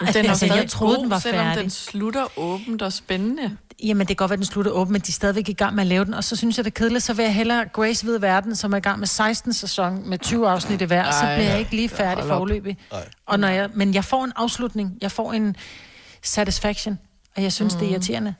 Men 0.00 0.14
den 0.14 0.26
er 0.26 0.30
Altså, 0.30 0.46
jeg 0.46 0.70
troede, 0.70 0.96
god, 0.96 1.02
den 1.02 1.10
var 1.10 1.18
selvom 1.18 1.46
færdig. 1.46 1.62
den 1.62 1.70
slutter 1.70 2.38
åbent 2.38 2.82
og 2.82 2.92
spændende. 2.92 3.56
Jamen, 3.82 4.00
det 4.00 4.08
kan 4.08 4.16
godt 4.16 4.30
være, 4.30 4.36
den 4.36 4.44
slutter 4.46 4.70
åben, 4.72 4.92
men 4.92 5.00
de 5.00 5.08
er 5.08 5.12
stadigvæk 5.12 5.48
i 5.48 5.52
gang 5.52 5.74
med 5.74 5.82
at 5.82 5.86
lave 5.86 6.04
den. 6.04 6.14
Og 6.14 6.24
så 6.24 6.36
synes 6.36 6.56
jeg, 6.56 6.64
det 6.64 6.70
er 6.70 6.74
kedeligt, 6.74 7.04
så 7.04 7.12
vil 7.12 7.22
jeg 7.22 7.34
hellere 7.34 7.64
Grace 7.72 8.06
ved 8.06 8.18
verden, 8.18 8.56
som 8.56 8.72
er 8.72 8.76
i 8.76 8.80
gang 8.80 8.98
med 8.98 9.06
16 9.06 9.52
sæson 9.52 10.08
med 10.08 10.18
20 10.18 10.48
afsnit 10.48 10.80
i 10.80 10.84
hver, 10.84 11.10
så 11.10 11.18
Ej, 11.18 11.36
bliver 11.36 11.50
jeg 11.50 11.58
ikke 11.58 11.70
lige 11.76 11.88
færdig 11.88 12.24
op. 12.24 12.28
forløbig. 12.28 12.76
Og 13.26 13.40
når 13.40 13.48
jeg, 13.48 13.68
men 13.74 13.94
jeg 13.94 14.04
får 14.04 14.24
en 14.24 14.32
afslutning, 14.36 14.92
jeg 15.00 15.12
får 15.12 15.32
en 15.32 15.56
satisfaction, 16.22 16.98
og 17.36 17.42
jeg 17.42 17.52
synes, 17.52 17.74
mm. 17.74 17.80
det 17.80 17.88
er 17.88 17.92
irriterende. 17.92 18.34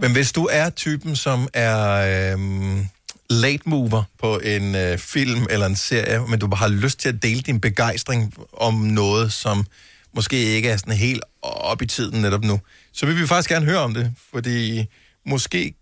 Men 0.00 0.12
hvis 0.12 0.32
du 0.32 0.48
er 0.52 0.70
typen, 0.70 1.16
som 1.16 1.48
er 1.54 2.32
øhm, 2.32 2.86
late 3.30 3.62
mover 3.68 4.02
på 4.20 4.38
en 4.38 4.74
øh, 4.74 4.98
film 4.98 5.46
eller 5.50 5.66
en 5.66 5.76
serie, 5.76 6.20
men 6.28 6.38
du 6.38 6.46
bare 6.46 6.58
har 6.58 6.68
lyst 6.68 6.98
til 6.98 7.08
at 7.08 7.22
dele 7.22 7.40
din 7.40 7.60
begejstring 7.60 8.34
om 8.52 8.74
noget, 8.74 9.32
som 9.32 9.66
måske 10.14 10.36
ikke 10.36 10.68
er 10.68 10.76
sådan 10.76 10.94
helt 10.94 11.22
op 11.42 11.82
i 11.82 11.86
tiden 11.86 12.22
netop 12.22 12.44
nu, 12.44 12.60
så 12.92 13.06
vil 13.06 13.20
vi 13.20 13.26
faktisk 13.26 13.48
gerne 13.48 13.66
høre 13.66 13.78
om 13.78 13.94
det, 13.94 14.12
fordi 14.30 14.86
måske, 15.26 15.74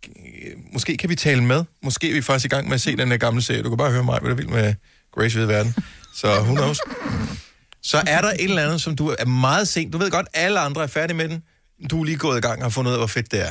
måske 0.72 0.97
kan 0.97 1.11
vi 1.11 1.14
tale 1.14 1.45
med. 1.45 1.64
Måske 1.83 2.11
er 2.11 2.14
vi 2.14 2.22
faktisk 2.22 2.45
i 2.45 2.49
gang 2.49 2.68
med 2.68 2.74
at 2.74 2.81
se 2.81 2.97
den 2.97 3.11
her 3.11 3.16
gamle 3.16 3.43
serie. 3.43 3.62
Du 3.62 3.68
kan 3.68 3.79
bare 3.79 3.91
høre 3.91 4.05
mig, 4.05 4.20
hvad 4.20 4.31
du 4.31 4.37
vil 4.37 4.49
med 4.49 4.74
Grace 5.14 5.39
ved 5.39 5.47
verden. 5.47 5.74
Så 6.14 6.41
who 6.41 6.55
knows? 6.55 6.79
Så 7.83 8.03
er 8.07 8.20
der 8.20 8.29
et 8.29 8.45
eller 8.45 8.64
andet, 8.64 8.81
som 8.81 8.97
du 8.97 9.14
er 9.18 9.24
meget 9.24 9.68
sent. 9.68 9.93
Du 9.93 9.99
ved 9.99 10.11
godt, 10.11 10.27
alle 10.35 10.61
andre 10.61 10.83
er 10.83 10.87
færdige 10.87 11.16
med 11.16 11.29
den. 11.29 11.43
Du 11.91 12.01
er 12.01 12.05
lige 12.05 12.16
gået 12.16 12.39
i 12.39 12.41
gang 12.41 12.59
og 12.59 12.64
har 12.64 12.70
fundet 12.70 12.91
ud 12.91 12.95
af, 12.95 13.01
hvor 13.01 13.07
fedt 13.07 13.31
det 13.31 13.47
er. 13.47 13.51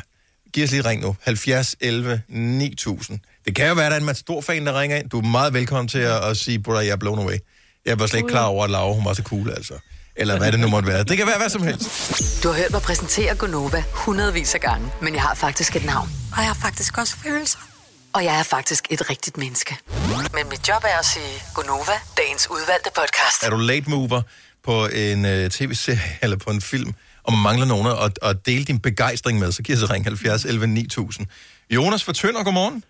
Giv 0.53 0.63
os 0.63 0.71
lige 0.71 0.81
ring 0.81 1.01
nu. 1.01 1.15
70 1.21 1.75
11 1.79 2.21
9000. 2.29 3.19
Det 3.45 3.55
kan 3.55 3.67
jo 3.67 3.73
være, 3.73 3.85
at 3.85 3.91
der 3.91 4.05
er 4.05 4.09
en 4.09 4.15
stor 4.15 4.41
fan, 4.41 4.65
der 4.65 4.79
ringer 4.81 4.97
ind. 4.97 5.09
Du 5.09 5.19
er 5.19 5.23
meget 5.23 5.53
velkommen 5.53 5.87
til 5.87 5.99
at, 5.99 6.23
at 6.23 6.37
sige, 6.37 6.59
brother, 6.59 6.81
jeg 6.81 6.91
er 6.91 6.95
blown 6.95 7.19
away. 7.19 7.37
Jeg 7.85 7.99
var 7.99 8.07
slet 8.07 8.19
ikke 8.19 8.29
klar 8.29 8.45
over, 8.45 8.63
at 8.63 8.69
Laura, 8.69 8.93
hun 8.93 9.05
var 9.05 9.13
så 9.13 9.23
cool, 9.23 9.49
altså. 9.49 9.73
Eller 10.15 10.37
hvad 10.37 10.51
det 10.51 10.59
nu 10.59 10.67
måtte 10.67 10.87
være. 10.87 11.03
Det 11.03 11.17
kan 11.17 11.27
være 11.27 11.37
hvad 11.37 11.49
som 11.49 11.63
helst. 11.63 12.43
Du 12.43 12.47
har 12.49 12.55
hørt 12.55 12.71
mig 12.71 12.81
præsentere 12.81 13.35
Gonova 13.35 13.83
hundredvis 13.93 14.55
af 14.55 14.61
gange, 14.61 14.91
men 15.01 15.13
jeg 15.13 15.21
har 15.21 15.35
faktisk 15.35 15.75
et 15.75 15.85
navn. 15.85 16.09
Og 16.31 16.37
jeg 16.37 16.47
har 16.47 16.57
faktisk 16.61 16.97
også 16.97 17.15
følelser. 17.17 17.59
Og 18.13 18.23
jeg 18.23 18.39
er 18.39 18.43
faktisk 18.43 18.87
et 18.89 19.09
rigtigt 19.09 19.37
menneske. 19.37 19.77
Men 20.33 20.49
mit 20.49 20.67
job 20.69 20.83
er 20.83 20.99
at 20.99 21.05
sige 21.05 21.41
Gonova, 21.53 21.97
dagens 22.17 22.47
udvalgte 22.51 22.89
podcast. 22.95 23.43
Er 23.43 23.49
du 23.49 23.57
late 23.57 23.89
mover 23.89 24.21
på 24.63 24.87
en 24.87 25.25
uh, 25.25 25.49
tv-serie 25.49 25.99
eller 26.23 26.37
på 26.37 26.49
en 26.49 26.61
film, 26.61 26.93
og 27.23 27.33
mangler 27.33 27.65
nogen 27.65 27.87
at, 27.87 28.29
at 28.29 28.45
dele 28.45 28.65
din 28.65 28.79
begejstring 28.79 29.39
med, 29.39 29.51
så 29.51 29.63
giv 29.63 29.75
os 29.75 29.81
et 29.81 29.89
ring 29.89 30.05
70 30.05 30.45
11 30.45 30.67
9000. 30.67 31.27
Jonas 31.69 32.03
fra 32.03 32.13
Tønder, 32.13 32.43
godmorgen. 32.43 32.83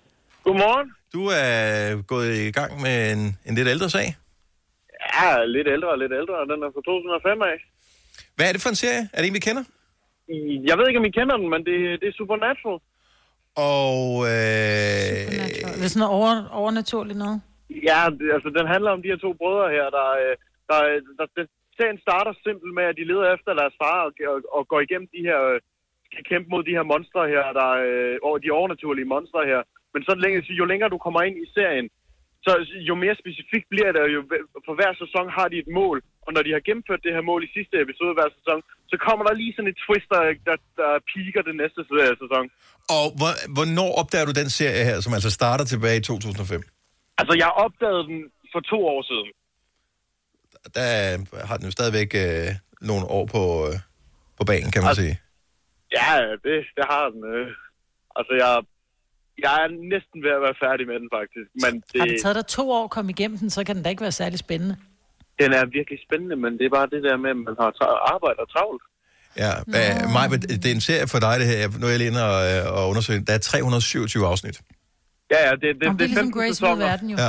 Godmorgen. 0.44 0.90
Du 1.14 1.28
er 1.28 2.02
gået 2.02 2.38
i 2.38 2.52
gang 2.52 2.82
med 2.82 3.12
en, 3.12 3.38
en 3.46 3.56
lidt 3.56 3.68
ældre 3.68 3.90
sag. 3.90 4.18
Ja, 5.14 5.46
lidt 5.56 5.68
ældre 5.76 5.90
og 5.94 5.98
lidt 6.04 6.14
ældre, 6.22 6.36
og 6.42 6.46
den 6.52 6.60
er 6.64 6.70
fra 6.76 6.82
2005 6.86 7.42
af. 7.52 7.58
Hvad 8.36 8.46
er 8.48 8.54
det 8.54 8.62
for 8.64 8.70
en 8.74 8.82
serie? 8.84 9.04
Er 9.14 9.18
det 9.20 9.28
en, 9.28 9.40
vi 9.40 9.48
kender? 9.50 9.64
Jeg 10.70 10.76
ved 10.78 10.86
ikke, 10.88 11.00
om 11.02 11.10
I 11.10 11.18
kender 11.20 11.38
den, 11.42 11.50
men 11.54 11.62
det, 11.68 11.78
det 12.02 12.08
er 12.10 12.18
Supernatural. 12.22 12.80
Og... 13.72 13.96
Øh, 14.32 15.18
Det 15.80 15.86
er 15.86 15.92
sådan 15.94 16.04
noget 16.06 16.16
over, 16.20 16.32
overnaturligt 16.62 17.20
noget. 17.24 17.38
Ja, 17.90 18.00
det, 18.20 18.28
altså 18.38 18.50
den 18.58 18.68
handler 18.74 18.92
om 18.96 19.02
de 19.04 19.12
her 19.12 19.20
to 19.26 19.32
brødre 19.42 19.68
her, 19.78 19.88
der, 19.98 20.08
øh, 20.24 20.34
der, 20.70 20.80
der, 21.18 21.26
der 21.36 21.44
serien 21.78 22.00
starter 22.06 22.34
simpelt 22.48 22.74
med, 22.78 22.86
at 22.92 22.98
de 23.00 23.10
leder 23.12 23.28
efter 23.36 23.52
deres 23.60 23.76
far 23.82 24.00
og, 24.08 24.12
og, 24.34 24.38
og 24.58 24.62
går 24.72 24.80
igennem 24.86 25.08
de 25.16 25.22
her, 25.30 25.40
øh, 25.52 25.60
skal 26.10 26.24
kæmpe 26.32 26.48
mod 26.54 26.64
de 26.64 26.76
her 26.78 26.86
monstre 26.94 27.22
her, 27.34 27.46
der, 27.60 27.70
øh, 27.88 28.16
over 28.28 28.38
de 28.38 28.52
overnaturlige 28.60 29.12
monstre 29.16 29.42
her. 29.52 29.62
Men 29.94 30.02
så 30.08 30.14
længe, 30.24 30.38
jo 30.62 30.66
længere 30.72 30.90
du 30.96 30.98
kommer 31.06 31.22
ind 31.28 31.38
i 31.44 31.48
serien, 31.58 31.88
så 32.46 32.52
jo 32.90 32.94
mere 33.04 33.16
specifikt 33.24 33.68
bliver 33.74 33.92
det, 33.96 34.02
jo 34.16 34.22
for 34.68 34.74
hver 34.80 34.92
sæson 35.02 35.26
har 35.38 35.48
de 35.52 35.58
et 35.64 35.72
mål. 35.80 35.98
Og 36.26 36.30
når 36.36 36.42
de 36.46 36.52
har 36.56 36.62
gennemført 36.68 37.02
det 37.06 37.16
her 37.16 37.24
mål 37.32 37.42
i 37.48 37.50
sidste 37.58 37.76
episode 37.86 38.14
hver 38.18 38.30
sæson, 38.38 38.60
så 38.92 38.96
kommer 39.06 39.24
der 39.28 39.34
lige 39.42 39.54
sådan 39.56 39.72
et 39.74 39.80
twist, 39.86 40.08
der, 40.14 40.24
der, 40.48 40.58
der 40.80 40.92
piker 41.12 41.42
det 41.50 41.56
næste 41.62 41.82
øh, 42.04 42.14
sæson. 42.24 42.46
Og 42.96 43.06
hvor, 43.20 43.32
hvornår 43.56 43.90
opdager 44.02 44.28
du 44.30 44.34
den 44.42 44.50
serie 44.60 44.84
her, 44.90 44.98
som 45.06 45.12
altså 45.18 45.32
starter 45.40 45.66
tilbage 45.74 45.98
i 46.02 46.04
2005? 46.10 46.62
Altså, 47.22 47.34
jeg 47.44 47.50
opdagede 47.66 48.04
den 48.10 48.20
for 48.54 48.62
to 48.72 48.80
år 48.94 49.02
siden. 49.12 49.30
Der 50.78 50.90
har 51.50 51.56
den 51.58 51.66
jo 51.70 51.74
stadigvæk 51.78 52.10
øh, 52.26 52.50
nogle 52.90 53.06
år 53.18 53.26
på, 53.36 53.44
øh, 53.68 53.76
på 54.38 54.44
banen, 54.52 54.70
kan 54.72 54.82
man 54.82 54.90
Altså, 54.90 55.04
sige. 55.06 55.16
Ja, 55.98 56.12
det, 56.46 56.58
det 56.78 56.86
har 56.94 57.06
den. 57.14 57.22
Øh. 57.36 57.48
Altså, 58.18 58.34
jeg, 58.44 58.54
jeg 59.44 59.54
er 59.64 59.68
næsten 59.94 60.18
ved 60.26 60.32
at 60.38 60.42
være 60.48 60.56
færdig 60.66 60.86
med 60.92 60.98
den, 61.02 61.10
faktisk. 61.18 61.48
Men 61.64 61.74
det, 61.92 62.00
Har 62.02 62.08
det 62.08 62.18
taget 62.24 62.36
dig 62.36 62.46
to 62.58 62.64
år 62.72 62.84
at 62.84 62.90
komme 62.96 63.10
igennem 63.16 63.38
den, 63.38 63.50
så 63.50 63.64
kan 63.64 63.76
den 63.76 63.84
da 63.84 63.90
ikke 63.90 64.02
være 64.02 64.12
særlig 64.22 64.40
spændende. 64.40 64.76
den 65.42 65.54
er 65.54 65.66
virkelig 65.78 66.00
spændende, 66.08 66.36
men 66.44 66.52
det 66.58 66.66
er 66.66 66.74
bare 66.80 66.88
det 66.94 67.02
der 67.08 67.18
med, 67.18 67.30
at 67.30 67.38
man 67.48 67.56
har 67.60 67.70
tra- 67.80 68.14
arbejde 68.14 68.40
og 68.40 68.50
travlt. 68.56 68.84
Ja. 69.44 69.52
Maj, 70.14 70.28
det 70.64 70.66
er 70.66 70.72
en 70.72 70.82
serie 70.82 71.08
for 71.08 71.20
dig, 71.20 71.40
det 71.40 71.48
her. 71.48 71.80
Nu 71.80 71.86
er 71.86 71.90
jeg 71.90 71.98
lige 72.00 72.08
inde 72.12 72.24
og, 72.32 72.38
øh, 72.52 72.78
og 72.78 72.90
undersøge. 72.90 73.20
Der 73.28 73.34
er 73.34 73.38
327 73.38 74.28
afsnit. 74.28 74.62
Ja, 75.32 75.46
ja, 75.48 75.52
det, 75.52 75.62
det, 75.62 75.68
Jamen, 75.68 75.76
det, 75.80 75.84
det 75.84 76.04
er 76.04 76.08
ligesom 76.08 76.26
15 76.26 76.32
Grace 76.42 76.68
af 76.68 76.78
verden, 76.80 77.10
jo. 77.10 77.18
Ja. 77.18 77.24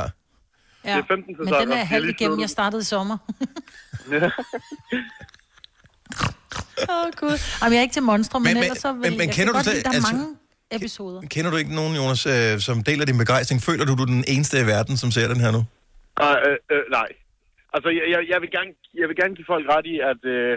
Ja. 0.85 0.97
Det 0.97 1.03
er 1.03 1.07
15 1.09 1.25
Men 1.27 1.37
sæsoner. 1.47 1.61
den 1.61 1.73
er 1.73 1.77
Jeg 1.77 1.89
halvt 1.89 2.11
igennem. 2.11 2.41
Jeg 2.41 2.51
startede 2.51 2.81
i 2.81 2.85
sommer. 2.85 3.17
Åh, 6.89 6.97
oh, 7.07 7.13
gud. 7.21 7.39
Jamen, 7.63 7.73
jeg 7.73 7.79
er 7.79 7.83
ikke 7.83 7.93
til 7.93 8.03
monstre, 8.03 8.41
men, 8.41 8.45
Men- 8.45 8.55
men- 8.55 8.63
ellers 8.63 8.79
så 8.79 8.93
vil 8.93 9.01
men- 9.01 9.11
men 9.19 9.21
jeg 9.29 9.35
kender 9.35 9.37
kan 9.37 9.47
du 9.47 9.53
godt 9.53 9.65
det- 9.67 9.73
lide, 9.75 9.83
der 9.85 9.91
er 9.91 9.95
altså- 9.95 10.13
mange 10.17 10.37
episoder. 10.71 11.21
Kender 11.35 11.51
du 11.51 11.57
ikke 11.57 11.75
nogen, 11.75 11.95
Jonas, 12.01 12.27
øh, 12.27 12.61
som 12.61 12.77
deler 12.89 13.05
din 13.11 13.19
begejstring? 13.25 13.62
Føler 13.62 13.85
du, 13.85 13.93
du 13.95 14.03
er 14.03 14.12
den 14.19 14.25
eneste 14.35 14.55
i 14.61 14.67
verden, 14.75 14.97
som 15.03 15.11
ser 15.11 15.29
den 15.35 15.41
her 15.45 15.51
nu? 15.57 15.62
Nej, 16.25 16.37
øh, 16.47 16.57
øh, 16.73 16.83
nej. 16.99 17.09
Altså, 17.75 17.89
jeg, 17.99 18.05
jeg, 18.14 18.21
jeg, 18.33 18.39
vil 18.43 18.51
gerne, 18.57 18.73
jeg 19.01 19.07
vil 19.09 19.17
gerne 19.21 19.35
give 19.39 19.49
folk 19.55 19.64
ret 19.75 19.87
i, 19.95 19.97
at... 20.12 20.21
Øh, 20.35 20.53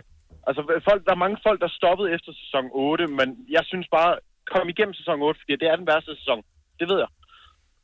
altså, 0.48 0.62
folk, 0.90 1.02
der 1.08 1.12
er 1.16 1.20
mange 1.26 1.38
folk, 1.48 1.60
der 1.66 1.70
stoppede 1.80 2.10
efter 2.16 2.32
sæson 2.42 2.66
8, 2.74 3.08
men 3.20 3.28
jeg 3.56 3.64
synes 3.72 3.88
bare, 3.98 4.12
kom 4.54 4.66
igennem 4.74 4.94
sæson 5.00 5.18
8, 5.30 5.40
fordi 5.42 5.54
det 5.62 5.68
er 5.72 5.76
den 5.82 5.88
værste 5.92 6.12
sæson. 6.22 6.40
Det 6.80 6.86
ved 6.92 6.98
jeg. 7.06 7.12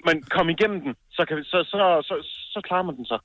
Men 0.07 0.15
kom 0.35 0.47
igennem 0.55 0.79
den, 0.85 0.93
så, 1.17 1.21
kan 1.27 1.35
vi, 1.37 1.43
så, 1.53 1.57
så, 1.71 1.77
så, 2.09 2.15
så 2.53 2.59
klarer 2.67 2.85
man 2.89 2.95
den 2.99 3.05
så. 3.13 3.17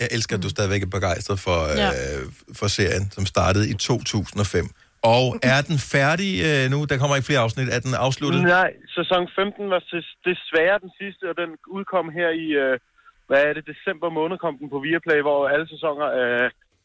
Jeg 0.00 0.08
elsker, 0.16 0.36
at 0.36 0.42
du 0.42 0.48
stadigvæk 0.56 0.82
er 0.82 0.86
begejstret 0.98 1.38
for, 1.46 1.58
Ja. 1.84 1.88
øh, 1.88 2.22
for 2.58 2.66
serien, 2.78 3.04
som 3.16 3.24
startede 3.34 3.70
i 3.70 3.74
2005. 3.74 4.70
Og 5.02 5.24
er 5.54 5.60
den 5.70 5.78
færdig 5.96 6.32
øh, 6.48 6.64
nu? 6.72 6.78
Der 6.90 6.96
kommer 7.00 7.16
ikke 7.16 7.26
flere 7.30 7.44
afsnit. 7.46 7.68
Er 7.76 7.80
den 7.86 7.94
afsluttet? 8.06 8.40
Nej, 8.42 8.70
sæson 8.98 9.22
15 9.38 9.70
var 9.74 9.80
des- 9.92 10.16
desværre 10.30 10.76
den 10.84 10.90
sidste, 11.00 11.24
og 11.30 11.34
den 11.42 11.50
udkom 11.76 12.06
her 12.18 12.28
i, 12.44 12.46
øh, 12.64 12.74
hvad 13.28 13.40
er 13.48 13.52
det, 13.56 13.64
december 13.72 14.08
måned 14.18 14.36
kom 14.44 14.54
den 14.60 14.68
på 14.74 14.78
Viaplay, 14.86 15.20
hvor 15.26 15.38
alle 15.54 15.66
sæsoner 15.74 16.06
af, 16.24 16.34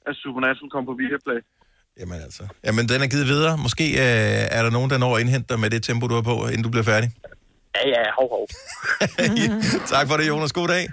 af 0.07 0.13
Supernatural 0.23 0.69
kom 0.75 0.83
på 0.91 0.95
Viaplay. 1.01 1.39
Jamen 1.99 2.19
altså. 2.27 2.43
Jamen, 2.65 2.83
den 2.91 2.99
er 3.05 3.07
givet 3.13 3.27
videre. 3.33 3.53
Måske 3.65 3.85
øh, 4.05 4.57
er 4.57 4.61
der 4.65 4.71
nogen, 4.77 4.89
der 4.91 4.97
når 4.97 5.11
at 5.15 5.21
indhente 5.23 5.47
dig 5.51 5.59
med 5.63 5.69
det 5.69 5.81
tempo, 5.83 6.03
du 6.11 6.15
er 6.21 6.25
på, 6.31 6.35
inden 6.51 6.63
du 6.67 6.69
bliver 6.75 6.87
færdig. 6.93 7.09
Ja, 7.75 7.83
ja, 7.95 8.03
hov, 8.19 8.27
hov. 8.35 8.45
tak 9.93 10.07
for 10.09 10.15
det, 10.19 10.27
Jonas. 10.27 10.53
God 10.59 10.67
dag. 10.67 10.83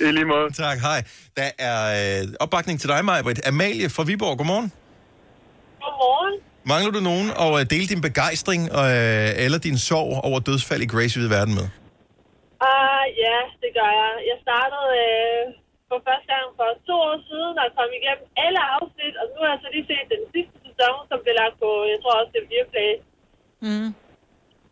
I 0.00 0.04
lige 0.18 0.24
måde. 0.24 0.46
Tak, 0.52 0.78
hej. 0.78 1.00
Der 1.36 1.48
er 1.58 1.78
øh, 2.22 2.28
opbakning 2.40 2.80
til 2.80 2.88
dig, 2.88 3.04
Majbrit. 3.04 3.40
Amalie 3.48 3.88
fra 3.90 4.02
Viborg, 4.02 4.38
godmorgen. 4.38 4.72
Godmorgen. 5.82 6.34
Mangler 6.72 6.92
du 6.96 7.00
nogen 7.10 7.28
at 7.44 7.50
øh, 7.58 7.62
dele 7.72 7.86
din 7.92 8.02
begejstring 8.08 8.62
øh, 8.80 9.44
eller 9.44 9.58
din 9.66 9.78
sorg 9.88 10.10
over 10.28 10.38
dødsfald 10.48 10.82
i 10.86 10.92
Grace 10.94 11.14
Hvide 11.14 11.32
Verden 11.36 11.54
med? 11.58 11.66
Uh, 12.68 13.04
ja, 13.24 13.38
det 13.62 13.70
gør 13.78 13.90
jeg. 14.00 14.12
Jeg 14.30 14.38
startede 14.46 14.88
øh, 15.04 15.42
for 15.90 15.98
første 16.06 16.28
gang 16.34 16.46
for 16.58 16.68
to 16.88 16.94
år 17.10 17.18
siden 17.30 17.54
og 17.62 17.66
kom 17.78 17.90
igennem 17.98 18.26
alle 18.44 18.60
afsnit, 18.76 19.14
og 19.20 19.24
nu 19.32 19.38
har 19.42 19.50
jeg 19.54 19.60
så 19.64 19.68
lige 19.74 19.86
set 19.90 20.06
den 20.14 20.22
sidste 20.34 20.56
sæson, 20.66 20.96
som 21.10 21.18
blev 21.24 21.34
lagt 21.42 21.56
på, 21.62 21.68
jeg 21.92 21.98
tror 22.02 22.14
også, 22.20 22.32
det 22.34 22.40
er 22.42 22.48
Viaplay. 22.52 22.92
Mm. 23.66 23.88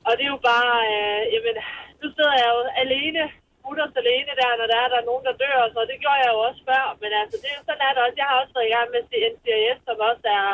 Og 0.07 0.13
det 0.17 0.25
er 0.27 0.33
jo 0.37 0.41
bare, 0.53 0.75
øh, 0.95 1.23
jamen, 1.35 1.57
nu 2.01 2.07
sidder 2.17 2.35
jeg 2.43 2.49
jo 2.57 2.61
alene, 2.85 3.23
mutters 3.65 3.95
alene 4.03 4.33
der, 4.41 4.51
når 4.61 4.67
der 4.73 4.79
er, 4.85 4.89
der 4.93 4.99
er 5.01 5.09
nogen, 5.11 5.25
der 5.29 5.41
dør, 5.45 5.57
og 5.67 5.71
så 5.75 5.81
det 5.91 5.97
gjorde 6.03 6.21
jeg 6.25 6.31
jo 6.35 6.39
også 6.49 6.61
før. 6.71 6.85
Men 7.03 7.11
altså, 7.21 7.37
det, 7.43 7.49
er 7.51 7.57
jo- 7.59 7.67
sådan 7.69 7.85
er 7.87 7.93
det 7.95 8.01
også. 8.05 8.19
Jeg 8.23 8.29
har 8.31 8.39
også 8.43 8.55
været 8.57 8.69
i 8.71 8.75
gang 8.77 8.89
med 8.95 9.01
NCIS, 9.33 9.79
som 9.89 9.97
også 10.11 10.27
er, 10.41 10.49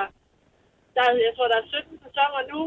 der, 0.96 1.02
er- 1.08 1.22
jeg 1.28 1.32
tror, 1.36 1.46
der 1.52 1.58
er 1.62 1.66
17 1.68 1.98
sæsoner 2.06 2.42
nu. 2.52 2.60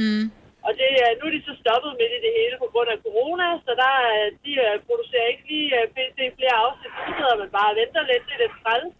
Mm. 0.00 0.24
Og 0.66 0.70
det, 0.80 0.88
er- 1.04 1.14
nu 1.18 1.22
er 1.28 1.32
de 1.36 1.42
så 1.48 1.54
stoppet 1.62 1.90
midt 2.00 2.12
i 2.18 2.20
det 2.26 2.32
hele 2.40 2.54
på 2.62 2.68
grund 2.72 2.88
af 2.94 2.98
corona, 3.06 3.46
så 3.66 3.70
der, 3.82 3.92
er- 4.10 4.32
de 4.44 4.52
øh, 4.66 4.74
producerer 4.88 5.26
ikke 5.32 5.44
lige 5.52 5.68
øh, 5.78 5.84
pt. 5.96 6.18
flere 6.38 6.56
afsnit. 6.64 6.90
Så 6.98 7.02
sidder 7.18 7.36
man 7.42 7.50
bare 7.58 7.68
og 7.72 7.76
venter 7.80 8.02
lidt. 8.10 8.22
Det 8.28 8.34
er 8.36 8.40
lidt 8.44 8.56
træls. 8.64 8.92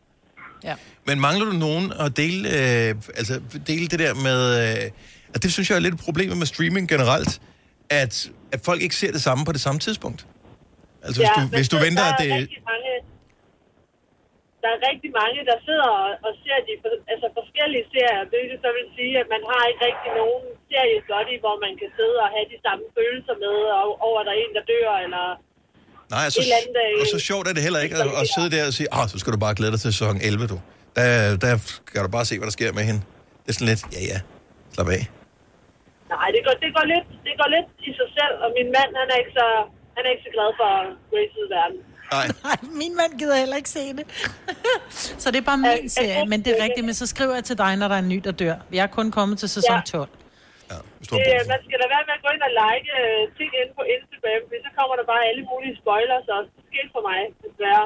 Men 1.09 1.17
mangler 1.27 1.47
du 1.53 1.57
nogen 1.69 1.87
at 2.05 2.09
dele, 2.23 2.41
øh, 2.59 2.91
altså, 3.21 3.35
dele 3.71 3.87
det 3.93 3.99
der 4.05 4.15
med... 4.29 4.41
Øh, 4.63 4.91
at 5.35 5.43
det 5.43 5.51
synes 5.53 5.67
jeg 5.71 5.77
er 5.77 5.85
lidt 5.87 5.95
et 5.95 6.05
problem 6.09 6.31
med 6.43 6.47
streaming 6.47 6.89
generelt, 6.95 7.33
at, 8.03 8.31
at 8.55 8.61
folk 8.65 8.81
ikke 8.83 8.97
ser 9.03 9.13
det 9.17 9.23
samme 9.23 9.45
på 9.45 9.53
det 9.53 9.61
samme 9.61 9.79
tidspunkt. 9.87 10.21
Altså, 11.07 11.19
hvis, 11.21 11.31
du, 11.39 11.41
hvis 11.57 11.69
du 11.69 11.77
venter, 11.87 12.03
der 12.03 12.13
at 12.15 12.21
er 12.21 12.25
det... 12.25 12.33
Rigtig 12.43 12.63
mange, 12.73 12.91
der 14.65 14.71
er 14.77 14.81
rigtig 14.91 15.11
mange, 15.21 15.39
der 15.51 15.57
sidder 15.67 15.89
og, 16.03 16.09
og 16.27 16.33
ser 16.43 16.59
de 16.67 16.73
for- 16.83 17.03
altså 17.13 17.27
forskellige 17.39 17.85
serier, 17.93 18.23
hvilket 18.33 18.59
så 18.65 18.69
vil 18.77 18.87
sige, 18.99 19.15
at 19.23 19.29
man 19.35 19.43
har 19.51 19.63
ikke 19.71 19.83
rigtig 19.89 20.11
nogen 20.21 20.45
serie 20.71 20.97
i, 21.35 21.37
hvor 21.45 21.57
man 21.67 21.73
kan 21.81 21.91
sidde 21.99 22.17
og 22.25 22.29
have 22.35 22.47
de 22.53 22.59
samme 22.67 22.85
følelser 22.99 23.35
med, 23.45 23.57
og- 23.79 23.97
over 24.09 24.19
at 24.21 24.27
der 24.29 24.33
er 24.37 24.41
en, 24.45 24.53
der 24.59 24.65
dør, 24.73 24.93
eller 25.07 25.25
Nej, 26.15 26.27
så, 26.33 26.39
et 26.41 26.45
eller 26.47 26.59
andet, 26.63 26.77
øh, 26.87 27.01
og 27.03 27.07
så 27.15 27.19
sjovt 27.31 27.45
er 27.51 27.55
det 27.57 27.63
heller 27.67 27.83
ikke 27.87 27.97
at, 28.03 28.09
at 28.23 28.27
sidde 28.35 28.51
der 28.55 28.63
og 28.71 28.75
sige, 28.79 28.89
ah, 28.99 29.05
så 29.13 29.17
skal 29.21 29.31
du 29.37 29.41
bare 29.47 29.55
glæde 29.59 29.73
dig 29.75 29.81
til 29.85 29.91
sæson 29.95 30.17
11, 30.31 30.47
du. 30.53 30.59
Der, 30.99 31.05
der 31.45 31.53
kan 31.93 32.01
du 32.07 32.11
bare 32.19 32.27
se, 32.31 32.35
hvad 32.39 32.49
der 32.51 32.57
sker 32.59 32.71
med 32.79 32.85
hende. 32.91 33.01
Det 33.43 33.49
er 33.53 33.57
sådan 33.59 33.71
lidt, 33.73 33.83
ja 33.97 34.01
ja, 34.13 34.19
slap 34.75 34.89
af. 34.99 35.03
Nej, 36.15 36.29
det 36.35 36.41
går, 36.47 36.55
det 36.65 36.71
går, 36.77 36.85
lidt, 36.93 37.07
det 37.27 37.35
går 37.41 37.49
lidt 37.57 37.69
i 37.89 37.91
sig 38.01 38.09
selv, 38.19 38.35
og 38.45 38.49
min 38.59 38.69
mand, 38.77 38.91
han 39.01 39.09
er 39.15 39.19
ikke 39.23 39.35
så, 39.41 39.47
han 39.97 40.03
er 40.07 40.11
ikke 40.15 40.25
så 40.29 40.33
glad 40.37 40.51
for 40.61 40.71
Grace's 41.11 41.47
verden. 41.57 41.79
Nej. 42.17 42.27
Nej, 42.49 42.57
min 42.83 42.93
mand 43.01 43.13
gider 43.21 43.37
heller 43.43 43.57
ikke 43.57 43.71
se 43.79 43.85
det. 43.99 44.05
så 45.23 45.27
det 45.33 45.39
er 45.43 45.47
bare 45.53 45.59
min 45.59 45.89
serie, 45.99 46.27
men 46.33 46.39
det 46.45 46.51
er 46.59 46.61
rigtigt. 46.65 46.85
Men 46.89 46.95
så 46.95 47.07
skriver 47.07 47.35
jeg 47.35 47.45
til 47.45 47.59
dig, 47.59 47.73
når 47.77 47.89
der 47.89 47.95
er 47.95 48.03
en 48.07 48.09
ny, 48.15 48.19
der 48.27 48.33
dør. 48.43 48.57
Vi 48.71 48.77
er 48.79 48.87
kun 48.99 49.11
kommet 49.19 49.39
til 49.39 49.49
sæson 49.49 49.77
Ja. 49.77 49.81
12. 49.99 50.09
Det, 51.01 51.33
øh, 51.35 51.43
man 51.53 51.61
skal 51.67 51.77
da 51.83 51.87
være 51.95 52.05
med 52.09 52.15
at 52.19 52.23
gå 52.27 52.31
ind 52.37 52.43
og 52.49 52.53
like 52.63 52.89
øh, 53.03 53.21
ting 53.39 53.51
inde 53.61 53.73
på 53.79 53.83
Instagram, 53.95 54.41
for 54.49 54.55
så 54.67 54.71
kommer 54.79 54.95
der 55.01 55.07
bare 55.13 55.23
alle 55.31 55.43
mulige 55.53 55.75
spoilers 55.83 56.27
også. 56.37 56.51
Det 56.57 56.63
skete 56.71 56.89
for 56.97 57.03
mig, 57.11 57.19
desværre. 57.45 57.85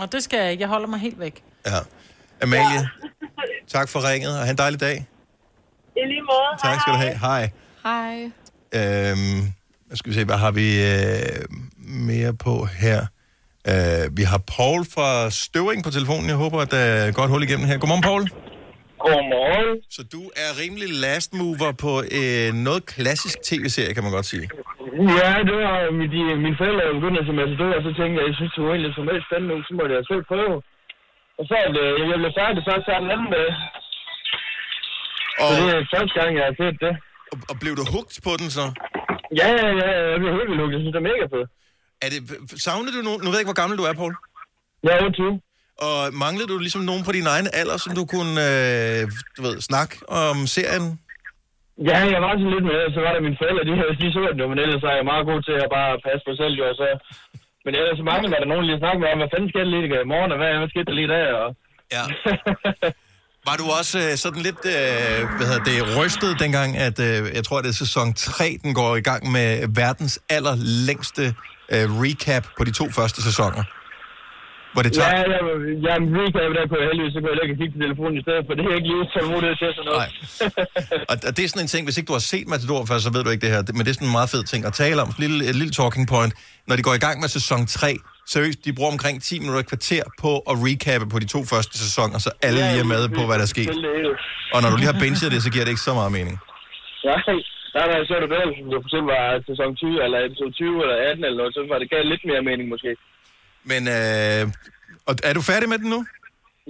Og 0.00 0.06
det 0.12 0.20
skal 0.26 0.36
jeg 0.42 0.48
ikke. 0.52 0.62
Jeg 0.64 0.70
holder 0.74 0.88
mig 0.94 1.00
helt 1.06 1.20
væk. 1.26 1.36
Ja. 1.70 1.78
Amalie, 2.44 2.82
tak 3.74 3.86
for 3.92 3.98
ringet, 4.10 4.32
og 4.38 4.42
have 4.46 4.50
en 4.58 4.62
dejlig 4.64 4.80
dag. 4.88 4.96
I 5.96 6.02
lige 6.12 6.24
måde. 6.32 6.50
Tak 6.66 6.76
skal 6.80 6.92
du 6.92 6.98
have. 7.04 7.16
Hej. 7.28 7.42
Hej. 7.88 8.14
Øhm, 8.78 9.40
skal 9.94 10.10
vi 10.10 10.14
se, 10.18 10.24
hvad 10.24 10.36
har 10.36 10.50
vi 10.60 10.66
øh, 10.92 11.44
mere 12.10 12.32
på 12.46 12.64
her? 12.64 13.00
Øh, 13.72 14.04
vi 14.18 14.24
har 14.32 14.40
Paul 14.56 14.80
fra 14.94 15.08
Støvring 15.44 15.80
på 15.86 15.90
telefonen. 15.96 16.26
Jeg 16.32 16.38
håber, 16.44 16.58
at 16.64 16.70
der 16.76 16.82
er 16.92 17.02
et 17.10 17.14
godt 17.20 17.30
hul 17.32 17.42
igennem 17.46 17.66
her. 17.70 17.76
Godmorgen, 17.82 18.06
Paul. 18.10 18.24
Godmorgen. 19.04 19.70
Så 19.96 20.02
du 20.14 20.22
er 20.44 20.50
rimelig 20.62 20.88
last 21.06 21.30
mover 21.38 21.72
på 21.84 21.92
øh, 22.18 22.48
noget 22.66 22.82
klassisk 22.94 23.36
tv-serie, 23.48 23.92
kan 23.96 24.04
man 24.06 24.12
godt 24.18 24.28
sige. 24.32 24.46
Ja, 25.20 25.30
det 25.48 25.54
var 25.62 25.74
mit, 25.98 26.10
de, 26.14 26.20
mine 26.46 26.56
forældre 26.60 26.84
begyndte 26.98 27.20
at 27.22 27.26
se 27.28 27.32
Matador, 27.40 27.72
og 27.78 27.82
så 27.86 27.90
tænkte 27.98 28.16
jeg, 28.18 28.24
jeg 28.30 28.36
synes, 28.38 28.52
det 28.56 28.62
var 28.64 28.72
egentlig 28.74 28.92
så 28.98 29.02
meget 29.08 29.22
spændende, 29.28 29.56
så 29.68 29.72
måtte 29.78 29.92
jeg 29.96 30.04
selv 30.10 30.22
prøve. 30.30 30.56
Og 31.38 31.44
så 31.48 31.54
er 31.64 31.68
det, 31.76 31.86
jeg 32.12 32.18
blev 32.22 32.32
færdig 32.40 32.60
så 32.66 32.72
så 32.86 32.92
den 33.02 33.10
anden 33.14 33.30
dag. 33.36 33.48
Og, 35.42 35.48
så 35.48 35.60
det 35.60 35.74
er 35.76 35.82
første 35.94 36.14
gang, 36.18 36.30
jeg 36.38 36.44
har 36.48 36.56
set 36.62 36.76
det. 36.84 36.92
Og, 37.32 37.36
og 37.50 37.54
blev 37.62 37.74
du 37.80 37.84
hugt 37.96 38.14
på 38.26 38.32
den 38.40 38.48
så? 38.58 38.64
Ja, 39.40 39.48
ja, 39.60 39.68
ja, 39.80 39.88
jeg 40.12 40.18
blev 40.22 40.32
helt 40.40 40.60
hugt. 40.60 40.72
Jeg 40.74 40.80
synes, 40.82 40.94
det 40.96 41.02
er 41.04 41.10
mega 41.12 41.26
fedt. 41.34 41.48
Er 42.04 42.08
det, 42.14 42.20
savner 42.66 42.90
du 42.96 43.00
nogen? 43.08 43.20
Nu 43.24 43.28
ved 43.30 43.36
jeg 43.36 43.42
ikke, 43.44 43.52
hvor 43.52 43.62
gammel 43.62 43.76
du 43.80 43.84
er, 43.90 43.94
Paul. 44.00 44.14
Jeg 44.84 44.92
er 44.96 45.04
28. 45.04 45.40
Og 45.88 46.00
manglede 46.24 46.48
du 46.52 46.56
ligesom 46.66 46.82
nogen 46.90 47.02
på 47.08 47.12
din 47.18 47.26
egen 47.34 47.48
alder, 47.60 47.78
som 47.84 47.92
du 47.98 48.04
kunne 48.14 48.34
øh, 48.48 49.00
du 49.36 49.40
ved, 49.46 49.54
snakke 49.70 49.94
om 50.22 50.36
serien? 50.56 50.86
Ja, 51.90 51.98
jeg 52.14 52.20
var 52.24 52.32
sådan 52.38 52.54
lidt 52.56 52.66
med, 52.72 52.80
så 52.94 53.00
var 53.04 53.12
der 53.14 53.20
mine 53.26 53.38
forældre, 53.40 53.62
de, 53.68 53.72
de 54.00 54.06
så 54.14 54.20
den 54.32 54.40
jo, 54.42 54.46
men 54.52 54.58
ellers 54.64 54.82
er 54.90 54.94
jeg 54.98 55.06
meget 55.12 55.24
god 55.30 55.40
til 55.48 55.56
at 55.64 55.68
bare 55.78 55.92
passe 56.06 56.22
på 56.26 56.32
selv, 56.40 56.54
jo, 56.60 56.64
så... 56.80 56.86
Men 57.64 57.72
ellers 57.78 57.96
så 58.00 58.04
mangler 58.12 58.28
der 58.30 58.52
nogen 58.52 58.66
lige 58.68 58.82
snakke 58.82 59.00
med 59.02 59.08
om, 59.12 59.18
hvad 59.20 59.30
fanden 59.32 59.50
skete 59.52 59.64
der 59.64 59.72
lige 59.74 60.02
i 60.04 60.10
morgen, 60.12 60.30
og 60.34 60.38
hvad, 60.40 60.50
hvad 60.60 60.68
skete 60.72 60.88
der 60.90 60.98
lige 61.00 61.12
der, 61.16 61.26
og... 61.42 61.48
Ja. 61.96 62.04
Var 63.48 63.56
du 63.60 63.66
også 63.78 63.96
øh, 64.04 64.12
sådan 64.24 64.42
lidt, 64.48 64.62
øh, 64.76 65.18
hvad 65.36 65.46
hedder 65.50 65.64
det, 65.70 65.78
rystet 65.98 66.32
dengang, 66.44 66.70
at 66.88 66.96
øh, 67.08 67.18
jeg 67.38 67.44
tror, 67.44 67.58
det 67.64 67.70
er 67.74 67.78
sæson 67.84 68.08
3, 68.14 68.58
den 68.64 68.72
går 68.80 68.90
i 68.96 69.04
gang 69.10 69.22
med 69.36 69.48
verdens 69.82 70.14
allerlængste 70.36 71.24
øh, 71.72 71.86
recap 72.02 72.44
på 72.58 72.62
de 72.64 72.72
to 72.80 72.84
første 72.98 73.22
sæsoner? 73.28 73.62
Hvor 74.74 74.82
det 74.86 74.92
tager... 74.92 75.08
Ja, 75.86 75.92
er 75.92 75.96
en 76.04 76.08
recap 76.20 76.50
der 76.56 76.64
på 76.74 76.78
heldigvis, 76.86 77.12
så 77.14 77.18
kunne 77.20 77.32
jeg 77.34 77.38
lægge 77.42 77.54
kigge 77.60 77.72
på 77.76 77.80
telefonen 77.84 78.16
i 78.20 78.22
stedet, 78.24 78.42
for 78.46 78.52
det 78.56 78.64
er 78.70 78.74
ikke 78.78 78.90
lige 78.94 79.06
så 79.16 79.20
muligt 79.32 79.54
til 79.60 79.68
sådan 79.78 79.86
noget. 79.90 80.08
Og 81.10 81.16
og 81.26 81.30
det 81.36 81.42
er 81.44 81.48
sådan 81.52 81.64
en 81.66 81.72
ting, 81.74 81.82
hvis 81.86 81.96
ikke 81.98 82.08
du 82.12 82.16
har 82.18 82.24
set 82.32 82.46
Matador 82.52 82.80
før, 82.90 82.98
så 83.06 83.10
ved 83.14 83.22
du 83.24 83.30
ikke 83.34 83.44
det 83.46 83.52
her. 83.54 83.62
Men 83.76 83.82
det 83.84 83.90
er 83.92 83.96
sådan 83.98 84.08
en 84.10 84.16
meget 84.18 84.30
fed 84.34 84.42
ting 84.52 84.60
at 84.70 84.74
tale 84.82 84.98
om. 85.04 85.08
Et 85.14 85.18
lille, 85.24 85.38
et 85.50 85.56
lille 85.60 85.72
talking 85.80 86.06
point. 86.14 86.32
Når 86.68 86.74
de 86.78 86.82
går 86.88 86.94
i 87.00 87.02
gang 87.06 87.16
med 87.22 87.28
sæson 87.38 87.60
3, 87.66 87.96
seriøst, 88.34 88.58
de 88.64 88.72
bruger 88.78 88.92
omkring 88.96 89.16
10 89.22 89.38
minutter 89.38 89.60
et 89.60 89.68
kvarter 89.72 90.02
på 90.22 90.30
at 90.50 90.54
recappe 90.66 91.06
på 91.12 91.18
de 91.18 91.28
to 91.34 91.40
første 91.52 91.74
sæsoner, 91.84 92.18
så 92.26 92.30
alle 92.46 92.60
lige 92.70 92.80
er 92.86 92.90
med 92.94 93.02
på, 93.16 93.20
hvad 93.26 93.36
der 93.40 93.46
er 93.48 93.52
sket. 93.56 93.70
Og 94.54 94.58
når 94.62 94.68
du 94.70 94.76
lige 94.80 94.90
har 94.92 95.00
binget 95.04 95.32
det, 95.34 95.42
så 95.46 95.50
giver 95.52 95.64
det 95.64 95.72
ikke 95.74 95.86
så 95.90 95.94
meget 96.00 96.12
mening. 96.18 96.36
Ja, 97.04 97.16
der 97.74 97.80
er 97.84 97.88
der 97.90 97.98
så 98.10 98.14
det 98.22 98.30
bedre, 98.34 98.46
hvis 98.48 98.58
det 98.72 98.82
for 98.84 98.88
eksempel 98.90 99.10
var 99.16 99.24
sæson 99.50 99.70
20, 99.76 100.04
eller 100.04 100.18
episode 100.28 100.52
20, 100.52 100.82
eller 100.84 100.96
18, 101.10 101.24
eller 101.24 101.38
noget, 101.40 101.54
så 101.56 101.60
var 101.72 101.78
det 101.80 101.90
gav 101.92 102.02
lidt 102.12 102.24
mere 102.30 102.42
mening 102.48 102.66
måske. 102.74 102.90
Men 103.70 103.82
øh, 103.96 104.42
og 105.08 105.12
er 105.28 105.32
du 105.38 105.42
færdig 105.52 105.68
med 105.72 105.78
den 105.82 105.88
nu? 105.94 106.00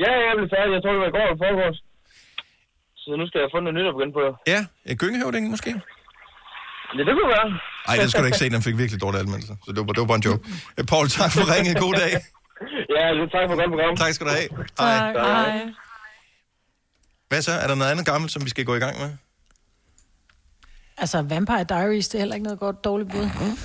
Ja, 0.05 0.11
jeg 0.27 0.33
blev 0.39 0.49
færdig. 0.57 0.71
Jeg 0.77 0.83
tror, 0.83 0.93
det 0.95 1.03
var 1.05 1.11
i 1.13 1.17
går 1.17 1.25
eller 1.29 1.41
forgårs. 1.45 1.79
Så 3.03 3.09
nu 3.21 3.25
skal 3.29 3.41
jeg 3.45 3.49
få 3.55 3.59
noget 3.61 3.77
nyt 3.79 3.89
at 3.91 3.95
begynde 3.97 4.15
på. 4.21 4.25
Ja, 4.53 4.61
gyngehøvdingen 5.03 5.51
måske? 5.55 5.71
Ja, 6.97 7.01
det 7.09 7.13
kunne 7.17 7.33
være. 7.37 7.49
Nej, 7.89 7.97
det 8.03 8.09
skal 8.11 8.21
du 8.23 8.29
ikke 8.31 8.43
se, 8.43 8.49
den 8.57 8.63
fik 8.69 8.77
virkelig 8.83 9.01
dårlige 9.05 9.23
anmeldelser. 9.25 9.57
Så 9.65 9.69
det 9.75 9.81
var, 9.81 9.93
det 9.95 10.01
var 10.05 10.11
bare 10.13 10.21
en 10.23 10.27
joke. 10.29 10.43
Øh, 10.79 10.85
Paul, 10.93 11.07
tak 11.19 11.31
for 11.37 11.45
ringet. 11.55 11.75
God 11.85 11.95
dag. 12.03 12.13
Ja, 12.97 13.03
tak 13.35 13.45
for 13.49 13.55
godt 13.61 13.71
program. 13.75 13.93
Tak 14.05 14.13
skal 14.17 14.25
du 14.29 14.33
have. 14.39 14.49
Tak, 14.83 15.03
hej. 15.17 15.51
Hvad 17.29 17.43
så? 17.49 17.53
Er 17.63 17.67
der 17.71 17.77
noget 17.81 17.91
andet 17.93 18.07
gammelt, 18.13 18.31
som 18.35 18.41
vi 18.47 18.51
skal 18.55 18.65
gå 18.71 18.75
i 18.81 18.83
gang 18.87 18.95
med? 19.03 19.11
Altså, 20.99 21.23
Vampire 21.23 21.65
Diaries, 21.65 22.09
det 22.09 22.15
er 22.15 22.19
heller 22.21 22.35
ikke 22.35 22.45
noget 22.45 22.59
godt 22.59 22.85
dårligt 22.85 23.11
bud. 23.11 23.29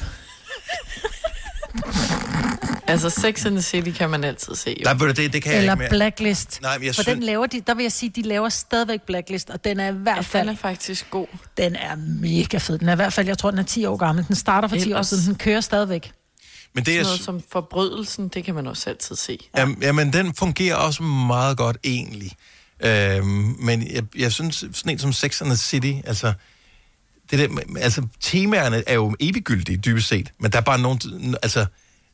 Altså, 2.88 3.09
Sex 3.09 3.45
and 3.45 3.55
the 3.55 3.61
City 3.61 3.91
kan 3.97 4.09
man 4.09 4.23
altid 4.23 4.55
se. 4.55 4.69
Jo. 4.80 4.84
Nej, 4.84 4.93
du, 4.93 5.07
det, 5.07 5.34
det 5.34 5.43
kan 5.43 5.51
jeg 5.51 5.59
Eller 5.59 5.73
ikke 5.73 5.80
mere. 5.80 5.89
Blacklist. 5.89 6.61
Nej, 6.61 6.77
men 6.77 6.86
jeg 6.86 6.95
For 6.95 7.01
synes- 7.03 7.15
den 7.15 7.23
laver 7.23 7.45
de, 7.45 7.61
der 7.67 7.73
vil 7.73 7.84
jeg 7.84 7.91
sige, 7.91 8.09
de 8.09 8.21
laver 8.21 8.49
stadigvæk 8.49 9.01
Blacklist, 9.01 9.49
og 9.49 9.63
den 9.63 9.80
er 9.80 9.88
i 9.88 9.95
hvert 9.95 10.25
fald... 10.25 10.47
Den 10.47 10.55
er 10.55 10.59
faktisk 10.59 11.09
god. 11.09 11.27
Den 11.57 11.75
er 11.75 11.95
mega 11.95 12.57
fed. 12.57 12.77
Den 12.77 12.89
er 12.89 12.93
i 12.93 12.95
hvert 12.95 13.13
fald, 13.13 13.27
jeg 13.27 13.38
tror, 13.38 13.49
den 13.51 13.59
er 13.59 13.63
10 13.63 13.86
år 13.86 13.95
gammel. 13.97 14.27
Den 14.27 14.36
starter 14.36 14.67
for 14.67 14.75
10 14.75 14.93
år 14.93 15.01
siden, 15.01 15.25
den 15.25 15.36
kører 15.36 15.61
stadigvæk. 15.61 16.11
Men 16.75 16.86
det 16.86 16.93
Sådan 16.93 16.99
er, 16.99 17.03
noget 17.03 17.19
som 17.21 17.43
forbrydelsen, 17.51 18.27
det 18.27 18.43
kan 18.43 18.55
man 18.55 18.67
også 18.67 18.89
altid 18.89 19.15
se. 19.15 19.39
Jamen, 19.57 19.77
jamen, 19.82 20.13
den 20.13 20.34
fungerer 20.34 20.75
også 20.75 21.03
meget 21.03 21.57
godt 21.57 21.77
egentlig. 21.84 22.32
Øhm, 22.80 23.25
men 23.59 23.91
jeg, 23.93 24.03
jeg 24.17 24.32
synes, 24.32 24.55
sådan 24.73 24.91
en 24.91 24.99
som 24.99 25.13
Sex 25.13 25.41
and 25.41 25.49
the 25.49 25.57
City, 25.57 25.93
altså, 26.07 26.34
det 27.32 27.39
der, 27.39 27.59
altså, 27.80 28.07
temaerne 28.21 28.84
er 28.88 28.93
jo 28.93 29.15
eviggyldige, 29.19 29.77
dybest 29.77 30.07
set, 30.07 30.32
men 30.39 30.51
der 30.51 30.57
er 30.57 30.61
bare 30.61 30.80
nogle, 30.80 30.99
altså, 31.43 31.65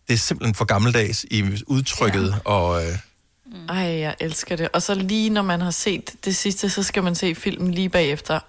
det 0.07 0.13
er 0.13 0.17
simpelthen 0.17 0.55
for 0.55 0.65
gammeldags 0.65 1.25
i 1.31 1.43
udtrykket, 1.67 2.29
ja. 2.45 2.51
og 2.51 2.85
øh, 2.85 2.97
Ej, 3.69 3.75
jeg 3.77 4.15
elsker 4.19 4.55
det. 4.55 4.69
Og 4.73 4.81
så 4.81 4.95
lige 4.95 5.29
når 5.29 5.41
man 5.41 5.61
har 5.61 5.71
set 5.71 6.11
det 6.25 6.35
sidste, 6.35 6.69
så 6.69 6.83
skal 6.83 7.03
man 7.03 7.15
se 7.15 7.35
filmen 7.35 7.71
lige 7.73 7.89
bagefter. 7.89 8.39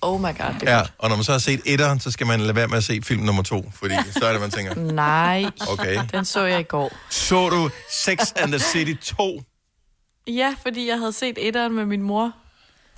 Oh 0.00 0.20
my 0.20 0.24
god, 0.24 0.54
det 0.60 0.68
er 0.68 0.76
ja, 0.76 0.82
og 0.98 1.08
når 1.08 1.16
man 1.16 1.24
så 1.24 1.32
har 1.32 1.38
set 1.38 1.60
etteren, 1.64 2.00
så 2.00 2.10
skal 2.10 2.26
man 2.26 2.40
lade 2.40 2.54
være 2.54 2.68
med 2.68 2.76
at 2.76 2.84
se 2.84 3.00
film 3.02 3.22
nummer 3.22 3.42
to, 3.42 3.72
fordi 3.74 3.94
så 4.10 4.26
er 4.26 4.32
det, 4.32 4.40
man 4.40 4.50
tænker, 4.50 4.74
Nej, 5.04 5.44
Okay. 5.68 6.00
den 6.12 6.24
så 6.24 6.44
jeg 6.44 6.60
i 6.60 6.62
går. 6.62 6.92
så 7.10 7.48
du 7.48 7.70
Sex 7.90 8.18
and 8.36 8.52
the 8.52 8.58
City 8.58 8.94
2? 9.16 9.42
Ja, 10.26 10.54
fordi 10.62 10.88
jeg 10.88 10.98
havde 10.98 11.12
set 11.12 11.34
etteren 11.38 11.72
med 11.74 11.86
min 11.86 12.02
mor. 12.02 12.32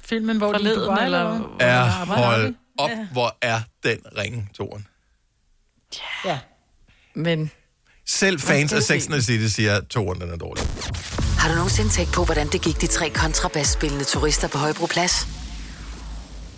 Filmen, 0.05 0.37
hvor 0.37 0.47
de 0.47 0.53
er 0.55 0.59
forleden, 0.59 0.81
Dubai, 0.81 1.05
eller... 1.05 1.57
Er, 1.61 1.75
Ja, 1.83 1.85
hold? 2.05 2.55
Op, 2.79 2.91
Ja. 2.91 3.07
hvor 3.13 3.37
er 3.43 3.61
den 3.83 3.99
ringe, 4.19 4.49
toren. 4.57 4.87
Ja. 6.25 6.39
Men 7.15 7.51
Selv 8.09 8.41
fans 8.41 8.73
af 8.73 8.83
Sex 8.83 9.07
and 9.11 9.23
City 9.23 9.55
siger, 9.55 9.77
at 9.77 9.87
toren 9.87 10.21
den 10.21 10.31
er 10.31 10.37
dårlig. 10.37 10.65
Har 11.39 11.49
du 11.49 11.55
nogensinde 11.55 11.91
tænkt 11.91 12.13
på, 12.13 12.25
hvordan 12.25 12.49
det 12.49 12.63
gik 12.63 12.81
de 12.81 12.87
tre 12.87 13.11
kontrabasspillende 13.11 14.05
turister 14.05 14.49
på 14.49 14.59
Højbroplads? 14.59 15.27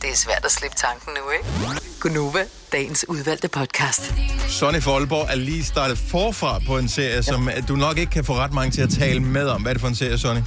Det 0.02 0.10
er 0.10 0.16
svært 0.16 0.44
at 0.44 0.50
slippe 0.50 0.76
tanken 0.76 1.12
nu, 1.24 1.30
ikke? 1.30 1.80
Gunova, 2.00 2.44
dagens 2.72 3.04
udvalgte 3.08 3.48
podcast. 3.48 4.14
Sonny 4.48 4.82
Folborg 4.82 5.26
er 5.30 5.34
lige 5.34 5.64
startet 5.64 5.98
forfra 5.98 6.58
på 6.66 6.78
en 6.78 6.88
serie, 6.88 7.22
som 7.22 7.50
du 7.68 7.76
nok 7.76 7.98
ikke 7.98 8.10
kan 8.12 8.24
få 8.24 8.34
ret 8.34 8.52
mange 8.52 8.70
til 8.70 8.82
at 8.82 8.90
tale 8.90 9.20
med 9.20 9.46
om. 9.48 9.62
Hvad 9.62 9.72
er 9.72 9.74
det 9.74 9.80
for 9.80 9.88
en 9.88 9.94
serie, 9.94 10.18
Sonny? 10.18 10.40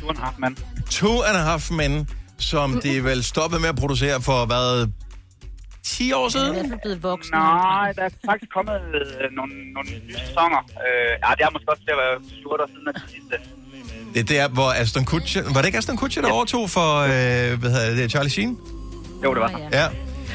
Two 0.00 0.08
and 0.08 0.18
a 0.18 0.22
half 0.24 0.34
men. 0.38 0.58
Two 0.90 1.22
and 1.22 1.36
a 1.36 1.40
Half 1.42 1.70
Men, 1.70 2.08
som 2.38 2.80
de 2.80 2.92
vel 3.08 3.24
stoppede 3.24 3.60
med 3.60 3.68
at 3.68 3.76
producere 3.76 4.22
for, 4.22 4.46
hvad, 4.46 4.88
10 5.82 6.12
år 6.12 6.28
siden? 6.28 6.54
Jeg 6.56 6.64
er 6.64 6.82
blevet 6.82 7.02
voksen. 7.02 7.34
Nej, 7.34 7.92
der 7.92 8.02
er 8.02 8.10
faktisk 8.30 8.50
kommet 8.56 8.80
øh, 9.00 9.30
nogle, 9.38 9.54
nogle 9.76 9.88
nye 10.06 10.18
sæsoner. 10.26 10.60
Øh, 10.86 11.12
ja, 11.24 11.30
det 11.36 11.42
er 11.46 11.50
måske 11.52 11.70
også 11.72 11.82
til 11.86 11.94
at 11.96 12.00
være 12.04 12.14
7 12.28 12.50
år 12.50 12.66
siden 12.74 12.88
af 12.88 12.94
de 12.94 13.04
sidste. 13.14 13.36
Det 14.14 14.20
er 14.24 14.30
der, 14.36 14.48
hvor 14.56 14.68
Aston 14.82 15.04
Kutcher... 15.04 15.42
Var 15.54 15.60
det 15.60 15.66
ikke 15.66 15.78
Aston 15.78 15.96
Kutcher, 15.96 16.22
der 16.22 16.30
overtog 16.30 16.64
for, 16.70 16.90
øh, 17.12 17.50
hvad 17.60 17.70
hedder 17.74 17.94
det, 18.00 18.10
Charlie 18.10 18.30
Sheen? 18.30 18.52
Jo, 19.24 19.28
det 19.34 19.40
var. 19.40 19.50
Ja. 19.72 19.86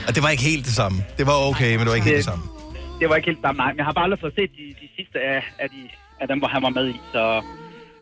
Og 0.08 0.12
det 0.16 0.22
var 0.24 0.30
ikke 0.30 0.43
helt 0.51 0.66
det 0.70 0.76
samme. 0.82 0.97
Det 1.18 1.26
var 1.32 1.38
okay, 1.49 1.72
men 1.76 1.80
det 1.80 1.89
var 1.93 1.95
ikke 1.95 2.10
helt 2.14 2.22
det 2.24 2.30
samme. 2.34 2.43
Det 2.99 3.10
var 3.10 3.16
ikke 3.16 3.30
helt 3.32 3.41
samme, 3.45 3.58
nej. 3.64 3.70
Men 3.72 3.78
jeg 3.78 3.86
har 3.89 3.93
bare 3.97 4.06
aldrig 4.08 4.20
fået 4.26 4.36
set 4.39 4.51
de, 4.60 4.66
de 4.84 4.88
sidste 4.97 5.18
af, 5.20 5.41
af, 5.64 5.68
de, 5.70 5.82
af 6.22 6.28
dem, 6.28 6.38
hvor 6.39 6.47
han 6.56 6.62
var 6.68 6.74
med 6.80 6.86
i. 6.95 6.97
Så, 7.14 7.24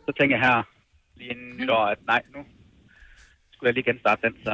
så 0.06 0.10
tænker 0.18 0.36
jeg 0.36 0.42
her 0.48 0.56
lige 1.18 1.30
inden 1.32 1.48
nytår, 1.60 1.82
at 1.92 1.98
nej, 2.12 2.20
nu 2.34 2.40
skulle 3.62 3.68
jeg 3.70 3.74
lige 3.74 3.88
genstarte 3.92 4.22
den. 4.26 4.34
Så 4.44 4.52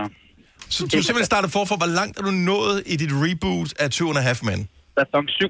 Så 0.70 0.84
du 0.84 0.90
simpelthen 0.90 1.24
startede 1.24 1.52
forfra. 1.52 1.76
Hvor 1.76 1.86
langt 2.00 2.18
er 2.18 2.22
du 2.22 2.30
nået 2.30 2.82
i 2.86 2.96
dit 2.96 3.11
reboot 3.12 3.70
af 3.82 3.90
Two 3.90 4.09
and 4.11 4.18
a 4.18 4.20
Half 4.20 4.40
Men? 4.42 4.68
Sæson 4.98 5.28
7. 5.28 5.48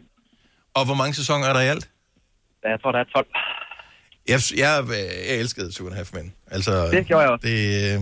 Og 0.75 0.85
hvor 0.85 0.95
mange 0.95 1.15
sæsoner 1.15 1.47
er 1.47 1.53
der 1.53 1.61
i 1.61 1.67
alt? 1.75 1.91
jeg 2.65 2.81
tror, 2.83 2.93
der 2.93 2.99
er 2.99 3.05
12. 3.05 3.27
Jeg, 4.29 4.41
jeg, 4.57 4.85
jeg 5.29 5.37
elskede 5.43 5.73
Two 5.73 5.87
and 5.87 5.95
a 5.95 5.97
Half 5.97 6.11
Men. 6.15 6.35
Altså, 6.51 6.73
Det 6.91 7.07
gjorde 7.07 7.23
jeg 7.23 7.31
også. 7.33 7.47
Det, 7.47 7.95
øh, 7.95 8.01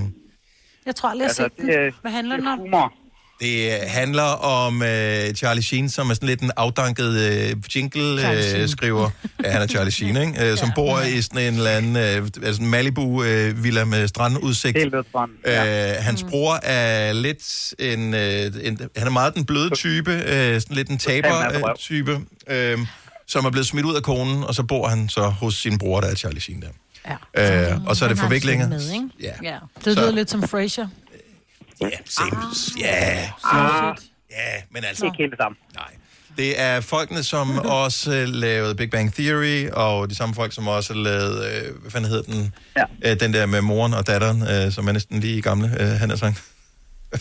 Jeg 0.86 0.94
tror 0.96 1.08
aldrig, 1.08 1.24
jeg 1.24 1.34
har 1.38 1.44
Altså, 1.44 1.56
set 1.56 1.66
det 1.66 1.92
den. 1.92 1.94
Hvad 2.00 2.10
handler 2.12 2.36
den 2.36 2.46
om? 2.46 2.58
Humor. 2.58 2.94
Det 3.40 3.72
handler 3.86 4.22
om 4.22 4.82
øh, 4.82 5.34
Charlie 5.34 5.62
Sheen, 5.62 5.88
som 5.90 6.10
er 6.10 6.14
sådan 6.14 6.28
lidt 6.28 6.40
en 6.40 6.50
afdanket 6.56 7.20
øh, 7.20 7.56
jingle-skriver. 7.76 9.10
ja, 9.44 9.50
han 9.50 9.62
er 9.62 9.66
Charlie 9.66 9.92
Sheen, 9.98 10.16
ikke? 10.16 10.50
Øh, 10.50 10.56
som 10.58 10.72
bor 10.74 11.00
i 11.00 11.22
sådan 11.22 11.42
en 11.48 11.54
eller 11.54 11.70
anden 11.70 11.96
øh, 11.96 12.28
altså 12.44 12.62
en 12.62 12.70
Malibu-villa 12.70 13.84
med 13.84 14.08
strandudsigt. 14.08 14.78
Helt 14.78 14.92
ved 14.92 15.04
stranden, 15.08 15.36
Øh, 15.46 16.04
hans 16.04 16.22
bror 16.30 16.54
er 16.62 17.12
lidt 17.12 17.74
en, 17.78 18.14
øh, 18.14 18.52
en... 18.62 18.80
Han 18.96 19.06
er 19.06 19.10
meget 19.10 19.34
den 19.34 19.44
bløde 19.44 19.70
type, 19.74 20.12
øh, 20.12 20.60
sådan 20.60 20.76
lidt 20.76 20.88
en 20.88 20.98
taber-type, 20.98 22.20
øh, 22.50 22.78
som 23.26 23.44
er 23.44 23.50
blevet 23.50 23.66
smidt 23.66 23.86
ud 23.86 23.94
af 23.94 24.02
konen, 24.02 24.44
og 24.44 24.54
så 24.54 24.62
bor 24.62 24.88
han 24.88 25.08
så 25.08 25.22
hos 25.22 25.54
sin 25.54 25.78
bror, 25.78 26.00
der 26.00 26.08
er 26.08 26.14
Charlie 26.14 26.40
Sheen 26.40 26.62
der. 26.62 26.68
Ja. 27.36 27.70
Øh, 27.72 27.78
og 27.86 27.96
så 27.96 28.04
er 28.04 28.08
det 28.08 28.18
forviklinger. 28.18 28.68
med, 28.68 28.80
Ja. 29.22 29.30
Ja. 29.42 29.56
Det 29.84 29.94
Så- 29.94 30.00
lyder 30.00 30.12
lidt 30.12 30.30
som 30.30 30.48
Frasier. 30.48 30.88
Ja, 31.80 31.88
same. 32.04 32.30
Ja, 32.80 33.30
Ah. 33.44 33.96
ja, 34.30 34.62
men 34.70 34.84
altså... 34.84 35.04
Ikke 35.04 35.16
helt 35.18 35.30
det 35.30 35.38
samme. 35.38 35.56
Nej. 35.74 35.84
Det 36.38 36.60
er 36.60 36.80
folkene, 36.80 37.22
som 37.22 37.58
også 37.84 38.12
øh, 38.14 38.28
lavede 38.28 38.74
Big 38.74 38.90
Bang 38.90 39.14
Theory, 39.14 39.68
og 39.72 40.10
de 40.10 40.14
samme 40.14 40.34
folk, 40.34 40.52
som 40.54 40.68
også 40.68 40.94
lavede, 40.94 41.62
øh, 41.66 41.80
hvad 41.80 41.90
fanden 41.90 42.10
hedder 42.10 42.32
den? 42.32 42.54
Ja. 42.76 43.10
Øh, 43.12 43.20
den 43.20 43.32
der 43.32 43.46
med 43.46 43.60
moren 43.60 43.94
og 43.94 44.06
datteren, 44.06 44.42
øh, 44.42 44.72
som 44.72 44.88
er 44.88 44.92
næsten 44.92 45.20
lige 45.20 45.42
gamle, 45.42 45.76
øh, 45.80 45.88
han 45.88 46.10
er 46.10 46.16
sagt. 46.16 46.42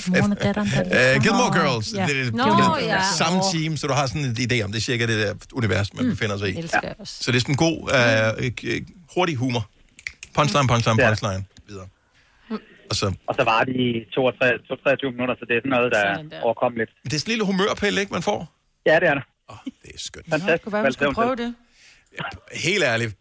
Moren 0.07 0.31
og 0.31 0.41
datteren, 0.43 0.67
der 0.69 1.15
Uh, 1.15 1.21
Gilmore 1.23 1.53
Girls. 1.59 1.93
Ja. 1.93 2.05
Det, 2.07 2.15
det, 2.25 2.33
Nå, 2.35 2.43
det, 2.79 2.85
ja. 2.85 3.01
Samme 3.17 3.41
team, 3.53 3.77
så 3.77 3.87
du 3.87 3.93
har 3.93 4.07
sådan 4.07 4.25
en 4.25 4.37
idé 4.51 4.61
om, 4.63 4.71
det 4.71 4.79
er 4.79 4.83
cirka 4.83 5.05
det 5.07 5.27
der 5.27 5.33
univers, 5.53 5.93
man 5.93 6.05
befinder 6.09 6.37
sig 6.37 6.49
i. 6.49 6.57
elsker 6.57 6.93
også. 6.99 7.13
Så 7.23 7.31
det 7.31 7.37
er 7.37 7.41
sådan 7.41 7.53
en 7.53 7.57
god, 7.57 7.91
øh, 8.63 8.81
hurtig 9.15 9.35
humor. 9.35 9.69
Punchline, 10.35 10.67
punchline, 10.67 11.01
Ja. 11.03 11.09
punchline. 11.09 11.45
Videre. 11.67 11.85
Og 12.89 12.95
så, 12.95 13.05
Og 13.29 13.35
så 13.39 13.43
var 13.51 13.61
de 13.63 14.05
22, 14.13 14.77
23 14.83 15.11
minutter, 15.11 15.35
så 15.39 15.43
det 15.49 15.53
er 15.57 15.61
sådan 15.63 15.75
noget, 15.77 15.91
der 15.91 16.03
er 16.37 16.41
overkommeligt. 16.47 16.91
det 17.03 17.13
er 17.13 17.19
sådan 17.19 17.29
en 17.29 17.33
lille 17.33 17.45
humørpille, 17.49 17.97
ikke, 18.01 18.13
man 18.17 18.21
får? 18.29 18.39
Ja, 18.89 18.95
det 19.01 19.07
er 19.11 19.15
det. 19.19 19.23
Oh, 19.47 19.57
det 19.83 19.91
er 19.95 19.99
skønt. 20.07 20.25
Det 20.25 20.31
Fantastisk. 20.31 20.63
kunne 20.63 20.73
være, 20.73 20.85
vi 20.85 20.91
skulle 20.91 21.13
prøve 21.13 21.35
det. 21.35 21.49
Helt 22.67 22.83
ærligt. 22.83 23.11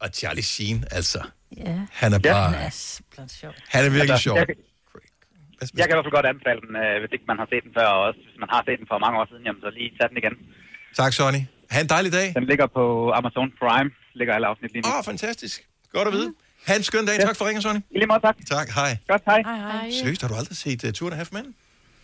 Og 0.00 0.08
Charlie 0.18 0.42
Sheen, 0.52 0.78
altså. 0.98 1.20
Ja. 1.56 1.80
Han 2.02 2.12
er 2.16 2.18
bare... 2.18 2.54
Er 2.64 3.26
sjov. 3.40 3.52
Han 3.74 3.80
er 3.86 3.90
virkelig 3.98 4.18
sjov. 4.18 4.36
Jeg, 4.38 4.46
jeg 5.78 5.84
kan 5.86 5.92
i 5.94 5.96
hvert 5.96 6.06
fald 6.06 6.16
godt 6.18 6.28
anbefale 6.32 6.60
den, 6.66 6.72
øh, 6.84 6.94
hvis 7.02 7.12
ikke 7.16 7.26
man 7.32 7.38
har 7.42 7.46
set 7.52 7.62
den 7.66 7.72
før, 7.78 7.86
og 7.96 8.00
også 8.08 8.20
hvis 8.26 8.38
man 8.44 8.50
har 8.54 8.62
set 8.66 8.78
den 8.80 8.86
for 8.92 8.98
mange 9.04 9.16
år 9.20 9.26
siden, 9.30 9.42
jamen, 9.46 9.60
så 9.64 9.70
lige 9.78 9.90
tag 9.98 10.06
den 10.10 10.18
igen. 10.22 10.34
Tak, 11.00 11.12
Sonny. 11.18 11.42
Ha' 11.74 11.80
en 11.86 11.90
dejlig 11.96 12.12
dag. 12.18 12.26
Den 12.38 12.46
ligger 12.50 12.66
på 12.78 12.84
Amazon 13.20 13.48
Prime, 13.60 13.90
ligger 14.18 14.32
alle 14.36 14.46
afsnit 14.50 14.70
lige 14.74 14.82
nu. 14.84 14.88
Åh, 14.92 14.98
oh, 14.98 15.04
fantastisk. 15.12 15.56
Godt 15.96 16.08
at 16.10 16.14
vide. 16.18 16.30
Ha' 16.66 16.76
en 16.76 16.82
skøn 16.82 17.06
dag. 17.06 17.20
Tak 17.20 17.36
for 17.36 17.44
ringen, 17.46 17.62
Sonny. 17.62 17.80
I 17.90 17.98
lige 17.98 18.06
måde, 18.06 18.20
tak. 18.20 18.36
Tak, 18.50 18.68
hej. 18.70 18.96
Godt, 19.08 19.22
hej. 19.26 19.42
Hej, 19.46 19.56
hej. 19.58 19.90
Seriøst, 20.00 20.20
har 20.22 20.28
du 20.28 20.34
aldrig 20.34 20.56
set 20.56 20.84
uh, 20.84 20.90
Two 20.90 21.06
and 21.06 21.14
a 21.14 21.16
Half 21.16 21.28
Men? 21.32 21.54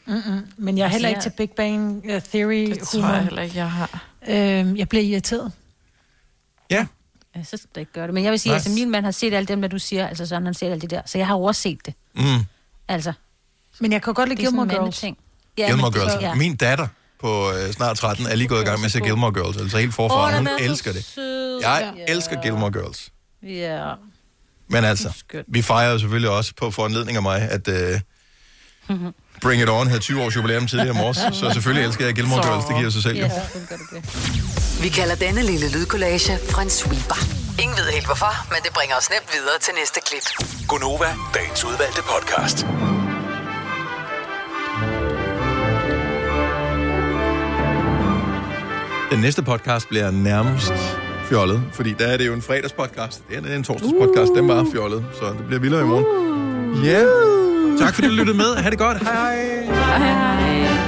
Mm-mm. 0.06 0.46
Men 0.56 0.78
jeg 0.78 0.84
er 0.84 0.88
heller 0.88 1.08
ikke 1.08 1.20
til 1.20 1.32
Big 1.36 1.50
Bang 1.50 2.02
uh, 2.14 2.20
Theory. 2.22 2.66
Det 2.66 2.78
tror 2.82 3.08
jeg 3.14 3.22
heller 3.24 3.42
ikke, 3.42 3.56
jeg 3.56 3.70
har. 3.70 4.04
Øhm, 4.28 4.76
jeg 4.76 4.88
bliver 4.88 5.02
irriteret. 5.04 5.52
Ja. 6.70 6.86
Ja, 7.36 7.42
så 7.44 7.56
skal 7.56 7.68
du 7.74 7.80
ikke 7.80 7.92
gøre 7.92 8.06
det. 8.06 8.14
Men 8.14 8.24
jeg 8.24 8.30
vil 8.30 8.40
sige, 8.40 8.50
Nej. 8.50 8.54
altså 8.56 8.70
min 8.70 8.90
mand 8.90 9.04
har 9.04 9.12
set 9.12 9.34
alt 9.34 9.48
dem, 9.48 9.60
der 9.62 9.68
du 9.68 9.78
siger, 9.78 10.06
altså 10.08 10.26
sådan, 10.26 10.44
han 10.44 10.54
set 10.54 10.70
alt 10.70 10.82
det 10.82 10.90
der. 10.90 11.02
Så 11.06 11.18
jeg 11.18 11.26
har 11.26 11.34
overset 11.34 11.78
det. 11.86 11.94
Mm. 12.14 12.22
Altså. 12.88 13.12
Men 13.80 13.92
jeg 13.92 14.02
kan 14.02 14.14
godt 14.14 14.28
lide 14.28 14.36
Det 14.42 14.46
Gilmore 14.48 14.68
Girls. 14.68 14.98
ting. 14.98 15.18
Ja, 15.58 15.66
Gilmore 15.66 15.90
men 15.90 16.00
det- 16.00 16.10
Girls. 16.10 16.22
ja. 16.22 16.34
Min 16.34 16.56
datter 16.56 16.88
på 17.20 17.48
uh, 17.48 17.70
snart 17.70 17.96
13 17.96 18.26
er 18.26 18.34
lige 18.34 18.48
gået 18.48 18.62
i 18.62 18.64
gang 18.64 18.78
med 18.80 18.84
at 18.86 18.92
se 18.92 19.00
Gilmore 19.00 19.32
Girls. 19.32 19.56
Altså 19.56 19.78
helt 19.78 19.94
forfra. 19.94 20.28
Den 20.28 20.36
Hun 20.38 20.46
er 20.46 20.56
elsker 20.60 20.92
det. 20.92 21.16
Jeg 21.62 21.92
Ja. 21.96 22.12
elsker 22.12 22.42
Gilmore 22.42 22.72
Girls. 22.72 23.12
Ja. 23.42 23.92
Men 24.72 24.84
altså, 24.84 25.08
vi 25.48 25.62
fejrer 25.62 25.92
jo 25.92 25.98
selvfølgelig 25.98 26.30
også 26.30 26.52
på 26.56 26.70
foranledning 26.70 27.16
af 27.16 27.22
mig, 27.22 27.40
at 27.50 27.68
uh, 27.68 28.96
Bring 29.42 29.62
It 29.62 29.68
On 29.68 29.86
havde 29.86 30.00
20 30.00 30.22
års 30.22 30.36
jubilæum 30.36 30.66
tidligere 30.66 30.90
om 30.90 30.96
morges. 30.96 31.16
Så 31.40 31.50
selvfølgelig 31.52 31.86
elsker 31.86 32.04
jeg 32.04 32.14
Gilmore 32.14 32.42
Girls. 32.46 32.64
Det 32.64 32.76
giver 32.76 32.90
sig 32.90 33.02
selv. 33.02 33.18
jo. 33.18 33.28
Vi 34.82 34.88
kalder 34.88 35.14
denne 35.14 35.42
lille 35.42 35.72
lydkollage 35.72 36.32
en 36.62 36.70
sweeper. 36.70 37.18
Ingen 37.62 37.76
ved 37.76 37.86
helt 37.92 38.06
hvorfor, 38.06 38.32
men 38.48 38.58
det 38.64 38.72
bringer 38.74 38.96
os 38.96 39.10
nemt 39.10 39.28
videre 39.32 39.58
til 39.60 39.74
næste 39.80 40.00
klip. 40.06 40.26
Gunova, 40.68 41.10
dagens 41.34 41.64
udvalgte 41.64 42.02
podcast. 42.02 42.66
Den 49.10 49.20
næste 49.20 49.42
podcast 49.42 49.88
bliver 49.88 50.10
nærmest 50.10 51.01
fjollet, 51.32 51.62
fordi 51.72 51.94
der 51.98 52.06
er 52.06 52.16
det 52.16 52.26
jo 52.26 52.34
en 52.34 52.42
fredagspodcast. 52.42 53.22
Det 53.28 53.50
er 53.50 53.56
en 53.56 53.64
torsdagspodcast, 53.64 54.32
den 54.36 54.48
var 54.48 54.66
fjollet, 54.72 55.04
så 55.20 55.26
det 55.38 55.44
bliver 55.46 55.60
vildere 55.60 55.80
i 55.80 55.84
morgen. 55.84 56.04
Ja, 56.84 57.02
yeah. 57.02 57.78
tak 57.78 57.94
fordi 57.94 58.08
du 58.08 58.14
lyttede 58.14 58.36
med. 58.36 58.56
Ha' 58.56 58.70
det 58.70 58.78
godt. 58.78 58.98
Hej 58.98 59.14
hej. 59.14 59.64
Hej, 59.64 59.98
hej. 59.98 60.81